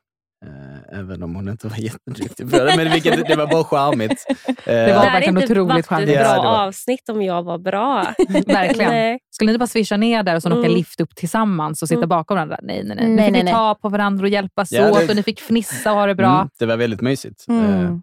Eh, 0.47 0.99
även 0.99 1.23
om 1.23 1.35
hon 1.35 1.49
inte 1.49 1.69
var 1.69 1.77
jätteduktig 1.81 2.51
på 2.51 2.59
det, 2.59 2.75
men 2.77 2.93
vilket, 2.93 3.27
det 3.29 3.37
var 3.37 3.47
bara 3.47 3.65
charmigt. 3.65 4.25
Det 4.65 4.73
var 4.73 4.87
det 4.87 4.93
hade 4.93 5.11
verkligen 5.11 5.39
inte 5.39 5.53
otroligt 5.53 5.69
varit 5.69 5.79
ett 5.81 5.87
charmigt. 5.87 6.11
Ja, 6.15 6.23
bra 6.23 6.33
det 6.43 6.49
var- 6.49 6.67
avsnitt 6.67 7.09
om 7.09 7.23
jag 7.23 7.43
var 7.43 7.59
bra. 7.59 8.15
Verkligen. 8.47 8.91
Nej. 8.91 9.19
Skulle 9.31 9.53
ni 9.53 9.59
bara 9.59 9.67
swisha 9.67 9.97
ner 9.97 10.23
där 10.23 10.35
och 10.37 10.43
så 10.43 10.49
åka 10.49 10.59
Mm. 10.59 10.73
lift 10.73 11.01
upp 11.01 11.15
tillsammans 11.15 11.83
och 11.83 11.89
sitta 11.89 11.99
Mm. 11.99 12.09
bakom 12.09 12.35
varandra? 12.35 12.59
Nej, 12.63 12.83
nej, 12.85 12.97
nej. 12.97 13.09
Nej, 13.09 13.31
Ni 13.31 13.39
fick 13.39 13.45
nej, 13.45 13.53
ta 13.53 13.75
på 13.75 13.89
varandra 13.89 14.23
och 14.23 14.29
hjälpas 14.29 14.73
Ja, 14.73 14.91
åt 14.91 14.99
det- 14.99 15.09
och 15.09 15.17
ni 15.17 15.23
fick 15.23 15.41
fnissa 15.41 15.93
och 15.93 15.99
ha 15.99 16.07
det 16.07 16.15
bra. 16.15 16.37
Mm, 16.37 16.49
det 16.59 16.67
var 16.67 16.77
väldigt 16.77 17.01
mysigt. 17.01 17.49
Mm. 17.49 18.03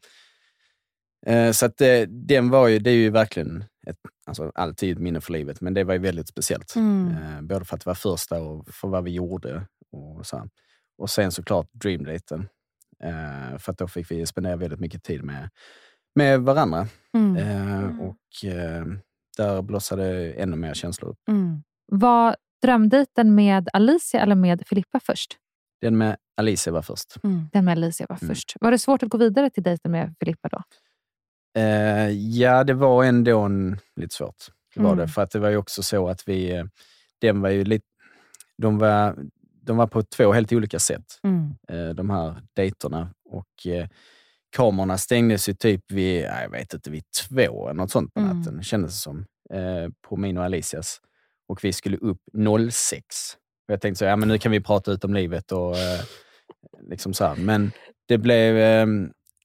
Eh, 1.28 1.38
eh, 1.48 1.52
så 1.52 1.66
att 1.66 1.78
det, 1.78 2.06
den 2.06 2.50
var 2.50 2.68
ju, 2.68 2.80
det 2.80 2.90
är 2.90 2.96
ju 2.96 3.10
verkligen 3.10 3.64
ett, 3.88 3.98
alltså, 4.28 4.52
alltid 4.56 4.92
ett 4.92 5.00
minne 5.02 5.22
för 5.22 5.34
livet, 5.34 5.62
men 5.62 5.74
det 5.74 5.84
var 5.84 5.94
ju 5.94 6.00
väldigt 6.00 6.28
speciellt. 6.28 6.76
Mm. 6.76 7.08
Eh, 7.18 7.42
både 7.42 7.66
för 7.66 7.76
att 7.76 7.82
det 7.84 7.90
var 7.90 7.96
första 7.96 8.42
och 8.42 8.68
för 8.68 8.88
vad 8.88 9.04
vi 9.04 9.12
gjorde. 9.12 9.66
Och, 9.94 10.26
så 10.26 10.48
och 10.98 11.10
sen 11.10 11.32
såklart 11.32 11.68
dreamdaten. 11.72 12.48
Eh, 13.04 13.58
för 13.58 13.74
då 13.78 13.88
fick 13.88 14.12
vi 14.12 14.26
spendera 14.26 14.56
väldigt 14.56 14.80
mycket 14.80 15.04
tid 15.04 15.24
med, 15.24 15.50
med 16.16 16.42
varandra. 16.42 16.88
Mm. 17.18 17.38
Eh, 17.38 18.00
och 18.00 18.46
eh, 18.50 18.86
där 19.38 19.62
blossade 19.62 20.34
ännu 20.34 20.56
mer 20.56 20.74
känslor 20.74 21.10
upp. 21.12 21.20
Mm. 21.30 21.64
Var 21.92 22.36
drömdejten 22.62 23.36
med 23.36 23.70
Alicia 23.74 24.22
eller 24.22 24.36
med 24.36 24.64
Filippa 24.68 25.00
först? 25.00 25.38
Den 25.82 25.98
med 25.98 26.18
Alicia 26.38 26.74
var 26.74 26.82
först. 26.82 27.16
Mm. 27.24 27.50
Den 27.54 27.66
med 27.66 27.72
Alicia 27.72 28.06
var 28.10 28.18
Mm. 28.22 28.36
först. 28.36 28.54
Var 28.62 28.72
det 28.72 28.80
svårt 28.80 29.04
att 29.04 29.10
gå 29.10 29.18
vidare 29.18 29.50
till 29.50 29.64
dejten 29.64 29.92
med 29.92 30.16
Filippa 30.20 30.50
då? 30.50 30.62
Eh, 31.60 32.10
ja, 32.10 32.64
det 32.64 32.74
var 32.74 33.04
ändå 33.04 33.40
en, 33.40 33.78
lite 33.96 34.16
svårt. 34.16 34.36
Det 34.76 34.82
var 34.82 34.94
Mm. 34.94 35.06
det. 35.06 35.12
För 35.12 35.22
att 35.22 35.32
det 35.32 35.40
var 35.40 35.50
ju 35.50 35.58
också 35.58 35.84
så 35.84 36.08
att 36.08 36.28
vi... 36.28 36.52
eh, 36.56 36.66
Den 37.22 37.42
var 37.42 37.50
ju 37.50 37.64
lite... 37.64 37.86
De 38.58 38.78
var, 38.78 39.16
de 39.64 39.78
var 39.78 39.88
på 39.88 40.04
två 40.04 40.32
helt 40.34 40.54
olika 40.54 40.80
sätt, 40.80 41.20
Mm. 41.24 41.56
eh, 41.70 41.96
de 41.96 42.10
här 42.10 42.42
dejterna. 42.56 43.14
Och 43.30 43.68
eh, 43.68 43.88
kamerorna 44.56 44.98
stängdes 44.98 45.50
ju 45.50 45.54
typ 45.54 45.92
vid, 45.92 46.22
ja, 46.24 46.42
jag 46.42 46.50
vet 46.50 46.74
inte, 46.74 46.90
vid 46.92 47.04
två 47.30 47.64
eller 47.70 47.74
något 47.78 47.92
sånt 47.92 48.14
på 48.14 48.20
Mm. 48.20 48.38
natten, 48.38 48.64
kändes 48.64 48.92
det 48.92 48.98
som. 49.00 49.26
Eh, 49.54 49.90
på 50.08 50.18
min 50.18 50.38
och 50.38 50.44
Alicias. 50.44 51.02
Och 51.48 51.64
vi 51.64 51.74
skulle 51.74 51.98
upp 51.98 52.22
06. 52.72 53.06
Och 53.68 53.74
jag 53.74 53.82
tänkte 53.82 54.00
så, 54.00 54.06
ja 54.06 54.16
men 54.16 54.28
nu 54.28 54.38
kan 54.38 54.52
vi 54.52 54.60
prata 54.62 54.92
ut 54.92 55.04
om 55.04 55.14
livet 55.14 55.52
och 55.52 55.78
eh, 55.78 56.02
liksom 56.90 57.14
så 57.14 57.26
här. 57.26 57.36
Men 57.36 57.72
det 58.08 58.18
blev... 58.18 58.56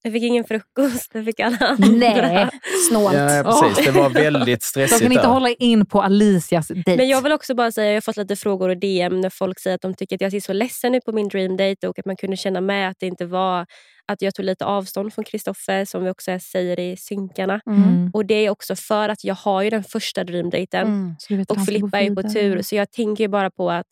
Jag 0.03 0.13
fick 0.13 0.23
ingen 0.23 0.45
frukost, 0.45 1.13
det 1.13 1.25
fick 1.25 1.41
alla 1.41 1.57
andra. 1.57 1.89
Nej, 1.89 2.49
snålt. 2.89 3.17
Ja, 3.17 3.61
precis. 3.63 3.87
Det 3.87 3.91
var 3.91 4.11
väldigt 4.11 4.61
De 4.61 4.67
stressigt 4.67 5.03
kan 5.03 5.13
inte 5.13 5.25
där. 5.25 5.29
hålla 5.29 5.49
in 5.49 5.87
på 5.87 6.03
Alicias 6.03 6.69
dejt. 6.69 6.97
Men 6.97 7.09
jag 7.09 7.23
vill 7.23 7.33
också 7.33 7.55
bara 7.55 7.73
säga, 7.73 7.89
jag 7.89 7.97
har 7.97 8.01
fått 8.01 8.17
lite 8.17 8.37
frågor 8.37 8.69
och 8.69 8.77
DM 8.77 9.21
när 9.21 9.31
folk 9.31 9.61
säger 9.61 9.75
att 9.75 9.81
de 9.81 9.95
tycker 9.95 10.17
att 10.17 10.21
jag 10.21 10.31
ser 10.31 10.41
så 10.41 10.53
ledsen 10.53 10.95
ut 10.95 11.05
på 11.05 11.13
min 11.13 11.29
dream 11.29 11.57
date 11.57 11.89
och 11.89 11.99
att 11.99 12.07
man 12.07 12.17
kunde 12.17 12.37
känna 12.37 12.61
med 12.61 12.91
att 12.91 12.97
det 13.01 13.07
inte 13.07 13.27
var 13.27 13.67
att 14.13 14.23
jag 14.23 14.35
tog 14.35 14.45
lite 14.45 14.65
avstånd 14.65 15.15
från 15.15 15.25
Kristoffer 15.25 15.85
som 15.85 16.05
vi 16.05 16.11
också 16.11 16.39
säger 16.39 16.81
i 16.81 16.97
synkarna. 16.97 17.61
Mm. 17.67 18.11
Och 18.15 18.27
det 18.27 18.35
är 18.35 18.51
också 18.51 18.77
för 18.77 19.09
att 19.09 19.25
jag 19.25 19.35
har 19.35 19.63
ju 19.63 19.71
den 19.71 19.85
första 19.85 20.25
dreamdaten 20.25 21.17
Mm. 21.29 21.45
Och 21.49 21.65
Filippa 21.67 22.01
är 22.01 22.03
ju 22.03 22.15
på 22.15 22.23
tur. 22.23 22.63
Så 22.63 22.75
jag 22.77 22.91
tänker 22.91 23.25
ju 23.25 23.29
bara 23.29 23.51
på 23.51 23.71
att, 23.71 23.87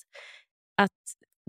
att 0.77 0.91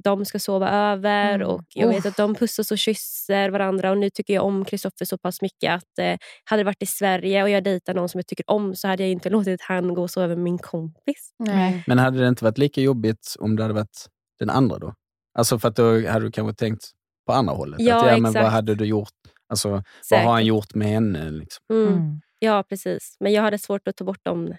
de 0.03 0.25
ska 0.25 0.39
sova 0.39 0.69
över 0.69 1.35
Mm. 1.35 1.47
och 1.47 1.63
jag 1.73 1.87
vet 1.87 1.99
Uff. 1.99 2.05
att 2.05 2.17
de 2.17 2.35
pussas 2.35 2.71
och 2.71 2.77
kysser 2.77 3.49
varandra. 3.49 3.91
Och 3.91 3.97
nu 3.97 4.09
tycker 4.09 4.33
jag 4.33 4.45
om 4.45 4.65
Kristoffer 4.65 5.05
så 5.05 5.17
pass 5.17 5.41
mycket 5.41 5.71
att 5.73 5.99
eh, 5.99 6.17
hade 6.43 6.59
det 6.59 6.65
varit 6.65 6.83
i 6.83 6.85
Sverige 6.85 7.43
och 7.43 7.49
jag 7.49 7.63
dejtar 7.63 7.93
någon 7.93 8.09
som 8.09 8.19
jag 8.19 8.27
tycker 8.27 8.49
om 8.49 8.75
så 8.75 8.87
hade 8.87 9.03
jag 9.03 9.11
inte 9.11 9.29
låtit 9.29 9.61
han 9.61 9.93
gå 9.93 10.01
och 10.01 10.11
sova 10.11 10.27
med 10.27 10.37
min 10.37 10.57
kompis. 10.57 11.31
Nej. 11.39 11.83
Men 11.87 11.99
hade 11.99 12.19
det 12.19 12.27
inte 12.27 12.43
varit 12.43 12.57
lika 12.57 12.81
jobbigt 12.81 13.35
om 13.39 13.55
det 13.55 13.63
hade 13.63 13.73
varit 13.73 14.05
den 14.39 14.49
andra 14.49 14.77
då? 14.79 14.93
Alltså 15.37 15.59
för 15.59 15.67
att 15.67 15.75
då 15.75 16.07
hade 16.07 16.25
du 16.25 16.31
kanske 16.31 16.55
tänkt 16.55 16.83
på 17.27 17.33
andra 17.33 17.53
hållet. 17.53 17.79
Ja, 17.81 18.05
att, 18.05 18.11
ja, 18.11 18.17
men 18.17 18.33
vad 18.33 18.43
hade 18.51 18.75
du 18.75 18.85
gjort? 18.85 19.09
Alltså, 19.49 19.83
vad 20.11 20.19
har 20.21 20.31
han 20.31 20.45
gjort 20.45 20.75
med 20.75 20.87
henne? 20.87 21.29
Liksom? 21.31 21.63
Mm. 21.73 21.87
Mm. 21.93 22.21
Ja, 22.39 22.63
precis. 22.69 23.15
Men 23.19 23.33
jag 23.33 23.41
hade 23.41 23.57
svårt 23.57 23.87
att 23.87 23.95
ta 23.95 24.03
bort 24.05 24.19
de 24.23 24.53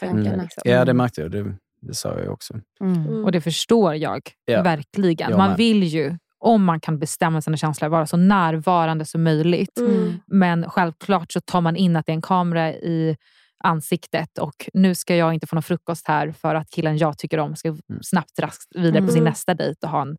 tankarna. 0.00 0.26
Mm. 0.28 0.40
Liksom. 0.40 0.62
Ja, 0.64 0.84
det 0.84 0.94
märkte 0.94 1.20
jag. 1.20 1.30
Det, 1.30 1.56
det 1.82 1.94
sa 1.94 2.18
jag 2.18 2.32
också. 2.32 2.54
Mm. 2.80 3.06
Mm. 3.06 3.24
Och 3.24 3.32
det 3.32 3.40
förstår 3.40 3.94
jag 3.94 4.22
Ja. 4.44 4.62
verkligen. 4.62 5.30
Jag 5.30 5.38
Man 5.38 5.56
vill 5.56 5.82
ju, 5.82 6.16
om 6.38 6.64
man 6.64 6.80
kan 6.80 6.98
bestämma 6.98 7.42
sina 7.42 7.56
känslor, 7.56 7.88
vara 7.88 8.06
så 8.06 8.16
närvarande 8.16 9.04
som 9.04 9.22
möjligt. 9.22 9.78
Mm. 9.78 10.14
Men 10.26 10.70
självklart 10.70 11.32
så 11.32 11.40
tar 11.40 11.60
man 11.60 11.76
in 11.76 11.96
att 11.96 12.06
det 12.06 12.12
är 12.12 12.14
en 12.14 12.22
kamera 12.22 12.72
i 12.72 13.16
ansiktet 13.64 14.38
och 14.38 14.68
nu 14.74 14.94
ska 14.94 15.16
jag 15.16 15.34
inte 15.34 15.46
få 15.46 15.56
någon 15.56 15.62
frukost 15.62 16.08
här 16.08 16.32
för 16.32 16.54
att 16.54 16.70
killen 16.70 16.98
jag 16.98 17.18
tycker 17.18 17.38
om 17.38 17.56
ska 17.56 17.76
snabbt 18.02 18.38
raskt 18.40 18.76
vidare 18.76 19.02
på 19.02 19.08
sin 19.08 19.16
Mm. 19.22 19.30
nästa 19.30 19.54
dejt 19.54 19.78
och 19.86 19.88
ha 19.92 20.02
en 20.02 20.16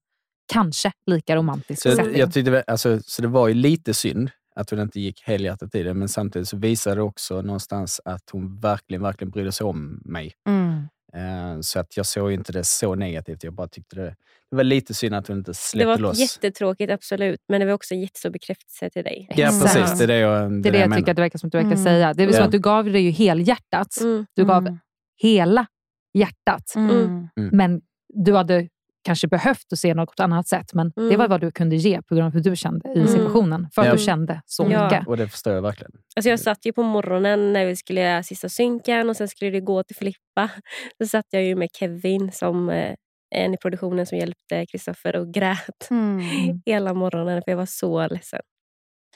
kanske 0.53 0.91
lika 1.05 1.35
romantisk 1.35 1.81
Så, 1.83 1.91
setting. 1.95 2.17
jag 2.17 2.33
tyckte, 2.33 2.63
alltså, 2.67 2.99
så 3.05 3.21
det 3.21 3.27
var 3.27 3.47
ju 3.47 3.53
lite 3.53 3.93
synd 3.93 4.29
att 4.55 4.69
hon 4.69 4.79
inte 4.79 4.99
gick 4.99 5.21
helhjärtat 5.27 5.75
i 5.75 5.83
det, 5.83 5.93
men 5.93 6.09
samtidigt 6.09 6.47
så 6.47 6.57
visade 6.57 6.95
det 6.95 7.01
också 7.01 7.41
någonstans 7.41 8.01
att 8.05 8.29
hon 8.31 8.59
verkligen, 8.59 9.01
verkligen 9.03 9.31
brydde 9.31 9.51
sig 9.51 9.65
om 9.65 10.01
mig. 10.05 10.33
Mm. 10.47 10.87
Eh, 11.15 11.59
Så 11.61 11.79
att 11.79 11.97
jag 11.97 12.05
såg 12.05 12.31
inte 12.31 12.51
det 12.51 12.63
så 12.63 12.95
negativt. 12.95 13.43
Jag 13.43 13.53
bara 13.53 13.67
tyckte 13.67 13.95
det, 13.95 14.15
det 14.51 14.55
var 14.55 14.63
lite 14.63 14.93
synd 14.93 15.15
att 15.15 15.27
hon 15.27 15.37
inte 15.37 15.51
Det 15.51 15.55
släppte 15.55 15.87
var 15.87 15.97
loss. 15.97 16.19
jättetråkigt, 16.19 16.91
absolut. 16.91 17.39
Men 17.49 17.59
det 17.59 17.65
var 17.65 17.73
också 17.73 17.93
en 17.93 18.01
jättestor 18.01 18.29
bekräftelse 18.29 18.89
till 18.89 19.03
dig. 19.03 19.27
Ja, 19.35 19.47
Exakt. 19.47 19.73
precis. 19.75 19.97
Det 19.97 20.03
är 20.03 20.07
det 20.07 20.17
jag, 20.17 20.51
Det 20.63 20.69
är 20.69 20.73
det 20.73 20.79
jag 20.79 20.89
menar. 20.89 20.97
tycker 20.97 21.11
att 21.11 21.15
det 21.15 21.21
verkar 21.21 21.39
som 21.39 21.47
att 21.47 21.51
du 21.51 21.57
verkar 21.57 21.71
Mm. 21.71 21.83
säga. 21.83 22.13
Det 22.13 22.23
är 22.23 22.27
väl 22.27 22.35
så 22.35 22.41
Ja. 22.41 22.45
att 22.45 22.51
du 22.51 22.59
gav 22.59 22.85
det 22.85 22.99
ju 22.99 23.11
helhjärtat. 23.11 24.01
Mm. 24.01 24.25
Du 24.35 24.45
gav 24.45 24.57
Mm. 24.67 24.79
hela 25.21 25.65
hjärtat. 26.13 26.73
Mm. 26.75 27.27
Mm. 27.37 27.49
Men 27.51 27.81
du 28.13 28.33
hade 28.35 28.67
kanske 29.03 29.27
behövt 29.27 29.73
att 29.73 29.79
se 29.79 29.93
något 29.93 30.19
annat 30.19 30.47
sätt. 30.47 30.73
Men 30.73 30.91
det 30.95 31.01
Mm. 31.01 31.17
var 31.17 31.27
vad 31.27 31.41
du 31.41 31.51
kunde 31.51 31.75
ge 31.75 32.01
på 32.01 32.15
grund 32.15 32.25
av 32.27 32.33
hur 32.33 32.41
du 32.41 32.55
kände 32.55 32.89
i 32.89 32.95
Mm. 32.95 33.07
situationen. 33.07 33.67
För 33.75 33.81
att 33.81 33.87
Ja. 33.87 33.93
du 33.93 33.99
kände 33.99 34.41
så 34.45 34.67
Ja. 34.71 34.83
mycket. 34.83 35.07
Och 35.07 35.17
det 35.17 35.27
förstår 35.29 35.53
jag 35.53 35.61
verkligen. 35.61 35.91
Alltså 36.15 36.29
jag 36.29 36.39
satt 36.39 36.65
ju 36.65 36.73
på 36.73 36.83
morgonen 36.83 37.53
när 37.53 37.65
vi 37.65 37.75
skulle 37.75 38.01
göra 38.01 38.23
sista 38.23 38.49
synken 38.49 39.09
och 39.09 39.17
sen 39.17 39.27
skulle 39.27 39.51
det 39.51 39.61
gå 39.61 39.83
till 39.83 39.95
Filippa. 39.95 40.49
Så 40.97 41.07
satt 41.07 41.25
jag 41.29 41.43
ju 41.43 41.55
med 41.55 41.69
Kevin, 41.73 42.31
som 42.31 42.69
eh, 42.69 42.95
en 43.35 43.53
i 43.53 43.57
produktionen 43.57 44.05
som 44.05 44.17
hjälpte 44.17 44.65
Kristoffer 44.65 45.15
och 45.15 45.33
grät 45.33 45.87
Mm. 45.91 46.19
hela 46.65 46.93
morgonen 46.93 47.41
för 47.45 47.51
jag 47.51 47.57
var 47.57 47.65
så 47.65 48.07
ledsen. 48.07 48.39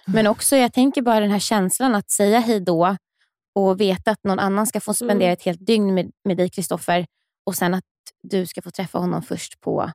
Men 0.08 0.28
också, 0.28 0.56
jag 0.56 0.74
tänker 0.74 1.02
bara 1.02 1.20
den 1.20 1.32
här 1.32 1.40
känslan 1.40 1.96
att 1.96 2.10
säga 2.12 2.40
hej 2.40 2.60
då 2.60 2.96
och 3.56 3.82
veta 3.82 4.12
att 4.12 4.24
någon 4.24 4.40
annan 4.40 4.68
ska 4.68 4.80
få 4.80 4.94
spendera 4.94 5.28
Mm. 5.28 5.34
ett 5.34 5.44
helt 5.44 5.66
dygn 5.68 5.94
med, 5.94 6.12
med 6.26 6.38
dig, 6.38 6.50
Kristoffer, 6.50 7.06
och 7.46 7.56
sen 7.56 7.74
att 7.74 7.84
du 8.24 8.46
ska 8.46 8.62
få 8.62 8.72
träffa 8.72 8.98
honom 9.00 9.22
först 9.24 9.62
på 9.62 9.92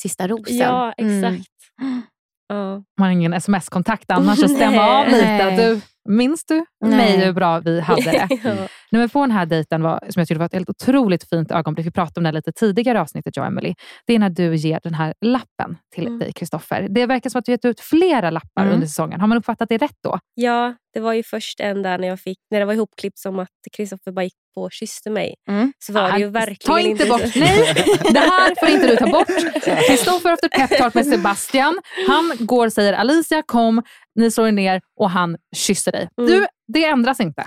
sista 0.00 0.28
rosen. 0.28 0.56
Ja, 0.56 0.94
Mm. 0.98 1.24
exakt. 1.24 1.48
Ja. 2.50 2.72
Man 2.74 2.84
har 2.98 3.10
ingen 3.10 3.32
sms-kontakt 3.32 4.10
annars 4.10 4.42
att 4.42 4.50
stämma 4.56 4.82
av 4.88 5.06
lite. 5.06 5.50
Du, 5.56 5.80
minns 6.08 6.44
du 6.44 6.64
Nej. 6.84 6.96
mig 6.96 7.18
hur 7.26 7.32
bra 7.32 7.60
vi 7.60 7.80
hade 7.80 8.02
det? 8.02 8.28
Ja. 8.44 8.68
Nummer 8.92 9.08
på 9.08 9.20
den 9.20 9.30
här 9.30 9.46
dejten 9.46 9.82
var, 9.82 9.98
som 10.08 10.20
jag 10.20 10.28
tyckte 10.28 10.38
var 10.38 10.46
ett 10.46 10.52
helt 10.52 10.68
otroligt 10.70 11.28
fint 11.28 11.50
ögonblick. 11.50 11.86
Vi 11.86 11.90
pratade 11.90 12.20
om 12.20 12.24
det 12.24 12.32
lite 12.32 12.52
tidigare 12.52 13.00
avsnittet, 13.00 13.36
jag 13.36 13.42
och 13.42 13.46
Emily. 13.46 13.74
Det 14.06 14.14
är 14.14 14.18
när 14.18 14.30
du 14.30 14.54
ger 14.56 14.80
den 14.82 14.94
här 14.94 15.14
lappen 15.20 15.76
till 15.94 16.06
Mm. 16.06 16.18
dig, 16.18 16.32
Kristoffer. 16.32 16.86
Det 16.90 17.06
verkar 17.06 17.30
som 17.30 17.38
att 17.38 17.44
du 17.44 17.52
gett 17.52 17.64
ut 17.64 17.80
flera 17.80 18.30
lappar 18.30 18.62
Mm. 18.62 18.74
under 18.74 18.86
säsongen. 18.86 19.20
Har 19.20 19.26
man 19.28 19.38
uppfattat 19.38 19.68
det 19.68 19.78
rätt 19.78 19.96
då? 20.04 20.18
Ja, 20.34 20.74
det 20.94 21.00
var 21.00 21.12
ju 21.12 21.22
först 21.22 21.60
en 21.60 21.82
där 21.82 21.98
när 21.98 22.08
jag 22.08 22.20
fick, 22.20 22.38
när 22.50 22.58
det 22.60 22.64
var 22.66 22.74
ihopklippt 22.74 23.18
som 23.18 23.38
att 23.38 23.48
Kristoffer 23.76 24.12
bara 24.12 24.24
gick 24.24 24.34
på 24.54 24.62
och 24.62 24.72
kysste 24.72 25.10
mig. 25.10 25.34
Mm. 25.48 25.72
Så 25.78 25.92
var 25.92 26.12
det 26.12 26.18
ju 26.18 26.26
Ah, 26.26 26.30
verkligen 26.30 26.58
Ta 26.66 26.80
inte 26.80 27.06
bort, 27.06 27.20
nej! 27.36 27.74
Det 28.12 28.18
här 28.18 28.54
får 28.60 28.68
inte 28.68 28.86
du 28.86 28.96
ta 28.96 29.06
bort. 29.06 29.26
Kristoffer 29.88 30.32
efter 30.32 30.48
peptalk 30.48 30.94
med 30.94 31.06
Sebastian. 31.06 31.78
Han 32.08 32.46
går 32.46 32.66
och 32.66 32.72
säger 32.72 32.92
Alicia 32.92 33.42
kom, 33.46 33.82
ni 34.14 34.30
slår 34.30 34.48
er 34.48 34.52
ner 34.52 34.80
och 35.00 35.10
han 35.10 35.36
kysser 35.56 35.92
dig. 35.92 36.08
Mm. 36.20 36.30
Du, 36.30 36.46
det 36.72 36.84
ändras 36.84 37.20
inte. 37.20 37.44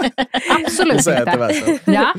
Absolut 0.64 1.06
att 1.06 1.52
inte. 1.68 1.80
Ja. 1.84 2.14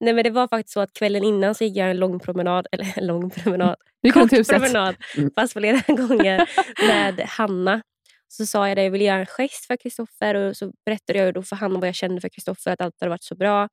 Nej 0.00 0.12
men 0.14 0.24
det 0.24 0.30
var 0.30 0.48
faktiskt 0.48 0.72
så 0.72 0.80
att 0.80 0.92
kvällen 0.92 1.24
innan 1.24 1.54
så 1.54 1.64
gick 1.64 1.76
jag 1.76 1.90
en 1.90 1.96
lång 1.96 2.20
promenad, 2.20 2.66
eller 2.72 2.92
en 2.96 3.06
lång 3.06 3.30
promenad, 3.30 3.76
kort 4.14 4.30
promenad, 4.48 4.96
fast 5.34 5.52
flera 5.52 5.80
gånger 5.94 6.48
med 6.86 7.20
Hanna. 7.20 7.82
Så 8.28 8.46
sa 8.46 8.68
jag 8.68 8.76
det, 8.76 8.84
jag 8.84 8.90
ville 8.90 9.04
göra 9.04 9.18
en 9.18 9.26
gest 9.26 9.66
för 9.66 9.76
Kristoffer 9.76 10.34
och 10.34 10.56
så 10.56 10.72
berättade 10.86 11.18
jag 11.18 11.26
ju 11.26 11.32
då 11.32 11.42
för 11.42 11.56
Hanna 11.56 11.78
vad 11.78 11.88
jag 11.88 11.94
kände 11.94 12.20
för 12.20 12.28
Kristoffer, 12.28 12.70
att 12.70 12.80
allt 12.80 12.94
hade 13.00 13.10
varit 13.10 13.22
så 13.22 13.34
bra. 13.34 13.68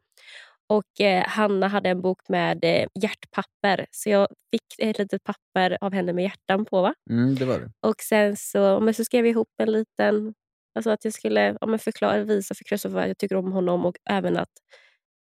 Och 0.70 1.02
eh, 1.02 1.24
Hanna 1.28 1.68
hade 1.68 1.90
en 1.90 2.02
bok 2.02 2.20
med 2.30 2.60
eh, 2.64 2.88
hjärtpapper, 3.02 3.86
så 3.92 4.10
jag 4.10 4.28
fick 4.52 4.64
ett 4.78 4.98
litet 4.98 5.24
papper 5.24 5.78
av 5.82 5.94
henne 5.94 6.14
med 6.14 6.24
hjärtan 6.24 6.66
på. 6.66 6.82
Va? 6.82 6.94
Mm, 7.10 7.36
det 7.36 7.46
var 7.46 7.60
det. 7.60 7.72
Och 7.88 7.96
sen 8.10 8.38
så, 8.38 8.80
men 8.80 8.94
så 8.94 9.06
skrev 9.06 9.26
jag 9.26 9.32
ihop 9.32 9.50
en 9.58 9.72
liten, 9.72 10.34
alltså 10.76 10.90
att 10.90 11.06
jag 11.06 11.14
skulle 11.14 11.58
ja, 11.62 11.68
men 11.68 11.80
förklara, 11.80 12.24
visa 12.24 12.56
för 12.56 12.64
Kristoffer 12.64 12.98
att 12.98 13.08
jag 13.08 13.18
tycker 13.18 13.36
om 13.36 13.52
honom 13.52 13.86
och 13.86 13.96
även 14.10 14.38
att 14.38 14.52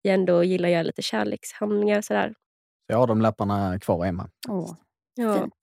jag 0.01 0.13
ändå 0.13 0.43
gillar 0.43 0.69
att 0.69 0.73
göra 0.73 0.83
lite 0.83 1.01
kärlekshandlingar. 1.01 2.01
Sådär. 2.01 2.33
Jag 2.87 2.97
har 2.97 3.07
de 3.07 3.21
lapparna 3.21 3.79
kvar 3.79 4.05
hemma. 4.05 4.29
Ja. 4.47 4.77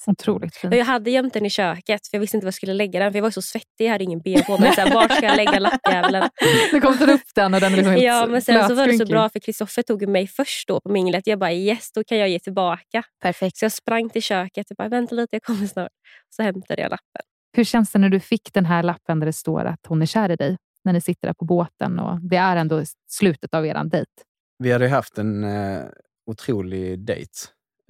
Otroligt 0.07 0.57
fint. 0.57 0.73
Och 0.75 0.79
jag 0.79 0.85
hade 0.85 1.11
gömt 1.11 1.35
den 1.35 1.47
i 1.47 1.51
köket 1.51 2.07
för 2.07 2.17
jag 2.17 2.21
visste 2.21 2.37
inte 2.37 2.45
var 2.45 2.49
jag 2.49 2.55
skulle 2.55 2.75
lägga 2.75 3.01
den. 3.01 3.13
För 3.13 3.19
Jag 3.19 3.23
var 3.23 3.31
så 3.31 3.43
svettig, 3.43 3.85
jag 3.87 3.91
hade 3.91 4.05
ingen 4.05 4.21
ben 4.21 4.43
på 4.47 4.59
mig. 4.59 4.73
Så 4.75 4.81
här, 4.81 4.95
Var 4.95 5.09
ska 5.09 5.27
jag 5.27 5.37
lägga 5.37 5.59
lappjäveln? 5.59 6.29
Du 6.71 6.81
kom 6.81 6.99
ta 6.99 7.13
upp 7.13 7.35
den 7.35 7.55
och 7.55 7.61
den 7.61 7.73
är 7.73 7.77
liksom 7.77 7.93
helt 7.93 8.05
Ja, 8.05 8.27
men 8.27 8.43
sen 8.43 8.69
så 8.69 8.75
var 8.75 8.87
det 8.87 8.99
så 8.99 9.07
bra 9.07 9.29
för 9.29 9.39
Kristoffer 9.41 9.83
tog 9.83 10.09
mig 10.09 10.27
först 10.27 10.69
då 10.69 10.81
på 10.81 10.89
minglet. 10.89 11.27
Jag 11.27 11.39
bara 11.39 11.53
yes, 11.53 11.93
då 11.93 12.05
kan 12.05 12.19
jag 12.19 12.29
ge 12.29 12.39
tillbaka. 12.39 13.03
Perfekt. 13.23 13.57
Så 13.57 13.65
jag 13.65 13.73
sprang 13.73 14.11
till 14.11 14.23
köket 14.23 14.71
och 14.71 14.77
bara 14.77 14.89
vänta 14.89 15.15
lite, 15.15 15.37
jag 15.37 15.43
kommer 15.43 15.67
snart. 15.67 15.93
Så 16.37 16.43
hämtade 16.43 16.83
jag 16.83 16.91
lappen. 16.91 17.23
Hur 17.53 17.65
känns 17.65 17.93
det 17.93 17.99
när 17.99 18.09
du 18.09 18.21
fick 18.21 18.53
den 18.53 18.67
här 18.67 18.83
lappen 18.83 19.21
där 19.21 19.27
det 19.27 19.33
står 19.33 19.65
att 19.65 19.87
hon 19.87 20.03
är 20.03 20.07
kär 20.07 20.31
i 20.31 20.37
dig? 20.37 20.57
När 20.85 20.93
ni 20.93 21.01
sitter 21.01 21.29
där 21.29 21.35
på 21.35 21.45
båten 21.45 21.99
och 21.99 22.21
det 22.21 22.37
är 22.37 22.57
ändå 22.57 22.85
slutet 23.11 23.55
av 23.55 23.67
er 23.67 23.85
dejt. 23.85 24.11
Vi 24.59 24.73
hade 24.73 24.85
ju 24.85 24.91
haft 24.91 25.19
en 25.19 25.45
eh, 25.45 25.85
otrolig 26.27 26.99
dejt. 26.99 27.33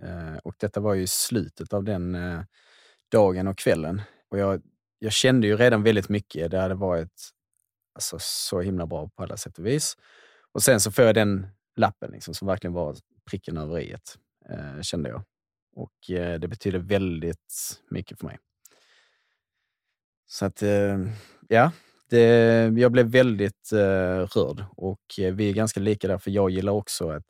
Eh, 0.03 0.37
och 0.45 0.55
detta 0.59 0.81
var 0.81 0.95
ju 0.95 1.07
slutet 1.07 1.73
av 1.73 1.85
den 1.85 2.15
eh, 2.15 2.41
dagen 3.13 3.49
och 3.49 3.59
kvällen. 3.59 4.03
Och 4.31 4.39
jag, 4.39 4.63
jag 4.99 5.13
kände 5.13 5.47
ju 5.47 5.57
redan 5.57 5.83
väldigt 5.83 6.09
mycket. 6.09 6.51
Det 6.51 6.61
hade 6.61 6.75
varit 6.75 7.31
alltså, 7.95 8.17
så 8.21 8.61
himla 8.61 8.87
bra 8.87 9.09
på 9.17 9.23
alla 9.23 9.37
sätt 9.37 9.59
och 9.59 9.67
vis. 9.67 9.97
Och 10.53 10.63
sen 10.63 10.81
så 10.81 10.93
får 10.93 11.05
jag 11.05 11.15
den 11.15 11.47
lappen 11.77 12.11
liksom, 12.11 12.35
som 12.35 12.49
verkligen 12.49 12.75
var 12.75 12.97
pricken 13.31 13.57
över 13.57 13.81
i 13.81 13.97
eh, 14.49 14.81
kände 14.83 15.09
jag. 15.09 15.23
Och 15.77 16.11
eh, 16.11 16.41
det 16.41 16.49
betyder 16.49 16.79
väldigt 16.79 17.81
mycket 17.91 18.19
för 18.19 18.27
mig. 18.27 18.39
Så 20.29 20.45
att, 20.47 20.63
eh, 20.63 20.99
ja, 21.49 21.73
det, 22.11 22.25
jag 22.77 22.93
blev 22.93 23.07
väldigt 23.07 23.73
eh, 23.73 24.27
rörd 24.37 24.65
och 24.77 25.01
eh, 25.21 25.35
vi 25.35 25.49
är 25.51 25.55
ganska 25.55 25.81
lika 25.81 26.09
där, 26.09 26.19
för 26.19 26.31
jag 26.31 26.51
gillar 26.51 26.73
också 26.73 27.11
att 27.11 27.25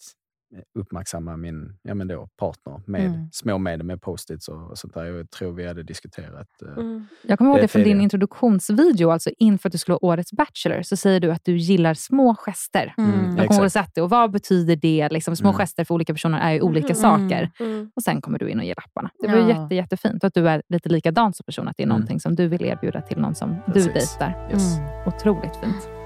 uppmärksamma 0.78 1.36
min 1.36 1.78
ja, 1.82 1.94
men 1.94 2.08
då, 2.08 2.28
partner 2.38 2.80
med 2.86 3.06
Mm. 3.06 3.28
små 3.32 3.58
medel, 3.58 3.86
med 3.86 4.02
post-its 4.02 4.48
och, 4.48 4.70
och 4.70 4.78
sånt 4.78 4.94
där. 4.94 5.04
Jag 5.04 5.30
tror 5.30 5.52
vi 5.52 5.66
hade 5.66 5.82
diskuterat 5.82 6.48
eh, 6.62 6.84
Jag 7.22 7.38
kommer 7.38 7.50
ihåg 7.50 7.60
det 7.60 7.68
från 7.68 7.82
din 7.82 8.00
introduktionsvideo, 8.00 9.10
alltså 9.10 9.30
inför 9.38 9.68
att 9.68 9.72
du 9.72 9.78
skulle 9.78 9.92
vara 9.92 10.04
årets 10.12 10.32
Bachelor, 10.32 10.82
så 10.82 10.96
säger 10.96 11.20
du 11.20 11.32
att 11.32 11.44
du 11.44 11.56
gillar 11.56 11.94
små 11.94 12.34
gester. 12.34 12.94
Mm, 12.98 13.36
jag 13.36 13.46
kommer 13.46 13.60
ihåg 13.60 13.66
att 13.66 13.72
sätta 13.72 13.90
det. 13.94 14.02
Och 14.02 14.10
vad 14.10 14.30
betyder 14.30 14.76
det? 14.76 15.08
Liksom, 15.08 15.36
små 15.36 15.48
Mm. 15.48 15.58
gester 15.58 15.84
för 15.84 15.94
olika 15.94 16.12
personer 16.12 16.38
är 16.40 16.52
ju 16.52 16.60
olika 16.60 16.86
Mm. 16.94 16.96
saker. 16.96 17.50
Mm. 17.60 17.90
Och 17.96 18.02
Sen 18.02 18.20
kommer 18.20 18.38
du 18.38 18.50
in 18.50 18.58
och 18.58 18.64
ger 18.64 18.74
lapparna. 18.76 19.10
Det 19.18 19.28
var 19.28 19.36
Ja. 19.38 19.48
jätte, 19.62 19.74
jättefint. 19.74 20.24
Och 20.24 20.28
att 20.28 20.34
du 20.34 20.48
är 20.48 20.62
lite 20.68 20.88
likadan 20.88 21.32
som 21.32 21.44
person. 21.44 21.68
Att 21.68 21.76
det 21.76 21.82
är 21.82 21.86
Mm. 21.86 21.94
någonting 21.96 22.20
som 22.20 22.34
du 22.34 22.48
vill 22.48 22.62
erbjuda 22.64 23.00
till 23.02 23.18
någon 23.18 23.34
som 23.34 23.56
du 23.66 23.72
Precis. 23.72 23.92
dejtar. 24.18 24.48
Yes. 24.52 24.76
Otroligt 25.06 25.56
fint. 25.56 25.97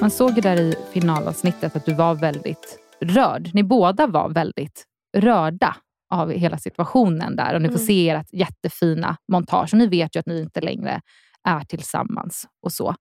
Man 0.00 0.10
såg 0.10 0.30
ju 0.34 0.40
där 0.40 0.60
i 0.60 0.74
finalavsnittet 0.92 1.76
att 1.76 1.84
du 1.86 1.94
var 1.94 2.14
väldigt 2.14 2.78
rörd. 3.00 3.50
Ni 3.54 3.62
båda 3.62 4.06
var 4.06 4.28
väldigt 4.28 4.84
rörda 5.16 5.76
av 6.14 6.30
hela 6.30 6.58
situationen 6.58 7.36
där. 7.36 7.54
Och 7.54 7.62
ni 7.62 7.68
får 7.68 7.74
Mm. 7.74 7.86
se 7.86 8.10
ert 8.10 8.32
jättefina 8.32 9.16
montage. 9.32 9.74
Och 9.74 9.78
ni 9.78 9.86
vet 9.86 10.16
ju 10.16 10.20
att 10.20 10.26
ni 10.26 10.40
inte 10.40 10.60
längre 10.60 11.00
är 11.48 11.60
tillsammans 11.60 12.46
och 12.62 12.72
så. 12.72 12.94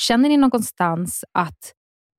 Känner 0.00 0.28
ni 0.28 0.36
någonstans 0.36 1.24
att 1.32 1.72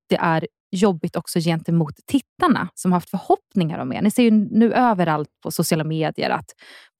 det 0.09 0.15
är 0.17 0.47
jobbigt 0.71 1.15
också 1.15 1.39
gentemot 1.39 1.95
tittarna 2.07 2.69
som 2.73 2.91
har 2.91 2.95
haft 2.97 3.09
förhoppningar 3.09 3.80
om 3.80 3.93
er? 3.93 4.01
Ni 4.01 4.11
ser 4.11 4.23
ju 4.23 4.32
nu 4.32 4.73
överallt 4.73 5.30
på 5.43 5.51
sociala 5.51 5.84
medier 5.84 6.30
att 6.30 6.49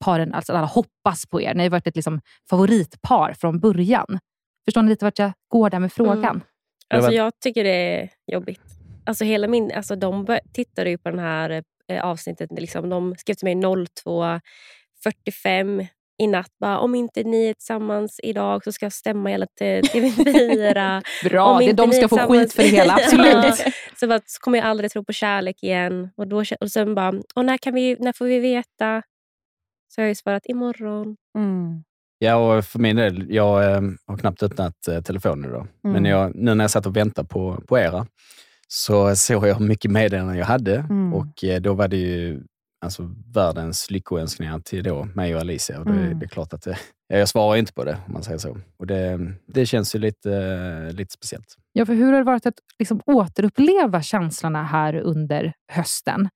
paren, 0.04 0.34
alltså 0.34 0.52
alla 0.52 0.66
hoppas 0.66 1.26
på 1.26 1.40
er. 1.42 1.54
Ni 1.54 1.62
har 1.62 1.70
varit 1.70 1.86
ett 1.86 1.96
liksom 1.96 2.20
favoritpar 2.50 3.32
från 3.32 3.60
början. 3.60 4.18
Förstår 4.64 4.82
ni 4.82 4.88
lite 4.88 5.04
vart 5.04 5.18
jag 5.18 5.32
går 5.48 5.70
där 5.70 5.78
med 5.78 5.92
frågan? 5.92 6.24
Mm. 6.24 6.40
Det 6.90 6.96
Alltså, 6.96 7.12
jag 7.12 7.40
tycker 7.40 7.64
det 7.64 7.70
är 7.70 8.10
jobbigt. 8.32 8.62
Alltså, 9.04 9.24
hela 9.24 9.48
min, 9.48 9.72
alltså, 9.72 9.96
de 9.96 10.38
tittade 10.52 10.90
ju 10.90 10.98
på 10.98 11.10
den 11.10 11.18
här 11.18 11.62
eh, 11.88 12.04
avsnittet. 12.04 12.50
Liksom. 12.52 12.88
De 12.88 13.14
skrev 13.18 13.34
till 13.34 13.44
mig 13.44 13.54
02.45 13.54 15.86
i 16.18 16.26
natt. 16.26 16.52
Bara, 16.60 16.78
om 16.78 16.94
inte 16.94 17.24
ni 17.24 17.46
är 17.46 17.54
tillsammans 17.54 18.20
idag 18.22 18.64
så 18.64 18.72
ska 18.72 18.86
jag 18.86 18.92
stämma 18.92 19.28
hela 19.28 19.46
till 19.46 19.82
TV4. 19.82 21.02
Bra, 21.28 21.44
Om 21.44 21.66
det, 21.66 21.72
de 21.72 21.92
ska 21.92 22.08
få 22.08 22.16
skit 22.16 22.52
för 22.52 22.62
det 22.62 22.68
hela. 22.68 22.94
Absolut. 22.94 23.62
Ja. 23.64 23.72
så, 24.00 24.08
bara, 24.08 24.20
så 24.26 24.40
kommer 24.40 24.58
jag 24.58 24.66
aldrig 24.66 24.90
tro 24.90 25.04
på 25.04 25.12
kärlek 25.12 25.62
igen. 25.62 26.10
Och, 26.16 26.28
då, 26.28 26.44
och 26.60 26.72
sen 26.72 26.94
bara, 26.94 27.22
och 27.34 27.44
när, 27.44 27.58
kan 27.58 27.74
vi, 27.74 27.96
när 28.00 28.12
får 28.12 28.24
vi 28.24 28.38
veta? 28.38 29.02
Så 29.88 30.00
har 30.00 30.04
jag 30.04 30.08
ju 30.08 30.14
svarat 30.14 30.46
imorgon. 30.46 31.16
Mm. 31.38 31.82
Ja, 32.18 32.34
och 32.56 32.64
för 32.64 32.78
min 32.78 32.96
del, 32.96 33.26
jag 33.34 33.72
eh, 33.72 33.80
har 34.06 34.16
knappt 34.16 34.42
öppnat 34.42 34.88
eh, 34.88 35.00
telefonen 35.00 35.50
idag. 35.50 35.66
Mm. 35.84 35.92
Men 36.02 36.04
jag, 36.10 36.34
nu 36.34 36.54
när 36.54 36.64
jag 36.64 36.70
satt 36.70 36.86
och 36.86 36.96
väntade 36.96 37.28
på, 37.28 37.62
på 37.68 37.78
era 37.78 38.06
så 38.68 39.16
såg 39.16 39.46
jag 39.46 39.60
mycket 39.60 39.90
meddelanden 39.90 40.36
jag 40.36 40.46
hade 40.46 40.76
Mm. 40.76 41.14
och 41.14 41.44
eh, 41.44 41.60
då 41.60 41.74
var 41.74 41.88
det 41.88 41.96
ju 41.96 42.42
alltså, 42.84 43.10
världens 43.34 43.90
lyckoönskningar 43.90 44.58
till 44.58 44.84
då, 44.84 45.04
mig 45.14 45.34
och 45.34 45.40
Alicia. 45.40 45.78
Och 45.78 45.84
det, 45.84 45.90
Mm. 45.92 46.18
det 46.18 46.26
är 46.26 46.28
klart 46.28 46.52
att 46.52 46.62
det, 46.62 46.78
ja, 47.08 47.16
jag 47.18 47.28
svarar 47.28 47.56
inte 47.56 47.72
på 47.72 47.84
det 47.84 47.98
om 48.06 48.12
man 48.12 48.22
säger 48.22 48.38
så. 48.38 48.58
Och 48.78 48.86
det, 48.86 49.18
det 49.46 49.66
känns 49.66 49.94
ju 49.94 49.98
lite, 49.98 50.90
lite 50.92 51.12
speciellt. 51.12 51.56
Ja, 51.72 51.86
för 51.86 51.94
hur 51.94 52.06
har 52.12 52.18
det 52.18 52.24
varit 52.24 52.46
att 52.46 52.54
liksom 52.78 53.00
återuppleva 53.06 54.02
känslorna 54.02 54.64
här 54.64 54.94
under 54.94 55.52
hösten? 55.72 56.28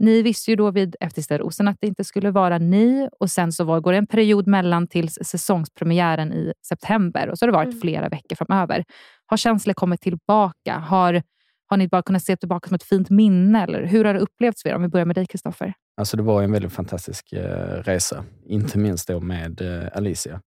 Ni 0.00 0.22
visste 0.22 0.50
ju 0.50 0.56
då 0.56 0.70
vid 0.70 0.96
Efter 1.00 1.38
rosen 1.38 1.68
att 1.68 1.76
det 1.80 1.86
inte 1.86 2.04
skulle 2.04 2.30
vara 2.30 2.58
ni 2.58 3.08
och 3.20 3.30
sen 3.30 3.52
så 3.52 3.64
var, 3.64 3.80
går 3.80 3.92
det 3.92 3.98
en 3.98 4.06
period 4.06 4.46
mellan 4.46 4.86
tills 4.86 5.18
säsongspremiären 5.22 6.32
i 6.32 6.52
september 6.68 7.28
och 7.28 7.38
så 7.38 7.44
har 7.44 7.52
det 7.52 7.56
varit 7.56 7.68
Mm. 7.68 7.80
flera 7.80 8.08
veckor 8.08 8.36
framöver. 8.36 8.84
Har 9.26 9.36
känslor 9.36 9.74
kommit 9.74 10.00
tillbaka? 10.00 10.78
Har, 10.78 11.22
har 11.66 11.76
ni 11.76 11.88
bara 11.88 12.02
kunnat 12.02 12.22
se 12.24 12.36
tillbaka 12.36 12.68
som 12.68 12.74
ett 12.74 12.82
fint 12.82 13.10
minne? 13.10 13.62
Eller 13.62 13.86
hur 13.86 14.04
har 14.04 14.14
det 14.14 14.20
upplevts 14.20 14.62
för 14.62 14.68
er? 14.68 14.74
Om 14.74 14.82
vi 14.82 14.88
börjar 14.88 15.06
med 15.06 15.16
dig, 15.16 15.26
Kristoffer. 15.26 15.74
Alltså 15.96 16.16
det 16.16 16.22
var 16.22 16.42
en 16.42 16.52
väldigt 16.52 16.72
fantastisk 16.72 17.32
eh, 17.32 17.82
resa, 17.82 18.24
inte 18.46 18.78
minst 18.78 19.08
då 19.08 19.20
med 19.20 19.60
eh, 19.60 19.88
Alicia. 19.96 20.40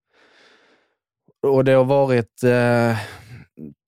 Och 1.48 1.66
det 1.66 1.72
har 1.72 1.86
varit 1.86 2.44
eh, 2.44 2.98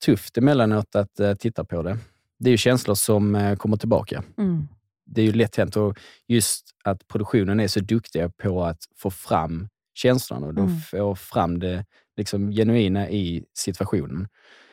tufft 0.06 0.38
emellanåt 0.38 0.96
att 0.96 1.20
eh, 1.20 1.34
titta 1.34 1.64
på 1.66 1.82
det. 1.84 1.98
Det 2.40 2.50
är 2.50 2.52
ju 2.52 2.58
känslor 2.58 2.96
som 2.96 3.36
eh, 3.36 3.56
kommer 3.56 3.78
tillbaka. 3.78 4.24
Mm. 4.38 4.68
Det 5.06 5.22
är 5.22 5.26
ju 5.26 5.32
lätt 5.32 5.56
hänt 5.56 5.76
och 5.76 6.00
just 6.28 6.66
att 6.84 7.08
produktionen 7.08 7.60
är 7.60 7.68
så 7.68 7.80
duktiga 7.80 8.30
på 8.30 8.64
att 8.64 8.80
få 8.98 9.12
fram 9.12 9.68
känslorna 9.94 10.48
och 10.48 10.54
de 10.54 10.66
Mm. 10.68 10.80
får 10.80 11.16
fram 11.16 11.60
det 11.60 11.86
liksom 12.18 12.52
genuina 12.52 13.10
i 13.10 13.44
situationen. 13.58 14.28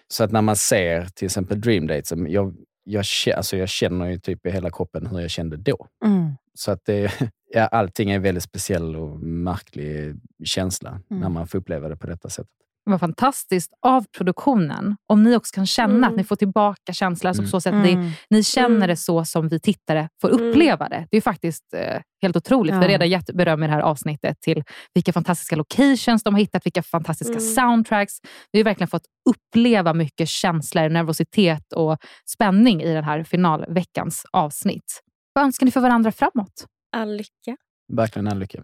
Så 0.09 0.25
att 0.25 0.33
när 0.33 0.43
man 0.43 0.57
ser 0.57 1.05
till 1.15 1.27
exempel 1.27 1.61
Dream 1.61 1.87
Dates, 1.87 2.13
jag, 2.29 2.57
jag, 2.85 3.03
kä- 3.03 3.35
alltså 3.35 3.57
jag 3.57 3.69
känner 3.69 4.07
ju 4.07 4.19
typ 4.19 4.47
i 4.47 4.51
hela 4.51 4.71
kroppen 4.71 5.07
hur 5.07 5.21
jag 5.21 5.31
kände 5.31 5.57
då. 5.57 5.87
Mm. 6.05 6.33
Så 6.55 6.71
att 6.71 6.85
det, 6.85 7.13
ja, 7.55 7.67
allting 7.67 8.11
är 8.11 8.17
en 8.17 8.23
väldigt 8.23 8.45
speciell 8.45 8.97
och 8.97 9.21
märklig 9.21 10.17
känsla 10.45 10.91
Mm. 11.11 11.21
när 11.21 11.29
man 11.29 11.47
får 11.47 11.59
uppleva 11.59 11.89
det 11.89 11.97
på 11.97 12.07
detta 12.07 12.29
sätt. 12.29 12.47
Vad 12.85 13.01
fantastiskt 13.01 13.73
av 13.87 14.05
produktionen. 14.17 14.97
Om 15.07 15.23
ni 15.23 15.37
också 15.37 15.55
kan 15.55 15.67
känna 15.67 15.95
Mm. 15.95 16.05
att 16.11 16.17
ni 16.17 16.25
får 16.25 16.37
tillbaka 16.37 16.93
känslan 16.93 17.35
så, 17.35 17.41
Mm. 17.41 17.51
så 17.51 17.61
sätt 17.61 17.73
Mm. 17.75 18.11
ni 18.31 18.43
känner 18.45 18.77
Mm. 18.77 18.89
det 18.89 18.97
så 18.97 19.25
som 19.25 19.49
vi 19.49 19.61
tittare 19.61 20.09
får 20.21 20.29
Mm. 20.35 20.49
uppleva 20.51 20.89
det. 20.89 21.07
Det 21.11 21.17
är 21.17 21.21
faktiskt 21.21 21.75
eh, 21.75 22.01
helt 22.23 22.37
otroligt. 22.37 22.73
Vi 22.73 22.77
har 22.77 22.83
Ja. 22.85 22.89
redan 22.89 23.09
gett 23.09 23.27
beröm 23.35 23.63
i 23.63 23.67
det 23.67 23.73
här 23.73 23.81
avsnittet 23.81 24.41
till 24.41 24.63
vilka 24.95 25.13
fantastiska 25.13 25.57
locations 25.57 26.23
de 26.23 26.35
har 26.35 26.41
hittat, 26.41 26.67
vilka 26.67 26.83
fantastiska 26.83 27.33
Mm. 27.33 27.45
soundtracks. 27.55 28.15
Vi 28.53 28.59
har 28.59 28.65
verkligen 28.65 28.89
fått 28.89 29.07
uppleva 29.31 29.95
mycket 29.95 30.29
känslor, 30.29 30.89
nervositet 30.89 31.73
och 31.73 31.97
spänning 32.31 32.83
i 32.83 32.95
den 32.95 33.05
här 33.05 33.25
finalveckans 33.25 34.25
avsnitt. 34.33 35.01
Vad 35.33 35.45
önskar 35.45 35.67
ni 35.67 35.73
för 35.73 35.81
varandra 35.81 36.13
framåt? 36.13 36.67
All 36.97 37.17
lycka. 37.17 37.57
Verkligen 37.93 38.29
all 38.29 38.39
lycka. 38.39 38.63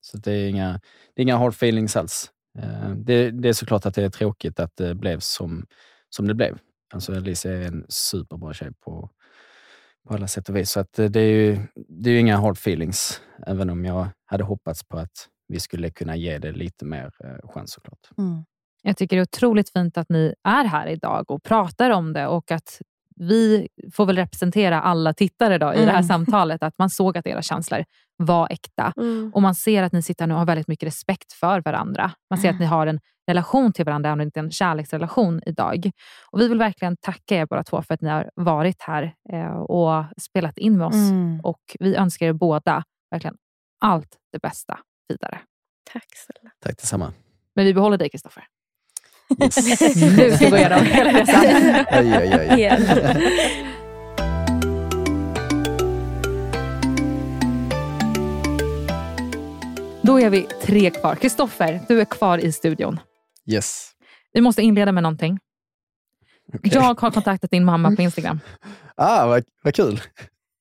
Så 0.00 0.16
det 0.18 0.32
är 0.32 0.48
inga, 0.48 0.72
det 1.14 1.20
är 1.20 1.22
inga 1.22 1.36
hard 1.36 1.52
feelings 1.52 1.96
alls. 1.96 2.30
Eh, 2.58 2.90
det, 2.90 3.30
det 3.30 3.48
är 3.48 3.52
såklart 3.52 3.86
att 3.86 3.94
det 3.94 4.04
är 4.04 4.10
tråkigt 4.10 4.60
att 4.60 4.76
det 4.76 4.94
blev 4.94 5.20
som, 5.20 5.66
som 6.10 6.28
det 6.28 6.34
blev. 6.34 6.58
Alltså 6.94 7.14
Elise 7.14 7.50
är 7.50 7.62
en 7.62 7.86
superbra 7.88 8.54
tjej 8.54 8.72
på, 8.84 9.10
på 10.08 10.14
alla 10.14 10.28
sätt 10.28 10.48
och 10.48 10.56
vis. 10.56 10.70
Så 10.70 10.80
att 10.80 10.98
eh, 10.98 11.06
det 11.06 11.20
är 11.20 11.32
ju 11.32 11.58
det 11.74 12.10
är 12.10 12.14
ju 12.14 12.20
inga 12.20 12.36
hard 12.36 12.56
feelings, 12.56 13.20
även 13.46 13.70
om 13.70 13.84
jag 13.84 14.08
hade 14.24 14.44
hoppats 14.44 14.84
på 14.84 14.98
att 14.98 15.28
vi 15.48 15.60
skulle 15.60 15.90
kunna 15.90 16.16
ge 16.16 16.38
det 16.38 16.52
lite 16.52 16.84
mer 16.84 17.10
eh, 17.24 17.50
chans 17.50 17.72
såklart. 17.72 18.10
Mm. 18.18 18.44
Jag 18.82 18.96
tycker 18.96 19.16
det 19.16 19.20
är 19.20 19.22
otroligt 19.22 19.72
fint 19.72 19.98
att 19.98 20.08
ni 20.08 20.34
är 20.44 20.64
här 20.64 20.86
idag 20.86 21.30
och 21.30 21.42
pratar 21.42 21.90
om 21.90 22.12
det 22.12 22.26
och 22.26 22.50
att 22.50 22.80
vi 23.20 23.68
får 23.92 24.06
väl 24.06 24.16
representera 24.16 24.80
alla 24.80 25.12
tittare 25.12 25.58
då 25.58 25.74
i 25.74 25.78
det 25.78 25.84
här 25.84 25.90
Mm. 25.92 26.02
samtalet. 26.02 26.62
Att 26.62 26.78
man 26.78 26.90
såg 26.90 27.18
att 27.18 27.26
era 27.26 27.42
känslor 27.42 27.84
var 28.16 28.48
äkta. 28.52 28.92
Mm. 28.96 29.30
Och 29.34 29.42
man 29.42 29.54
ser 29.54 29.82
att 29.82 29.92
ni 29.92 30.02
sitter 30.02 30.26
nu 30.26 30.34
och 30.34 30.38
har 30.40 30.46
väldigt 30.46 30.68
mycket 30.68 30.86
respekt 30.86 31.32
för 31.32 31.60
varandra. 31.64 32.10
Man 32.30 32.38
ser 32.38 32.50
att 32.50 32.60
ni 32.60 32.66
har 32.66 32.86
en 32.86 33.00
relation 33.28 33.72
till 33.72 33.84
varandra, 33.84 34.08
även 34.08 34.12
om 34.12 34.18
det 34.18 34.24
inte 34.24 34.40
är 34.40 34.44
en 34.44 34.50
kärleksrelation 34.50 35.40
idag. 35.46 35.90
Och 36.30 36.40
Vi 36.40 36.48
vill 36.48 36.58
verkligen 36.58 36.96
tacka 36.96 37.36
er 37.36 37.46
båda 37.46 37.62
två 37.64 37.82
för 37.82 37.94
att 37.94 38.00
ni 38.00 38.08
har 38.08 38.30
varit 38.34 38.82
här 38.82 39.14
eh, 39.32 39.56
och 39.56 40.04
spelat 40.20 40.58
in 40.58 40.78
med 40.78 40.86
oss. 40.86 40.94
Mm. 40.94 41.40
Och 41.40 41.60
Vi 41.80 41.94
önskar 41.96 42.26
er 42.26 42.32
båda 42.32 42.84
verkligen 43.10 43.36
allt 43.80 44.16
det 44.32 44.38
bästa 44.38 44.78
vidare. 45.08 45.38
Tack 45.92 46.06
snälla. 46.16 46.50
Tack 46.60 46.76
detsamma. 46.76 47.12
Men 47.54 47.64
vi 47.64 47.74
behåller 47.74 47.98
dig, 47.98 48.08
Kristoffer. 48.10 48.44
Nu 49.28 49.50
ska 50.36 50.44
vi 50.44 50.50
gå 50.50 50.56
igenom 50.56 50.84
hela 50.84 51.10
resan. 51.20 51.44
Oj, 51.92 52.40
oj. 52.40 52.58
Igen. 52.58 52.82
Då 60.02 60.20
är 60.20 60.30
vi 60.30 60.42
tre 60.62 60.90
kvar. 60.90 61.14
Kristoffer, 61.14 61.80
du 61.88 62.00
är 62.00 62.04
kvar 62.04 62.38
i 62.38 62.52
studion. 62.52 63.00
Yes. 63.46 63.90
Vi 64.32 64.40
måste 64.40 64.62
inleda 64.62 64.92
med 64.92 65.02
någonting. 65.02 65.38
Okej. 66.54 66.72
Jag 66.74 66.80
har 66.80 66.94
kontaktat 66.94 67.50
din 67.50 67.64
mamma 67.64 67.96
på 67.96 68.02
Instagram. 68.02 68.40
Ah, 68.98 69.26
vad, 69.26 69.44
vad 69.62 69.74
kul. 69.74 70.00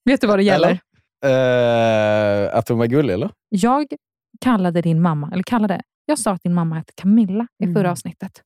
Vet 0.05 0.21
du 0.21 0.27
vad 0.27 0.39
det 0.39 0.43
gäller? 0.43 0.79
Eller? 1.23 2.45
Eh, 2.47 2.57
att 2.57 2.69
hon 2.69 2.77
var 2.77 2.85
gullig, 2.85 3.13
eller? 3.13 3.31
Jag 3.49 3.85
kallade 4.41 4.81
din 4.81 5.01
mamma, 5.01 5.29
eller 5.33 5.43
kallade, 5.43 5.81
jag 6.05 6.19
sa 6.19 6.31
att 6.31 6.43
din 6.43 6.53
mamma 6.53 6.75
hette 6.75 6.93
Camilla 6.95 7.47
i 7.63 7.73
förra 7.73 7.91
avsnittet. 7.91 8.41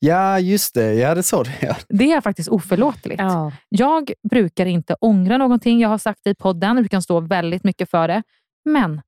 Ja, 0.00 0.38
just 0.40 0.74
det. 0.74 0.94
Ja, 0.94 1.14
det 1.14 1.22
sa 1.22 1.42
du. 1.44 1.50
Ja. 1.60 1.76
Det 1.88 2.12
är 2.12 2.20
faktiskt 2.20 2.48
oförlåtligt. 2.48 3.20
Ja. 3.20 3.52
Jag 3.68 4.12
brukar 4.30 4.66
inte 4.66 4.96
ångra 5.00 5.38
någonting 5.38 5.80
jag 5.80 5.88
har 5.88 5.98
sagt 5.98 6.26
i 6.26 6.34
podden. 6.34 6.68
Jag 6.76 6.84
brukar 6.84 7.00
stå 7.00 7.20
väldigt 7.20 7.64
mycket 7.64 7.90
för 7.90 8.08
det. 8.08 8.22
Men 8.64 9.02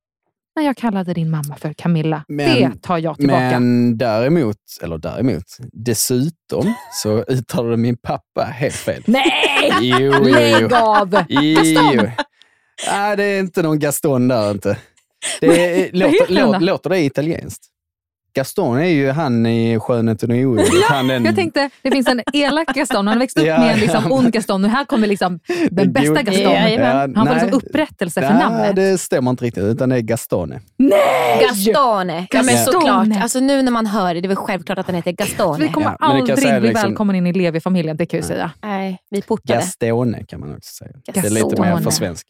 när 0.55 0.63
jag 0.63 0.77
kallade 0.77 1.13
din 1.13 1.29
mamma 1.29 1.55
för 1.55 1.73
Camilla, 1.73 2.23
Men- 2.27 2.71
det 2.71 2.81
tar 2.81 2.97
jag 2.97 3.15
tillbaka. 3.17 3.39
Men 3.59 3.97
däremot, 3.97 4.57
eller 4.81 4.97
däremot, 4.97 5.43
dessutom 5.73 6.73
så 6.93 7.23
uttalade 7.27 7.77
min 7.77 7.97
pappa 7.97 8.43
helt 8.43 8.75
fel. 8.75 9.03
Nej! 9.07 9.33
Jo, 9.81 9.97
jo, 9.99 10.13
jo. 10.15 10.23
Lägg 10.23 10.73
av! 10.73 11.23
Jo. 11.29 12.01
Nej, 12.91 13.17
det 13.17 13.23
är 13.23 13.39
inte 13.39 13.61
någon 13.61 13.79
Gaston 13.79 14.27
där 14.27 14.51
inte. 14.51 14.77
Det 15.41 15.47
är, 15.89 15.91
låter, 15.93 16.33
låter, 16.33 16.59
låter 16.59 16.89
det 16.89 16.99
italienskt? 17.03 17.63
Gaston 18.33 18.77
är 18.77 18.83
ju 18.85 19.11
han 19.11 19.45
i 19.45 19.79
Skönheten 19.79 20.31
och 20.31 20.37
odjuret. 20.37 20.83
Han 20.89 21.07
den- 21.07 21.25
Jag 21.25 21.35
tänkte, 21.35 21.69
det 21.81 21.91
finns 21.91 22.07
en 22.07 22.21
elak 22.33 22.67
Gaston. 22.75 22.95
Han 22.97 23.07
har 23.07 23.19
växt 23.19 23.37
upp 23.39 23.45
Ja, 23.45 23.59
med 23.59 23.73
en 23.73 23.79
liksom 23.79 24.03
ja. 24.09 24.15
ond 24.15 24.31
Gaston. 24.33 24.65
Och 24.65 24.71
här 24.71 24.85
kommer 24.85 25.07
liksom 25.07 25.39
den 25.71 25.93
bästa 25.93 26.21
Gaston. 26.23 26.43
Ja, 26.53 27.07
Han 27.15 27.27
får 27.27 27.33
liksom 27.33 27.53
upprättelse 27.53 28.21
för 28.21 28.29
Nej, 28.33 28.39
namnet. 28.43 28.75
det 28.75 28.97
stämmer 28.97 29.31
inte 29.31 29.45
riktigt, 29.45 29.63
utan 29.63 29.89
det 29.89 29.95
är 29.95 29.99
Gastone. 30.01 30.61
Nej! 30.77 31.41
Gastone. 31.41 32.27
Ja, 32.31 32.43
men 32.43 32.55
Gastone. 32.55 32.73
såklart. 32.73 33.21
Alltså, 33.23 33.39
nu 33.39 33.61
när 33.61 33.71
man 33.71 33.85
hör 33.85 34.13
det, 34.13 34.21
det 34.21 34.25
är 34.25 34.27
väl 34.27 34.37
självklart 34.37 34.77
att 34.79 34.85
den 34.85 34.95
heter 34.95 35.11
Gastone. 35.11 35.65
Vi 35.65 35.71
kommer 35.73 35.87
Ja, 35.89 35.95
aldrig 35.99 36.37
bli 36.37 36.59
liksom- 36.69 36.89
välkommen 36.89 37.15
in 37.15 37.27
i 37.27 37.33
Levi-familjen, 37.33 37.97
det 37.97 38.05
kan 38.05 38.17
jag 38.17 38.23
ju 38.23 38.27
säga. 38.27 38.51
Nej, 38.61 38.97
vi 39.09 39.21
portade. 39.21 39.59
Gastone 39.59 40.23
kan 40.27 40.39
man 40.39 40.55
också 40.55 40.73
säga. 40.73 40.91
Det 41.13 41.19
är 41.19 41.23
lite 41.29 41.41
Gastone. 41.45 41.75
mer 41.75 41.81
för 41.83 41.91
svenska. 41.91 42.29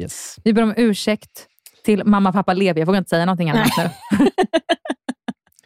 Yes. 0.00 0.36
Vi 0.44 0.52
ber 0.52 0.62
om 0.62 0.74
ursäkt 0.76 1.46
till 1.84 2.04
mamma, 2.04 2.32
pappa, 2.32 2.52
Levi. 2.54 2.80
Jag 2.80 2.86
vågar 2.86 2.98
inte 2.98 3.08
säga 3.08 3.24
någonting 3.26 3.50
annat 3.50 3.68
nu. 3.78 3.90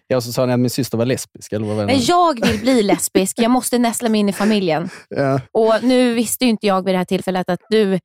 Ja, 0.06 0.20
så 0.20 0.32
sa 0.32 0.46
ni 0.46 0.52
att 0.52 0.60
min 0.60 0.70
syster 0.70 0.98
var 0.98 1.06
lesbisk, 1.06 1.52
eller 1.52 1.66
vad 1.66 1.76
var 1.76 1.86
det? 1.86 1.92
Jag 1.94 2.46
vill 2.46 2.60
bli 2.60 2.82
lesbisk. 2.82 3.34
Jag 3.38 3.50
måste 3.50 3.78
nästla 3.78 4.08
mig 4.08 4.20
in 4.20 4.28
i 4.28 4.32
familjen. 4.32 4.90
Ja. 5.08 5.40
Och 5.52 5.74
Nu 5.82 6.14
visste 6.14 6.44
ju 6.44 6.50
inte 6.50 6.66
jag 6.66 6.84
vid 6.84 6.94
det 6.94 6.98
här 6.98 7.04
tillfället 7.04 7.48
att 7.50 7.60
du 7.70 7.98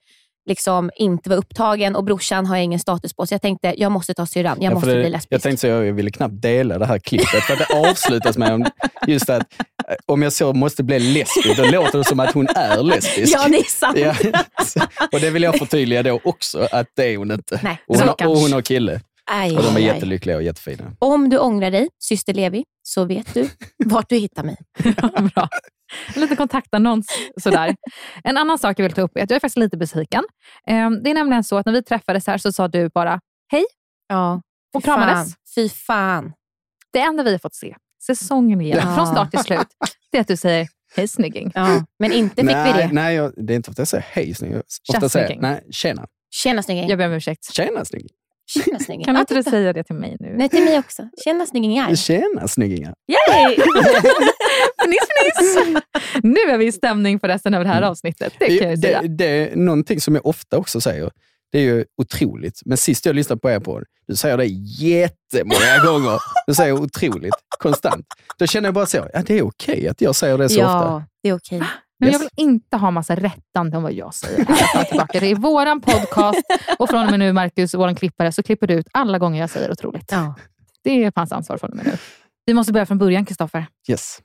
liksom 0.50 0.92
inte 0.96 1.30
var 1.30 1.38
upptagen 1.38 1.96
och 1.96 2.04
brorsan 2.04 2.46
har 2.46 2.56
jag 2.56 2.64
ingen 2.64 2.80
status 2.80 3.14
på. 3.14 3.28
Så 3.28 3.34
jag 3.34 3.42
tänkte, 3.42 3.74
jag 3.78 3.92
måste 3.92 4.14
ta 4.14 4.26
syrran. 4.26 4.58
Jag 4.62 4.72
Ja, 4.72 4.76
måste 4.76 4.90
det, 4.90 5.02
bli 5.02 5.10
lesbisk. 5.10 5.28
Jag 5.34 5.42
tänkte 5.42 5.62
så, 5.62 5.68
jag 5.68 5.94
ville 5.94 6.12
knappt 6.12 6.42
dela 6.42 6.78
det 6.78 6.86
här 6.86 7.00
klippet, 7.00 7.44
för 7.44 7.54
att 7.54 7.60
det 7.60 7.90
avslutas 7.90 8.38
med 8.38 8.54
om- 8.54 8.66
just 9.08 9.30
att 9.30 9.42
eh, 9.90 9.96
om 10.06 10.22
jag 10.22 10.34
så 10.34 10.54
måste 10.54 10.84
bli 10.84 11.00
lesbisk, 11.00 11.58
då 11.58 11.64
låter 11.66 11.98
det 11.98 12.04
som 12.04 12.20
att 12.20 12.34
hon 12.34 12.48
är 12.56 12.84
lesbisk. 12.84 13.36
Ja, 13.36 13.48
det 13.48 13.58
är 13.58 13.64
sant. 13.64 13.98
Ja. 13.98 14.16
Och 15.12 15.20
det 15.20 15.30
vill 15.30 15.44
jag 15.44 15.56
förtydliga 15.58 16.04
då 16.04 16.20
också, 16.24 16.68
att 16.72 16.88
det 16.96 17.14
är 17.14 17.18
hon 17.18 17.32
inte. 17.32 17.60
Nej, 17.64 17.78
och, 17.88 17.98
hon 17.98 18.10
och 18.10 18.38
hon 18.38 18.54
har 18.54 18.62
kille. 18.62 19.02
Aj, 19.32 19.58
och 19.58 19.64
de 19.64 19.68
är 19.70 19.76
aj, 19.76 19.76
aj. 19.76 19.84
jättelyckliga 19.96 20.36
och 20.36 20.44
jättefina. 20.44 20.92
Om 21.00 21.30
du 21.30 21.38
ångrar 21.40 21.72
dig, 21.72 21.90
syster 22.00 22.34
Levi, 22.34 22.64
så 22.84 23.06
vet 23.06 23.34
du 23.34 23.50
vart 23.86 24.10
du 24.10 24.16
hittar 24.16 24.44
mig. 24.44 24.58
Bra. 25.34 25.50
En 26.16 26.22
liten 26.22 26.38
kontaktannons 26.38 27.08
sådär. 27.42 27.76
En 28.24 28.38
annan 28.38 28.60
sak 28.60 28.80
jag 28.80 28.84
vill 28.84 28.94
ta 28.94 29.02
upp 29.02 29.18
är 29.18 29.24
att 29.24 29.30
jag 29.30 29.36
är 29.36 29.40
faktiskt 29.40 29.58
lite 29.58 29.78
besviken. 29.78 30.24
Ehm, 30.68 31.04
Det 31.04 31.10
är 31.10 31.14
nämligen 31.14 31.44
så 31.44 31.58
att 31.58 31.66
när 31.66 31.74
vi 31.74 31.84
träffades 31.84 32.28
här 32.28 32.38
så 32.38 32.52
sa 32.52 32.68
du 32.68 32.90
bara 32.90 33.20
hej 33.52 33.66
Ja, 34.08 34.42
och 34.74 34.82
fy 34.84 34.86
fan. 34.88 34.98
kramades. 35.08 35.34
Fy 35.56 35.70
fan. 35.70 36.34
Det 36.94 37.00
enda 37.00 37.24
vi 37.24 37.32
har 37.32 37.40
fått 37.40 37.56
se, 37.56 37.76
säsongen 38.06 38.62
igenom, 38.62 38.90
Ja. 38.90 38.96
från 38.96 39.08
start 39.08 39.32
till 39.32 39.40
slut, 39.40 39.68
det 40.12 40.18
är 40.18 40.22
att 40.22 40.28
du 40.28 40.38
säger 40.38 40.68
hej 40.96 41.08
snygging. 41.08 41.52
Ja, 41.56 41.84
men 42.00 42.12
inte 42.12 42.36
fick 42.36 42.46
nej, 42.46 42.74
vi 42.74 42.80
det. 42.82 42.90
Nej, 42.94 43.16
jag, 43.16 43.34
det 43.38 43.54
är 43.54 43.56
inte 43.56 43.72
att 43.72 43.78
jag 43.78 43.88
säger 43.88 44.06
hej 44.10 44.34
snygg. 44.36 44.52
Jag 44.52 44.64
Tja, 44.92 44.98
ofta 44.98 45.10
säger 45.10 45.26
snygging. 45.28 45.42
nej, 45.42 45.64
tjena. 45.72 46.08
Tjena 46.32 46.64
snygging. 46.64 46.90
Jag 46.90 46.98
ber 46.98 47.06
om 47.08 47.14
ursäkt. 47.14 47.54
Tjena 47.54 47.86
snygg. 47.86 48.08
Tjena 48.54 48.80
snygging. 48.80 49.06
Kan 49.06 49.16
Ja, 49.16 49.22
inte 49.22 49.34
du 49.34 49.44
säga 49.44 49.74
det 49.74 49.84
till 49.84 49.96
mig 49.96 50.18
nu? 50.20 50.34
Nej, 50.38 50.50
till 50.50 50.64
mig 50.64 50.80
också. 50.80 51.10
Tjena 51.24 51.46
snyggingar. 51.46 51.96
Tjena 51.96 52.48
snyggingar. 52.48 52.94
Yay! 53.08 53.56
fniss, 54.86 55.00
fniss! 55.20 55.84
Nu 56.24 56.40
är 56.40 56.58
vi 56.58 56.66
i 56.66 56.72
stämning 56.72 57.20
för 57.20 57.28
resten 57.28 57.54
av 57.54 57.64
det 57.64 57.70
här 57.70 57.82
avsnittet. 57.82 58.34
Det 58.40 58.58
kan 58.60 58.70
jag 58.70 58.78
Det, 58.78 58.82
säga. 58.82 59.02
det, 59.02 59.08
det 59.08 59.26
är 59.52 59.56
någonting 59.56 60.02
som 60.02 60.16
jag 60.16 60.26
ofta 60.26 60.58
också 60.58 60.82
säger. 60.82 61.10
Det 61.52 61.58
är 61.58 61.64
ju 61.64 61.86
otroligt. 62.02 62.62
Men 62.66 62.78
sist 62.78 63.06
jag 63.06 63.16
lyssnade 63.16 63.40
på 63.42 63.50
er 63.50 63.60
på 63.60 63.82
du 64.08 64.16
säger 64.16 64.38
det 64.38 64.46
jättemånga 64.80 65.78
gånger. 65.86 66.20
Du 66.48 66.54
säger 66.54 66.74
otroligt, 66.74 67.34
konstant. 67.60 68.06
Då 68.40 68.48
känner 68.48 68.68
jag 68.68 68.74
bara 68.74 68.86
så, 68.86 69.08
ja 69.14 69.22
det 69.26 69.38
är 69.38 69.42
okej 69.42 69.88
att 69.88 70.02
jag 70.02 70.16
säger 70.16 70.38
det 70.38 70.50
så 70.50 70.56
ofta. 70.56 70.68
Ja, 70.72 71.04
det 71.24 71.30
är 71.30 71.34
okej. 71.36 71.62
Men 72.00 72.12
jag 72.12 72.22
Yes. 72.22 72.32
vill 72.38 72.46
inte 72.48 72.78
ha 72.78 72.92
massa 72.92 73.16
rättande 73.16 73.78
om 73.78 73.84
vad 73.84 73.94
jag 73.94 74.14
säger. 74.14 74.46
Jag. 74.92 75.08
Det 75.12 75.32
är 75.32 75.36
våran 75.36 75.82
podcast 75.82 76.42
och 76.80 76.90
från 76.90 77.06
och 77.06 77.10
med 77.12 77.20
nu, 77.20 77.34
Marcus, 77.34 77.74
vår 77.74 77.94
klippare, 77.96 78.32
så 78.32 78.44
klipper 78.44 78.68
du 78.68 78.74
ut 78.74 78.88
alla 78.94 79.20
gånger 79.20 79.40
jag 79.42 79.50
säger 79.50 79.72
otroligt. 79.72 80.12
Ja. 80.12 80.36
Det 80.84 81.04
är 81.04 81.12
hans 81.16 81.32
ansvar 81.32 81.58
från 81.58 81.70
och 81.70 81.76
med 81.76 81.86
nu. 81.86 81.94
Vi 82.46 82.54
måste 82.54 82.74
börja 82.74 82.86
från 82.86 82.98
början, 82.98 83.26
Kristoffer. 83.26 83.66
Yes. 83.90 84.20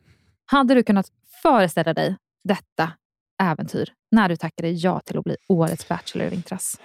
Hade 0.46 0.74
du 0.74 0.82
kunnat 0.82 1.06
föreställa 1.42 1.94
dig 1.94 2.16
detta 2.48 2.92
äventyr 3.42 3.92
när 4.12 4.28
du 4.28 4.36
tackade 4.36 4.70
ja 4.70 5.00
till 5.00 5.18
att 5.18 5.24
bli 5.24 5.36
årets 5.48 5.88
Bachelor 5.88 6.26
i 6.26 6.30
vintras? 6.30 6.80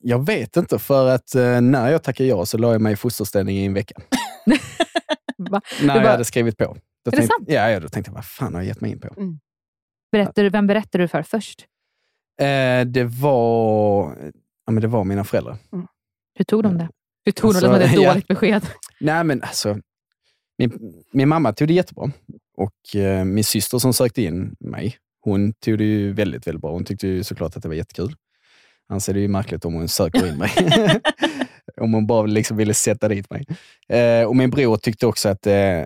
Jag 0.00 0.26
vet 0.26 0.56
inte, 0.56 0.78
för 0.78 1.08
att 1.08 1.34
eh, 1.34 1.60
när 1.60 1.90
jag 1.92 2.02
tackade 2.02 2.28
ja 2.28 2.46
så 2.46 2.58
la 2.58 2.72
jag 2.72 2.80
mig 2.80 2.92
i 2.92 2.96
fosterställning 2.96 3.56
i 3.56 3.64
en 3.66 3.74
vecka. 3.74 3.94
När 4.46 4.58
Du 5.80 5.86
jag 5.86 6.02
bara- 6.02 6.08
hade 6.10 6.24
skrivit 6.24 6.56
på. 6.58 6.64
Då 6.64 7.10
det 7.10 7.16
tänkte, 7.16 7.34
sant? 7.38 7.48
Ja, 7.48 7.70
ja, 7.70 7.80
då 7.80 7.88
tänkte 7.88 8.10
jag, 8.10 8.14
vad 8.14 8.24
fan 8.24 8.54
har 8.54 8.60
jag 8.60 8.68
gett 8.68 8.80
mig 8.80 8.90
in 8.90 9.00
på? 9.00 9.08
Berättar 10.14 10.50
vem 10.50 10.66
berättar 10.66 10.98
du 10.98 11.08
för 11.08 11.22
först? 11.22 11.66
Eh, 12.40 12.86
det, 12.86 13.04
var, 13.04 14.16
ja, 14.66 14.72
men 14.72 14.80
det 14.80 14.88
var 14.88 15.04
mina 15.04 15.24
föräldrar. 15.24 15.56
Hur 16.34 16.44
tog 16.44 16.62
de 16.62 16.78
det? 16.78 16.88
Hur 17.24 17.32
tog 17.32 17.50
Alltså, 17.50 17.70
de 17.70 17.78
det 17.78 17.88
som 17.88 17.94
ett 17.94 18.02
ja. 18.02 18.10
dåligt 18.10 18.28
besked? 18.28 18.66
Nej, 19.00 19.24
men 19.24 19.42
alltså, 19.42 19.78
min, 20.58 20.94
min 21.12 21.28
mamma 21.28 21.52
tog 21.52 21.68
det 21.68 21.74
jättebra. 21.74 22.10
Och 22.56 22.96
eh, 22.96 23.24
min 23.24 23.44
syster 23.44 23.78
som 23.78 23.92
sökte 23.92 24.22
in 24.22 24.56
mig, 24.60 24.96
hon 25.20 25.52
tog 25.52 25.78
det 25.78 25.84
ju 25.84 26.12
väldigt, 26.12 26.46
väldigt 26.46 26.60
bra. 26.60 26.70
Hon 26.70 26.84
tyckte 26.84 27.08
ju 27.08 27.24
såklart 27.24 27.56
att 27.56 27.62
det 27.62 27.68
var 27.68 27.74
jättekul. 27.74 28.14
Annars 28.88 29.08
är 29.08 29.14
det 29.14 29.20
ju 29.20 29.28
märkligt 29.28 29.64
om 29.64 29.74
hon 29.74 29.88
söker 29.88 30.26
in 30.28 30.36
mig. 30.38 30.50
Om 31.76 31.94
hon 31.94 32.06
bara 32.06 32.26
liksom 32.26 32.56
ville 32.56 32.74
sätta 32.74 33.08
dit 33.08 33.30
mig. 33.30 33.46
Eh, 33.88 34.26
och 34.26 34.36
min 34.36 34.50
bror 34.50 34.76
tyckte 34.76 35.06
också 35.06 35.28
att 35.28 35.46
eh, 35.46 35.82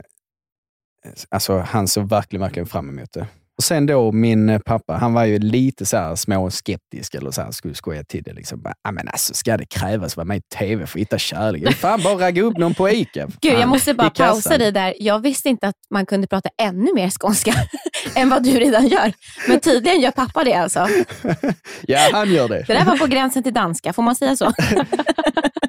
alltså, 1.28 1.58
han 1.58 1.88
såg 1.88 2.08
verkligen, 2.08 2.40
verkligen 2.40 2.66
fram 2.66 2.88
emot 2.88 3.12
det. 3.12 3.26
Och 3.58 3.64
sen 3.64 3.86
då 3.86 4.12
min 4.12 4.48
eh, 4.48 4.58
pappa, 4.58 4.92
han 4.96 5.12
var 5.14 5.24
ju 5.24 5.38
lite 5.38 5.86
så 5.86 5.96
här 5.96 6.14
småskeptisk 6.14 7.14
eller 7.14 7.30
så 7.30 7.42
här, 7.42 7.50
skulle 7.50 7.74
skoja 7.74 8.04
till 8.04 8.22
det. 8.22 8.32
Liksom. 8.32 8.62
Bara, 8.62 8.74
"Ah, 8.88 8.92
men 8.92 9.08
alltså, 9.08 9.34
ska 9.34 9.56
det 9.56 9.66
krävas 9.66 10.12
att 10.12 10.16
vara 10.16 10.24
med 10.24 10.36
i 10.38 10.40
TV 10.58 10.86
för 10.86 10.98
att 10.98 11.00
hitta 11.00 11.18
kärlek? 11.18 11.74
Fan 11.74 12.00
bara 12.04 12.14
ragga 12.14 12.42
upp 12.42 12.56
någon 12.58 12.74
på 12.74 12.90
ICA. 12.90 13.28
Gud, 13.40 13.52
jag 13.52 13.68
måste 13.68 13.94
bara 13.94 14.10
pausa 14.10 14.58
dig 14.58 14.72
där. 14.72 14.94
Jag 15.00 15.20
visste 15.20 15.48
inte 15.48 15.68
att 15.68 15.74
man 15.90 16.06
kunde 16.06 16.26
prata 16.26 16.48
ännu 16.62 16.94
mer 16.94 17.10
skånska 17.10 17.54
än 18.14 18.28
vad 18.28 18.42
du 18.44 18.50
redan 18.50 18.88
gör. 18.88 19.12
Men 19.48 19.60
tydligen 19.60 20.00
gör 20.00 20.10
pappa 20.10 20.44
det 20.44 20.54
alltså. 20.54 20.88
Ja, 21.82 22.08
han 22.12 22.32
gör 22.32 22.48
det. 22.48 22.64
Det 22.66 22.72
där 22.74 22.84
var 22.84 22.96
på 22.96 23.06
gränsen 23.06 23.42
till 23.42 23.54
danska, 23.54 23.92
får 23.92 24.02
man 24.02 24.16
säga 24.16 24.36
så? 24.36 24.52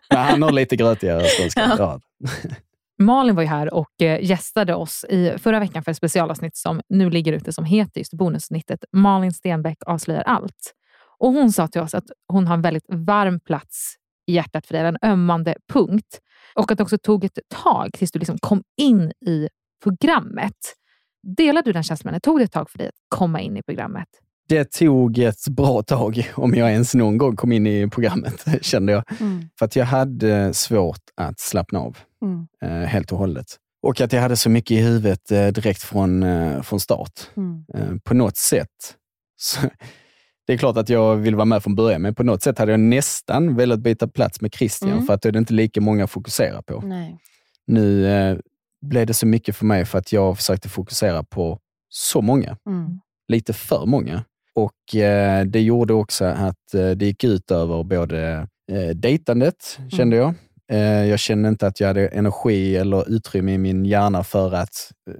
Men 0.09 0.17
han 0.25 0.41
har 0.43 0.51
lite 0.51 0.75
grötigare 0.75 1.23
skånska. 1.39 1.75
Ja. 1.77 1.99
Malin 2.99 3.35
var 3.35 3.43
ju 3.43 3.49
här 3.49 3.73
och 3.73 4.01
eh, 4.01 4.23
gästade 4.23 4.75
oss 4.75 5.05
i 5.09 5.33
förra 5.37 5.59
veckan 5.59 5.83
för 5.83 5.91
ett 5.91 5.97
specialavsnitt 5.97 6.57
som 6.57 6.81
nu 6.89 7.09
ligger 7.09 7.33
ute 7.33 7.53
som 7.53 7.65
heter 7.65 7.99
just 7.99 8.13
bonusavsnittet 8.13 8.85
Malin 8.91 9.31
Stenbeck 9.31 9.77
avslöjar 9.85 10.21
allt. 10.21 10.73
Och 11.19 11.31
Hon 11.31 11.51
sa 11.51 11.67
till 11.67 11.81
oss 11.81 11.93
att 11.93 12.05
hon 12.27 12.47
har 12.47 12.53
en 12.53 12.61
väldigt 12.61 12.85
varm 12.87 13.39
plats 13.39 13.95
i 14.27 14.33
hjärtat 14.33 14.67
för 14.67 14.73
dig, 14.73 14.85
en 14.85 15.11
ömmande 15.11 15.55
punkt. 15.73 16.19
Och 16.55 16.71
att 16.71 16.77
det 16.77 16.83
också 16.83 16.97
tog 16.97 17.23
ett 17.23 17.39
tag 17.63 17.89
tills 17.93 18.11
du 18.11 18.19
liksom 18.19 18.37
kom 18.41 18.63
in 18.77 19.11
i 19.25 19.47
programmet. 19.83 20.55
Delar 21.37 21.61
du 21.61 21.71
den 21.71 21.83
känslan? 21.83 22.13
Det 22.13 22.19
tog 22.19 22.39
det 22.39 22.43
ett 22.43 22.51
tag 22.51 22.69
för 22.69 22.77
dig 22.77 22.87
att 22.87 22.93
komma 23.09 23.41
in 23.41 23.57
i 23.57 23.63
programmet? 23.63 24.07
Det 24.49 24.71
tog 24.71 25.17
ett 25.17 25.47
bra 25.47 25.83
tag, 25.83 26.31
om 26.35 26.53
jag 26.55 26.71
ens 26.71 26.95
någon 26.95 27.17
gång 27.17 27.35
kom 27.35 27.51
in 27.51 27.67
i 27.67 27.89
programmet, 27.89 28.45
kände 28.61 28.91
jag. 28.91 29.03
Mm. 29.21 29.49
För 29.59 29.65
att 29.65 29.75
jag 29.75 29.85
hade 29.85 30.53
svårt 30.53 31.01
att 31.15 31.39
slappna 31.39 31.79
av 31.79 31.97
Mm. 32.21 32.47
eh, 32.61 32.87
helt 32.87 33.11
och 33.11 33.17
hållet. 33.17 33.45
Och 33.81 34.01
att 34.01 34.13
jag 34.13 34.21
hade 34.21 34.35
så 34.35 34.49
mycket 34.49 34.71
i 34.71 34.79
huvudet 34.81 35.31
eh, 35.31 35.47
direkt 35.47 35.81
från, 35.83 36.23
eh, 36.23 36.61
från 36.61 36.79
start. 36.79 37.29
Mm. 37.37 37.99
På 37.99 38.13
något 38.13 38.37
sätt, 38.37 38.95
så, 39.37 39.59
det 40.47 40.53
är 40.53 40.57
klart 40.57 40.77
att 40.77 40.89
jag 40.89 41.15
vill 41.15 41.35
vara 41.35 41.45
med 41.45 41.63
från 41.63 41.75
början, 41.75 42.01
men 42.01 42.15
på 42.15 42.23
något 42.23 42.43
sätt 42.43 42.57
hade 42.59 42.71
jag 42.71 42.79
nästan 42.79 43.55
velat 43.55 43.79
byta 43.79 44.07
plats 44.07 44.41
med 44.41 44.53
Christian, 44.53 44.91
Mm. 44.91 45.05
för 45.05 45.13
att 45.13 45.21
då 45.21 45.29
är 45.29 45.33
det 45.33 45.39
inte 45.39 45.53
lika 45.53 45.81
många 45.81 46.03
att 46.03 46.11
fokusera 46.11 46.61
på. 46.61 46.81
Nej. 46.81 47.17
Nu 47.67 48.41
blev 48.85 49.07
det 49.07 49.13
så 49.13 49.25
mycket 49.27 49.55
för 49.55 49.65
mig 49.65 49.85
för 49.85 49.97
att 49.97 50.13
jag 50.13 50.37
försökte 50.37 50.69
fokusera 50.69 51.23
på 51.23 51.59
så 51.89 52.21
många. 52.21 52.57
Mm. 52.67 52.99
Lite 53.27 53.53
för 53.53 53.85
många. 53.85 54.23
Och 54.55 54.95
eh, 54.95 55.45
det 55.45 55.61
gjorde 55.61 55.93
också 55.93 56.25
att 56.25 56.73
eh, 56.73 56.89
det 56.89 57.05
gick 57.05 57.23
ut 57.23 57.51
över 57.51 57.83
både 57.83 58.47
eh, 58.71 58.89
dejtandet, 58.95 59.79
kände 59.91 60.15
jag. 60.15 60.33
Eh, 60.71 61.05
jag 61.05 61.19
kände 61.19 61.49
inte 61.49 61.67
att 61.67 61.79
jag 61.79 61.87
hade 61.87 62.07
energi 62.07 62.75
eller 62.75 63.09
utrymme 63.09 63.53
i 63.53 63.57
min 63.57 63.85
hjärna 63.85 64.23
för 64.23 64.53
att 64.53 64.91
eh, 65.09 65.15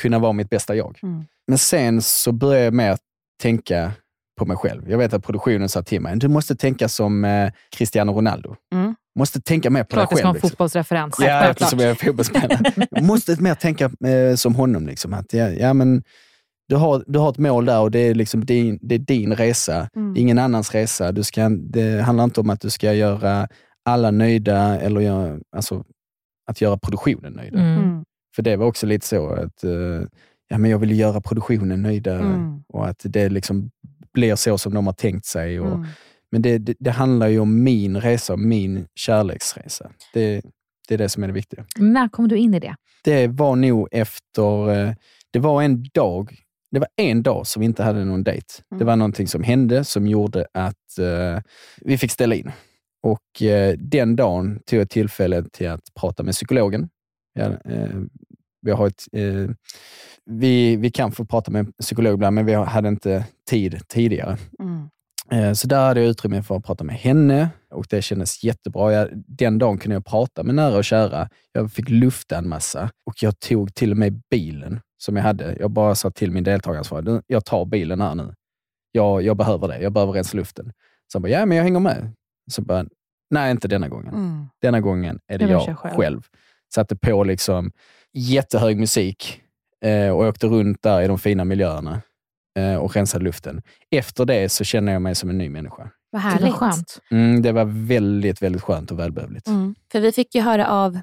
kunna 0.00 0.18
vara 0.18 0.32
mitt 0.32 0.50
bästa 0.50 0.74
jag. 0.74 0.98
Mm. 1.02 1.24
Men 1.48 1.58
sen 1.58 2.02
så 2.02 2.32
började 2.32 2.64
jag 2.64 2.74
med 2.74 2.92
att 2.92 3.00
tänka 3.42 3.92
på 4.38 4.46
mig 4.46 4.56
själv. 4.56 4.90
Jag 4.90 4.98
vet 4.98 5.12
att 5.12 5.24
produktionen 5.24 5.68
sa 5.68 5.82
till 5.82 6.00
mig, 6.00 6.16
du 6.16 6.28
måste 6.28 6.56
tänka 6.56 6.88
som 6.88 7.24
eh, 7.24 7.52
Cristiano 7.76 8.12
Ronaldo. 8.12 8.56
Mm. 8.74 8.94
måste 9.18 9.40
tänka 9.40 9.70
mer 9.70 9.84
på 9.84 9.88
Klart 9.88 10.10
dig 10.10 10.16
själv. 10.16 10.28
en 10.28 10.32
liksom. 10.32 10.50
fotbollsreferens. 10.50 11.16
Ja, 11.18 11.50
eftersom 11.50 11.78
jag 11.78 11.90
är 11.90 11.94
fotbollsspelare. 11.94 12.86
Måste 13.02 13.42
mer 13.42 13.54
tänka 13.54 13.84
eh, 13.84 14.34
som 14.36 14.54
honom. 14.54 14.86
Liksom, 14.86 15.14
att, 15.14 15.32
ja, 15.32 15.48
ja, 15.48 15.74
men, 15.74 16.02
du, 16.68 16.76
har, 16.76 17.04
du 17.06 17.18
har 17.18 17.30
ett 17.30 17.38
mål 17.38 17.64
där 17.64 17.80
och 17.80 17.90
det 17.90 17.98
är, 17.98 18.14
liksom 18.14 18.44
din, 18.44 18.78
det 18.82 18.94
är 18.94 18.98
din 18.98 19.36
resa. 19.36 19.88
Mm. 19.96 20.16
Ingen 20.16 20.38
annans 20.38 20.74
resa. 20.74 21.12
Du 21.12 21.22
ska, 21.22 21.48
det 21.48 22.02
handlar 22.02 22.24
inte 22.24 22.40
om 22.40 22.50
att 22.50 22.60
du 22.60 22.70
ska 22.70 22.92
göra 22.92 23.48
alla 23.84 24.10
nöjda 24.10 24.80
eller 24.80 25.00
göra, 25.00 25.38
alltså, 25.56 25.84
att 26.46 26.60
göra 26.60 26.78
produktionen 26.78 27.32
nöjda. 27.32 27.60
Mm. 27.60 28.04
För 28.36 28.42
det 28.42 28.56
var 28.56 28.66
också 28.66 28.86
lite 28.86 29.06
så 29.06 29.28
att 29.28 29.64
eh, 29.64 30.02
ja, 30.48 30.58
men 30.58 30.70
jag 30.70 30.78
vill 30.78 30.98
göra 30.98 31.20
produktionen 31.20 31.82
nöjda 31.82 32.14
Mm. 32.14 32.62
och 32.68 32.88
att 32.88 33.00
det 33.04 33.28
liksom 33.28 33.70
blir 34.14 34.36
så 34.36 34.58
som 34.58 34.74
de 34.74 34.86
har 34.86 34.94
tänkt 34.94 35.26
sig. 35.26 35.60
Och, 35.60 35.66
Mm. 35.74 35.86
Men 36.32 36.42
det, 36.42 36.58
det, 36.58 36.74
det 36.78 36.90
handlar 36.90 37.28
ju 37.28 37.38
om 37.40 37.62
min 37.64 37.96
resa, 38.00 38.36
min 38.36 38.86
kärleksresa. 38.94 39.90
Det, 40.14 40.42
det 40.88 40.94
är 40.94 40.98
det 40.98 41.08
som 41.08 41.22
är 41.22 41.26
det 41.26 41.32
viktiga. 41.32 41.64
När 41.78 42.08
kom 42.08 42.28
du 42.28 42.36
in 42.36 42.54
i 42.54 42.60
det? 42.60 42.74
Det 43.04 43.26
var 43.26 43.56
nog 43.56 43.88
efter, 43.90 44.70
eh, 44.70 44.92
det 45.30 45.38
var 45.38 45.62
en 45.62 45.84
dag, 45.94 46.34
det 46.70 46.78
var 46.78 46.88
en 46.96 47.22
dag 47.22 47.46
som 47.46 47.60
vi 47.60 47.66
inte 47.66 47.82
hade 47.82 48.04
någon 48.04 48.24
dejt. 48.24 48.46
Mm. 48.70 48.78
Det 48.78 48.84
var 48.84 48.96
någonting 48.96 49.28
som 49.28 49.42
hände 49.42 49.84
som 49.84 50.06
gjorde 50.06 50.46
att 50.54 50.98
eh, 50.98 51.42
vi 51.80 51.98
fick 51.98 52.10
ställa 52.10 52.34
in. 52.34 52.50
Och 53.02 53.42
eh, 53.42 53.76
den 53.78 54.16
dagen 54.16 54.60
tog 54.66 54.80
jag 54.80 54.90
tillfället 54.90 55.52
till 55.52 55.68
att 55.68 55.94
prata 56.00 56.22
med 56.22 56.34
psykologen. 56.34 56.88
Eh, 57.38 57.50
vi, 58.62 58.70
har 58.70 58.86
ett, 58.86 59.04
eh, 59.12 59.50
vi, 60.26 60.76
vi 60.76 60.90
kan 60.90 61.12
få 61.12 61.24
prata 61.24 61.50
med 61.50 61.76
psykolog 61.76 62.14
ibland, 62.14 62.34
men 62.34 62.46
vi 62.46 62.54
hade 62.54 62.88
inte 62.88 63.24
tid 63.50 63.80
tidigare. 63.88 64.36
Mm. 64.62 64.88
Så 65.54 65.66
där 65.66 65.86
hade 65.86 66.00
jag 66.00 66.10
utrymme 66.10 66.42
för 66.42 66.56
att 66.56 66.64
prata 66.64 66.84
med 66.84 66.96
henne 66.96 67.48
och 67.70 67.86
det 67.90 68.02
kändes 68.02 68.44
jättebra. 68.44 68.92
Jag, 68.92 69.08
den 69.14 69.58
dagen 69.58 69.78
kunde 69.78 69.94
jag 69.94 70.04
prata 70.04 70.42
med 70.42 70.54
nära 70.54 70.76
och 70.76 70.84
kära. 70.84 71.28
Jag 71.52 71.72
fick 71.72 71.88
lufta 71.88 72.38
en 72.38 72.48
massa 72.48 72.90
och 73.06 73.22
jag 73.22 73.40
tog 73.40 73.74
till 73.74 73.90
och 73.90 73.96
med 73.96 74.22
bilen 74.30 74.80
som 74.98 75.16
jag 75.16 75.22
hade. 75.22 75.56
Jag 75.60 75.70
bara 75.70 75.94
sa 75.94 76.10
till 76.10 76.30
min 76.32 76.44
deltagaransvarig, 76.44 77.04
"Du, 77.04 77.22
jag 77.26 77.44
tar 77.44 77.64
bilen 77.64 78.00
här 78.00 78.14
nu. 78.14 78.34
Jag, 78.92 79.22
jag 79.22 79.36
behöver 79.36 79.68
det. 79.68 79.78
Jag 79.80 79.92
behöver 79.92 80.12
rensa 80.12 80.36
luften. 80.36 80.72
Så 81.12 81.18
han 81.18 81.22
bara, 81.22 81.28
ja 81.28 81.46
men 81.46 81.56
jag 81.56 81.64
hänger 81.64 81.80
med. 81.80 82.12
Så 82.50 82.62
bara, 82.62 82.84
nej 83.30 83.50
inte 83.50 83.68
denna 83.68 83.88
gången. 83.88 84.14
Mm. 84.14 84.46
Denna 84.62 84.80
gången 84.80 85.18
är 85.26 85.38
det 85.38 85.44
Jag 85.44 85.68
jag 85.68 85.78
själv. 85.78 85.96
själv. 85.96 86.22
Satte 86.74 86.96
på 86.96 87.24
liksom 87.24 87.72
jättehög 88.12 88.78
musik 88.78 89.42
eh, 89.84 90.08
och 90.10 90.24
åkte 90.24 90.46
runt 90.46 90.82
där 90.82 91.02
i 91.02 91.06
de 91.08 91.18
fina 91.18 91.44
miljöerna 91.44 92.02
eh, 92.58 92.74
och 92.74 92.94
rensade 92.96 93.24
luften. 93.24 93.62
Efter 93.90 94.24
det 94.24 94.48
så 94.48 94.64
känner 94.64 94.92
jag 94.92 95.02
mig 95.02 95.14
som 95.14 95.30
en 95.30 95.38
ny 95.38 95.48
människa. 95.48 95.90
Vad 96.12 96.22
Det 96.22 96.26
var 96.26 96.30
härligt. 96.30 96.54
skönt. 96.54 97.00
Mm, 97.10 97.42
det 97.42 97.52
var 97.52 97.64
väldigt, 97.86 98.42
väldigt 98.42 98.62
skönt 98.62 98.90
och 98.90 98.98
välbehövligt. 98.98 99.46
Mm. 99.46 99.74
För 99.92 100.00
vi 100.00 100.12
fick 100.12 100.34
ju 100.34 100.40
höra 100.40 100.68
av 100.68 100.98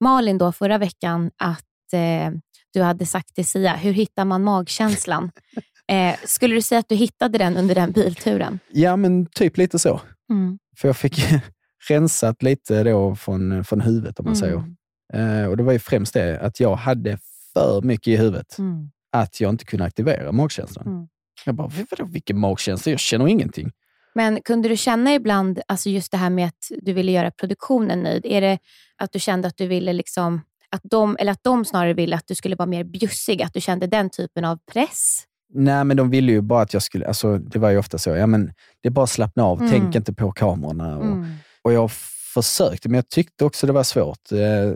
Malin 0.00 0.38
då 0.38 0.52
förra 0.52 0.78
veckan 0.78 1.30
att 1.36 1.64
eh, 1.92 2.32
du 2.72 2.82
hade 2.82 3.06
sagt 3.06 3.34
till 3.34 3.46
Sia, 3.46 3.76
hur 3.76 3.92
hittar 3.92 4.24
man 4.24 4.44
magkänslan? 4.44 5.30
eh, 5.92 6.14
skulle 6.24 6.54
du 6.54 6.62
säga 6.62 6.78
att 6.78 6.88
du 6.88 6.94
hittade 6.94 7.38
den 7.38 7.56
under 7.56 7.74
den 7.74 7.92
bilturen? 7.92 8.58
Ja, 8.72 8.96
men 8.96 9.26
typ 9.26 9.56
lite 9.56 9.78
så. 9.78 10.00
Mm. 10.30 10.58
För 10.80 10.88
jag 10.88 10.96
fick 10.96 11.20
rensat 11.88 12.42
lite 12.42 12.84
då 12.84 13.14
från, 13.14 13.64
från 13.64 13.80
huvudet, 13.80 14.18
om 14.20 14.24
man 14.26 14.36
säger. 14.36 14.64
Eh, 15.12 15.44
och 15.44 15.56
Det 15.56 15.62
var 15.62 15.72
ju 15.72 15.78
främst 15.78 16.14
det, 16.14 16.40
att 16.40 16.60
jag 16.60 16.76
hade 16.76 17.18
för 17.52 17.82
mycket 17.82 18.08
i 18.08 18.16
huvudet. 18.16 18.58
Mm. 18.58 18.90
Att 19.12 19.40
jag 19.40 19.50
inte 19.50 19.64
kunde 19.64 19.84
aktivera 19.84 20.32
magkänslan. 20.32 20.86
Mm. 20.86 21.08
Jag 21.44 21.54
bara, 21.54 21.70
vadå, 21.90 22.04
vilken 22.04 22.38
magkänsla? 22.38 22.90
Jag 22.90 23.00
känner 23.00 23.28
ingenting. 23.28 23.70
Men 24.14 24.42
kunde 24.42 24.68
du 24.68 24.76
känna 24.76 25.14
ibland, 25.14 25.60
alltså 25.68 25.88
just 25.88 26.12
det 26.12 26.18
här 26.18 26.30
med 26.30 26.46
att 26.46 26.70
du 26.82 26.92
ville 26.92 27.12
göra 27.12 27.30
produktionen 27.30 28.02
nöjd, 28.02 28.26
är 28.26 28.40
det 28.40 28.58
att 28.96 29.12
du 29.12 29.18
kände 29.18 29.48
att 29.48 29.56
du 29.56 29.66
ville 29.66 29.92
liksom, 29.92 30.40
att 30.70 30.80
de, 30.84 31.16
eller 31.20 31.32
att 31.32 31.44
de 31.44 31.64
snarare 31.64 31.94
ville 31.94 32.16
att 32.16 32.26
du 32.26 32.34
skulle 32.34 32.56
vara 32.56 32.66
mer 32.66 32.84
bjussig, 32.84 33.42
att 33.42 33.54
du 33.54 33.60
kände 33.60 33.86
den 33.86 34.10
typen 34.10 34.44
av 34.44 34.58
press? 34.72 35.24
Nej, 35.52 35.84
men 35.84 35.96
de 35.96 36.10
ville 36.10 36.32
ju 36.32 36.40
bara 36.40 36.62
att 36.62 36.72
jag 36.72 36.82
skulle... 36.82 37.06
Alltså, 37.06 37.38
det 37.38 37.58
var 37.58 37.70
ju 37.70 37.78
ofta 37.78 37.98
så. 37.98 38.10
Ja, 38.10 38.26
men 38.26 38.46
det 38.82 38.88
är 38.88 38.90
bara 38.90 39.02
att 39.02 39.10
slappna 39.10 39.44
av. 39.44 39.58
Mm. 39.60 39.70
Tänk 39.70 39.94
inte 39.94 40.12
på 40.12 40.32
kamerorna. 40.32 40.98
Och, 40.98 41.04
Mm. 41.04 41.26
och 41.62 41.72
jag 41.72 41.90
försökte, 42.34 42.88
men 42.88 42.96
jag 42.96 43.08
tyckte 43.08 43.44
också 43.44 43.66
det 43.66 43.72
var 43.72 43.82
svårt. 43.82 44.32
Eh, 44.32 44.72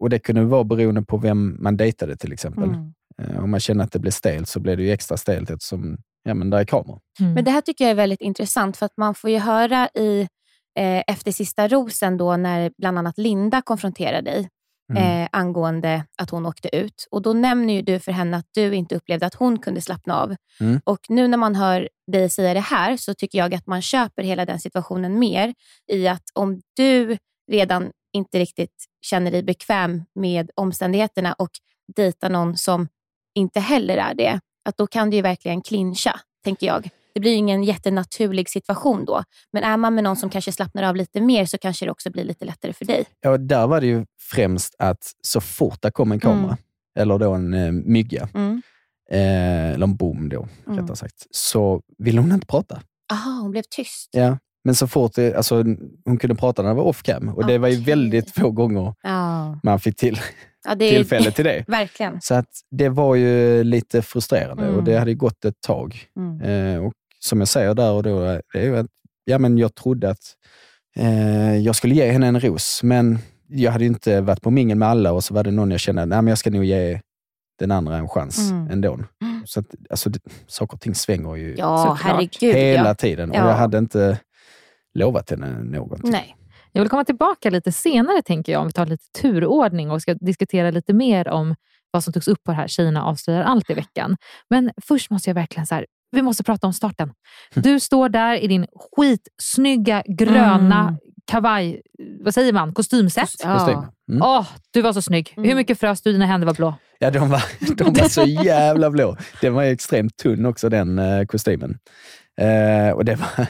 och 0.00 0.10
Det 0.10 0.18
kunde 0.18 0.44
vara 0.44 0.64
beroende 0.64 1.02
på 1.02 1.16
vem 1.16 1.56
man 1.60 1.76
dejtade 1.76 2.16
till 2.16 2.32
exempel. 2.32 2.64
Mm. 2.64 2.92
Eh, 3.22 3.44
om 3.44 3.50
man 3.50 3.60
känner 3.60 3.84
att 3.84 3.92
det 3.92 3.98
blir 3.98 4.12
stelt 4.12 4.48
så 4.48 4.60
blir 4.60 4.76
det 4.76 4.82
ju 4.82 4.90
extra 4.90 5.16
stelt 5.16 5.50
eftersom 5.50 5.98
ja, 6.24 6.34
men 6.34 6.50
där 6.50 6.58
är 6.58 6.64
kameror. 6.64 7.00
Mm. 7.20 7.32
Men 7.32 7.44
det 7.44 7.50
här 7.50 7.60
tycker 7.60 7.84
jag 7.84 7.90
är 7.90 7.94
väldigt 7.94 8.20
intressant 8.20 8.76
för 8.76 8.86
att 8.86 8.96
man 8.96 9.14
får 9.14 9.30
ju 9.30 9.38
höra 9.38 9.88
i 9.94 10.20
eh, 10.78 11.02
efter 11.06 11.32
sista 11.32 11.68
rosen 11.68 12.16
då 12.16 12.36
när 12.36 12.70
bland 12.78 12.98
annat 12.98 13.18
Linda 13.18 13.62
konfronterar 13.62 14.22
dig 14.22 14.48
Mm. 14.90 15.22
eh, 15.22 15.28
angående 15.32 16.04
att 16.18 16.30
hon 16.30 16.46
åkte 16.46 16.76
ut. 16.76 17.08
Och 17.10 17.22
Då 17.22 17.32
nämner 17.32 17.74
ju 17.74 17.82
du 17.82 18.00
för 18.00 18.12
henne 18.12 18.36
att 18.36 18.46
du 18.54 18.74
inte 18.74 18.94
upplevde 18.96 19.26
att 19.26 19.34
hon 19.34 19.58
kunde 19.58 19.80
slappna 19.80 20.16
av. 20.16 20.36
Mm. 20.60 20.80
Och 20.84 21.00
Nu 21.08 21.28
när 21.28 21.38
man 21.38 21.54
hör 21.54 21.88
dig 22.12 22.30
säga 22.30 22.54
det 22.54 22.60
här 22.60 22.96
så 22.96 23.14
tycker 23.14 23.38
jag 23.38 23.54
att 23.54 23.66
man 23.66 23.82
köper 23.82 24.22
hela 24.22 24.44
den 24.44 24.60
situationen 24.60 25.18
mer 25.18 25.54
i 25.92 26.08
att 26.08 26.24
om 26.34 26.60
du 26.76 27.18
redan 27.50 27.90
inte 28.12 28.38
riktigt 28.38 28.84
känner 29.00 29.30
dig 29.30 29.42
bekväm 29.42 30.04
med 30.14 30.50
omständigheterna 30.54 31.32
och 31.32 31.50
dejtar 31.96 32.30
någon 32.30 32.56
som 32.56 32.88
inte 33.34 33.60
heller 33.60 33.96
är 33.96 34.14
det, 34.14 34.40
att 34.64 34.76
då 34.76 34.86
kan 34.86 35.10
det 35.10 35.16
ju 35.16 35.22
verkligen 35.22 35.62
clincha, 35.62 36.20
tänker 36.44 36.66
jag. 36.66 36.90
Det 37.18 37.20
blir 37.20 37.34
ingen 37.34 37.64
jättenaturlig 37.64 38.48
situation 38.50 39.04
då. 39.04 39.22
Men 39.52 39.64
är 39.64 39.76
man 39.76 39.94
med 39.94 40.04
någon 40.04 40.16
som 40.16 40.30
kanske 40.30 40.52
slappnar 40.52 40.82
av 40.82 40.96
lite 40.96 41.20
mer 41.20 41.44
så 41.46 41.58
kanske 41.58 41.84
det 41.84 41.90
också 41.90 42.10
blir 42.10 42.24
lite 42.24 42.44
lättare 42.44 42.72
för 42.72 42.84
dig. 42.84 43.04
Ja, 43.20 43.38
där 43.38 43.66
var 43.66 43.80
det 43.80 43.86
ju 43.86 44.06
främst 44.20 44.74
att 44.78 45.12
så 45.22 45.40
fort 45.40 45.78
det 45.82 45.90
kom 45.90 46.12
en 46.12 46.20
kamera, 46.20 46.44
Mm. 46.46 46.56
eller 46.98 47.18
då 47.18 47.32
en 47.34 47.54
eh, 47.54 47.72
mygga, 47.72 48.28
Mm. 48.34 48.62
eh, 49.10 49.70
eller 49.74 49.84
en 49.86 49.96
bom 49.96 50.28
då, 50.28 50.48
Mm. 50.66 50.78
rättare 50.78 50.96
sagt, 50.96 51.26
så 51.30 51.82
ville 51.98 52.20
hon 52.20 52.32
inte 52.32 52.46
prata. 52.46 52.80
Aha, 53.12 53.40
hon 53.42 53.50
blev 53.50 53.62
tyst. 53.70 54.08
Ja, 54.12 54.38
Men 54.64 54.74
så 54.74 54.86
fort 54.86 55.14
det, 55.14 55.34
alltså, 55.34 55.64
hon 56.04 56.18
kunde 56.18 56.34
prata 56.36 56.62
när 56.62 56.68
det 56.68 56.74
var 56.74 56.84
off 56.84 57.02
cam 57.02 57.28
och 57.28 57.46
det 57.46 57.58
var 57.58 57.68
ju 57.68 57.76
väldigt 57.76 58.30
få 58.34 58.50
gånger 58.50 58.94
Ja. 59.02 59.60
man 59.62 59.80
fick 59.80 59.96
till, 59.96 60.20
Ja, 60.68 60.74
det 60.74 60.90
tillfälle 60.90 61.30
till 61.30 61.44
det. 61.44 61.64
Verkligen. 61.68 62.20
Så 62.20 62.34
att 62.34 62.48
det 62.70 62.88
var 62.88 63.14
ju 63.14 63.64
lite 63.64 64.02
frustrerande 64.02 64.62
Mm. 64.64 64.76
och 64.76 64.84
det 64.84 64.98
hade 64.98 65.10
ju 65.10 65.16
gått 65.16 65.44
ett 65.44 65.60
tag. 65.60 66.04
Mm. 66.16 66.40
Eh, 66.74 66.84
och 66.84 66.92
som 67.18 67.38
jag 67.40 67.48
säger 67.48 67.74
där 67.74 67.92
och 67.92 68.02
då, 68.02 68.20
det 68.20 68.42
är 68.58 68.62
ju 68.62 68.76
att 68.76 68.86
ja, 69.24 69.38
men 69.38 69.58
jag 69.58 69.74
trodde 69.74 70.10
att 70.10 70.34
eh, 70.96 71.56
jag 71.56 71.76
skulle 71.76 71.94
ge 71.94 72.10
henne 72.10 72.26
en 72.26 72.40
ros, 72.40 72.82
men 72.82 73.18
jag 73.48 73.72
hade 73.72 73.84
ju 73.84 73.88
inte 73.88 74.20
varit 74.20 74.42
på 74.42 74.50
mingel 74.50 74.78
med 74.78 74.88
alla 74.88 75.12
och 75.12 75.24
så 75.24 75.34
var 75.34 75.44
det 75.44 75.50
någon 75.50 75.70
jag 75.70 75.80
kände, 75.80 76.06
nej 76.06 76.22
men 76.22 76.26
jag 76.28 76.38
ska 76.38 76.50
nog 76.50 76.64
ge 76.64 77.00
den 77.58 77.70
andra 77.70 77.96
en 77.96 78.08
chans 78.08 78.50
Mm. 78.50 78.70
ändå. 78.70 78.98
Så 79.44 79.60
att, 79.60 79.66
alltså, 79.90 80.10
det, 80.10 80.20
saker 80.46 80.74
och 80.74 80.80
ting 80.80 80.94
svänger 80.94 81.36
ju 81.36 81.54
Ja, 81.58 81.98
herregud, 82.00 82.54
hela 82.54 82.88
ja. 82.88 82.94
tiden 82.94 83.30
och 83.30 83.36
Ja. 83.36 83.48
jag 83.48 83.54
hade 83.56 83.78
inte 83.78 84.18
lovat 84.94 85.30
henne 85.30 85.62
någonting. 85.62 86.10
Nej. 86.10 86.36
Jag 86.72 86.82
vill 86.82 86.88
komma 86.90 87.04
tillbaka 87.04 87.50
lite 87.50 87.72
senare, 87.72 88.22
tänker 88.22 88.52
jag, 88.52 88.60
om 88.60 88.66
vi 88.66 88.72
tar 88.72 88.86
lite 88.86 89.04
turordning 89.20 89.90
och 89.90 90.02
ska 90.02 90.14
diskutera 90.14 90.70
lite 90.70 90.92
mer 90.92 91.28
om 91.28 91.54
vad 91.90 92.04
som 92.04 92.12
togs 92.12 92.28
upp 92.28 92.44
på 92.44 92.50
det 92.52 92.56
här 92.56 92.68
Tjejerna 92.68 93.04
avslöjar 93.04 93.42
allt 93.42 93.70
i 93.70 93.74
veckan. 93.74 94.16
Men 94.50 94.70
först 94.86 95.10
måste 95.10 95.30
jag 95.30 95.34
verkligen 95.34 95.66
så 95.66 95.74
här, 95.74 95.86
vi 96.10 96.22
måste 96.22 96.42
prata 96.44 96.66
om 96.66 96.72
starten. 96.72 97.12
Du 97.54 97.80
står 97.80 98.08
där 98.08 98.34
i 98.36 98.46
din 98.46 98.66
skitsnygga 98.74 100.02
gröna 100.06 100.80
Mm. 100.82 100.96
kavaj, 101.30 101.80
vad 102.24 102.34
säger 102.34 102.52
man, 102.52 102.74
kostymset. 102.74 103.30
Kostym. 103.42 103.78
Mm. 104.10 104.22
Åh, 104.22 104.46
du 104.70 104.82
var 104.82 104.92
så 104.92 105.02
snygg. 105.02 105.32
Hur 105.36 105.54
mycket 105.54 105.80
frös 105.80 106.02
du? 106.02 106.12
Dina 106.12 106.26
händer 106.26 106.46
var 106.46 106.54
blå. 106.54 106.74
Ja, 106.98 107.10
de 107.10 107.30
var, 107.30 107.42
de 107.76 107.92
var 107.92 108.08
så 108.08 108.22
jävla 108.44 108.90
blå. 108.90 109.16
Den 109.40 109.54
var 109.54 109.62
ju 109.62 109.70
extremt 109.70 110.16
tunn 110.16 110.46
också, 110.46 110.68
den 110.68 110.98
eh, 110.98 111.24
kostymen. 111.26 111.78
Eh, 112.40 112.90
och 112.94 113.04
det 113.04 113.14
var, 113.14 113.46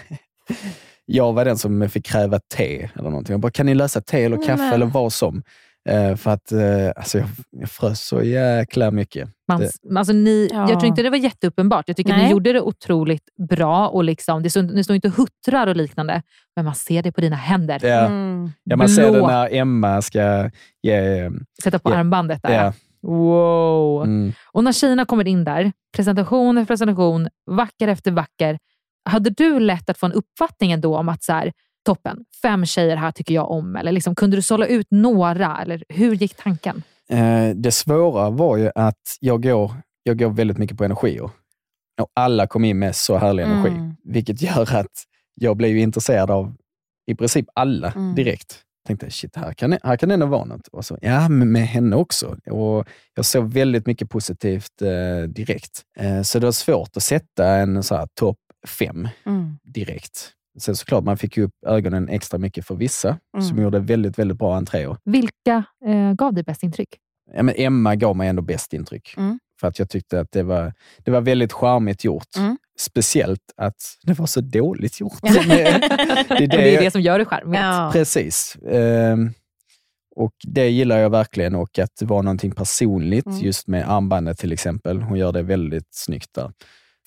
jag 1.06 1.32
var 1.32 1.44
den 1.44 1.58
som 1.58 1.88
fick 1.88 2.06
kräva 2.06 2.40
te 2.54 2.88
eller 2.94 3.10
någonting. 3.10 3.32
Jag 3.32 3.40
bara, 3.40 3.52
kan 3.52 3.66
ni 3.66 3.74
lösa 3.74 4.00
te 4.00 4.24
eller 4.24 4.36
Nej, 4.36 4.46
kaffe 4.46 4.62
men. 4.62 4.72
eller 4.72 4.86
vad 4.86 5.12
som? 5.12 5.42
Eh, 5.88 6.16
för 6.16 6.30
att 6.30 6.52
eh, 6.52 6.60
alltså, 6.96 7.18
jag, 7.18 7.28
jag 7.50 7.70
frös 7.70 8.00
så 8.06 8.22
jäkla 8.22 8.90
mycket. 8.90 9.28
Man, 9.48 9.60
Det, 9.60 9.98
alltså 9.98 10.12
ni, 10.12 10.48
Ja. 10.52 10.58
Jag 10.70 10.80
tror 10.80 10.84
inte 10.84 11.02
det 11.02 11.10
var 11.10 11.16
jätteuppenbart. 11.16 11.84
Jag 11.86 11.96
tycker 11.96 12.12
Nej. 12.12 12.24
ni 12.24 12.30
gjorde 12.30 12.52
det 12.52 12.60
otroligt 12.60 13.22
bra. 13.48 13.88
och 13.88 14.04
liksom, 14.04 14.42
det 14.42 14.50
stod, 14.50 14.74
Ni 14.74 14.84
står 14.84 14.96
inte 14.96 15.08
och 15.08 15.14
huttrar 15.14 15.66
och 15.66 15.76
liknande, 15.76 16.22
men 16.56 16.64
man 16.64 16.74
ser 16.74 17.02
det 17.02 17.12
på 17.12 17.20
dina 17.20 17.36
händer. 17.36 17.80
ja. 17.82 18.06
Mm. 18.06 18.50
ja, 18.64 18.76
man 18.76 18.88
ser 18.88 19.02
det 19.04 19.12
Blå. 19.12 19.26
när 19.26 19.54
Emma 19.54 20.02
ska 20.02 20.50
ge... 20.82 21.30
Sätta 21.62 21.78
på 21.78 21.90
Ja. 21.90 21.96
armbandet 21.96 22.42
där. 22.42 22.52
Ja. 22.54 22.72
Wow! 23.02 24.04
Mm. 24.04 24.32
Och 24.52 24.64
när 24.64 24.72
tjejerna 24.72 25.04
kommer 25.04 25.28
in 25.28 25.44
där, 25.44 25.72
presentation 25.96 26.58
efter 26.58 26.66
presentation, 26.72 27.28
vacker 27.50 27.88
efter 27.88 28.10
vacker. 28.10 28.58
Hade 29.04 29.30
du 29.30 29.60
lätt 29.60 29.90
att 29.90 29.98
få 29.98 30.06
en 30.06 30.12
uppfattning 30.12 30.72
ändå 30.72 30.96
om 30.96 31.08
att 31.08 31.22
så 31.22 31.32
här, 31.32 31.52
toppen, 31.88 32.24
fem 32.42 32.66
tjejer 32.66 32.96
här 32.96 33.10
tycker 33.12 33.34
jag 33.34 33.50
om? 33.50 33.76
Eller 33.76 33.92
liksom, 33.92 34.14
kunde 34.14 34.36
du 34.36 34.42
sålla 34.42 34.66
ut 34.66 34.86
några? 34.90 35.58
Eller 35.62 35.84
hur 35.88 36.14
gick 36.14 36.34
tanken? 36.36 36.82
Eh, 37.10 37.48
det 37.54 37.70
svåra 37.72 38.30
var 38.30 38.56
ju 38.56 38.70
att 38.74 39.16
jag 39.20 39.42
går, 39.42 39.72
jag 40.02 40.18
går 40.18 40.30
väldigt 40.30 40.58
mycket 40.58 40.78
på 40.78 40.84
energier. 40.84 41.30
Och 42.00 42.08
alla 42.14 42.46
kom 42.46 42.64
in 42.64 42.78
med 42.78 42.96
så 42.96 43.16
härlig 43.16 43.44
Mm. 43.44 43.58
energi, 43.58 43.94
vilket 44.04 44.42
gör 44.42 44.76
att 44.76 45.04
jag 45.34 45.56
blev 45.56 45.76
intresserad 45.76 46.30
av 46.30 46.54
i 47.10 47.14
princip 47.14 47.46
alla 47.54 47.90
Mm. 47.92 48.14
direkt. 48.14 48.62
Tänkte, 48.86 49.10
shit, 49.10 49.36
här 49.36 49.52
kan, 49.52 49.78
här 49.82 49.96
kan 49.96 50.08
det 50.08 50.16
nog 50.16 50.28
vara 50.28 50.44
något. 50.44 50.68
Och 50.72 50.84
så, 50.84 50.98
ja, 51.00 51.28
men 51.28 51.52
med 51.52 51.66
henne 51.68 51.96
också. 51.96 52.36
Och 52.50 52.88
jag 53.14 53.24
såg 53.24 53.52
väldigt 53.52 53.86
mycket 53.86 54.10
positivt 54.10 54.82
eh, 54.82 55.28
direkt. 55.28 55.82
Eh, 55.98 56.22
så 56.22 56.38
det 56.38 56.46
var 56.46 56.52
svårt 56.52 56.96
att 56.96 57.02
sätta 57.02 57.46
en 57.48 57.82
så 57.82 57.94
här 57.96 58.08
topp 58.14 58.38
fem 58.66 59.08
Mm. 59.26 59.58
direkt. 59.64 60.30
Sen 60.58 60.76
såklart, 60.76 61.04
man 61.04 61.16
fick 61.18 61.36
ju 61.36 61.42
upp 61.44 61.54
ögonen 61.66 62.08
extra 62.08 62.38
mycket 62.38 62.66
för 62.66 62.74
vissa 62.74 63.18
som 63.40 63.50
Mm. 63.50 63.62
gjorde 63.62 63.78
väldigt, 63.78 64.18
väldigt 64.18 64.38
bra 64.38 64.56
entréer. 64.56 64.96
Vilka 65.04 65.64
eh, 65.86 66.12
gav 66.12 66.34
dig 66.34 66.44
bäst 66.44 66.62
intryck? 66.62 66.88
Ja, 67.36 67.42
men 67.42 67.54
Emma 67.58 67.94
gav 67.96 68.16
mig 68.16 68.28
ändå 68.28 68.42
bäst 68.42 68.72
intryck. 68.72 69.14
Mm. 69.16 69.38
För 69.60 69.68
att 69.68 69.78
jag 69.78 69.90
tyckte 69.90 70.20
att 70.20 70.32
det 70.32 70.42
var, 70.42 70.72
det 70.98 71.10
var 71.10 71.20
väldigt 71.20 71.52
charmigt 71.52 72.04
gjort. 72.04 72.36
Mm. 72.36 72.58
Speciellt 72.78 73.40
att 73.56 73.74
det 74.02 74.12
var 74.18 74.26
så 74.26 74.40
dåligt 74.40 75.00
gjort. 75.00 75.18
det, 75.22 75.28
det 75.48 75.62
är 75.64 76.48
det, 76.48 76.76
är 76.76 76.80
det 76.82 76.90
som 76.90 77.00
gör 77.00 77.18
det 77.18 77.24
charmigt. 77.24 77.60
Ja. 77.60 77.90
Precis. 77.92 78.56
Ehm, 78.70 79.30
och 80.16 80.32
det 80.46 80.68
gillar 80.68 80.98
jag 80.98 81.10
verkligen 81.10 81.54
och 81.54 81.78
att 81.78 81.90
det 82.00 82.06
var 82.06 82.22
någonting 82.22 82.50
personligt 82.52 83.26
Mm. 83.26 83.38
just 83.38 83.66
med 83.66 83.90
armbandet 83.90 84.38
till 84.38 84.52
exempel. 84.52 85.02
Hon 85.02 85.18
gör 85.18 85.32
det 85.32 85.42
väldigt 85.42 85.88
snyggt 85.94 86.34
där. 86.34 86.52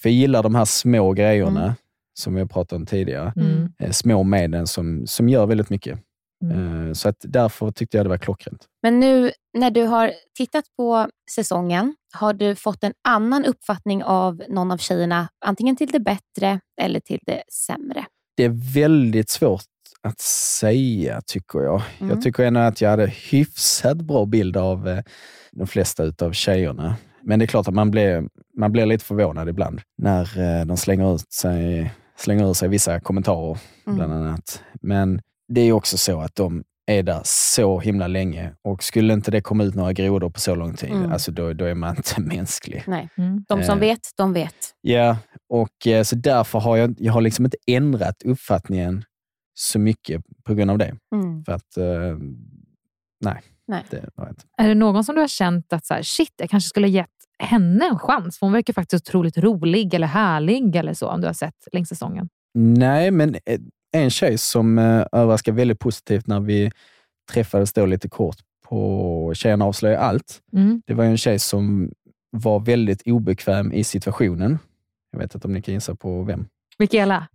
För 0.01 0.09
jag 0.09 0.13
gillar 0.15 0.43
de 0.43 0.55
här 0.55 0.65
små 0.65 1.13
grejerna 1.13 1.61
Mm. 1.63 1.73
Som 2.21 2.33
vi 2.33 2.41
har 2.41 2.47
pratat 2.47 2.73
om 2.73 2.85
tidigare. 2.85 3.33
Mm. 3.35 3.69
Eh, 3.79 3.91
små 3.91 4.23
medel 4.23 4.67
som, 4.67 5.07
som 5.07 5.29
gör 5.29 5.45
väldigt 5.45 5.69
mycket. 5.69 5.99
Mm. 6.43 6.87
Eh, 6.87 6.93
så 6.93 7.09
att 7.09 7.17
därför 7.19 7.71
tyckte 7.71 7.97
jag 7.97 8.05
det 8.05 8.09
var 8.09 8.17
klockrent. 8.17 8.65
Men 8.83 8.99
nu 8.99 9.31
när 9.57 9.71
du 9.71 9.83
har 9.83 10.11
tittat 10.37 10.65
på 10.77 11.07
säsongen, 11.31 11.95
har 12.13 12.33
du 12.33 12.55
fått 12.55 12.83
en 12.83 12.93
annan 13.07 13.45
uppfattning 13.45 14.03
av 14.03 14.41
någon 14.49 14.71
av 14.71 14.77
tjejerna, 14.77 15.27
antingen 15.45 15.75
till 15.75 15.87
det 15.87 15.99
bättre 15.99 16.59
eller 16.81 16.99
till 16.99 17.19
det 17.25 17.43
sämre? 17.67 18.05
Det 18.37 18.43
är 18.43 18.73
väldigt 18.73 19.29
svårt 19.29 19.61
att 20.03 20.19
säga, 20.59 21.21
tycker 21.21 21.59
jag. 21.59 21.81
Mm. 21.99 22.09
Jag 22.09 22.21
tycker 22.21 22.43
ändå 22.43 22.59
att 22.59 22.81
jag 22.81 22.89
hade 22.89 23.07
hyfsat 23.07 23.97
bra 23.97 24.25
bild 24.25 24.57
av 24.57 24.87
eh, 24.87 24.99
de 25.51 25.67
flesta 25.67 26.03
utav 26.03 26.31
tjejerna. 26.31 26.95
Men 27.23 27.39
det 27.39 27.45
är 27.45 27.47
klart 27.47 27.67
att 27.67 27.73
man 27.73 27.91
blir, 27.91 28.27
man 28.57 28.71
blir 28.71 28.85
lite 28.85 29.05
förvånad 29.05 29.49
ibland 29.49 29.81
när 29.97 30.65
de 30.65 30.77
slänger 30.77 31.15
ut 31.15 31.33
sig, 31.33 31.91
slänger 32.21 32.49
ur 32.49 32.53
sig 32.53 32.69
vissa 32.69 32.99
kommentarer, 32.99 33.57
Mm. 33.87 33.97
bland 33.97 34.13
annat. 34.13 34.63
Men 34.81 35.21
det 35.47 35.61
är 35.61 35.71
också 35.71 35.97
så 35.97 36.21
att 36.21 36.35
de 36.35 36.63
är 36.85 37.03
där 37.03 37.21
så 37.23 37.79
himla 37.79 38.07
länge 38.07 38.53
och 38.61 38.83
skulle 38.83 39.13
inte 39.13 39.31
det 39.31 39.41
komma 39.41 39.63
ut 39.63 39.75
några 39.75 39.93
grodor 39.93 40.29
på 40.29 40.39
så 40.39 40.55
lång 40.55 40.73
tid, 40.73 40.91
Mm. 40.91 41.11
alltså 41.11 41.31
då, 41.31 41.53
då 41.53 41.65
är 41.65 41.75
man 41.75 41.95
inte 41.95 42.21
mänsklig. 42.35 42.83
Nej. 42.87 43.09
Mm. 43.17 43.45
De 43.47 43.63
som 43.63 43.77
Eh. 43.77 43.79
vet, 43.81 43.99
de 44.17 44.33
vet. 44.33 44.55
Ja, 44.81 45.17
och 45.49 45.87
eh, 45.87 46.03
så 46.03 46.15
därför 46.15 46.59
har 46.59 46.77
jag, 46.77 46.95
jag 46.97 47.13
har 47.13 47.21
liksom 47.21 47.45
inte 47.45 47.57
ändrat 47.67 48.23
uppfattningen 48.25 49.03
så 49.53 49.79
mycket 49.79 50.21
på 50.43 50.53
grund 50.53 50.71
av 50.71 50.77
det. 50.77 50.95
Mm. 51.15 51.43
För 51.45 51.51
att, 51.51 51.77
eh, 51.77 52.17
nej, 53.23 53.41
Nej. 53.67 53.83
det 53.89 54.09
jag 54.15 54.29
inte. 54.29 54.45
Är 54.57 54.67
det 54.67 54.75
någon 54.75 55.03
som 55.03 55.15
du 55.15 55.21
har 55.21 55.27
känt 55.27 55.73
att 55.73 55.85
så 55.85 55.93
här, 55.93 56.03
shit, 56.03 56.33
jag 56.37 56.49
kanske 56.49 56.69
skulle 56.69 56.87
gett 56.87 57.07
henne 57.41 57.85
en 57.85 57.99
chans? 57.99 58.39
För 58.39 58.45
hon 58.45 58.53
verkar 58.53 58.73
faktiskt 58.73 59.07
otroligt 59.09 59.37
rolig 59.37 59.93
eller 59.93 60.07
härlig 60.07 60.75
eller 60.75 60.93
så, 60.93 61.07
om 61.07 61.21
du 61.21 61.27
har 61.27 61.33
sett 61.33 61.67
längs 61.71 61.89
säsongen. 61.89 62.29
Nej, 62.53 63.11
men 63.11 63.35
eh, 63.45 63.59
en 63.91 64.09
tjej 64.09 64.37
som 64.37 64.77
eh, 64.79 65.05
överraskade 65.11 65.57
väldigt 65.57 65.79
positivt 65.79 66.27
när 66.27 66.39
vi 66.39 66.71
träffades 67.31 67.73
då 67.73 67.85
lite 67.85 68.09
kort 68.09 68.35
på 68.69 69.31
Tjejerna 69.35 69.65
avslöjar 69.65 69.97
allt. 70.01 70.39
Mm. 70.53 70.81
Det 70.87 70.93
var 70.93 71.03
en 71.05 71.17
tjej 71.17 71.39
som 71.39 71.91
var 72.29 72.59
väldigt 72.59 73.01
obekväm 73.07 73.71
i 73.71 73.83
situationen. 73.83 74.59
Jag 75.11 75.19
vet 75.19 75.35
inte 75.35 75.47
om 75.47 75.53
ni 75.53 75.61
kan 75.61 75.73
gissa 75.73 75.95
på 75.95 76.23
vem. 76.23 76.47
Mikaela. 76.79 77.27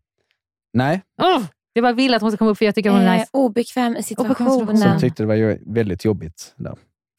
Nej, 0.73 1.03
Oh, 1.23 1.45
jag 1.73 1.83
bara 1.83 1.93
vill 1.93 2.15
att 2.15 2.23
hon 2.23 2.31
ska 2.31 2.39
komma 2.39 2.51
upp 2.51 2.59
för 2.59 2.65
jag 2.65 2.75
tycker 2.75 2.91
hon 2.91 3.01
är 3.01 3.07
Eh, 3.15 3.19
nice. 3.19 3.31
obekväm 3.33 3.97
i 3.97 4.03
situationen. 4.03 4.77
som 4.79 4.99
tyckte 5.01 5.23
det 5.23 5.27
var 5.27 5.73
väldigt 5.75 6.05
jobbigt 6.05 6.55
där. 6.57 6.75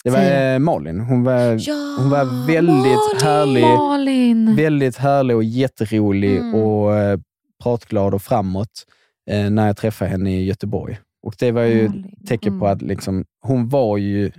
Det 0.08 0.12
var 0.12 0.54
eh, 0.54 0.60
Malin. 0.60 1.00
Hon 1.00 1.24
var, 1.24 1.58
Ja, 1.70 1.96
hon 2.00 2.10
var 2.10 2.48
väldigt 2.48 3.22
härlig. 3.24 3.62
Malin! 3.64 4.56
Väldigt 4.56 4.98
härlig 4.98 5.36
och 5.36 5.44
jätterolig 5.44 6.38
Mm. 6.38 6.56
och 6.56 6.96
eh, 6.96 7.20
pratglad 7.64 8.14
och 8.14 8.22
framåt 8.22 8.86
eh, 9.30 9.50
när 9.50 9.68
jag 9.68 9.78
träffade 9.78 10.12
henne 10.12 10.32
i 10.40 10.46
Göteborg. 10.46 11.00
Och 11.24 11.34
Det 11.40 11.52
var 11.52 11.62
ju 11.62 11.88
Malin. 11.88 12.12
tecken 12.28 12.60
på 12.60 12.66
Mm. 12.66 12.76
att 12.76 12.82
liksom, 12.82 13.26
hon, 13.42 13.70
var 13.70 13.98
ju, 13.98 14.32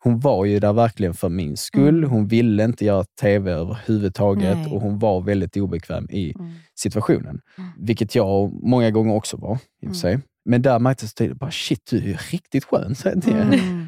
hon 0.00 0.20
var 0.20 0.44
ju 0.44 0.58
där 0.60 0.72
verkligen 0.72 1.14
för 1.14 1.28
min 1.28 1.56
skull. 1.56 1.98
Mm. 1.98 2.10
Hon 2.10 2.26
ville 2.26 2.64
inte 2.64 2.84
göra 2.84 3.04
TV 3.20 3.52
överhuvudtaget 3.52 4.56
Nej. 4.56 4.72
och 4.72 4.80
hon 4.80 4.98
var 4.98 5.20
väldigt 5.20 5.56
obekväm 5.56 6.06
i 6.10 6.32
Mm. 6.38 6.52
situationen. 6.78 7.40
Vilket 7.78 8.14
jag 8.14 8.52
många 8.62 8.90
gånger 8.90 9.14
också 9.14 9.36
var, 9.36 9.58
i 9.82 9.86
och 9.86 9.90
för 9.90 9.96
sig. 9.96 10.18
Men 10.44 10.62
där 10.62 10.78
märktes 10.78 11.14
det 11.14 11.34
bara 11.34 11.50
shit 11.50 11.80
du 11.90 11.96
är 11.98 12.02
ju 12.02 12.16
riktigt 12.32 12.64
skön. 12.64 12.94
till 12.94 13.34
henne. 13.34 13.56
Mm. 13.56 13.86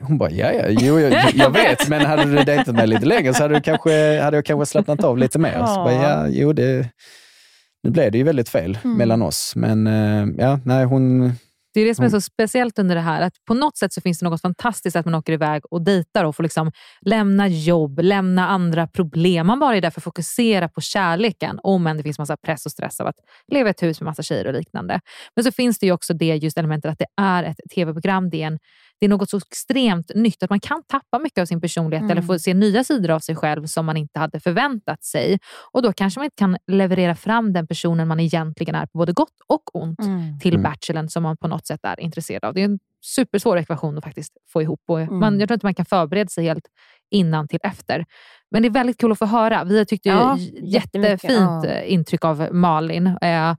Hon 0.00 0.18
bara, 0.18 0.30
ja, 0.30 0.52
ja, 0.52 0.64
jo, 0.68 0.98
jag, 1.00 1.30
jag 1.34 1.50
vet, 1.50 1.88
men 1.88 2.06
hade 2.06 2.24
du 2.24 2.44
dejtat 2.44 2.74
mig 2.74 2.86
lite 2.86 3.06
längre 3.06 3.34
så 3.34 3.42
hade, 3.42 3.54
du 3.54 3.60
kanske, 3.60 4.20
hade 4.20 4.36
jag 4.36 4.44
kanske 4.44 4.66
slappnat 4.66 5.04
av 5.04 5.18
lite 5.18 5.38
mer. 5.38 5.58
Så 5.58 5.74
bara, 5.74 5.92
ja, 5.92 6.26
jo, 6.28 6.52
det, 6.52 6.88
nu 7.82 7.90
blev 7.90 8.12
det 8.12 8.18
ju 8.18 8.24
väldigt 8.24 8.48
fel 8.48 8.78
Mm. 8.84 8.96
mellan 8.98 9.22
oss. 9.22 9.52
Men 9.56 9.86
eh, 9.86 10.26
ja, 10.38 10.58
nej, 10.64 10.84
hon... 10.84 11.32
Det 11.74 11.80
är 11.80 11.86
det 11.86 11.94
som 11.94 12.04
är 12.04 12.08
så 12.08 12.20
speciellt 12.20 12.78
under 12.78 12.94
det 12.94 13.00
här. 13.00 13.22
Att 13.22 13.32
På 13.48 13.54
något 13.54 13.76
sätt 13.78 13.92
så 13.92 14.00
finns 14.00 14.18
det 14.18 14.28
något 14.28 14.40
fantastiskt 14.40 14.96
att 14.96 15.04
man 15.04 15.14
åker 15.14 15.32
iväg 15.32 15.62
och 15.70 15.82
dejtar 15.84 16.24
och 16.24 16.36
får 16.36 16.42
liksom 16.42 16.72
lämna 17.06 17.48
jobb, 17.48 17.98
lämna 18.02 18.48
andra 18.48 18.86
problem. 18.86 19.46
Man 19.46 19.58
bara 19.58 19.76
är 19.76 19.80
där 19.80 19.90
för 19.90 20.00
att 20.00 20.04
fokusera 20.04 20.68
på 20.68 20.80
kärleken, 20.80 21.58
om 21.62 21.86
än 21.86 21.96
det 21.96 22.02
finns 22.02 22.18
massa 22.18 22.36
press 22.46 22.66
och 22.66 22.72
stress 22.72 23.00
av 23.00 23.06
att 23.06 23.14
leva 23.52 23.68
i 23.68 23.70
ett 23.70 23.82
hus 23.82 24.00
med 24.00 24.04
massa 24.04 24.22
tjejer 24.22 24.46
och 24.46 24.52
liknande. 24.52 25.00
Men 25.36 25.44
så 25.44 25.52
finns 25.52 25.78
det 25.78 25.86
ju 25.86 25.92
också 25.92 26.14
det 26.14 26.34
just 26.36 26.58
elementet 26.58 26.90
att 26.92 26.98
det 26.98 27.22
är 27.22 27.44
ett 27.44 27.56
tv-program. 27.74 28.30
Det 28.30 28.42
är 28.42 28.46
en, 28.46 28.58
det 29.00 29.06
är 29.06 29.08
något 29.08 29.30
så 29.30 29.36
extremt 29.36 30.10
nytt 30.14 30.42
att 30.42 30.50
man 30.50 30.60
kan 30.60 30.82
tappa 30.82 31.18
mycket 31.18 31.42
av 31.42 31.46
sin 31.46 31.60
personlighet 31.60 32.00
Mm. 32.02 32.10
eller 32.10 32.22
få 32.22 32.38
se 32.38 32.54
nya 32.54 32.84
sidor 32.84 33.10
av 33.10 33.18
sig 33.20 33.36
själv 33.36 33.66
som 33.66 33.86
man 33.86 33.96
inte 33.96 34.18
hade 34.18 34.40
förväntat 34.40 35.04
sig. 35.04 35.38
Och 35.72 35.82
då 35.82 35.92
kanske 35.92 36.20
man 36.20 36.24
inte 36.24 36.36
kan 36.36 36.56
leverera 36.66 37.14
fram 37.14 37.52
den 37.52 37.66
personen 37.66 38.08
man 38.08 38.20
egentligen 38.20 38.74
är 38.74 38.86
på 38.86 38.98
både 38.98 39.12
gott 39.12 39.34
och 39.46 39.76
ont 39.76 40.00
Mm. 40.00 40.38
till 40.38 40.54
Mm. 40.54 40.62
Bachelorn 40.62 41.08
som 41.08 41.22
man 41.22 41.36
på 41.36 41.48
något 41.48 41.66
sätt 41.66 41.80
är 41.82 42.00
intresserad 42.00 42.44
av. 42.44 42.54
Det 42.54 42.60
är 42.60 42.64
en 42.64 42.78
supersvår 43.04 43.58
ekvation 43.58 43.98
att 43.98 44.04
faktiskt 44.04 44.32
få 44.52 44.62
ihop. 44.62 44.80
Och 44.88 45.00
Mm. 45.00 45.18
man, 45.18 45.40
jag 45.40 45.48
tror 45.48 45.54
inte 45.54 45.66
man 45.66 45.74
kan 45.74 45.86
förbereda 45.86 46.28
sig 46.28 46.44
helt 46.44 46.64
innan 47.10 47.48
till 47.48 47.58
efter. 47.62 48.04
Men 48.50 48.62
det 48.62 48.68
är 48.68 48.70
väldigt 48.70 48.98
kul 49.00 49.12
att 49.12 49.18
få 49.18 49.26
höra. 49.26 49.64
Vi 49.64 49.86
tyckte 49.86 50.08
ju 50.08 50.14
Ja, 50.14 50.38
jättefint 50.62 51.64
ja. 51.64 51.82
intryck 51.82 52.24
av 52.24 52.48
Malin. 52.54 53.06
Eh, 53.06 53.54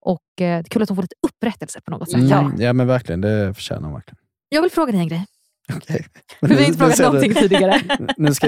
och 0.00 0.22
eh, 0.36 0.38
det 0.38 0.44
är 0.44 0.62
kul 0.62 0.82
att 0.82 0.88
hon 0.88 0.96
får 0.96 1.02
lite 1.02 1.14
upprättelse 1.28 1.80
på 1.84 1.90
något 1.90 2.10
sätt. 2.10 2.20
Mm, 2.32 2.54
ja, 2.60 2.72
men 2.72 2.86
verkligen. 2.86 3.20
Det 3.20 3.54
förtjänar 3.54 3.82
hon 3.82 3.92
verkligen. 3.94 4.18
Jag 4.54 4.62
vill 4.62 4.70
fråga 4.70 4.92
dig 4.92 5.00
en 5.00 5.08
grej. 5.08 5.26
Men 5.68 5.80
För 5.80 6.48
vi 6.48 6.54
har 6.54 6.62
inte 6.62 6.78
frågat 6.78 6.96
ser 6.96 7.04
du- 7.04 7.10
någonting 7.12 7.34
tidigare. 7.34 7.80
Nu, 8.16 8.34
ska, 8.34 8.46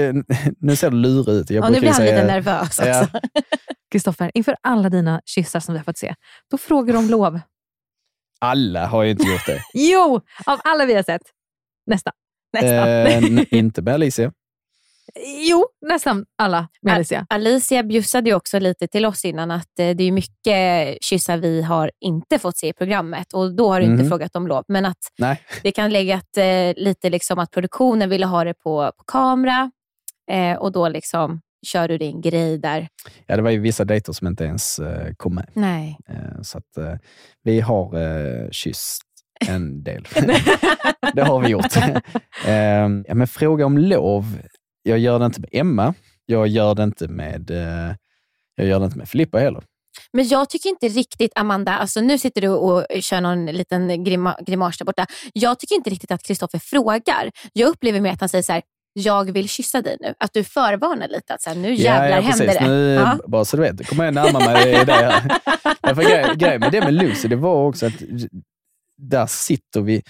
nu 0.59 0.75
ser 0.75 0.89
du 0.91 0.97
lurig 0.97 1.33
ut. 1.35 1.49
Jag 1.49 1.65
Ja, 1.65 1.69
nu 1.69 1.79
blir 1.79 1.89
han 1.89 1.97
säga- 1.97 2.15
lite 2.15 2.27
nervös 2.27 2.61
också. 2.79 2.85
Ja. 2.85 3.07
Kristoffer, 3.91 4.31
inför 4.33 4.55
alla 4.63 4.89
dina 4.89 5.21
kyssar 5.25 5.59
som 5.59 5.73
vi 5.73 5.79
har 5.79 5.83
fått 5.83 5.97
se, 5.97 6.15
då 6.51 6.57
frågar 6.57 6.93
du 6.93 6.99
om 6.99 7.09
lov. 7.09 7.39
Alla 8.39 8.85
har 8.87 9.03
ju 9.03 9.11
inte 9.11 9.23
gjort 9.23 9.45
det. 9.45 9.61
Jo, 9.73 10.21
av 10.45 10.59
alla 10.63 10.85
vi 10.85 10.93
har 10.93 11.03
sett. 11.03 11.21
Nästan. 11.85 12.13
Eh, 12.63 13.17
n- 13.17 13.45
inte 13.51 13.81
med 13.81 13.93
Alicia. 13.93 14.31
Jo, 15.49 15.65
nästan 15.89 16.25
alla 16.37 16.67
med 16.81 16.91
Al- 16.93 16.95
Alicia. 16.97 17.25
Alicia 17.29 17.83
bjussade 17.83 18.29
ju 18.29 18.35
också 18.35 18.59
lite 18.59 18.87
till 18.87 19.05
oss 19.05 19.25
innan 19.25 19.51
att 19.51 19.79
eh, 19.79 19.89
det 19.89 20.03
är 20.03 20.11
mycket 20.11 20.97
kyssar 21.03 21.37
vi 21.37 21.61
har 21.61 21.91
inte 22.01 22.39
fått 22.39 22.57
se 22.57 22.67
i 22.67 22.73
programmet 22.73 23.33
och 23.33 23.55
då 23.55 23.69
har 23.73 23.79
du 23.79 23.85
inte 23.85 24.01
Mhm. 24.03 24.09
frågat 24.09 24.35
om 24.35 24.47
lov. 24.47 24.63
Men 24.67 24.85
att 24.85 24.97
Nej. 25.17 25.41
det 25.63 25.71
kan 25.71 25.89
lägga 25.93 26.15
att, 26.15 26.37
eh, 26.37 26.83
lite 26.83 27.09
liksom 27.09 27.39
att 27.39 27.51
produktionen 27.51 28.09
ville 28.09 28.25
ha 28.25 28.43
det 28.43 28.53
på, 28.53 28.91
på 28.97 29.03
kamera 29.03 29.71
eh, 30.31 30.57
och 30.57 30.71
då 30.71 30.89
liksom 30.89 31.41
kör 31.67 31.87
du 31.87 31.97
din 31.97 32.21
grej 32.21 32.57
där. 32.57 32.87
Ja, 33.25 33.35
det 33.35 33.41
var 33.41 33.51
ju 33.51 33.59
vissa 33.59 33.85
dejter 33.85 34.13
som 34.13 34.27
inte 34.27 34.43
ens 34.43 34.79
eh, 34.79 35.13
kom 35.17 35.35
med. 35.35 35.49
Nej. 35.53 35.97
Eh, 36.09 36.41
så 36.41 36.57
att 36.57 36.77
eh, 36.77 36.93
vi 37.43 37.61
har 37.61 37.95
eh, 38.01 38.49
kysst 38.51 39.01
en 39.47 39.83
del. 39.83 40.07
det 41.13 41.21
har 41.23 41.39
vi 41.39 41.47
gjort. 41.47 41.75
eh, 42.45 42.53
ja, 43.07 43.13
men 43.15 43.27
fråga 43.27 43.65
om 43.65 43.77
lov. 43.77 44.25
Jag 44.87 44.99
gör 44.99 45.19
det 45.19 45.25
inte 45.25 45.41
med 45.41 45.49
Emma. 45.51 45.93
Jag 46.25 46.47
gör 46.47 46.75
det 46.75 46.83
inte 46.83 47.07
med, 47.07 47.51
eh, 47.51 47.95
jag 48.55 48.67
gör 48.67 48.79
det 48.79 48.85
inte 48.85 48.97
med 48.97 49.09
Filippa 49.09 49.37
heller. 49.37 49.63
Men 50.13 50.27
jag 50.27 50.49
tycker 50.49 50.69
inte 50.69 50.87
riktigt, 50.87 51.31
Amanda, 51.35 51.77
alltså 51.77 52.01
nu 52.01 52.17
sitter 52.17 52.41
du 52.41 52.49
och 52.49 52.85
kör 52.99 53.21
någon 53.21 53.45
liten 53.45 54.03
grima, 54.03 54.37
grimas 54.45 54.77
där 54.77 54.85
borta. 54.85 55.05
Jag 55.33 55.59
tycker 55.59 55.75
inte 55.75 55.89
riktigt 55.89 56.11
att 56.11 56.23
Kristoffer 56.23 56.59
frågar. 56.59 57.31
Jag 57.53 57.69
upplever 57.69 58.01
mer 58.01 58.11
att 58.11 58.19
han 58.19 58.29
säger 58.29 58.43
så 58.43 58.51
här, 58.51 58.61
jag 58.93 59.31
vill 59.31 59.49
kyssa 59.49 59.81
dig 59.81 59.97
nu. 59.99 60.13
Att 60.19 60.33
du 60.33 60.43
förvarnar 60.43 61.07
lite, 61.07 61.33
att 61.33 61.41
så 61.41 61.49
här, 61.49 61.57
nu 61.57 61.73
jävlar 61.73 62.09
ja, 62.09 62.15
ja, 62.15 62.21
händer 62.21 62.45
precis. 62.45 62.59
det. 62.59 62.67
Nu, 62.67 62.93
Ja. 62.93 63.19
Bara 63.27 63.45
så 63.45 63.57
du 63.57 63.63
vet, 63.63 63.87
kommer 63.87 64.05
jag 64.05 64.13
närma 64.13 64.39
mig 64.39 64.85
det 64.85 64.93
här. 64.93 65.39
Därför 65.81 66.01
grej, 66.01 66.35
grej 66.35 66.59
med 66.59 66.71
det 66.71 66.81
med 66.81 66.93
Lucy, 66.93 67.27
det 67.27 67.35
var 67.35 67.67
också 67.67 67.85
att 67.85 67.93
där 68.97 69.25
sitter 69.25 69.81
vi, 69.81 70.03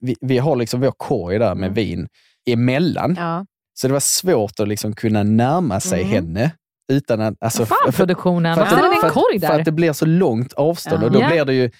vi, 0.00 0.16
vi 0.20 0.38
har 0.38 0.56
liksom 0.56 0.80
vår 0.80 0.92
korg 0.96 1.38
där 1.38 1.54
med 1.54 1.74
vin 1.74 2.08
emellan. 2.46 3.10
Mm. 3.10 3.24
Ja. 3.24 3.46
Så 3.80 3.86
det 3.86 3.92
var 3.92 4.00
svårt 4.00 4.60
att 4.60 4.68
liksom 4.68 4.92
kunna 4.94 5.22
närma 5.22 5.80
sig 5.80 6.00
Mm. 6.02 6.12
henne 6.14 6.50
utan 6.92 7.20
att... 7.20 7.34
Alltså, 7.40 7.66
Fan, 7.66 7.92
produktionen. 7.92 8.54
för 8.56 8.62
att 8.62 8.70
Varför 8.72 8.76
det- 8.76 8.80
ställer 8.82 8.88
ni 8.90 8.94
en 8.96 9.00
för 9.00 9.08
att- 9.08 9.14
korg 9.14 9.40
För 9.40 9.46
där? 9.48 9.58
att 9.58 9.64
det 9.64 9.72
blir 9.72 9.92
så 9.92 10.06
långt 10.06 10.52
avstånd 10.52 11.02
Ja. 11.02 11.06
och 11.06 11.12
då 11.12 11.20
Ja. 11.20 11.28
blir 11.28 11.44
det 11.44 11.54
ju... 11.54 11.70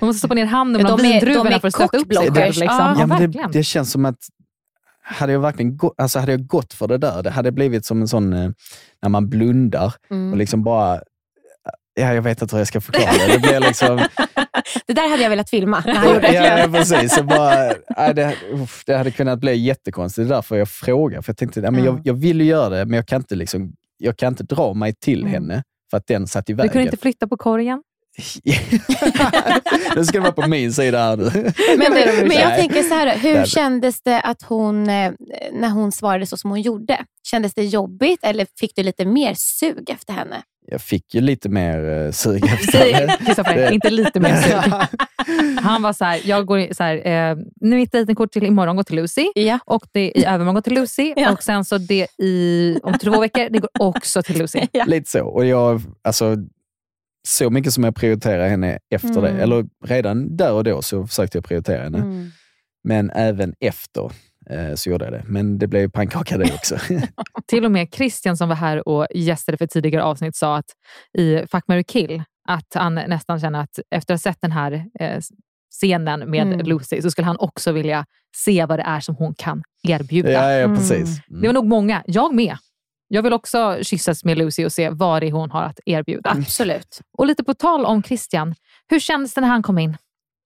Man 0.00 0.06
måste 0.06 0.18
stoppa 0.18 0.34
ner 0.34 0.46
handen 0.46 0.86
är- 0.86 0.96
vindruvorna 0.96 1.60
för 1.60 1.68
att 1.68 1.74
stötta 1.74 1.96
upp 1.98 2.14
sig 2.14 2.30
själv. 2.32 2.34
Liksom. 2.54 2.64
Ja. 2.66 2.96
Ja, 2.98 3.06
men 3.06 3.08
det, 3.20 3.26
verkligen. 3.26 3.50
det 3.50 3.62
känns 3.64 3.90
som 3.92 4.04
att 4.04 4.18
hade 5.02 5.32
jag 5.32 5.40
verkligen 5.40 5.76
gå, 5.76 5.94
alltså 5.98 6.18
hade 6.18 6.32
jag 6.32 6.46
gått 6.46 6.74
för 6.74 6.88
det 6.88 6.98
där, 6.98 7.22
det 7.22 7.30
hade 7.30 7.52
blivit 7.52 7.84
som 7.86 8.00
en 8.00 8.08
sån, 8.08 8.32
eh, 8.32 8.50
när 9.02 9.08
man 9.08 9.28
blundar 9.28 9.94
Mm. 10.10 10.32
och 10.32 10.38
liksom 10.38 10.62
bara, 10.64 11.00
ja, 11.98 12.14
jag 12.14 12.22
vet 12.22 12.42
inte 12.42 12.56
hur 12.56 12.60
jag 12.60 12.68
ska 12.68 12.80
förklara 12.80 13.12
det. 13.12 13.32
Det 13.32 13.38
blir 13.38 13.60
liksom, 13.60 13.96
Det 14.86 14.92
där 14.92 15.10
hade 15.10 15.22
jag 15.22 15.30
velat 15.30 15.50
filma 15.50 15.82
när 15.86 15.94
han 15.94 16.14
gjorde 16.14 16.32
ja, 16.32 16.58
ja, 16.58 16.68
precis. 16.72 17.14
Så 17.14 17.22
bara, 17.22 17.72
ja, 17.96 18.12
det, 18.12 18.34
uff, 18.52 18.82
det 18.86 18.96
hade 18.96 19.10
kunnat 19.10 19.38
bli 19.38 19.56
jättekonstigt. 19.56 20.28
Det 20.28 20.34
är 20.34 20.36
därför 20.36 20.56
jag 20.56 20.68
frågar. 20.68 21.22
För 21.22 21.30
jag 21.30 21.36
tänkte, 21.36 21.60
ja, 21.60 21.70
men 21.70 21.84
jag, 21.84 22.00
jag 22.04 22.14
vill 22.14 22.40
ju 22.40 22.46
göra 22.46 22.68
det, 22.68 22.84
men 22.84 22.94
jag 22.96 23.06
kan 23.06 23.20
inte, 23.20 23.34
liksom, 23.34 23.72
jag 23.98 24.16
kan 24.16 24.28
inte 24.28 24.42
dra 24.44 24.74
mig 24.74 24.94
till 24.94 25.26
henne 25.26 25.62
för 25.90 25.96
att 25.96 26.06
den 26.06 26.26
satt 26.26 26.48
i 26.50 26.52
Du 26.52 26.56
vägen. 26.56 26.72
kunde 26.72 26.84
inte 26.84 26.96
flytta 26.96 27.28
på 27.28 27.36
korgen? 27.36 27.82
Nu 29.96 30.04
ska 30.04 30.18
det 30.18 30.22
vara 30.22 30.32
på 30.32 30.48
min 30.48 30.72
sida 30.72 30.98
här 30.98 31.16
nu. 31.16 31.24
Men, 31.78 31.92
men 31.92 32.36
jag 32.36 32.48
Nej. 32.48 32.60
tänker 32.60 32.82
så 32.82 32.94
här, 32.94 33.18
hur 33.18 33.34
Nej. 33.34 33.46
kändes 33.46 34.02
det 34.02 34.20
att 34.20 34.42
hon, 34.42 34.88
eh, 34.88 35.12
när 35.52 35.68
hon 35.68 35.92
svarade 35.92 36.26
så 36.26 36.36
som 36.36 36.50
hon 36.50 36.60
gjorde? 36.62 37.04
Kändes 37.30 37.54
det 37.54 37.64
jobbigt 37.64 38.20
eller 38.22 38.46
fick 38.60 38.72
du 38.76 38.82
lite 38.82 39.04
mer 39.04 39.34
sug 39.36 39.90
efter 39.90 40.12
henne? 40.12 40.42
Jag 40.70 40.80
fick 40.80 41.14
ju 41.14 41.20
lite 41.20 41.48
mer 41.48 41.78
uh, 41.84 42.12
sug 42.12 42.44
efter 42.44 43.72
inte 43.72 43.90
lite 43.90 44.20
mer 44.20 44.36
sug. 44.36 44.72
Han 45.60 45.82
var 45.82 45.92
så 45.92 46.04
här, 46.04 46.20
jag 46.24 46.46
går 46.46 46.74
så 46.74 46.82
här, 46.82 47.06
eh, 47.06 47.36
nu 47.60 47.76
mitt 47.76 47.92
dejtingkort 47.92 48.32
till 48.32 48.44
imorgon 48.44 48.76
går 48.76 48.82
till 48.82 48.96
Lucy 48.96 49.26
och 49.64 49.82
det 49.92 50.12
i 50.18 50.24
övermorgon 50.24 50.54
går 50.54 50.62
till 50.62 50.74
Lucy 50.74 51.14
och 51.32 51.42
sen 51.42 51.64
så 51.64 51.78
det 51.78 52.06
i, 52.18 52.78
om 52.82 52.98
två 52.98 53.20
veckor, 53.20 53.48
det 53.50 53.58
går 53.58 53.70
också 53.78 54.22
till 54.22 54.38
Lucy. 54.38 54.60
Lite 54.86 55.10
så. 55.10 55.24
Och 55.24 55.44
jag, 55.46 55.82
alltså, 56.04 56.36
så 57.28 57.50
mycket 57.50 57.72
som 57.72 57.84
jag 57.84 57.94
prioriterar 57.94 58.48
henne 58.48 58.78
efter 58.90 59.08
Mm. 59.18 59.22
det, 59.22 59.42
eller 59.42 59.66
redan 59.84 60.36
där 60.36 60.52
och 60.52 60.64
då 60.64 60.82
så 60.82 61.06
försökte 61.06 61.38
jag 61.38 61.44
prioritera 61.44 61.82
henne. 61.82 61.98
Mm. 61.98 62.30
Men 62.84 63.10
även 63.10 63.54
efter 63.60 64.04
eh, 64.04 64.10
så 64.74 64.90
gjorde 64.90 65.04
jag 65.04 65.12
det. 65.12 65.22
Men 65.26 65.58
det 65.58 65.66
blev 65.66 65.82
ju 65.82 65.90
pannkaka 65.90 66.38
det 66.38 66.54
också. 66.54 66.76
Till 67.46 67.64
och 67.64 67.70
med 67.70 67.94
Christian 67.94 68.36
som 68.36 68.48
var 68.48 68.56
här 68.56 68.88
och 68.88 69.06
gästade 69.14 69.58
för 69.58 69.66
tidigare 69.66 70.04
avsnitt 70.04 70.36
sa 70.36 70.56
att 70.56 70.70
i 71.18 71.46
Fuck, 71.50 71.64
marry, 71.68 71.84
kill 71.84 72.22
att 72.48 72.74
han 72.74 72.94
nästan 72.94 73.40
känner 73.40 73.60
att 73.60 73.78
efter 73.90 74.14
att 74.14 74.24
ha 74.24 74.32
sett 74.32 74.38
den 74.40 74.52
här 74.52 74.72
eh, 75.00 75.20
scenen 75.70 76.30
med 76.30 76.46
Mm. 76.46 76.66
Lucy 76.66 77.02
så 77.02 77.10
skulle 77.10 77.26
han 77.26 77.36
också 77.38 77.72
vilja 77.72 78.06
se 78.36 78.66
vad 78.66 78.78
det 78.78 78.82
är 78.82 79.00
som 79.00 79.14
hon 79.16 79.34
kan 79.34 79.62
erbjuda. 79.82 80.32
Ja, 80.32 80.52
ja, 80.52 80.68
precis. 80.68 81.20
Det 81.26 81.46
var 81.46 81.54
nog 81.54 81.66
många, 81.66 82.02
jag 82.06 82.34
med. 82.34 82.56
Jag 83.08 83.22
vill 83.22 83.32
också 83.32 83.78
kyssas 83.82 84.24
med 84.24 84.38
Lucy 84.38 84.64
och 84.64 84.72
se 84.72 84.90
vad 84.90 85.22
det 85.22 85.26
är 85.26 85.32
hon 85.32 85.50
har 85.50 85.62
att 85.62 85.80
erbjuda. 85.86 86.30
Absolut. 86.30 87.00
Och 87.18 87.26
lite 87.26 87.44
på 87.44 87.54
tal 87.54 87.84
om 87.84 88.02
Christian, 88.02 88.54
hur 88.88 89.00
kändes 89.00 89.34
det 89.34 89.40
när 89.40 89.48
han 89.48 89.62
kom 89.62 89.78
in? 89.78 89.96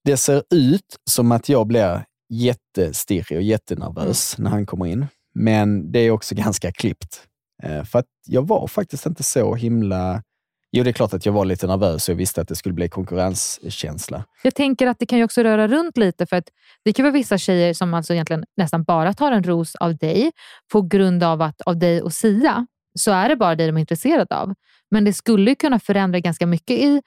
Det 0.03 0.17
ser 0.17 0.43
ut 0.53 0.95
som 1.09 1.31
att 1.31 1.49
jag 1.49 1.67
blir 1.67 2.05
jättestirrig 2.29 3.37
och 3.37 3.43
jättenervös 3.43 4.37
när 4.37 4.49
han 4.49 4.65
kommer 4.65 4.85
in. 4.85 5.07
Men 5.33 5.91
det 5.91 5.99
är 5.99 6.11
också 6.11 6.35
ganska 6.35 6.71
klippt. 6.71 7.27
Eh, 7.63 7.83
för 7.83 7.99
att 7.99 8.05
jag 8.25 8.47
var 8.47 8.67
faktiskt 8.67 9.05
inte 9.05 9.23
så 9.23 9.55
himla... 9.55 10.23
Jo, 10.71 10.83
det 10.83 10.89
är 10.89 10.93
klart 10.93 11.13
att 11.13 11.25
jag 11.25 11.33
var 11.33 11.45
lite 11.45 11.67
nervös 11.67 12.09
och 12.09 12.11
jag 12.11 12.17
visste 12.17 12.41
att 12.41 12.47
det 12.47 12.55
skulle 12.55 12.73
bli 12.73 12.89
konkurrenskänsla. 12.89 14.23
Jag 14.43 14.55
tänker 14.55 14.87
att 14.87 14.99
det 14.99 15.05
kan 15.05 15.17
ju 15.17 15.23
också 15.23 15.43
röra 15.43 15.67
runt 15.67 15.97
lite 15.97 16.25
för 16.25 16.35
att 16.35 16.49
det 16.85 16.93
kan 16.93 17.03
vara 17.03 17.13
vissa 17.13 17.37
tjejer 17.37 17.73
som 17.73 17.93
alltså 17.93 18.13
egentligen 18.13 18.45
nästan 18.57 18.83
bara 18.83 19.13
tar 19.13 19.31
en 19.31 19.43
ros 19.43 19.75
av 19.75 19.97
dig 19.97 20.31
på 20.71 20.81
grund 20.81 21.23
av 21.23 21.41
att 21.41 21.61
av 21.61 21.77
dig 21.77 22.01
och 22.01 22.13
Sia 22.13 22.67
så 22.99 23.11
är 23.11 23.29
det 23.29 23.35
bara 23.35 23.55
dig 23.55 23.67
de 23.67 23.77
är 23.77 23.81
intresserade 23.81 24.35
av. 24.35 24.53
Men 24.91 25.05
det 25.05 25.13
skulle 25.13 25.51
ju 25.51 25.55
kunna 25.55 25.79
förändra 25.79 26.19
ganska 26.19 26.47
mycket 26.47 26.79
i 26.79 27.01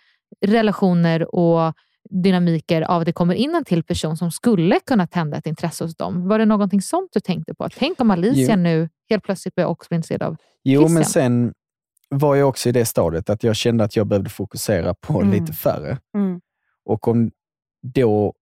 relationer 0.47 1.35
och 1.35 1.75
dynamiker 2.11 2.83
av 2.83 3.01
att 3.01 3.07
det 3.07 3.13
kommer 3.13 3.35
in 3.35 3.55
en 3.55 3.65
till 3.65 3.83
person 3.83 4.17
som 4.17 4.31
skulle 4.31 4.81
kunna 4.87 5.07
tända 5.07 5.37
ett 5.37 5.47
intresse 5.47 5.85
hos 5.85 5.97
dem. 5.97 6.29
Var 6.29 6.39
det 6.39 6.45
någonting 6.45 6.83
sånt 6.83 7.11
du 7.13 7.21
tänkte 7.21 7.55
på? 7.55 7.69
Tänk 7.77 8.01
om 8.01 8.11
Alicia 8.11 8.55
Jo. 8.57 8.63
nu 8.63 8.89
helt 9.11 9.25
plötsligt 9.25 9.55
blir 9.55 9.65
också 9.65 9.89
bli 9.89 9.97
intresserad 9.97 10.23
av 10.23 10.37
Jo, 10.65 10.81
Christian. 10.81 10.95
men 10.95 11.05
sen 11.05 11.55
var 12.09 12.35
jag 12.37 12.49
också 12.49 12.69
i 12.69 12.73
det 12.73 12.85
stadiet 12.85 13.31
att 13.31 13.43
jag 13.43 13.57
kände 13.57 13.85
att 13.85 13.97
jag 13.97 14.07
behövde 14.07 14.31
fokusera 14.31 14.95
på 14.95 15.21
Mm. 15.21 15.33
lite 15.41 15.53
färre. 15.53 15.99
Mm. 16.15 16.41
Och 16.85 17.09
om 17.09 17.31
då 17.95 18.33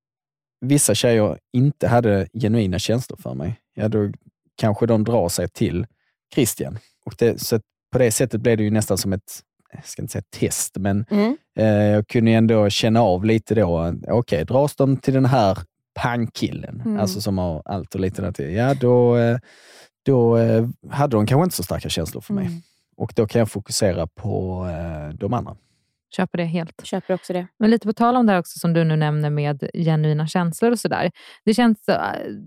vissa 0.61 0.95
tjejer 0.95 1.39
inte 1.53 1.89
hade 1.89 2.28
genuina 2.41 2.78
känslor 2.78 3.19
för 3.23 3.35
mig, 3.35 3.61
ja 3.74 3.89
då 3.89 4.11
kanske 4.57 4.86
de 4.86 5.05
drar 5.05 5.28
sig 5.28 5.49
till 5.49 5.86
Christian. 6.35 6.78
Och 7.05 7.15
det, 7.19 7.41
så 7.41 7.61
på 7.93 7.99
det 7.99 8.11
sättet 8.11 8.41
blev 8.41 8.57
det 8.57 8.62
ju 8.65 8.70
nästan 8.70 8.99
som 8.99 9.12
ett, 9.12 9.41
jag 9.74 9.86
ska 9.86 10.02
inte 10.02 10.12
säga 10.12 10.22
test, 10.38 10.76
men 10.76 11.05
Mm. 11.10 11.36
eh, 11.59 11.66
jag 11.66 12.09
kunde 12.09 12.30
ju 12.30 12.36
ändå 12.36 12.70
känna 12.70 13.01
av 13.02 13.24
lite 13.24 13.55
då, 13.55 13.94
okej, 14.09 14.44
dras 14.44 14.76
de 14.76 14.96
till 14.96 15.14
den 15.14 15.24
här 15.24 15.59
pangkillen, 16.01 16.82
Mm. 16.84 17.01
alltså 17.01 17.20
som 17.20 17.38
har 17.38 17.62
allt 17.64 17.94
och 17.94 18.01
lite 18.01 18.22
där 18.22 18.32
till, 18.32 18.55
ja 18.55 18.74
då, 18.74 19.16
eh, 19.16 19.38
då 20.06 20.36
eh, 20.38 20.66
hade 20.90 21.16
de 21.16 21.26
kanske 21.26 21.44
inte 21.44 21.56
så 21.56 21.62
starka 21.62 21.88
känslor 21.88 22.20
för 22.20 22.34
mig. 22.34 22.46
Mm. 22.46 22.60
Och 22.96 23.12
då 23.16 23.26
kan 23.26 23.38
jag 23.38 23.51
fokusera 23.51 24.06
på 24.06 24.66
eh, 24.68 25.14
de 25.18 25.34
andra. 25.34 25.56
Köper 26.16 26.38
det 26.38 26.44
helt. 26.44 26.80
Köper 26.84 27.14
också 27.14 27.32
det. 27.32 27.46
Men 27.59 27.70
lite 27.70 27.86
på 27.86 27.92
tal 27.92 28.16
om 28.16 28.26
det 28.26 28.32
här 28.32 28.38
också 28.40 28.59
som 28.59 28.72
du 28.72 28.84
nu 28.84 28.96
nämner 28.96 29.30
med 29.30 29.68
genuina 29.74 30.26
känslor 30.26 30.70
och 30.70 30.78
sådär. 30.78 31.10
Det 31.44 31.55
känns 31.55 31.78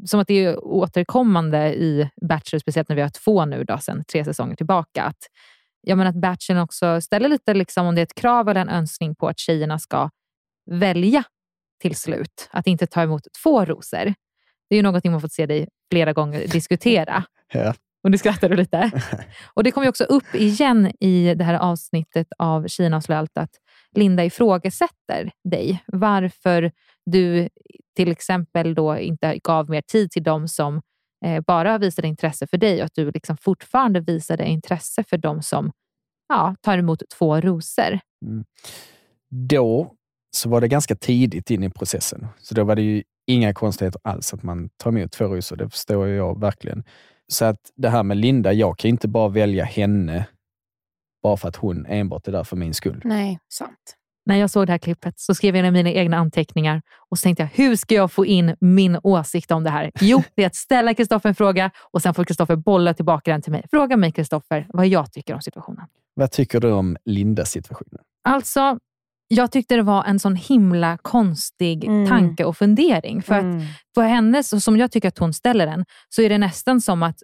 som 0.05 0.19
att 0.19 0.27
det 0.27 0.33
är 0.45 0.65
återkommande 0.65 1.75
i 1.75 2.09
Bachelor, 2.29 2.59
speciellt 2.59 2.89
när 2.89 2.95
vi 2.95 3.01
har 3.01 3.09
två 3.09 3.45
nu 3.45 3.63
då, 3.63 3.77
sedan 3.77 4.03
tre 4.11 4.25
säsonger 4.25 4.55
tillbaka. 4.55 5.03
Att, 5.03 5.17
jag 5.81 5.97
menar 5.97 6.09
att 6.09 6.21
Bachelor 6.21 6.61
också 6.61 7.01
ställer 7.01 7.29
lite, 7.29 7.53
liksom, 7.53 7.85
om 7.85 7.95
det 7.95 8.01
är 8.01 8.03
ett 8.03 8.15
krav 8.15 8.49
eller 8.49 8.61
en 8.61 8.69
önskning 8.69 9.15
på 9.15 9.27
att 9.27 9.39
tjejerna 9.39 9.79
ska 9.79 10.09
välja 10.71 11.23
till 11.81 11.95
slut. 11.95 12.49
Att 12.51 12.67
inte 12.67 12.87
ta 12.87 13.01
emot 13.01 13.27
två 13.43 13.65
rosor. 13.65 14.13
Det 14.69 14.75
är 14.75 14.77
ju 14.77 14.81
någonting 14.81 15.11
man 15.11 15.21
fått 15.21 15.33
se 15.33 15.45
dig 15.45 15.67
flera 15.91 16.13
gånger 16.13 16.47
diskutera. 16.47 17.23
Ja. 17.53 17.73
Och 18.03 18.11
nu 18.11 18.17
skrattar 18.17 18.49
du 18.49 18.55
lite. 18.55 18.91
Och 19.53 19.63
det 19.63 19.71
kom 19.71 19.83
ju 19.83 19.89
också 19.89 20.03
upp 20.03 20.35
igen 20.35 20.91
i 20.99 21.33
det 21.35 21.43
här 21.43 21.53
avsnittet 21.53 22.27
av 22.37 22.67
Kina-avslöjat 22.67 23.37
att 23.37 23.51
Linda 23.95 24.25
ifrågasätter 24.25 25.31
dig. 25.43 25.83
Varför 25.87 26.71
du 27.05 27.49
till 27.95 28.11
exempel 28.11 28.75
då 28.75 28.97
inte 28.97 29.39
gav 29.43 29.69
mer 29.69 29.81
tid 29.81 30.11
till 30.11 30.23
dem 30.23 30.47
som 30.47 30.81
bara 31.48 31.77
visade 31.77 32.07
intresse 32.07 32.48
för 32.48 32.57
dig 32.57 32.80
och 32.80 32.85
att 32.85 32.95
du 32.95 33.11
liksom 33.11 33.38
fortfarande 33.38 33.99
visade 33.99 34.45
intresse 34.45 35.03
för 35.03 35.18
dem 35.18 35.41
som 35.41 35.72
ja, 36.30 36.56
tar 36.61 36.77
emot 36.77 37.03
två 37.18 37.41
rosor. 37.41 37.99
Mm. 38.26 38.45
Då 39.30 39.94
så 40.31 40.49
var 40.49 40.61
det 40.61 40.68
ganska 40.68 40.95
tidigt 40.95 41.52
in 41.52 41.64
i 41.64 41.69
processen. 41.69 42.27
Så 42.38 42.56
då 42.56 42.64
var 42.64 42.76
det 42.76 42.81
ju 42.81 43.03
inga 43.27 43.53
konstigheter 43.53 44.02
alls 44.03 44.34
att 44.34 44.44
man 44.44 44.69
tar 44.77 44.91
emot 44.91 45.11
två 45.11 45.26
rosor. 45.26 45.56
Det 45.56 45.69
förstår 45.69 46.07
jag 46.07 46.39
verkligen. 46.39 46.84
Så 47.27 47.45
att 47.45 47.72
det 47.76 47.89
här 47.89 48.03
med 48.03 48.18
Linda, 48.18 48.53
jag 48.53 48.77
kan 48.77 48.89
inte 48.89 49.07
bara 49.07 49.30
välja 49.30 49.65
henne 49.65 50.27
bara 51.23 51.38
för 51.38 51.48
att 51.48 51.56
hon 51.56 51.85
enbart 51.85 52.27
är 52.27 52.31
där 52.31 52.44
för 52.44 52.56
min 52.56 52.73
skull. 52.73 53.02
Nej, 53.03 53.39
sant. 53.49 53.95
När 54.27 54.35
jag 54.35 54.49
såg 54.49 54.67
det 54.67 54.73
här 54.73 54.77
klippet 54.77 55.19
så 55.19 55.35
skrev 55.35 55.55
jag 55.55 55.63
ner 55.63 55.71
mina 55.71 55.89
egna 55.89 56.17
anteckningar 56.17 56.81
och 57.09 57.17
så 57.19 57.23
tänkte 57.23 57.43
jag, 57.43 57.49
hur 57.63 57.75
ska 57.75 57.95
jag 57.95 58.11
få 58.11 58.25
in 58.25 58.55
min 58.59 58.99
åsikt 59.03 59.51
om 59.51 59.63
det 59.63 59.69
här? 59.69 59.91
Jo, 60.01 60.23
det 60.35 60.43
är 60.43 60.47
att 60.47 60.55
ställa 60.55 60.93
Kristoffer 60.93 61.29
en 61.29 61.35
fråga 61.35 61.71
och 61.91 62.01
sen 62.01 62.13
får 62.13 62.23
Kristoffer 62.23 62.55
bolla 62.55 62.93
tillbaka 62.93 63.31
den 63.31 63.41
till 63.41 63.51
mig. 63.51 63.65
Fråga 63.71 63.97
mig 63.97 64.11
Kristoffer 64.11 64.65
vad 64.69 64.87
jag 64.87 65.11
tycker 65.13 65.33
om 65.33 65.41
situationen. 65.41 65.85
Vad 66.13 66.31
tycker 66.31 66.59
du 66.59 66.71
om 66.71 66.97
Lindas 67.05 67.51
situationen? 67.51 68.01
Alltså, 68.29 68.77
jag 69.27 69.51
tyckte 69.51 69.75
det 69.75 69.81
var 69.81 70.03
en 70.03 70.19
sån 70.19 70.35
himla 70.35 70.97
konstig 71.01 71.85
Mm. 71.85 72.07
tanke 72.07 72.43
och 72.45 72.57
fundering. 72.57 73.21
För 73.21 73.35
att 73.35 73.63
på 73.95 74.01
henne, 74.01 74.43
som 74.43 74.77
jag 74.77 74.91
tycker 74.91 75.07
att 75.07 75.17
hon 75.17 75.33
ställer 75.33 75.65
den, 75.65 75.85
så 76.09 76.21
är 76.21 76.29
det 76.29 76.37
nästan 76.37 76.81
som 76.81 77.03
att 77.03 77.19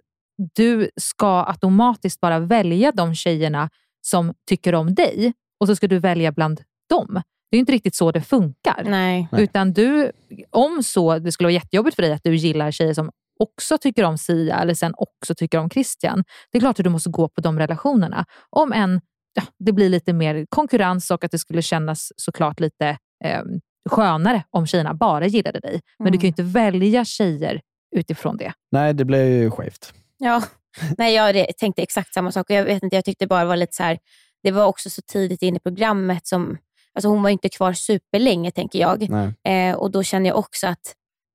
du 0.56 0.90
ska 0.96 1.44
automatiskt 1.46 2.20
bara 2.20 2.38
välja 2.38 2.92
de 2.92 3.14
tjejerna 3.14 3.70
som 4.00 4.34
tycker 4.48 4.74
om 4.74 4.94
dig 4.94 5.32
och 5.60 5.66
så 5.66 5.76
ska 5.76 5.88
du 5.88 5.98
välja 5.98 6.32
bland 6.32 6.60
dem. 6.96 7.22
Det 7.50 7.56
är 7.56 7.58
ju 7.58 7.60
inte 7.60 7.72
riktigt 7.72 7.94
så 7.94 8.12
det 8.12 8.20
funkar. 8.20 8.82
Nej. 8.84 9.28
Utan 9.32 9.72
du, 9.72 10.12
om 10.50 10.82
så, 10.82 11.18
det 11.18 11.32
skulle 11.32 11.46
vara 11.46 11.52
jättejobbigt 11.52 11.96
för 11.96 12.02
dig 12.02 12.12
att 12.12 12.24
du 12.24 12.36
gillar 12.36 12.70
tjejer 12.70 12.94
som 12.94 13.10
också 13.38 13.78
tycker 13.78 14.04
om 14.04 14.18
Sia 14.18 14.58
eller 14.58 14.74
sen 14.74 14.94
också 14.96 15.34
tycker 15.34 15.58
om 15.58 15.70
Christian. 15.70 16.24
Det 16.52 16.58
är 16.58 16.60
klart 16.60 16.78
att 16.80 16.84
du 16.84 16.90
måste 16.90 17.10
gå 17.10 17.28
på 17.28 17.40
de 17.40 17.58
relationerna. 17.58 18.24
Om 18.50 18.72
en, 18.72 19.00
ja, 19.34 19.42
det 19.58 19.72
blir 19.72 19.88
lite 19.88 20.12
mer 20.12 20.46
konkurrens 20.48 21.10
och 21.10 21.24
att 21.24 21.30
det 21.30 21.38
skulle 21.38 21.62
kännas 21.62 22.12
såklart 22.16 22.60
lite 22.60 22.88
eh, 23.24 23.42
skönare 23.90 24.42
om 24.50 24.66
tjejerna 24.66 24.94
bara 24.94 25.26
gillade 25.26 25.60
dig. 25.60 25.80
Men 25.98 26.12
du 26.12 26.18
kan 26.18 26.22
ju 26.22 26.28
inte 26.28 26.42
välja 26.42 27.04
tjejer 27.04 27.60
utifrån 27.96 28.36
det. 28.36 28.52
Nej, 28.72 28.94
det 28.94 29.04
blev 29.04 29.26
ju 29.26 29.50
skevt. 29.50 29.92
Ja, 30.18 30.42
nej, 30.98 31.14
jag 31.14 31.56
tänkte 31.58 31.82
exakt 31.82 32.14
samma 32.14 32.32
sak. 32.32 32.50
Och 32.50 32.56
jag, 32.56 32.64
vet 32.64 32.82
inte, 32.82 32.96
jag 32.96 33.04
tyckte 33.04 33.26
bara 33.26 33.40
det 33.40 33.46
var 33.46 33.56
lite 33.56 33.74
så 33.76 33.82
här, 33.82 33.98
det 34.42 34.50
var 34.50 34.66
också 34.66 34.90
så 34.90 35.02
tidigt 35.02 35.42
in 35.42 35.56
i 35.56 35.60
programmet 35.60 36.26
som, 36.26 36.58
alltså 36.94 37.08
hon 37.08 37.22
var 37.22 37.30
inte 37.30 37.48
kvar 37.48 37.72
superlänge 37.72 38.50
tänker 38.50 38.78
jag. 38.78 39.02
Eh, 39.48 39.74
och 39.76 39.90
då 39.90 40.02
känner 40.02 40.28
jag 40.30 40.38
också 40.38 40.66
att, 40.66 40.94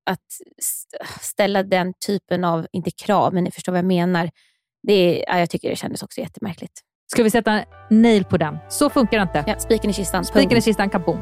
att 0.10 0.20
st- 0.60 0.98
ställa 1.22 1.64
den 1.64 1.94
typen 2.06 2.44
av, 2.44 2.68
inte 2.72 2.92
krav, 2.92 3.34
men 3.34 3.44
ni 3.44 3.52
förstår 3.52 3.72
vad 3.72 3.80
jag 3.80 3.86
menar. 3.86 4.30
Det, 4.88 4.94
är- 4.94 5.24
ja, 5.34 5.40
jag 5.40 5.50
tycker 5.50 5.70
det 5.70 5.76
kändes 5.76 6.04
också 6.04 6.22
jättemärkligt. 6.22 6.74
Ska 7.12 7.24
vi 7.24 7.30
sätta 7.30 7.64
nail 7.90 8.24
på 8.26 8.38
den? 8.38 8.58
Så 8.70 8.90
funkar 8.90 9.18
det 9.18 9.22
inte. 9.24 9.44
Ja, 9.48 9.60
spiken 9.60 9.90
i 9.90 9.94
kistan. 9.94 10.26
Spiken 10.26 10.58
i 10.58 10.62
kistan, 10.62 10.90
kaboom. 10.90 11.22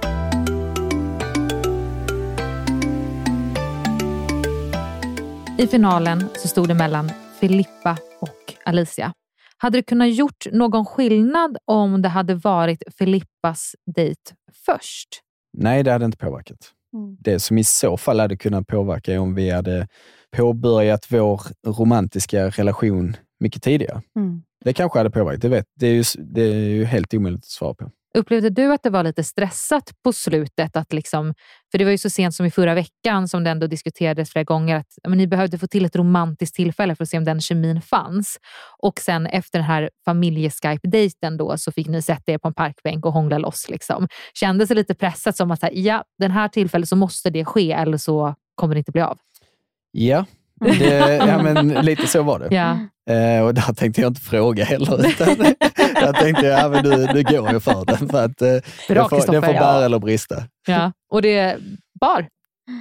I 5.58 5.68
finalen 5.68 6.30
så 6.38 6.48
stod 6.48 6.68
det 6.68 6.74
mellan 6.74 7.12
Filippa 7.40 7.98
och 8.20 8.54
Alicia. 8.66 9.14
Hade 9.58 9.78
det 9.78 9.84
kunnat 9.84 10.16
gjort 10.16 10.48
någon 10.52 10.86
skillnad 10.86 11.58
om 11.66 12.02
det 12.02 12.10
hade 12.10 12.36
varit 12.36 12.84
Filippas 12.98 13.76
dejt 13.96 14.22
först? 14.66 15.08
Nej, 15.54 15.84
det 15.84 15.92
hade 15.92 16.06
inte 16.06 16.18
påverkat. 16.18 16.74
Mm. 16.94 17.18
Det 17.20 17.40
som 17.40 17.58
i 17.58 17.64
så 17.64 17.98
fall 17.98 18.20
hade 18.20 18.38
kunnat 18.38 18.68
påverka 18.68 19.14
är 19.14 19.20
om 19.20 19.36
vi 19.36 19.50
hade 19.50 19.88
påbörjat 20.32 21.12
vår 21.12 21.42
romantiska 21.68 22.50
relation 22.50 23.16
mycket 23.40 23.64
tidigare. 23.64 24.02
Mm. 24.16 24.42
Det 24.66 24.74
kanske 24.74 25.00
hade 25.00 25.10
påverkat, 25.10 25.42
det, 25.42 25.50
vet. 25.50 25.66
Det, 25.76 25.88
är 25.88 25.94
ju, 25.94 26.04
det 26.18 26.42
är 26.42 26.70
ju 26.70 26.86
helt 26.86 27.14
omöjligt 27.14 27.44
att 27.44 27.46
svara 27.46 27.74
på. 27.74 27.92
Upplevde 28.14 28.50
du 28.50 28.74
att 28.74 28.84
det 28.84 28.90
var 28.90 29.04
lite 29.04 29.24
stressat 29.24 29.92
på 30.04 30.14
slutet? 30.14 30.76
Att 30.76 30.94
liksom, 30.94 31.34
för 31.72 31.78
det 31.78 31.84
var 31.84 31.92
ju 31.92 31.98
så 31.98 32.10
sent 32.10 32.36
som 32.36 32.46
i 32.46 32.52
förra 32.52 32.74
veckan 32.74 33.28
som 33.28 33.44
det 33.44 33.50
ändå 33.50 33.68
diskuterades 33.68 34.30
flera 34.30 34.44
gånger 34.44 34.76
att 34.76 34.88
men 35.08 35.18
ni 35.18 35.28
behövde 35.28 35.58
få 35.58 35.68
till 35.68 35.86
ett 35.86 35.96
romantiskt 35.96 36.56
tillfälle 36.56 36.96
för 36.96 37.04
att 37.04 37.10
se 37.10 37.18
om 37.18 37.26
den 37.26 37.42
kemin 37.42 37.82
fanns. 37.82 38.40
Och 38.80 39.00
sen 39.00 39.28
efter 39.28 39.60
den 39.60 39.68
här 39.68 39.90
familjeskype-dejten 40.06 41.38
då 41.38 41.58
så 41.58 41.72
fick 41.72 41.88
ni 41.88 42.02
sätta 42.02 42.32
er 42.32 42.38
på 42.38 42.48
en 42.48 42.54
parkbänk 42.54 43.06
och 43.06 43.14
hångla 43.14 43.38
loss. 43.38 43.70
Liksom. 43.70 44.08
Kändes 44.34 44.70
det 44.70 44.76
lite 44.76 44.96
pressat 44.96 45.38
som 45.38 45.52
att 45.52 45.60
så 45.60 45.66
här, 45.66 45.74
ja, 45.74 46.04
den 46.20 46.32
här 46.32 46.48
tillfället 46.48 46.90
så 46.90 46.96
måste 46.96 47.30
det 47.30 47.46
ske 47.46 47.72
eller 47.72 47.98
så 47.98 48.36
kommer 48.56 48.76
det 48.76 48.80
inte 48.80 48.92
bli 48.92 49.02
av? 49.02 49.20
Ja, 49.92 50.26
det, 50.60 51.16
ja 51.28 51.42
men 51.44 51.68
lite 51.68 52.08
så 52.08 52.24
var 52.24 52.40
det. 52.40 52.56
Ja. 52.56 52.78
Eh, 53.14 53.42
och 53.46 53.54
där 53.54 53.74
tänkte 53.74 54.02
jag 54.02 54.10
inte 54.10 54.22
fråga 54.22 54.66
heller. 54.66 55.08
Utan 55.08 55.54
jag 56.02 56.16
tänkte, 56.16 56.46
ja 56.46 56.70
men 56.70 56.84
du, 56.84 57.08
du 57.08 57.24
går 57.24 57.52
ju 57.52 57.60
för 57.60 57.86
den. 57.86 58.10
För 58.10 58.26
att, 58.26 58.42
eh, 58.42 58.48
det, 58.48 58.96
får, 59.10 59.16
det 59.18 59.22
får 59.26 59.42
bära 59.42 59.54
Ja. 59.54 59.84
eller 59.86 60.00
brista. 60.00 60.44
Ja. 60.68 60.92
Och 61.12 61.22
det 61.22 61.58
bar. 62.02 62.28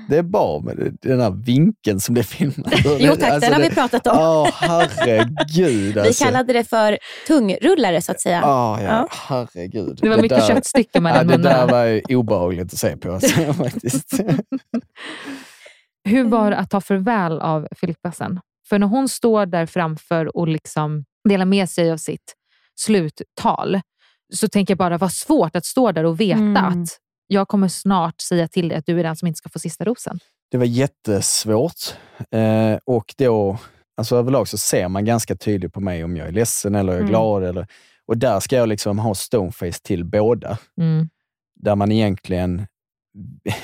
Det 0.09 0.16
är 0.16 0.23
bra 0.23 0.61
med 0.65 0.77
det- 0.77 1.09
den 1.09 1.20
här 1.20 1.31
vinkeln 1.31 2.01
som 2.01 2.15
det 2.15 2.20
är 2.20 2.23
filmat. 2.23 2.73
Jo 2.98 3.15
tack, 3.16 3.23
Alltså, 3.31 3.40
den 3.40 3.53
har 3.53 3.62
det- 3.62 3.69
vi 3.69 3.74
pratat 3.74 4.07
om. 4.07 4.19
Åh, 4.19 4.48
herregud. 4.55 5.94
Vi 5.94 6.01
Alltså. 6.01 6.24
kallade 6.24 6.53
det 6.53 6.65
för 6.65 6.98
tungrullare 7.27 8.03
så 8.03 8.12
att 8.12 8.20
säga. 8.20 8.43
Ah, 8.44 8.81
ja, 8.82 9.09
herregud. 9.11 9.98
Det 10.03 10.09
var 10.09 10.16
mycket 10.16 10.47
köttstycken 10.47 11.03
mellan 11.03 11.28
ja, 11.31 11.36
Det 11.36 11.43
där 11.43 11.66
var 11.66 11.85
ju 11.85 12.16
obehagligt 12.16 12.73
att 12.73 12.78
se 12.78 12.97
på. 12.97 13.12
Alltså, 13.12 13.53
faktiskt. 13.53 14.12
Hur 16.07 16.24
var 16.24 16.51
det 16.51 16.57
att 16.57 16.70
ta 16.70 16.81
farväl 16.81 17.41
av 17.41 17.69
Filippa 17.77 18.12
sen? 18.12 18.41
För 18.69 18.78
när 18.78 18.87
hon 18.87 19.09
står 19.09 19.47
där 19.47 19.66
framför 19.66 20.37
och 20.37 20.49
liksom 20.49 21.05
delar 21.28 21.45
med 21.45 21.70
sig 21.70 21.93
av 21.93 21.97
sitt 21.97 22.35
sluttal, 22.81 23.81
så 24.35 24.49
tänker 24.49 24.73
jag 24.73 24.78
bara 24.78 24.99
vad 24.99 25.12
svårt 25.12 25.57
att 25.57 25.65
stå 25.65 25.93
där 25.93 26.05
och 26.05 26.20
veta 26.20 26.39
Mm. 26.41 26.57
att 26.83 26.89
jag 27.27 27.49
kommer 27.49 27.69
snart 27.69 28.20
säga 28.20 28.49
till 28.49 28.69
dig 28.69 28.78
att 28.78 28.87
du 28.87 28.99
är 29.01 29.03
den 29.03 29.16
som 29.16 29.28
inte 29.28 29.39
ska 29.39 29.49
få 29.49 29.59
sista 29.59 29.85
rosen. 29.85 30.19
Det 30.51 30.59
var 30.59 30.65
jättesvårt. 30.65 31.95
Eh, 32.31 32.78
och 32.85 33.15
då, 33.19 33.59
alltså 33.97 34.16
överlag 34.16 34.49
så 34.49 34.59
ser 34.59 34.89
man 34.89 35.05
ganska 35.05 35.37
tydligt 35.37 35.73
på 35.73 35.81
mig 35.81 36.05
om 36.05 36.16
jag 36.16 36.28
är 36.28 36.33
ledsen 36.33 36.74
eller 36.74 36.93
jag 36.93 36.97
är 36.97 37.01
Mm. 37.03 37.11
glad. 37.11 37.45
Eller, 37.45 37.66
och 38.07 38.19
där 38.19 38.41
ska 38.41 38.57
jag 38.57 38.69
liksom 38.69 38.99
ha 38.99 39.15
stoneface 39.15 39.83
till 39.83 40.05
båda. 40.05 40.59
Mm. 40.81 41.09
Där 41.61 41.74
man 41.77 41.93
egentligen 41.93 42.66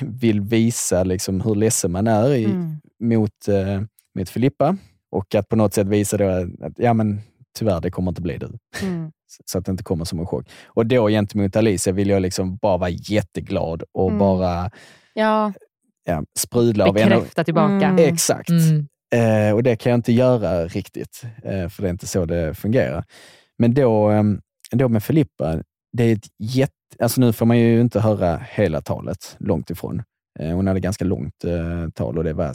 vill 0.00 0.40
visa 0.40 1.04
liksom 1.04 1.40
hur 1.40 1.54
ledsen 1.54 1.92
man 1.92 2.06
är 2.06 2.34
i, 2.34 2.44
Mm. 2.44 2.76
mot, 3.00 3.48
eh, 3.48 3.82
mot 4.18 4.28
Filippa. 4.28 4.76
Och 5.10 5.34
att 5.34 5.48
på 5.48 5.56
något 5.56 5.74
sätt 5.74 5.86
visa 5.86 6.16
då 6.16 6.24
att 6.60 6.72
ja, 6.76 6.94
men, 6.94 7.20
tyvärr, 7.58 7.80
det 7.80 7.90
kommer 7.90 8.10
inte 8.10 8.22
bli 8.22 8.38
du. 8.38 8.48
Mm. 8.82 9.10
Så 9.46 9.58
att 9.58 9.64
det 9.64 9.70
inte 9.70 9.84
kommer 9.84 10.04
som 10.04 10.18
en 10.18 10.26
chock. 10.26 10.48
Och 10.66 10.86
då 10.86 11.08
gentemot 11.08 11.56
Alicia 11.56 11.92
vill 11.92 12.08
jag 12.08 12.22
liksom 12.22 12.56
bara 12.56 12.76
vara 12.76 12.90
jätteglad 12.90 13.82
och 13.92 14.08
Mm. 14.08 14.18
bara 14.18 14.70
Ja. 15.14 15.52
ja, 16.04 16.24
sprudla 16.38 16.86
av 16.88 16.94
Bekräfta 16.94 17.44
tillbaka. 17.44 17.86
Mm. 17.86 17.98
Exakt. 18.14 18.50
Mm. 18.50 18.86
Eh, 19.14 19.54
och 19.54 19.62
det 19.62 19.76
kan 19.76 19.90
jag 19.90 19.98
inte 19.98 20.12
göra 20.12 20.66
riktigt, 20.66 21.22
eh, 21.44 21.68
för 21.68 21.82
det 21.82 21.88
är 21.88 21.90
inte 21.90 22.06
så 22.06 22.24
det 22.24 22.54
fungerar. 22.54 23.04
Men 23.58 23.74
då, 23.74 24.10
eh, 24.10 24.22
då 24.70 24.88
med 24.88 25.02
Filippa, 25.04 25.62
det 25.92 26.04
är 26.04 26.12
ett 26.12 26.26
jätte... 26.38 26.72
Alltså 26.98 27.20
nu 27.20 27.32
får 27.32 27.46
man 27.46 27.58
ju 27.58 27.80
inte 27.80 28.00
höra 28.00 28.36
hela 28.50 28.80
talet, 28.80 29.36
långt 29.38 29.70
ifrån. 29.70 30.02
Eh, 30.38 30.54
hon 30.54 30.66
hade 30.66 30.80
ganska 30.80 31.04
långt 31.04 31.44
eh, 31.44 31.88
tal 31.94 32.18
och 32.18 32.24
det 32.24 32.32
var 32.32 32.50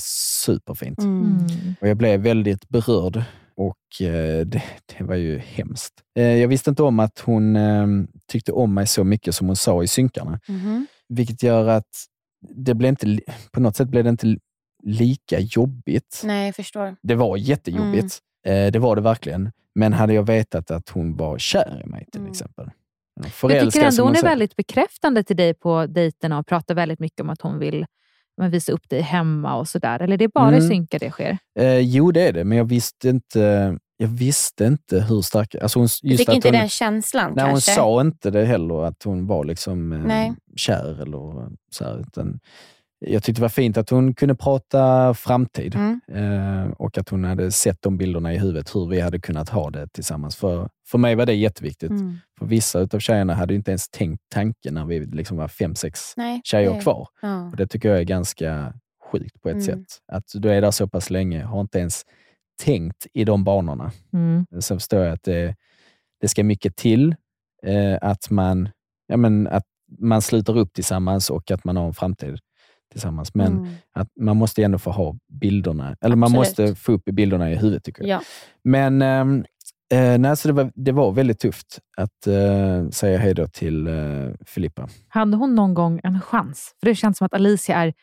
superfint. 0.46 1.00
Mm. 1.00 1.38
Och 1.82 1.88
jag 1.88 1.98
blev 1.98 2.20
väldigt 2.22 2.70
berörd 2.70 3.24
och 3.56 4.02
eh, 4.08 4.46
det, 4.46 4.64
det 4.98 5.04
var 5.04 5.16
ju 5.16 5.38
hemskt. 5.40 5.94
Eh, 6.20 6.24
jag 6.36 6.48
visste 6.48 6.70
inte 6.70 6.84
om 6.84 7.00
att 7.00 7.20
hon 7.20 7.56
eh, 7.56 7.88
tyckte 8.32 8.52
om 8.52 8.74
mig 8.74 8.88
så 8.88 9.04
mycket 9.04 9.36
som 9.36 9.48
hon 9.48 9.56
sa 9.56 9.84
i 9.84 9.88
synkarna. 9.88 10.40
Mhm. 10.48 10.88
Vilket 11.10 11.44
gör 11.44 11.68
att 11.68 11.90
det 12.56 12.74
blev 12.74 12.90
inte, 12.90 13.20
på 13.52 13.60
något 13.60 13.76
sätt 13.76 13.88
blev 13.88 14.04
det 14.04 14.10
inte 14.10 14.26
li- 14.28 14.40
lika 14.84 15.40
jobbigt. 15.40 16.22
Nej, 16.26 16.46
jag 16.46 16.56
förstår. 16.56 16.96
Det 17.02 17.16
var 17.16 17.38
jättejobbigt. 17.38 18.20
Eh, 18.48 18.72
det 18.72 18.80
var 18.80 18.96
det 18.96 19.02
verkligen. 19.02 19.52
Men 19.76 19.94
hade 19.94 20.14
jag 20.14 20.24
vetat 20.24 20.72
att 20.72 20.90
hon 20.90 21.16
var 21.18 21.38
kär 21.38 21.82
i 21.86 21.88
mig 21.90 22.06
till 22.12 22.20
Mm. 22.22 22.32
exempel. 22.32 22.70
Jag 23.42 23.72
tycker 23.72 23.86
ändå 23.86 24.04
hon 24.04 24.16
är 24.16 24.24
väldigt 24.24 24.56
bekräftande 24.56 25.24
till 25.24 25.36
dig 25.38 25.54
på 25.54 25.86
dejterna 25.86 26.40
och 26.40 26.48
pratar 26.48 26.76
väldigt 26.76 27.00
mycket 27.00 27.22
om 27.22 27.30
att 27.30 27.42
hon 27.42 27.60
vill 27.60 27.86
men, 28.38 28.52
visa 28.52 28.72
upp 28.72 28.90
dig 28.90 29.02
hemma 29.02 29.56
och 29.56 29.68
sådär. 29.68 30.00
Eller 30.00 30.18
det 30.18 30.24
är 30.24 30.32
bara 30.34 30.52
i 30.52 30.58
Mm. 30.58 30.68
synkar 30.70 31.00
det 31.00 31.12
sker? 31.12 31.38
Eh, 31.60 31.80
jo, 31.80 32.12
det 32.12 32.28
är 32.28 32.34
det, 32.34 32.44
men 32.44 32.58
jag 32.58 32.66
visste 32.66 33.10
inte, 33.10 33.78
jag 33.98 34.08
visste 34.08 34.66
inte 34.66 35.00
hur 35.00 35.22
stark... 35.22 35.56
Alltså 35.56 35.80
hon, 35.80 35.84
just 35.84 36.02
Du 36.04 36.18
fick 36.18 36.30
att 36.30 36.36
inte 36.36 36.48
hon, 36.48 36.54
den 36.54 36.70
känslan 36.70 37.34
Nej, 37.36 37.46
hon 37.46 37.52
kanske? 37.54 37.72
sa 37.72 38.02
inte 38.02 38.32
det 38.32 38.46
heller, 38.46 38.84
att 38.84 39.04
hon 39.04 39.28
var 39.28 39.44
liksom 39.44 39.92
eh, 39.94 40.34
kär 40.56 41.02
eller 41.02 41.50
så 41.72 41.84
här, 41.84 42.00
utan 42.00 42.40
jag 43.00 43.24
tyckte 43.24 43.40
det 43.40 43.44
var 43.44 43.50
fint 43.50 43.78
att 43.78 43.90
hon 43.90 44.14
kunde 44.14 44.36
prata 44.36 45.14
framtid 45.14 45.76
Mm. 45.76 46.02
eh, 46.12 46.72
och 46.72 46.98
att 46.98 47.10
hon 47.10 47.24
hade 47.24 47.52
sett 47.52 47.82
de 47.82 47.98
bilderna 47.98 48.34
i 48.34 48.38
huvudet, 48.38 48.76
hur 48.76 48.88
vi 48.90 49.00
hade 49.02 49.20
kunnat 49.20 49.50
ha 49.50 49.70
det 49.70 49.88
tillsammans. 49.88 50.36
För, 50.36 50.70
för 50.88 50.98
mig 50.98 51.16
var 51.16 51.26
det 51.26 51.34
jätteviktigt. 51.34 51.90
Mm. 51.90 52.18
För 52.40 52.46
vissa 52.46 52.80
av 52.94 53.00
tjejerna 53.00 53.34
hade 53.34 53.56
inte 53.56 53.72
ens 53.72 53.90
tänkt 53.90 54.24
tanken 54.30 54.74
när 54.74 54.86
vi 54.86 55.00
liksom 55.06 55.38
var 55.38 55.48
fem, 55.48 55.76
sex 55.76 56.14
Nej, 56.18 56.42
tjejer 56.44 56.74
det- 56.74 56.82
kvar. 56.82 57.08
ja. 57.22 57.50
Och 57.50 57.56
det 57.58 57.68
tycker 57.68 57.90
jag 57.90 58.00
är 58.00 58.04
ganska 58.04 58.74
sjukt 59.12 59.42
på 59.42 59.50
ett 59.50 59.54
Mm. 59.54 59.66
sätt. 59.66 59.86
Att 60.12 60.26
du 60.34 60.50
är 60.52 60.62
där 60.62 60.72
så 60.72 60.88
pass 60.88 61.10
länge, 61.10 61.44
har 61.44 61.62
inte 61.62 61.80
ens 61.80 62.02
tänkt 62.64 63.08
i 63.14 63.24
de 63.24 63.44
banorna. 63.44 63.92
Mm. 64.14 64.46
Sen 64.60 64.78
förstår 64.80 65.00
jag 65.04 65.14
att 65.14 65.24
det, 65.24 65.56
det 66.22 66.28
ska 66.28 66.44
mycket 66.44 66.76
till 66.76 67.16
eh, 67.66 67.98
att, 68.02 68.30
man, 68.30 68.70
ja, 69.08 69.18
men 69.18 69.48
att 69.48 69.64
man 70.00 70.22
slutar 70.22 70.58
upp 70.58 70.74
tillsammans 70.74 71.30
och 71.30 71.52
att 71.52 71.64
man 71.66 71.78
har 71.78 71.88
en 71.88 71.94
framtid 71.94 72.40
tillsammans. 72.92 73.36
Men 73.36 73.58
Mm. 73.58 73.70
att 73.94 74.08
man 74.20 74.38
måste 74.38 74.64
ändå 74.64 74.78
få 74.78 74.92
ha 74.92 75.16
bilderna, 75.42 75.96
eller 76.02 76.16
man 76.16 76.36
Absolut. 76.36 76.60
måste 76.60 76.82
få 76.82 76.92
upp 76.92 77.06
bilderna 77.06 77.52
i 77.52 77.56
huvudet 77.56 77.84
tycker 77.84 78.04
jag. 78.04 78.10
Ja. 78.10 78.22
Men 78.64 79.02
ehm, 79.02 79.46
eh, 79.94 80.18
nej, 80.18 80.38
så 80.38 80.48
det, 80.48 80.54
var, 80.54 80.72
det 80.76 80.92
var 80.92 81.12
väldigt 81.12 81.40
tufft 81.40 81.80
att 81.98 82.28
eh, 82.28 82.90
säga 82.90 83.18
hej 83.18 83.34
då 83.34 83.48
till 83.48 83.88
eh, 83.88 83.94
Filippa. 84.46 84.88
Hade 85.08 85.38
hon 85.38 85.56
någon 85.56 85.74
gång 85.74 86.00
en 86.04 86.22
chans? 86.22 86.76
För 86.80 86.88
det 86.88 86.96
känns 86.96 87.18
som 87.18 87.26
att 87.26 87.34
Alicia 87.34 87.76
är 87.76 87.94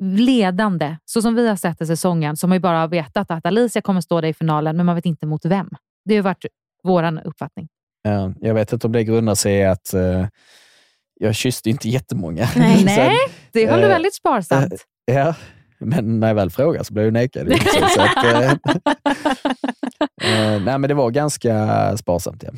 ledande. 0.00 0.96
Så 1.04 1.22
som 1.22 1.34
vi 1.34 1.48
har 1.48 1.56
sett 1.56 1.80
i 1.80 1.86
säsongen 1.86 2.36
man 2.48 2.52
ju 2.56 2.60
bara 2.60 2.86
vetat 2.86 3.30
att 3.30 3.46
Alicia 3.46 3.82
kommer 3.82 4.00
stå 4.00 4.20
där 4.20 4.28
i 4.28 4.34
finalen, 4.34 4.76
men 4.76 4.86
man 4.86 4.94
vet 4.94 5.06
inte 5.06 5.26
mot 5.26 5.44
vem. 5.44 5.68
Det 6.04 6.16
har 6.16 6.22
varit 6.22 6.44
vår 6.82 7.26
uppfattning. 7.26 7.68
Eh, 8.08 8.30
jag 8.40 8.54
vet 8.54 8.72
inte 8.72 8.86
om 8.86 8.92
det 8.92 9.04
grundar 9.04 9.34
sig 9.34 9.54
i 9.54 9.64
att 9.64 9.94
eh, 9.94 10.26
jag 11.14 11.34
kysste 11.34 11.70
inte 11.70 11.88
jättemånga. 11.88 12.48
Nej, 12.56 12.84
Nej 12.84 13.16
det 13.52 13.66
höll 13.66 13.78
du 13.80 13.84
eh, 13.86 13.88
väldigt 13.90 14.14
sparsamt. 14.14 14.72
eh, 15.10 15.14
ja, 15.16 15.34
men 15.78 16.20
när 16.20 16.28
jag 16.28 16.34
väl 16.34 16.50
frågade 16.50 16.84
så 16.84 16.92
blev 16.94 17.04
jag 17.06 17.12
nekad. 17.12 17.52
så 17.94 18.00
att, 18.02 18.24
eh, 18.24 18.50
eh, 20.22 20.62
nej, 20.64 20.78
men 20.78 20.82
det 20.82 20.94
var 20.94 21.10
ganska 21.10 21.96
sparsamt. 21.96 22.42
Ja. 22.46 22.50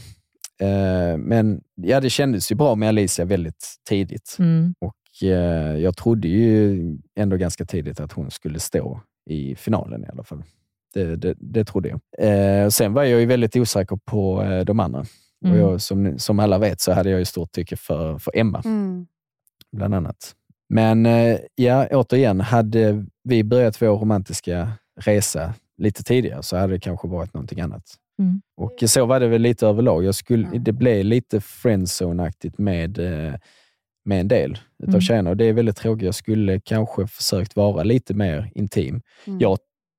Eh, 0.66 1.16
men 1.16 1.60
ja, 1.74 2.00
det 2.00 2.10
kändes 2.10 2.52
ju 2.52 2.56
bra 2.56 2.74
med 2.74 2.88
Alicia 2.88 3.24
väldigt 3.24 3.74
tidigt. 3.88 4.36
Mm. 4.38 4.74
Och 4.80 5.22
eh, 5.28 5.76
jag 5.76 5.96
trodde 5.96 6.28
ju 6.28 6.78
ändå 7.16 7.36
ganska 7.36 7.64
tidigt 7.64 8.00
att 8.00 8.12
hon 8.12 8.30
skulle 8.30 8.60
stå 8.60 9.00
i 9.30 9.54
finalen 9.56 10.04
i 10.04 10.08
alla 10.12 10.24
fall. 10.24 10.42
Det, 10.94 11.16
det, 11.16 11.34
det 11.38 11.64
trodde 11.64 11.88
jag. 11.88 12.00
Eh, 12.64 12.68
sen 12.68 12.92
var 12.92 13.02
jag 13.04 13.20
ju 13.20 13.26
väldigt 13.26 13.56
osäker 13.56 13.98
på 14.04 14.42
eh, 14.42 14.60
de 14.64 14.80
andra. 14.80 15.04
Mm. 15.44 15.56
Och 15.56 15.62
jag, 15.72 15.80
som, 15.80 16.18
som 16.18 16.38
alla 16.40 16.58
vet 16.58 16.80
så 16.80 16.92
hade 16.92 17.10
jag 17.10 17.18
ju 17.18 17.24
stort 17.24 17.52
tycke 17.52 17.76
för, 17.76 18.18
för 18.18 18.36
Emma, 18.36 18.62
Mm. 18.64 19.06
bland 19.76 19.94
annat. 19.94 20.34
Men 20.72 21.06
eh, 21.06 21.38
ja, 21.54 21.86
återigen, 21.90 22.40
hade 22.40 23.06
vi 23.24 23.44
börjat 23.44 23.82
vår 23.82 23.98
romantiska 23.98 24.72
resa 25.00 25.54
lite 25.78 26.02
tidigare 26.02 26.42
så 26.42 26.56
hade 26.56 26.72
det 26.72 26.80
kanske 26.80 27.08
varit 27.08 27.34
någonting 27.34 27.60
annat. 27.60 27.82
Mm. 28.18 28.40
Och 28.56 28.90
så 28.90 29.06
var 29.06 29.20
det 29.20 29.28
väl 29.28 29.42
lite 29.42 29.66
överlag. 29.66 30.04
Jag 30.04 30.14
skulle, 30.14 30.58
Det 30.58 30.72
blev 30.72 31.04
lite 31.04 31.40
friendzone-aktigt 31.40 32.58
med, 32.58 32.98
eh, 32.98 33.34
med 34.04 34.20
en 34.20 34.28
del 34.28 34.50
utav 34.82 34.88
Mm. 34.94 35.00
tjejerna 35.00 35.30
och 35.30 35.36
det 35.36 35.44
är 35.44 35.52
väldigt 35.52 35.76
tråkigt. 35.76 36.04
Jag 36.04 36.14
skulle 36.14 36.60
kanske 36.60 37.06
försökt 37.06 37.56
vara 37.56 37.82
lite 37.82 38.14
mer 38.14 38.50
intim. 38.54 39.02
Mm. 39.24 39.40
Jag 39.40 39.58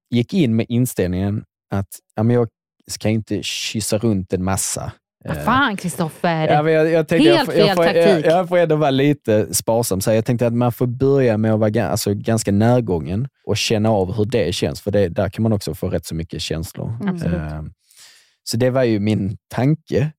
gick 0.10 0.34
in 0.34 0.56
med 0.56 0.66
inställningen 0.70 1.44
att 1.72 1.88
ja, 2.16 2.24
men 2.24 2.36
jag 2.36 2.48
ska 2.92 3.10
inte 3.10 3.44
kyssa 3.44 3.98
runt 3.98 4.34
en 4.34 4.44
massa. 4.44 4.92
Vad 5.26 5.44
fan 5.46 5.78
Kristoffer! 5.78 6.48
Ja, 6.48 6.64
men 6.64 6.74
jag, 6.74 6.92
jag 6.92 7.08
tänkte, 7.08 7.30
Helt 7.30 7.48
jag, 7.48 7.56
fel 7.56 7.68
jag, 7.68 7.78
taktik. 7.78 8.26
jag, 8.26 8.40
jag 8.40 8.50
får 8.50 8.58
ändå 8.58 8.76
vara 8.76 8.92
lite 8.92 9.54
sparsam. 9.54 10.02
Så 10.02 10.12
jag 10.12 10.26
tänkte 10.26 10.48
att 10.48 10.54
man 10.54 10.72
får 10.72 10.88
börja 10.88 11.38
med 11.38 11.54
att 11.54 11.60
vara 11.60 11.88
alltså, 11.88 12.14
ganska 12.14 12.52
närgången 12.52 13.28
och 13.46 13.58
känna 13.58 13.90
av 13.90 14.14
hur 14.14 14.26
det 14.26 14.56
känns. 14.56 14.82
För 14.82 14.92
det, 14.92 15.10
där 15.10 15.30
kan 15.30 15.44
man 15.44 15.54
också 15.54 15.76
få 15.76 15.90
rätt 15.90 16.06
så 16.06 16.16
mycket 16.16 16.42
känslor. 16.42 16.98
Mm. 17.02 17.72
Så 18.44 18.58
det 18.58 18.70
var 18.70 18.84
ju 18.84 19.00
min 19.00 19.38
tanke. 19.48 20.12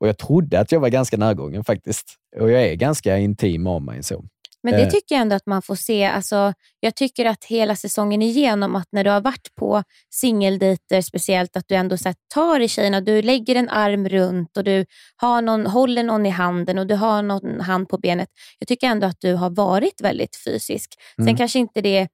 Och 0.00 0.08
jag 0.08 0.18
trodde 0.18 0.60
att 0.60 0.72
jag 0.72 0.80
var 0.80 0.88
ganska 0.88 1.16
närgången 1.16 1.64
faktiskt. 1.64 2.14
Och 2.40 2.50
jag 2.50 2.62
är 2.62 2.74
ganska 2.74 3.18
intim 3.18 3.66
av 3.66 3.82
mig. 3.82 4.02
så. 4.02 4.24
Men 4.62 4.74
det 4.74 4.82
Eh, 4.82 4.88
tycker 4.88 5.14
jag 5.14 5.22
ändå 5.22 5.36
att 5.36 5.46
man 5.46 5.62
får 5.62 5.74
se. 5.74 6.04
Alltså, 6.04 6.52
jag 6.80 6.94
tycker 6.94 7.24
att 7.26 7.44
hela 7.44 7.76
säsongen 7.76 8.22
igenom, 8.22 8.76
att 8.76 8.88
när 8.92 9.04
du 9.04 9.10
har 9.10 9.20
varit 9.20 9.54
på 9.58 9.82
singeldejter 10.10 11.00
speciellt, 11.00 11.56
att 11.56 11.68
du 11.68 11.74
ändå 11.74 11.96
så 11.96 12.08
här, 12.08 12.16
tar 12.34 12.60
i 12.60 12.68
tjejerna, 12.68 13.00
du 13.00 13.22
lägger 13.22 13.54
en 13.56 13.68
arm 13.68 14.08
runt 14.08 14.56
och 14.56 14.64
du 14.64 14.86
har 15.16 15.42
någon, 15.42 15.66
håller 15.66 16.02
någon 16.02 16.26
i 16.26 16.30
handen 16.30 16.78
och 16.78 16.86
du 16.86 16.94
har 16.94 17.22
någon 17.22 17.60
hand 17.60 17.88
på 17.88 17.98
benet. 17.98 18.28
Jag 18.58 18.68
tycker 18.68 18.86
ändå 18.86 19.06
att 19.06 19.20
du 19.20 19.34
har 19.34 19.50
varit 19.50 20.00
väldigt 20.00 20.36
fysisk. 20.44 20.94
Sen 21.16 21.24
Mm. 21.24 21.36
kanske 21.36 21.58
inte 21.58 21.80
det, 21.80 22.08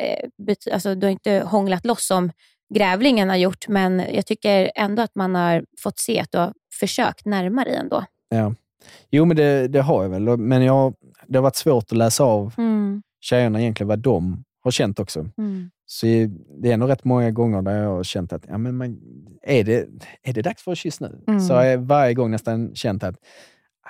eh, 0.00 0.28
alltså, 0.72 0.94
du 0.94 1.06
har 1.06 1.12
inte 1.12 1.42
hånglat 1.46 1.84
loss 1.84 2.06
som 2.06 2.30
grävlingen 2.74 3.28
har 3.28 3.36
gjort, 3.36 3.68
men 3.68 4.02
jag 4.12 4.26
tycker 4.26 4.70
ändå 4.74 5.02
att 5.02 5.14
man 5.14 5.34
har 5.34 5.64
fått 5.82 5.98
se 5.98 6.20
att 6.20 6.32
du 6.32 6.38
har 6.38 6.52
försökt 6.80 7.24
närma 7.26 7.64
dig 7.64 7.74
ändå. 7.76 8.04
Ja. 8.28 8.54
Jo, 9.10 9.24
men 9.24 9.36
det, 9.36 9.68
det 9.68 9.80
har 9.82 10.02
jag 10.02 10.10
väl. 10.10 10.36
Men 10.36 10.62
jag, 10.62 10.94
det 11.28 11.38
har 11.38 11.42
varit 11.42 11.56
svårt 11.56 11.84
att 11.92 11.98
läsa 11.98 12.24
av 12.24 12.54
Mm. 12.58 13.02
tjejerna 13.20 13.60
egentligen 13.60 13.88
vad 13.88 13.98
de 13.98 14.44
har 14.64 14.70
känt 14.70 14.98
också. 15.00 15.20
Mm. 15.38 15.70
Så 15.86 16.06
det 16.62 16.72
är 16.72 16.76
nog 16.76 16.88
rätt 16.90 17.04
många 17.04 17.30
gånger 17.30 17.62
där 17.62 17.82
jag 17.82 17.90
har 17.90 18.02
känt 18.04 18.32
att 18.32 18.42
ja, 18.48 18.58
men 18.58 18.76
man, 18.76 18.98
är, 19.42 19.64
det, 19.64 19.86
är 20.22 20.32
det 20.32 20.42
dags 20.42 20.62
för 20.62 20.72
ett 20.72 20.78
kyss 20.78 21.00
nu? 21.00 21.20
Mm. 21.28 21.40
Så 21.40 21.54
har 21.54 21.64
jag 21.64 21.78
varje 21.78 22.14
gång 22.14 22.30
nästan 22.30 22.74
känt 22.74 23.02
att 23.04 23.14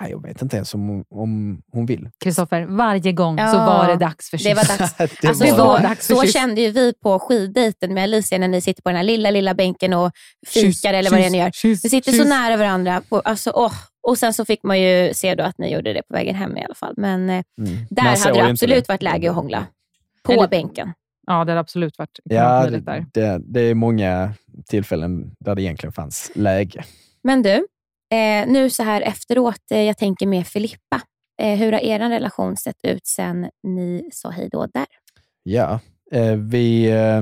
nej, 0.01 0.11
jag 0.11 0.21
vet 0.23 0.41
inte 0.41 0.55
ens 0.55 0.73
om, 0.73 0.87
hon- 0.87 1.05
om 1.09 1.61
hon 1.71 1.85
vill. 1.85 2.09
Kristoffer, 2.23 2.65
varje 2.65 3.11
gång 3.11 3.37
så 3.37 3.43
Ja, 3.43 3.65
var 3.65 3.87
det 3.87 3.95
dags 3.95 4.29
för 4.29 4.37
det 4.37 4.53
var 4.53 4.63
kyss. 4.63 4.77
dags. 4.77 4.95
Det 5.21 5.27
Alltså, 5.27 5.43
var- 5.55 5.77
så, 5.77 5.83
dags 5.83 6.07
så 6.07 6.21
kyss. 6.21 6.33
kände 6.33 6.61
ju 6.61 6.71
vi 6.71 6.93
på 7.03 7.19
skiddejten 7.19 7.93
med 7.93 8.03
Alicia 8.03 8.37
när 8.37 8.47
ni 8.47 8.61
sitter 8.61 8.81
på 8.81 8.89
den 8.89 8.95
här 8.95 9.03
lilla, 9.03 9.31
lilla 9.31 9.53
bänken 9.53 9.93
och 9.93 10.11
fikar 10.47 10.61
Kyss, 10.67 10.85
eller 10.85 11.11
vad 11.11 11.19
det 11.19 11.25
är 11.25 11.29
ni 11.29 11.37
gör. 11.37 11.51
kyss, 11.51 11.83
Ni 11.83 11.89
sitter 11.89 12.11
kyss. 12.11 12.21
så 12.21 12.27
nära 12.29 12.57
varandra. 12.57 13.01
På, 13.09 13.19
alltså, 13.19 13.51
åh. 13.55 13.73
Och 14.07 14.17
sen 14.17 14.33
så 14.33 14.45
fick 14.45 14.63
man 14.63 14.81
ju 14.81 15.13
se 15.13 15.35
då 15.35 15.43
att 15.43 15.57
ni 15.57 15.73
gjorde 15.73 15.93
det 15.93 16.01
på 16.07 16.13
vägen 16.13 16.35
hem 16.35 16.57
i 16.57 16.63
alla 16.63 16.75
fall. 16.75 16.93
Men 16.97 17.29
eh, 17.29 17.43
Mm. 17.57 17.85
där 17.89 18.03
Man 18.03 18.17
hade 18.17 18.33
det 18.43 18.49
absolut 18.49 18.87
det. 18.87 18.89
varit 18.89 19.01
läge 19.03 19.29
att 19.29 19.35
hångla. 19.35 19.67
På 20.23 20.31
Eller- 20.31 20.47
bänken. 20.47 20.93
Ja, 21.27 21.33
det 21.33 21.37
hade 21.51 21.59
absolut 21.59 21.97
varit 21.97 22.19
Ja, 22.23 22.67
det, 22.69 22.79
där. 22.79 23.05
det, 23.13 23.41
det 23.45 23.61
är 23.61 23.75
många 23.75 24.33
tillfällen 24.65 25.31
där 25.39 25.55
det 25.55 25.61
egentligen 25.61 25.93
fanns 25.93 26.31
läge. 26.35 26.83
Men 27.23 27.41
du, 27.41 27.53
eh, 28.15 28.47
nu 28.47 28.69
så 28.69 28.83
här 28.83 29.01
efteråt, 29.01 29.71
eh, 29.71 29.81
jag 29.81 29.97
tänker 29.97 30.27
med 30.27 30.47
Filippa. 30.47 31.01
Eh, 31.41 31.57
hur 31.57 31.71
har 31.71 31.79
er 31.79 31.99
relation 32.09 32.57
sett 32.57 32.75
ut 32.83 33.07
sen 33.07 33.49
ni 33.63 34.09
sa 34.13 34.29
hej 34.29 34.49
då 34.51 34.65
där? 34.65 34.85
Ja, 35.43 35.79
eh, 36.11 36.35
vi... 36.35 36.85
Eh, 36.91 37.21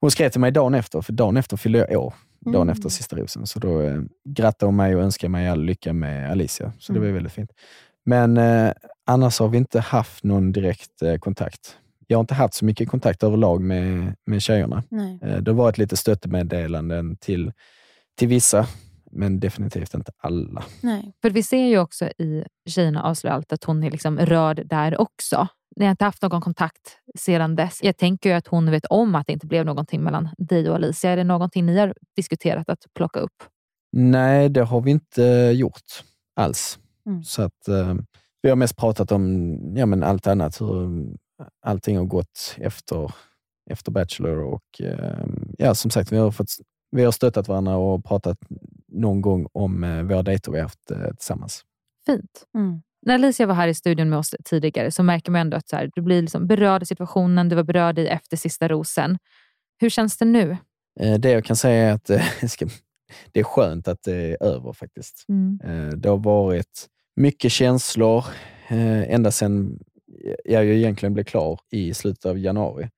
hon 0.00 0.10
skrev 0.10 0.28
till 0.30 0.40
mig 0.40 0.50
dagen 0.50 0.74
efter, 0.74 1.00
för 1.00 1.12
dagen 1.12 1.36
efter 1.36 1.56
fyllde 1.56 1.78
jag 1.78 2.00
år. 2.02 2.14
Dagen 2.44 2.54
Mm. 2.62 2.68
efter 2.72 2.88
sista 2.88 3.16
rosen. 3.16 3.46
Så 3.46 3.58
då 3.58 3.80
eh, 3.82 4.00
grattade 4.28 4.68
hon 4.68 4.76
mig 4.76 4.96
och 4.96 5.02
önskade 5.02 5.28
mig 5.30 5.48
all 5.48 5.62
lycka 5.64 5.92
med 5.92 6.30
Alicia. 6.30 6.72
Så 6.78 6.92
det 6.92 6.98
var 6.98 7.06
Mm. 7.06 7.14
väldigt 7.14 7.32
fint. 7.32 7.50
Men 8.04 8.36
eh, 8.36 8.72
annars 9.06 9.38
har 9.40 9.48
vi 9.48 9.58
inte 9.58 9.80
haft 9.80 10.24
någon 10.24 10.52
direkt 10.52 11.02
eh, 11.02 11.16
kontakt. 11.18 11.76
Jag 12.06 12.18
har 12.18 12.20
inte 12.20 12.34
haft 12.34 12.54
så 12.54 12.64
mycket 12.64 12.88
kontakt 12.88 13.22
överlag 13.22 13.60
med, 13.60 14.14
med 14.26 14.42
tjejerna. 14.42 14.82
Nej. 14.88 15.18
Eh, 15.22 15.36
det 15.36 15.50
har 15.50 15.56
varit 15.56 15.78
lite 15.78 15.96
stöttemeddelanden 15.96 17.16
till, 17.16 17.52
till 18.18 18.28
vissa, 18.28 18.66
men 19.10 19.40
definitivt 19.40 19.94
inte 19.94 20.12
alla. 20.18 20.64
Nej. 20.80 21.12
För 21.22 21.30
vi 21.30 21.42
ser 21.42 21.66
ju 21.66 21.78
också 21.78 22.04
i 22.18 22.44
Tjejerna 22.68 23.02
avslöjar 23.02 23.36
allt 23.36 23.52
att 23.52 23.64
hon 23.64 23.84
är 23.84 23.90
liksom 23.90 24.18
rörd 24.18 24.62
där 24.68 25.00
också. 25.00 25.48
Ni 25.78 25.84
har 25.84 25.90
inte 25.90 26.04
haft 26.04 26.22
någon 26.22 26.40
kontakt 26.40 26.98
sedan 27.18 27.56
dess. 27.56 27.78
Jag 27.82 27.96
tänker 27.96 28.30
ju 28.30 28.36
att 28.36 28.46
hon 28.46 28.70
vet 28.70 28.84
om 28.84 29.14
att 29.14 29.26
det 29.26 29.32
inte 29.32 29.46
blev 29.46 29.66
någonting 29.66 30.02
mellan 30.02 30.28
dig 30.38 30.68
och 30.68 30.74
Alicia. 30.74 31.10
Är 31.10 31.16
det 31.16 31.24
någonting 31.24 31.66
ni 31.66 31.78
har 31.78 31.94
diskuterat 32.16 32.68
att 32.68 32.86
plocka 32.94 33.20
upp? 33.20 33.42
Nej, 33.92 34.48
det 34.48 34.62
har 34.62 34.80
vi 34.80 34.90
inte 34.90 35.22
gjort 35.54 36.04
alls. 36.36 36.78
Mm. 37.06 37.22
Så 37.22 37.42
att, 37.42 37.68
eh, 37.68 37.94
vi 38.42 38.48
har 38.48 38.56
mest 38.56 38.76
pratat 38.76 39.12
om 39.12 39.56
ja, 39.76 39.86
men 39.86 40.02
allt 40.02 40.26
annat, 40.26 40.60
hur 40.60 41.06
allting 41.62 41.96
har 41.96 42.04
gått 42.04 42.56
efter, 42.58 43.12
efter 43.70 43.92
Bachelor. 43.92 44.38
Och, 44.38 44.80
eh, 44.80 45.26
ja, 45.58 45.74
som 45.74 45.90
sagt, 45.90 46.12
vi 46.12 46.16
har, 46.16 46.30
fått, 46.30 46.50
vi 46.90 47.04
har 47.04 47.12
stöttat 47.12 47.48
varandra 47.48 47.76
och 47.76 48.04
pratat 48.04 48.38
någon 48.88 49.20
gång 49.20 49.46
om 49.52 49.84
eh, 49.84 50.02
våra 50.02 50.22
dejter 50.22 50.52
vi 50.52 50.58
har 50.58 50.62
haft 50.62 50.90
eh, 50.90 51.10
tillsammans. 51.10 51.64
Fint. 52.06 52.46
Mm. 52.58 52.82
När 53.08 53.14
Alicia 53.14 53.46
var 53.46 53.54
här 53.54 53.68
i 53.68 53.74
studion 53.74 54.08
med 54.08 54.18
oss 54.18 54.34
tidigare 54.44 54.90
så 54.90 55.02
märker 55.02 55.32
man 55.32 55.40
ändå 55.40 55.56
att 55.56 55.68
så 55.68 55.76
här, 55.76 55.90
du 55.94 56.02
blir 56.02 56.22
liksom 56.22 56.46
berörd 56.46 56.82
i 56.82 56.86
situationen. 56.86 57.48
Du 57.48 57.56
var 57.56 57.62
berörd 57.62 57.98
i 57.98 58.06
efter 58.06 58.36
sista 58.36 58.68
rosen. 58.68 59.18
Hur 59.80 59.90
känns 59.90 60.16
det 60.16 60.24
nu? 60.24 60.56
Eh, 61.00 61.14
det 61.14 61.30
jag 61.30 61.44
kan 61.44 61.56
säga 61.56 61.88
är 61.88 61.92
att 61.92 62.10
eh, 62.10 62.24
det 63.32 63.40
är 63.40 63.44
skönt 63.44 63.88
att 63.88 64.02
det 64.02 64.14
är 64.14 64.42
över 64.42 64.72
faktiskt. 64.72 65.24
Mm. 65.28 65.58
Eh, 65.64 65.96
Det 65.96 66.08
har 66.08 66.16
varit 66.16 66.86
mycket 67.16 67.52
känslor 67.52 68.24
ända 68.70 69.30
sedan 69.30 69.78
jag 70.44 70.66
egentligen 70.66 71.14
blev 71.14 71.24
klar 71.24 71.60
i 71.70 71.94
slutet 71.94 72.26
av 72.26 72.38
januari. 72.38 72.82
Så 72.84 72.90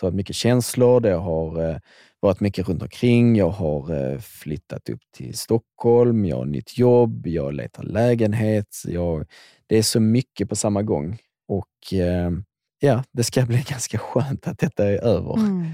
det 0.00 0.06
har 0.06 0.10
varit 0.10 0.16
mycket 0.16 0.36
känslor, 0.36 1.00
det 1.00 1.14
har 1.14 1.80
varit 2.20 2.40
mycket 2.40 2.68
runt 2.68 2.82
omkring. 2.82 3.36
Jag 3.36 3.50
har 3.50 4.18
flyttat 4.18 4.88
upp 4.88 5.00
till 5.16 5.38
Stockholm, 5.38 6.24
jag 6.24 6.36
har 6.36 6.44
nytt 6.44 6.78
jobb, 6.78 7.26
jag 7.26 7.54
letar 7.54 7.82
lägenhet. 7.82 8.82
Jag, 8.86 9.26
det 9.66 9.76
är 9.78 9.82
så 9.82 10.00
mycket 10.00 10.48
på 10.48 10.56
samma 10.56 10.82
gång. 10.82 11.18
Och 11.48 11.94
eh, 11.98 12.30
ja, 12.78 13.04
det 13.12 13.24
ska 13.24 13.42
bli 13.46 13.56
ganska 13.68 13.98
skönt 13.98 14.48
att 14.48 14.58
detta 14.58 14.84
är 14.88 15.04
över, 15.04 15.34
Mm. 15.36 15.66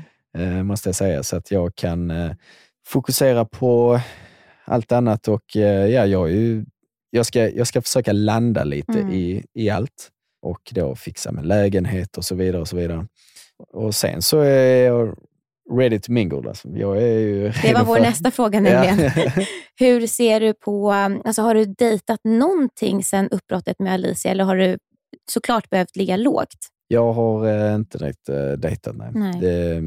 eh, 0.58 0.62
måste 0.62 0.88
jag 0.88 0.96
säga. 0.96 1.22
Så 1.22 1.36
att 1.36 1.50
jag 1.50 1.74
kan 1.74 2.10
eh, 2.10 2.32
fokusera 2.86 3.44
på 3.44 4.00
allt 4.64 4.92
annat 4.92 5.28
och 5.28 5.56
eh, 5.56 5.86
ja, 5.86 6.06
jag, 6.06 6.28
är 6.30 6.34
ju, 6.34 6.64
jag, 7.10 7.26
ska, 7.26 7.48
jag 7.50 7.66
ska 7.66 7.82
försöka 7.82 8.12
landa 8.12 8.64
lite 8.64 8.92
Mm. 9.00 9.12
i, 9.12 9.44
i 9.54 9.70
allt 9.70 10.10
och 10.42 10.60
då 10.74 10.94
fixa 10.96 11.32
med 11.32 11.46
lägenhet 11.46 12.16
och 12.18 12.24
så 12.24 12.34
vidare. 12.34 12.60
Och 12.60 12.68
så 12.68 12.76
vidare. 12.76 13.06
Och 13.72 13.94
sen 13.94 14.22
så 14.22 14.40
är 14.40 14.84
jag 14.84 15.18
ready 15.72 15.98
to 15.98 16.12
mingle. 16.12 16.48
Alltså. 16.48 16.68
Jag 16.68 17.02
är 17.02 17.18
ju 17.18 17.52
Det 17.62 17.74
var 17.74 17.84
vår 17.84 17.96
för- 17.96 18.02
nästa 18.02 18.30
fråga 18.30 18.60
Ja. 18.60 18.84
Hur 19.80 20.06
ser 20.06 20.40
du 20.40 20.54
på, 20.54 20.92
alltså 20.92 21.42
har 21.42 21.54
du 21.54 21.64
dejtat 21.64 22.20
någonting 22.24 23.04
sedan 23.04 23.28
uppbrottet 23.28 23.78
med 23.78 23.92
Alicia 23.92 24.30
eller 24.30 24.44
har 24.44 24.56
du 24.56 24.78
såklart 25.32 25.70
behövt 25.70 25.96
ligga 25.96 26.16
lågt? 26.16 26.56
Jag 26.88 27.12
har 27.12 27.46
eh, 27.48 27.74
inte 27.74 27.98
direkt 27.98 28.28
eh, 28.28 28.50
dejtat, 28.52 28.96
nej. 28.96 29.10
Nej. 29.14 29.40
Det, 29.40 29.82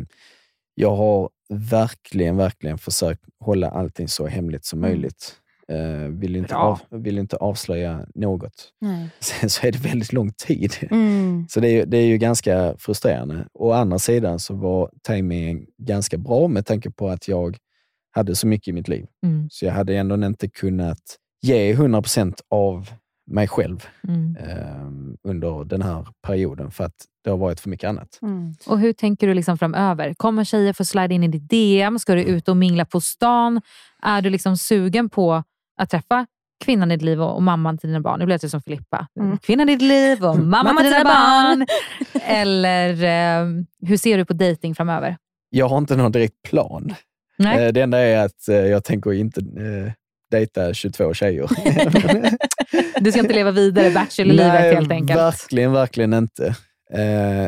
jag 0.76 0.96
har 0.96 1.30
verkligen, 1.50 2.38
verkligen 2.38 2.78
försökt 2.78 3.24
hålla 3.40 3.70
allting 3.70 4.08
så 4.08 4.28
hemligt 4.28 4.66
som 4.66 4.80
Mm. 4.80 4.90
möjligt. 4.92 5.36
Eh, 5.68 6.08
vill, 6.10 6.36
inte 6.36 6.56
av, 6.56 6.80
vill 6.90 7.18
inte 7.18 7.36
avslöja 7.38 8.06
något. 8.16 8.72
Nej. 8.82 9.10
Sen 9.20 9.50
så 9.50 9.68
är 9.68 9.72
det 9.72 9.78
väldigt 9.80 10.14
lång 10.14 10.32
tid. 10.32 10.74
Mm. 10.92 11.46
Så 11.50 11.60
det 11.60 11.68
är, 11.68 11.72
ju- 11.72 11.86
det 11.86 11.98
är 11.98 12.06
ju 12.06 12.18
ganska 12.18 12.76
frustrerande. 12.78 13.48
Å 13.54 13.72
andra 13.72 14.00
sidan 14.00 14.40
så 14.40 14.54
var 14.56 14.92
tajmingen 15.02 15.66
ganska 15.78 16.18
bra 16.18 16.48
med 16.48 16.66
tanke 16.66 16.92
på 16.92 17.10
att 17.10 17.28
jag 17.28 17.58
hade 18.16 18.36
så 18.36 18.48
mycket 18.48 18.68
i 18.68 18.72
mitt 18.72 18.88
liv. 18.88 19.06
Mm. 19.26 19.48
Så 19.52 19.66
jag 19.66 19.74
hade 19.74 19.96
ändå 19.98 20.26
inte 20.26 20.50
kunnat 20.50 21.00
ge 21.42 21.74
100% 21.76 22.34
av 22.50 22.90
mig 23.32 23.48
själv 23.48 23.86
Mm. 24.08 24.36
eh, 24.36 25.30
under 25.30 25.66
den 25.66 25.82
här 25.82 26.08
perioden 26.28 26.72
för 26.72 26.84
att 26.84 26.96
det 27.24 27.30
har 27.30 27.38
varit 27.38 27.60
för 27.60 27.70
mycket 27.70 27.90
annat. 27.90 28.20
Och 28.68 28.80
hur 28.80 28.94
tänker 28.94 29.28
du 29.28 29.34
liksom 29.34 29.58
framöver? 29.58 30.14
Kommer 30.14 30.44
tjejer 30.44 30.74
få 30.74 30.86
slide 30.86 31.14
in 31.16 31.24
i 31.24 31.28
ditt 31.28 31.50
DM? 31.50 32.00
Ska 32.00 32.16
du 32.16 32.24
ut 32.24 32.48
och 32.50 32.58
mingla 32.58 32.86
på 32.86 33.02
stan? 33.02 33.62
Är 34.04 34.22
du 34.22 34.30
liksom 34.30 34.58
sugen 34.58 35.10
på 35.10 35.44
att 35.78 35.90
träffa 35.90 36.26
kvinnan 36.66 36.92
i 36.92 36.96
ditt 36.96 37.04
liv 37.06 37.22
och 37.22 37.36
och 37.36 37.44
mamman 37.44 37.78
till 37.78 37.90
dina 37.90 38.02
barn? 38.02 38.20
Nu 38.20 38.26
blev 38.26 38.40
det 38.40 38.50
som 38.50 38.62
Filippa. 38.62 39.08
Mm. 39.20 39.38
Kvinnan 39.38 39.70
i 39.70 39.72
ditt 39.76 39.82
liv 39.82 40.26
och 40.26 40.40
mamma 40.56 40.74
till 40.82 40.92
dina 40.92 41.04
barn. 41.04 41.66
Eller 42.22 42.90
eh, 42.90 43.48
hur 43.88 43.98
ser 43.98 44.18
du 44.18 44.26
på 44.26 44.34
dating 44.34 44.76
framöver? 44.76 45.18
Jag 45.50 45.70
har 45.70 45.78
inte 45.78 45.96
någon 45.96 46.12
direkt 46.12 46.42
plan. 46.50 46.94
Nej. 47.38 47.66
Eh, 47.66 47.74
det 47.74 47.82
enda 47.82 48.00
är 48.00 48.26
att 48.26 48.48
eh, 48.48 48.56
jag 48.56 48.84
tänker 48.84 49.14
inte 49.14 49.40
eh, 49.40 49.92
dejta 50.32 50.74
22 50.74 51.14
tjejer. 51.14 51.50
Du 53.00 53.12
ska 53.12 53.22
inte 53.22 53.34
leva 53.34 53.52
vidare 53.52 53.92
bachelorlivet 53.92 54.54
Nej, 54.54 54.76
helt 54.76 54.92
enkelt. 54.92 55.20
verkligen, 55.20 55.72
verkligen 55.72 56.14
inte. 56.14 56.56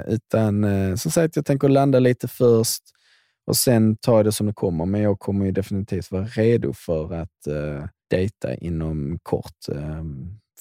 Utan 0.07 0.65
som 0.97 1.11
sagt, 1.11 1.35
jag 1.35 1.45
tänker 1.45 1.69
landa 1.69 1.99
lite 1.99 2.27
först 2.27 2.83
och 3.47 3.57
sen 3.57 3.97
jag 4.17 4.25
det 4.25 4.31
som 4.31 4.47
det 4.47 4.53
kommer. 4.53 4.85
Men 4.85 5.01
jag 5.01 5.19
kommer 5.19 5.45
ju 5.45 5.51
definitivt 5.51 6.11
vara 6.11 6.25
redo 6.25 6.73
för 6.73 7.13
att 7.13 7.47
dejta 8.09 8.55
inom 8.55 9.19
kort. 9.23 9.65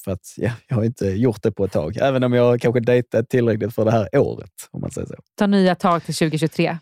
För 0.05 0.13
att 0.13 0.35
ja, 0.37 0.51
jag 0.69 0.77
har 0.77 0.85
inte 0.85 1.07
gjort 1.07 1.43
det 1.43 1.53
på 1.53 1.65
ett 1.65 1.73
tag. 1.73 1.97
Även 1.97 2.25
om 2.25 2.33
jag 2.33 2.61
kanske 2.61 2.81
dejtat 2.81 3.29
tillräckligt 3.29 3.75
för 3.75 3.85
det 3.85 3.91
här 3.91 4.09
året, 4.19 4.51
om 4.71 4.81
man 4.81 4.91
säger 4.91 5.07
så. 5.07 5.15
Ta 5.39 5.47
nya 5.47 5.75
tag 5.75 6.05
till 6.05 6.15
2023. 6.15 6.79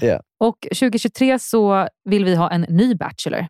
Ja. 0.00 0.20
Och 0.40 0.58
2023 0.60 1.38
så 1.38 1.88
vill 2.04 2.24
vi 2.24 2.34
ha 2.34 2.50
en 2.50 2.60
ny 2.60 2.94
Bachelor. 2.94 3.46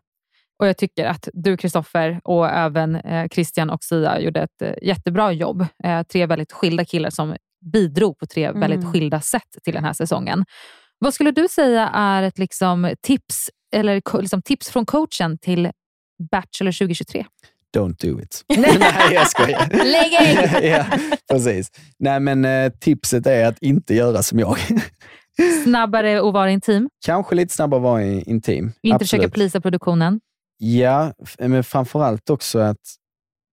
Och 0.59 0.67
Jag 0.67 0.77
tycker 0.77 1.05
att 1.05 1.29
du, 1.33 1.57
Kristoffer, 1.57 2.21
och 2.23 2.49
även 2.49 2.95
eh, 2.95 3.27
Christian 3.29 3.69
och 3.69 3.83
Sia 3.83 4.19
gjorde 4.19 4.39
ett 4.41 4.61
eh, 4.61 4.73
jättebra 4.81 5.31
jobb. 5.31 5.65
Eh, 5.83 6.03
tre 6.03 6.25
väldigt 6.25 6.51
skilda 6.51 6.85
killar 6.85 7.09
som 7.09 7.35
bidrog 7.73 8.17
på 8.17 8.25
tre 8.25 8.45
Mm. 8.45 8.59
väldigt 8.59 8.91
skilda 8.91 9.21
sätt 9.21 9.57
till 9.63 9.73
den 9.73 9.83
här 9.83 9.93
säsongen. 9.93 10.45
Vad 10.99 11.13
skulle 11.13 11.31
du 11.31 11.47
säga 11.47 11.89
är 11.93 12.23
ett 12.23 12.37
liksom, 12.37 12.93
tips, 13.01 13.49
eller 13.75 14.19
liksom, 14.21 14.41
tips 14.41 14.69
från 14.69 14.85
coachen 14.85 15.37
till 15.37 15.71
Bachelor 16.31 16.71
2023? 16.71 17.25
Don't 17.77 17.95
do 18.11 18.21
it. 18.21 18.43
Nej, 18.57 19.13
jag 19.13 19.27
skojar. 19.29 19.67
Lägg 19.71 20.13
ägg! 20.13 20.63
ja, 20.71 20.85
precis. 21.31 21.71
Nej, 21.99 22.19
men 22.19 22.45
eh, 22.45 22.71
tipset 22.79 23.27
är 23.27 23.45
att 23.45 23.57
inte 23.63 23.93
göra 23.95 24.23
som 24.23 24.39
jag. 24.39 24.57
Snabbare 25.63 26.21
och 26.21 26.33
vara 26.33 26.51
intim. 26.51 26.89
Kanske 27.05 27.35
lite 27.35 27.53
snabbare 27.53 27.81
vara 27.81 28.03
i- 28.03 28.21
intim. 28.23 28.71
Inte 28.81 28.99
försöka 29.05 29.19
Absolut. 29.21 29.33
plisa 29.33 29.61
produktionen. 29.61 30.19
Ja, 30.57 31.13
men 31.39 31.63
framförallt 31.63 32.29
också 32.29 32.59
att 32.59 32.77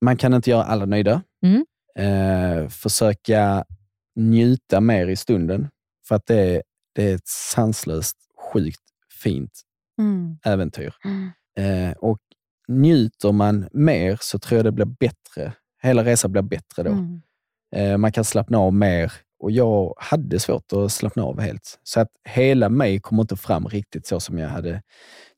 man 0.04 0.16
kan 0.16 0.34
inte 0.34 0.50
göra 0.50 0.64
alla 0.64 0.84
nöjda. 0.86 1.22
Mm. 1.46 1.64
Eh, 1.98 2.68
försöka 2.68 3.64
njuta 4.16 4.80
mer 4.80 5.06
i 5.06 5.16
stunden. 5.16 5.68
För 6.08 6.14
att 6.14 6.26
det 6.26 6.36
är, 6.56 6.62
det 6.94 7.10
är 7.10 7.14
ett 7.14 7.28
sanslöst, 7.28 8.16
sjukt 8.52 8.80
fint 9.22 9.60
Mm. 10.00 10.38
äventyr. 10.44 10.94
Eh, 11.58 11.92
och 11.98 12.18
njuter 12.68 13.32
man 13.32 13.68
mer 13.72 14.18
så 14.20 14.38
tror 14.38 14.58
jag 14.58 14.64
det 14.64 14.72
blir 14.72 14.86
bättre. 15.00 15.52
Hela 15.82 16.04
resan 16.04 16.32
blir 16.32 16.42
bättre 16.42 16.82
då. 16.82 16.90
Mm. 16.90 17.20
Eh, 17.76 17.96
man 17.98 18.12
kan 18.12 18.24
slappna 18.24 18.58
av 18.58 18.74
mer 18.74 19.12
och 19.40 19.50
jag 19.50 19.94
hade 19.96 20.40
svårt 20.40 20.72
att 20.72 20.92
slappna 20.92 21.22
av 21.24 21.40
helt. 21.40 21.78
Så 21.82 22.00
att 22.00 22.08
hela 22.28 22.68
mig 22.68 23.00
kommer 23.00 23.22
inte 23.22 23.36
fram 23.36 23.66
riktigt 23.68 24.06
så 24.06 24.20
som 24.20 24.38
jag 24.38 24.48
hade, 24.48 24.82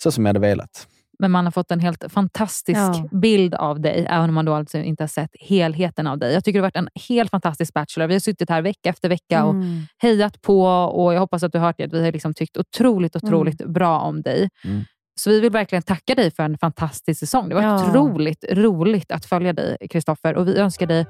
så 0.02 0.10
som 0.12 0.24
jag 0.26 0.28
hade 0.28 0.40
velat. 0.40 0.88
Men 1.18 1.30
man 1.30 1.44
har 1.44 1.52
fått 1.52 1.70
en 1.70 1.80
helt 1.80 2.04
fantastisk 2.08 2.78
Ja. 2.78 3.08
bild 3.12 3.54
av 3.54 3.80
dig, 3.80 4.06
även 4.10 4.28
om 4.28 4.34
man 4.34 4.44
då 4.44 4.54
alltså 4.54 4.78
inte 4.78 5.02
har 5.02 5.08
sett 5.08 5.30
helheten 5.40 6.06
av 6.06 6.18
dig. 6.18 6.34
Jag 6.34 6.44
tycker 6.44 6.58
du 6.58 6.62
har 6.62 6.66
varit 6.66 6.76
en 6.76 6.88
helt 7.08 7.30
fantastisk 7.30 7.74
Bachelor. 7.74 8.06
Vi 8.06 8.14
har 8.14 8.20
suttit 8.20 8.50
här 8.50 8.62
vecka 8.62 8.88
efter 8.88 9.08
vecka 9.08 9.44
och 9.44 9.54
Mm. 9.54 9.82
hejat 9.98 10.42
på 10.42 10.62
och 10.68 11.14
jag 11.14 11.20
hoppas 11.20 11.42
att 11.42 11.52
du 11.52 11.58
har 11.58 11.66
hört 11.66 11.76
det. 11.78 11.84
att 11.84 11.92
Vi 11.92 12.04
har 12.04 12.12
liksom 12.12 12.34
tyckt 12.34 12.56
otroligt, 12.56 13.16
otroligt 13.16 13.66
bra 13.66 14.00
om 14.00 14.22
dig. 14.22 14.48
Mm. 14.64 14.84
Så 15.20 15.30
vi 15.30 15.40
vill 15.40 15.50
verkligen 15.50 15.82
tacka 15.82 16.14
dig 16.14 16.30
för 16.30 16.42
en 16.42 16.58
fantastisk 16.58 17.20
säsong. 17.20 17.48
Det 17.48 17.54
var 17.54 17.62
Ja. 17.62 17.88
otroligt 17.88 18.44
roligt 18.50 19.12
att 19.12 19.24
följa 19.26 19.52
dig, 19.52 19.76
Kristoffer. 19.90 20.34
Och 20.34 20.48
vi 20.48 20.58
önskar 20.58 20.86
dig 20.86 21.06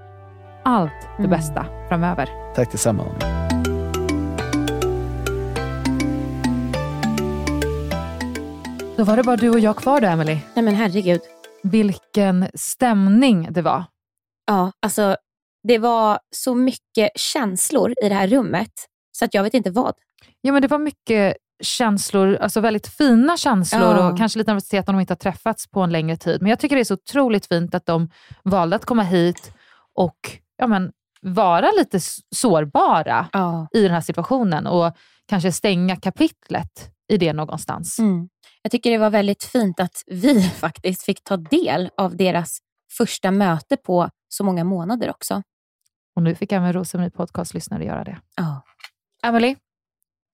allt 0.64 0.90
det 1.16 1.24
Mm. 1.24 1.30
bästa 1.30 1.66
framöver. 1.88 2.28
Tack 2.54 2.72
detsamma. 2.72 3.04
Då 8.96 9.04
var 9.04 9.16
det 9.16 9.22
bara 9.22 9.36
du 9.36 9.50
och 9.50 9.60
jag 9.60 9.76
kvar 9.76 10.00
då, 10.00 10.06
Emily. 10.06 10.38
Nej 10.54 10.64
men 10.64 10.74
herregud. 10.74 11.20
Vilken 11.62 12.46
stämning 12.54 13.48
det 13.50 13.62
var. 13.62 13.84
Ja, 14.46 14.72
alltså 14.82 15.16
det 15.68 15.78
var 15.78 16.18
så 16.36 16.54
mycket 16.54 17.10
känslor 17.14 17.90
i 18.04 18.08
det 18.08 18.14
här 18.14 18.28
rummet 18.28 18.72
så 19.12 19.24
att 19.24 19.34
jag 19.34 19.42
vet 19.42 19.54
inte 19.54 19.70
vad. 19.70 19.94
Ja, 20.40 20.52
men 20.52 20.62
det 20.62 20.68
var 20.68 20.78
mycket 20.78 21.36
känslor, 21.60 22.36
alltså 22.36 22.60
väldigt 22.60 22.86
fina 22.86 23.36
känslor 23.36 23.82
Ja. 23.96 24.10
och 24.10 24.18
kanske 24.18 24.38
lite 24.38 24.50
nervositet 24.50 24.88
om 24.88 24.94
de 24.94 25.00
inte 25.00 25.12
har 25.12 25.16
träffats 25.16 25.70
på 25.70 25.80
en 25.80 25.92
längre 25.92 26.16
tid. 26.16 26.42
Men 26.42 26.50
jag 26.50 26.58
tycker 26.58 26.76
det 26.76 26.82
är 26.82 26.84
så 26.84 26.94
otroligt 26.94 27.46
fint 27.46 27.74
att 27.74 27.86
de 27.86 28.10
valde 28.42 28.76
att 28.76 28.84
komma 28.84 29.02
hit 29.02 29.52
och 29.94 30.16
ja, 30.56 30.66
men, 30.66 30.92
vara 31.22 31.70
lite 31.78 32.00
sårbara 32.34 33.26
Ja. 33.32 33.68
i 33.72 33.82
den 33.82 33.90
här 33.90 34.00
situationen 34.00 34.66
och 34.66 34.96
kanske 35.28 35.52
stänga 35.52 35.96
kapitlet 35.96 36.90
i 37.08 37.16
det 37.16 37.32
någonstans. 37.32 37.98
Mm. 37.98 38.28
Jag 38.62 38.72
tycker 38.72 38.90
det 38.90 38.98
var 38.98 39.10
väldigt 39.10 39.44
fint 39.44 39.80
att 39.80 40.02
vi 40.06 40.42
faktiskt 40.60 41.02
fick 41.04 41.24
ta 41.24 41.36
del 41.36 41.90
av 41.96 42.16
deras 42.16 42.58
första 42.96 43.30
möte 43.30 43.76
på 43.76 44.10
så 44.28 44.44
många 44.44 44.64
månader 44.64 45.10
också. 45.10 45.42
Och 46.16 46.22
nu 46.22 46.34
fick 46.34 46.52
även 46.52 46.72
Rosemarie 46.72 47.10
Podcast-lyssnare 47.10 47.84
göra 47.84 48.04
det. 48.04 48.18
Ja. 48.36 48.62
Emily, 49.22 49.56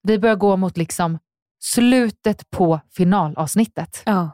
vi 0.02 0.18
börjar 0.18 0.36
gå 0.36 0.56
mot 0.56 0.76
liksom 0.76 1.18
slutet 1.62 2.50
på 2.50 2.80
finalavsnittet. 2.90 4.02
Ja. 4.04 4.30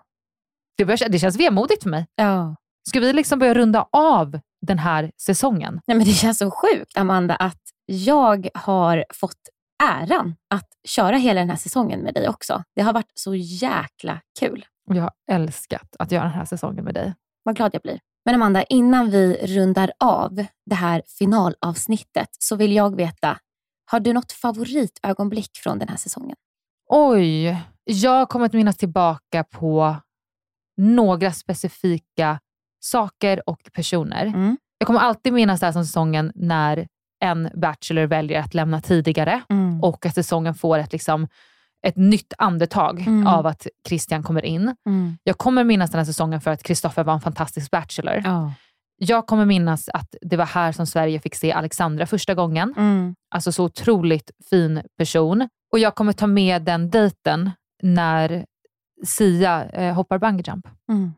Det, 0.77 0.85
börjar, 0.85 1.09
det 1.09 1.19
känns 1.19 1.37
vemodigt 1.37 1.83
för 1.83 1.91
mig. 1.91 2.07
Ja. 2.15 2.57
Ska 2.89 3.01
vi 3.01 3.13
liksom 3.13 3.39
börja 3.39 3.55
runda 3.55 3.87
av 3.93 4.41
den 4.67 4.79
här 4.79 5.13
säsongen? 5.21 5.81
Nej, 5.87 5.97
men 5.97 6.07
det 6.07 6.13
känns 6.13 6.39
så 6.39 6.51
sjukt, 6.51 6.97
Amanda, 6.97 7.35
att 7.35 7.63
jag 7.87 8.49
har 8.55 9.05
fått 9.15 9.49
äran 9.83 10.35
att 10.51 10.69
köra 10.85 11.17
hela 11.17 11.41
den 11.41 11.51
här 11.51 11.57
säsongen 11.57 12.01
med 12.01 12.15
dig 12.15 12.29
också. 12.29 12.63
Det 12.75 12.83
har 12.83 12.93
varit 12.93 13.13
så 13.15 13.35
jäkla 13.35 14.21
kul. 14.41 14.67
Jag 14.91 15.03
har 15.03 15.13
älskat 15.31 15.97
att 15.99 16.13
göra 16.13 16.25
den 16.25 16.33
här 16.33 16.45
säsongen 16.45 16.85
med 16.85 16.95
dig. 16.95 17.15
Vad 17.43 17.57
glad 17.57 17.75
jag 17.75 17.83
blir. 17.83 18.01
Men 18.25 18.35
Amanda, 18.35 18.63
innan 18.63 19.11
vi 19.11 19.47
rundar 19.47 19.93
av 20.01 20.47
det 20.67 20.75
här 20.75 21.03
finalavsnittet 21.19 22.29
så 22.39 22.57
vill 22.57 22.73
jag 22.73 22.97
veta, 22.97 23.39
har 23.91 24.01
du 24.01 24.13
något 24.13 24.33
favoritögonblick 24.33 25.51
från 25.57 25.79
den 25.79 25.89
här 25.89 25.97
säsongen? 25.97 26.37
Oj, 26.91 27.57
jag 27.85 28.29
kommer 28.29 28.47
att 28.47 28.53
minnas 28.53 28.77
tillbaka 28.77 29.45
på 29.45 29.97
några 30.77 31.33
specifika 31.33 32.39
saker 32.81 33.49
och 33.49 33.61
personer. 33.73 34.27
Mm. 34.27 34.57
Jag 34.79 34.87
kommer 34.87 35.01
alltid 35.01 35.33
minnas 35.33 35.61
det 35.61 35.67
här 35.67 35.73
som 35.73 35.85
säsongen 35.85 36.33
när 36.35 36.89
en 37.25 37.49
bachelor 37.55 38.03
väljer 38.07 38.41
att 38.41 38.55
lämna 38.55 38.81
tidigare 38.81 39.43
Mm. 39.49 39.83
och 39.83 40.07
att 40.07 40.15
säsongen 40.15 40.55
får 40.55 40.79
ett, 40.79 40.93
liksom, 40.93 41.29
ett 41.87 41.97
nytt 41.97 42.33
andetag 42.39 43.01
Mm. 43.01 43.27
av 43.27 43.47
att 43.47 43.67
Christian 43.89 44.23
kommer 44.23 44.45
in. 44.45 44.77
Mm. 44.87 45.19
Jag 45.25 45.39
kommer 45.39 45.65
minnas 45.65 45.91
den 45.91 45.99
här 45.99 46.05
säsongen 46.05 46.41
för 46.41 46.51
att 46.51 46.63
Kristoffer 46.63 47.05
var 47.05 47.15
en 47.15 47.21
fantastisk 47.21 47.71
bachelor. 47.71 48.23
Ja. 48.25 48.53
Jag 49.01 49.27
kommer 49.27 49.45
minnas 49.45 49.89
att 49.89 50.15
det 50.21 50.37
var 50.37 50.47
här 50.47 50.73
som 50.73 50.87
Sverige 50.87 51.21
fick 51.21 51.35
se 51.35 51.53
Alexandra 51.53 52.07
första 52.07 52.35
gången. 52.35 52.75
Mm. 52.77 53.15
Alltså 53.31 53.53
så 53.53 53.65
otroligt 53.65 54.31
fin 54.51 54.83
person. 54.99 55.49
Och 55.73 55.79
jag 55.79 55.95
kommer 55.95 56.13
ta 56.13 56.27
med 56.27 56.63
den 56.63 56.91
dejten 56.91 57.51
när 57.83 58.47
Sia 59.07 59.65
eh, 59.65 59.95
hoppar 59.95 60.19
bungyjump. 60.19 60.67
Mm. 60.91 61.13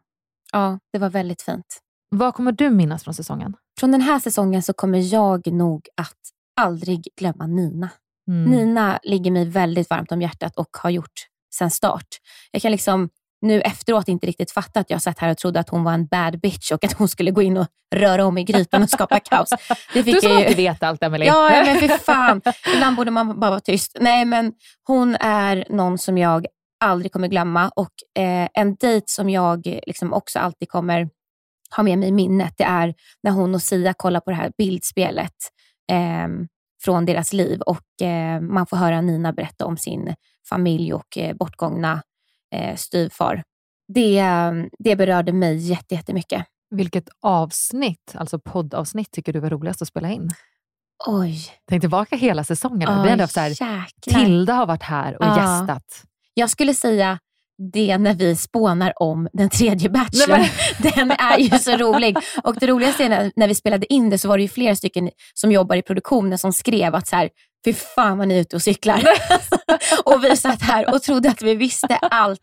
Ja, 0.52 0.78
det 0.92 0.98
var 0.98 1.10
väldigt 1.10 1.42
fint. 1.42 1.80
Vad 2.10 2.34
kommer 2.34 2.52
du 2.52 2.70
minnas 2.70 3.04
från 3.04 3.14
säsongen? 3.14 3.56
Från 3.80 3.92
den 3.92 4.00
här 4.00 4.18
säsongen 4.18 4.62
så 4.62 4.72
kommer 4.72 5.14
jag 5.14 5.52
nog 5.52 5.88
att 5.96 6.18
aldrig 6.60 7.08
glömma 7.16 7.46
Nina. 7.46 7.88
Mm. 8.28 8.50
Nina 8.50 8.98
ligger 9.02 9.30
mig 9.30 9.44
väldigt 9.44 9.90
varmt 9.90 10.12
om 10.12 10.22
hjärtat 10.22 10.56
och 10.56 10.76
har 10.82 10.90
gjort 10.90 11.26
sen 11.54 11.70
start. 11.70 12.06
Jag 12.50 12.62
kan 12.62 12.72
liksom 12.72 13.08
nu 13.42 13.60
efteråt 13.60 14.08
inte 14.08 14.26
riktigt 14.26 14.50
fatta 14.50 14.80
att 14.80 14.90
jag 14.90 15.02
satt 15.02 15.18
här 15.18 15.30
och 15.30 15.36
trodde 15.38 15.60
att 15.60 15.68
hon 15.68 15.84
var 15.84 15.92
en 15.92 16.06
bad 16.06 16.40
bitch 16.40 16.72
och 16.72 16.84
att 16.84 16.92
hon 16.92 17.08
skulle 17.08 17.30
gå 17.30 17.42
in 17.42 17.56
och 17.56 17.66
röra 17.94 18.24
om 18.24 18.38
i 18.38 18.44
grytan 18.44 18.82
och 18.82 18.90
skapa 18.90 19.20
kaos. 19.20 19.50
Det 19.94 20.02
Du 20.02 20.12
som 20.20 20.30
jag 20.30 20.40
ju- 20.40 20.44
alltid 20.46 20.56
vet 20.56 20.82
allt, 20.82 21.02
Emelie. 21.02 21.26
Ja, 21.28 21.50
men 21.66 21.76
för 21.88 21.88
fan. 21.98 22.40
Ibland 22.74 22.96
borde 22.96 23.10
man 23.10 23.40
bara 23.40 23.50
vara 23.50 23.60
tyst. 23.60 23.96
Nej, 24.00 24.24
men 24.24 24.52
hon 24.86 25.14
är 25.20 25.64
någon 25.70 25.98
som 25.98 26.18
jag 26.18 26.46
aldrig 26.84 27.12
kommer 27.12 27.28
glömma 27.28 27.68
och 27.76 28.22
eh, 28.22 28.48
en 28.54 28.74
dejt 28.74 29.04
som 29.08 29.30
jag 29.30 29.66
liksom 29.86 30.12
också 30.12 30.38
alltid 30.38 30.68
kommer 30.68 31.08
ha 31.76 31.82
med 31.82 31.98
mig 31.98 32.08
i 32.08 32.12
minnet, 32.12 32.54
det 32.56 32.64
är 32.64 32.94
när 33.22 33.30
hon 33.30 33.54
och 33.54 33.62
Sia 33.62 33.94
kollar 33.94 34.20
på 34.20 34.30
det 34.30 34.36
här 34.36 34.52
bildspelet 34.58 35.34
eh, 35.92 36.28
från 36.84 37.06
deras 37.06 37.32
liv 37.32 37.60
och 37.60 38.02
eh, 38.06 38.40
man 38.40 38.66
får 38.66 38.76
höra 38.76 39.00
Nina 39.00 39.32
berätta 39.32 39.66
om 39.66 39.76
sin 39.76 40.14
familj 40.48 40.92
och 40.94 41.18
eh, 41.18 41.36
bortgångna 41.36 42.02
eh, 42.54 42.76
styvfar. 42.76 43.42
Det, 43.94 44.18
eh, 44.18 44.52
det 44.78 44.96
berörde 44.96 45.32
mig 45.32 45.56
jätte- 45.56 45.94
jättemycket. 45.94 46.44
Vilket 46.74 47.08
avsnitt, 47.22 48.14
alltså 48.14 48.38
poddavsnitt, 48.38 49.10
tycker 49.10 49.32
du 49.32 49.40
var 49.40 49.50
roligast 49.50 49.82
att 49.82 49.88
spela 49.88 50.10
in? 50.10 50.30
Oj. 51.06 51.38
Tänk 51.68 51.82
tillbaka 51.82 52.16
hela 52.16 52.44
säsongen. 52.44 52.88
Oj, 52.88 53.14
vi 53.16 53.20
haft 53.20 53.34
så 53.34 53.40
här. 53.40 53.86
Tilda 54.02 54.52
har 54.54 54.66
varit 54.66 54.82
här 54.82 55.16
och 55.18 55.24
Ja. 55.24 55.36
gästat. 55.60 56.02
Jag 56.34 56.50
skulle 56.50 56.74
säga 56.74 57.18
det 57.72 57.98
när 57.98 58.14
vi 58.14 58.36
spånar 58.36 58.92
om 59.02 59.28
den 59.32 59.50
tredje 59.50 59.88
bachelorn. 59.90 60.44
Den 60.94 61.10
är 61.10 61.38
ju 61.38 61.58
så 61.58 61.76
rolig. 61.76 62.16
Och 62.44 62.54
det 62.60 62.66
roligaste 62.66 63.04
är 63.04 63.08
när, 63.08 63.32
när 63.36 63.48
vi 63.48 63.54
spelade 63.54 63.92
in 63.92 64.10
det 64.10 64.18
så 64.18 64.28
var 64.28 64.36
det 64.36 64.42
ju 64.42 64.48
flera 64.48 64.76
stycken 64.76 65.10
som 65.34 65.52
jobbar 65.52 65.76
i 65.76 65.82
produktionen 65.82 66.38
som 66.38 66.52
skrev 66.52 66.94
att 66.94 67.08
så 67.08 67.16
här, 67.16 67.30
fy 67.64 67.72
fan 67.74 68.18
vad 68.18 68.28
ni 68.28 68.34
är 68.36 68.40
ute 68.40 68.56
och 68.56 68.62
cyklar. 68.62 69.02
och 70.04 70.24
vi 70.24 70.36
satt 70.36 70.62
här 70.62 70.94
och 70.94 71.02
trodde 71.02 71.28
att 71.30 71.42
vi 71.42 71.54
visste 71.54 71.96
allt. 71.96 72.40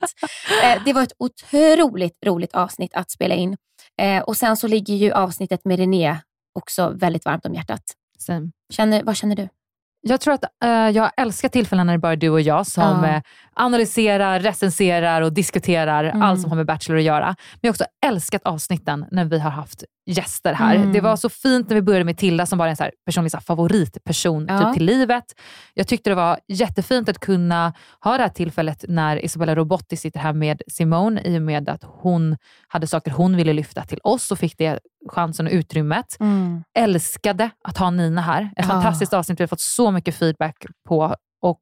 Eh, 0.64 0.84
det 0.86 0.94
var 0.94 1.04
ett 1.04 1.14
otroligt 1.20 2.18
roligt 2.26 2.54
avsnitt 2.56 2.94
att 2.94 3.12
spela 3.12 3.36
in. 3.36 3.58
Eh, 4.02 4.24
och 4.24 4.38
sen 4.38 4.58
så 4.58 4.68
ligger 4.68 4.94
ju 4.96 5.12
avsnittet 5.12 5.66
med 5.66 5.80
René 5.80 6.18
också 6.60 6.90
väldigt 6.90 7.26
varmt 7.26 7.46
om 7.46 7.54
hjärtat. 7.54 7.82
Same. 8.20 8.52
Känner, 8.74 9.04
vad 9.04 9.16
känner 9.18 9.36
du? 9.36 9.50
Jag 10.02 10.22
tror 10.22 10.34
att 10.34 10.44
eh, 10.64 10.70
jag 10.70 11.12
älskar 11.18 11.50
tillfällen 11.50 11.88
när 11.88 11.94
det 11.94 12.00
bara 12.00 12.12
är 12.12 12.16
du 12.16 12.30
och 12.30 12.42
jag 12.42 12.68
som 12.68 12.84
Ja. 13.04 13.22
analyserar, 13.54 14.40
recenserar 14.40 15.22
och 15.22 15.34
diskuterar 15.34 16.04
Mm. 16.04 16.22
allt 16.22 16.42
som 16.42 16.50
har 16.52 16.56
med 16.56 16.66
Bachelor 16.66 16.98
att 16.98 17.04
göra. 17.04 17.26
Men 17.26 17.60
jag 17.62 17.68
har 17.70 17.74
också 17.74 17.86
älskat 18.06 18.42
avsnitten 18.46 19.06
när 19.12 19.26
vi 19.26 19.40
har 19.40 19.50
haft 19.52 19.84
gäster 20.08 20.54
här. 20.54 20.76
Mm. 20.76 20.94
Det 20.94 21.02
var 21.02 21.16
så 21.16 21.30
fint 21.30 21.70
när 21.70 21.76
vi 21.76 21.82
började 21.82 22.06
med 22.06 22.18
Tilda 22.18 22.46
som 22.46 22.58
var 22.60 22.68
en 22.68 22.76
så 22.76 22.84
här 22.84 22.92
personlig 23.06 23.32
så 23.32 23.38
här 23.38 23.42
favoritperson 23.44 24.46
Ja. 24.50 24.60
typ 24.60 24.74
till 24.74 24.86
livet. 24.86 25.24
Jag 25.74 25.88
tyckte 25.88 26.10
det 26.10 26.16
var 26.16 26.40
jättefint 26.48 27.10
att 27.10 27.20
kunna 27.20 27.74
ha 28.04 28.18
det 28.18 28.24
här 28.24 28.30
tillfället 28.30 28.86
när 28.88 29.26
Isabella 29.26 29.56
Robotti 29.56 29.98
sitter 29.98 30.20
här 30.20 30.34
med 30.34 30.62
Simone 30.68 31.22
i 31.26 31.38
och 31.38 31.42
med 31.42 31.70
att 31.70 31.84
hon 31.84 32.38
hade 32.68 32.88
saker 32.88 33.12
hon 33.12 33.36
ville 33.36 33.54
lyfta 33.54 33.82
till 33.84 34.00
oss 34.04 34.32
och 34.32 34.40
fick 34.40 34.58
det 34.58 34.80
chansen 35.10 35.46
och 35.48 35.52
utrymmet 35.54 36.18
Mm. 36.20 36.64
älskade 36.78 37.50
att 37.64 37.78
ha 37.78 37.90
Nina 37.90 38.22
här. 38.22 38.42
Ett 38.42 38.52
Ja. 38.56 38.64
fantastiskt 38.64 39.14
avsnitt 39.14 39.40
vi 39.40 39.44
har 39.44 39.48
fått 39.48 39.60
så 39.62 39.92
mycket 39.92 40.16
feedback 40.16 40.56
på. 40.88 41.16
Och 41.42 41.62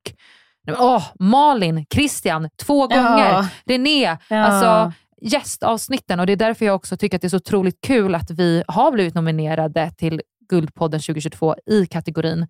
åh, 0.80 1.04
Malin, 1.20 1.86
Christian, 1.94 2.50
två 2.66 2.88
Ja. 2.92 2.98
gånger. 3.02 3.46
René, 3.66 4.18
Ja. 4.30 4.38
alltså 4.38 4.94
gästavsnitten. 5.26 6.20
Och 6.20 6.26
det 6.26 6.34
är 6.34 6.38
därför 6.38 6.66
jag 6.66 6.76
också 6.76 6.98
tycker 6.98 7.18
att 7.18 7.22
det 7.22 7.28
är 7.28 7.30
så 7.30 7.38
otroligt 7.38 7.82
kul 7.82 8.16
att 8.16 8.32
vi 8.32 8.64
har 8.68 8.92
blivit 8.92 9.16
nominerade 9.16 9.92
till 9.98 10.22
Guldpodden 10.50 11.00
2022 11.00 11.56
i 11.66 11.86
kategorin 11.86 12.48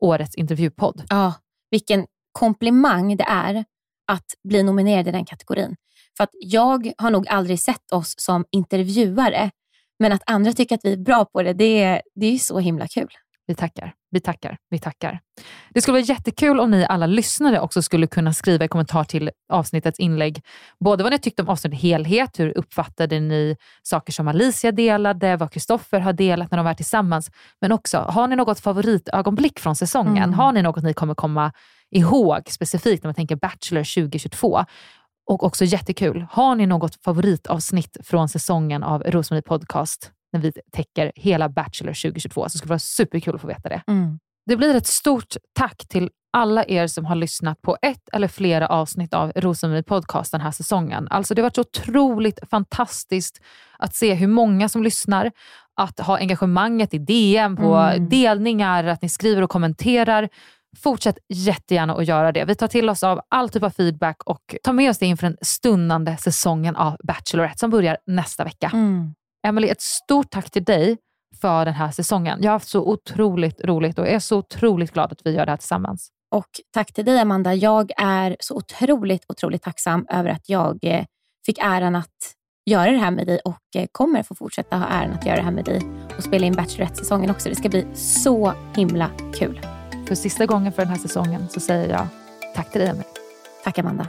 Årets 0.00 0.34
intervjupodd. 0.34 1.02
Ja, 1.08 1.34
vilken 1.70 2.06
komplimang 2.32 3.16
det 3.16 3.24
är 3.24 3.64
att 4.12 4.24
bli 4.48 4.62
nominerad 4.62 5.08
i 5.08 5.10
den 5.10 5.24
kategorin. 5.24 5.76
För 6.16 6.24
att 6.24 6.30
jag 6.40 6.92
har 6.98 7.10
nog 7.10 7.28
aldrig 7.28 7.60
sett 7.60 7.92
oss 7.92 8.14
som 8.16 8.44
intervjuare, 8.50 9.50
men 9.98 10.12
att 10.12 10.22
andra 10.26 10.52
tycker 10.52 10.74
att 10.74 10.84
vi 10.84 10.92
är 10.92 10.96
bra 10.96 11.24
på 11.24 11.42
det, 11.42 11.52
det 11.52 11.82
är, 11.82 12.02
det 12.14 12.26
är 12.26 12.38
så 12.38 12.58
himla 12.58 12.88
kul. 12.88 13.08
Vi 13.46 13.54
tackar, 13.54 13.92
vi 14.10 14.20
tackar, 14.20 14.56
vi 14.70 14.78
tackar. 14.78 15.20
Det 15.74 15.80
skulle 15.80 15.92
vara 15.92 16.04
jättekul 16.04 16.60
om 16.60 16.70
ni 16.70 16.86
alla 16.88 17.06
lyssnare 17.06 17.60
också 17.60 17.82
skulle 17.82 18.06
kunna 18.06 18.32
skriva 18.32 18.64
i 18.64 18.68
kommentar 18.68 19.04
till 19.04 19.30
avsnittets 19.52 19.98
inlägg, 19.98 20.42
både 20.80 21.02
vad 21.02 21.12
ni 21.12 21.18
tyckte 21.18 21.42
om 21.42 21.48
avsnittet 21.48 21.80
helhet, 21.80 22.40
hur 22.40 22.58
uppfattade 22.58 23.20
ni 23.20 23.56
saker 23.82 24.12
som 24.12 24.28
Alicia 24.28 24.72
delade, 24.72 25.36
vad 25.36 25.52
Kristoffer 25.52 26.00
har 26.00 26.12
delat 26.12 26.50
när 26.50 26.58
de 26.58 26.64
var 26.64 26.74
tillsammans, 26.74 27.30
men 27.60 27.72
också, 27.72 27.98
har 27.98 28.28
ni 28.28 28.36
något 28.36 28.60
favoritögonblick 28.60 29.60
från 29.60 29.76
säsongen? 29.76 30.16
Mm. 30.16 30.34
Har 30.34 30.52
ni 30.52 30.62
något 30.62 30.82
ni 30.82 30.94
kommer 30.94 31.14
komma 31.14 31.52
ihåg 31.90 32.42
specifikt 32.50 33.02
när 33.02 33.08
man 33.08 33.14
tänker 33.14 33.36
Bachelor 33.36 34.02
2022? 34.02 34.64
Och 35.26 35.44
också 35.44 35.64
jättekul, 35.64 36.26
har 36.30 36.54
ni 36.54 36.66
något 36.66 37.02
favoritavsnitt 37.04 37.96
från 38.02 38.28
säsongen 38.28 38.82
av 38.82 39.02
Rosmarie 39.02 39.42
Podcast 39.42 40.12
när 40.34 40.40
vi 40.40 40.52
täcker 40.72 41.12
hela 41.16 41.48
Bachelor 41.48 41.92
2022? 41.92 42.48
Så 42.48 42.58
skulle 42.58 42.68
det 42.68 42.72
vara 42.72 42.78
superkul 42.78 43.34
att 43.34 43.40
få 43.40 43.46
veta 43.46 43.68
det. 43.68 43.82
Mm. 43.86 44.18
Det 44.46 44.56
blir 44.56 44.74
ett 44.74 44.86
stort 44.86 45.36
tack 45.58 45.88
till 45.88 46.10
alla 46.32 46.64
er 46.68 46.86
som 46.86 47.04
har 47.04 47.14
lyssnat 47.14 47.62
på 47.62 47.76
ett 47.82 48.08
eller 48.12 48.28
flera 48.28 48.66
avsnitt 48.66 49.14
av 49.14 49.32
Rosmarie 49.36 49.82
Podcast 49.82 50.32
den 50.32 50.40
här 50.40 50.50
säsongen. 50.50 51.08
Alltså 51.10 51.34
det 51.34 51.42
har 51.42 51.44
varit 51.44 51.54
så 51.54 51.60
otroligt 51.60 52.38
fantastiskt 52.50 53.40
att 53.78 53.94
se 53.94 54.14
hur 54.14 54.26
många 54.26 54.68
som 54.68 54.82
lyssnar, 54.82 55.30
att 55.80 56.00
ha 56.00 56.18
engagemanget 56.18 56.94
i 56.94 56.98
DM, 56.98 57.56
på 57.56 57.74
Mm. 57.76 58.08
delningar, 58.08 58.84
att 58.84 59.02
ni 59.02 59.08
skriver 59.08 59.42
och 59.42 59.50
kommenterar. 59.50 60.28
Fortsätt 60.82 61.18
jättegärna 61.28 61.94
att 61.94 62.06
göra 62.06 62.32
det. 62.32 62.44
Vi 62.44 62.54
tar 62.54 62.68
till 62.68 62.88
oss 62.90 63.02
av 63.02 63.20
all 63.28 63.48
typ 63.48 63.62
av 63.62 63.70
feedback 63.70 64.16
och 64.26 64.54
tar 64.62 64.72
med 64.72 64.90
oss 64.90 64.98
det 64.98 65.06
inför 65.06 65.26
den 65.26 65.36
stundande 65.42 66.16
säsongen 66.16 66.76
av 66.76 66.96
Bachelorette 67.04 67.58
som 67.58 67.70
börjar 67.70 67.98
nästa 68.06 68.44
vecka. 68.44 68.70
Mm. 68.72 69.14
Emily, 69.44 69.68
ett 69.68 69.80
stort 69.82 70.30
tack 70.30 70.50
till 70.50 70.64
dig 70.64 70.96
för 71.40 71.64
den 71.64 71.74
här 71.74 71.90
säsongen. 71.90 72.38
Jag 72.42 72.50
har 72.50 72.54
haft 72.54 72.68
så 72.68 72.80
otroligt 72.80 73.64
roligt 73.64 73.98
och 73.98 74.08
är 74.08 74.18
så 74.18 74.38
otroligt 74.38 74.92
glad 74.92 75.12
att 75.12 75.20
vi 75.24 75.30
gör 75.30 75.46
det 75.46 75.52
här 75.52 75.56
tillsammans. 75.56 76.08
Och 76.30 76.48
tack 76.74 76.92
till 76.92 77.04
dig 77.04 77.20
Amanda. 77.20 77.54
Jag 77.54 77.90
är 77.96 78.36
så 78.40 78.56
otroligt, 78.56 79.24
otroligt 79.28 79.62
tacksam 79.62 80.06
över 80.10 80.30
att 80.30 80.48
jag 80.48 80.78
eh, 80.82 81.04
fick 81.46 81.58
äran 81.58 81.96
att 81.96 82.34
göra 82.70 82.90
det 82.90 82.98
här 82.98 83.10
med 83.10 83.26
dig 83.26 83.38
och 83.44 83.76
eh, 83.76 83.86
kommer 83.92 84.22
få 84.22 84.34
fortsätta 84.34 84.76
ha 84.76 84.86
äran 84.86 85.12
att 85.12 85.26
göra 85.26 85.36
det 85.36 85.42
här 85.42 85.50
med 85.50 85.64
dig 85.64 85.80
och 86.16 86.24
spela 86.24 86.46
in 86.46 86.52
Bachelorette-säsongen 86.52 87.30
också. 87.30 87.48
Det 87.48 87.54
ska 87.54 87.68
bli 87.68 87.86
så 87.94 88.52
himla 88.76 89.10
kul. 89.34 89.60
För 90.08 90.14
sista 90.14 90.46
gången 90.46 90.72
för 90.72 90.82
den 90.82 90.90
här 90.90 90.98
säsongen 90.98 91.48
så 91.48 91.60
säger 91.60 91.88
jag 91.88 92.06
tack 92.54 92.70
till 92.72 92.80
dig 92.80 92.90
Emily. 92.90 93.04
Tack 93.64 93.78
Amanda. 93.78 94.08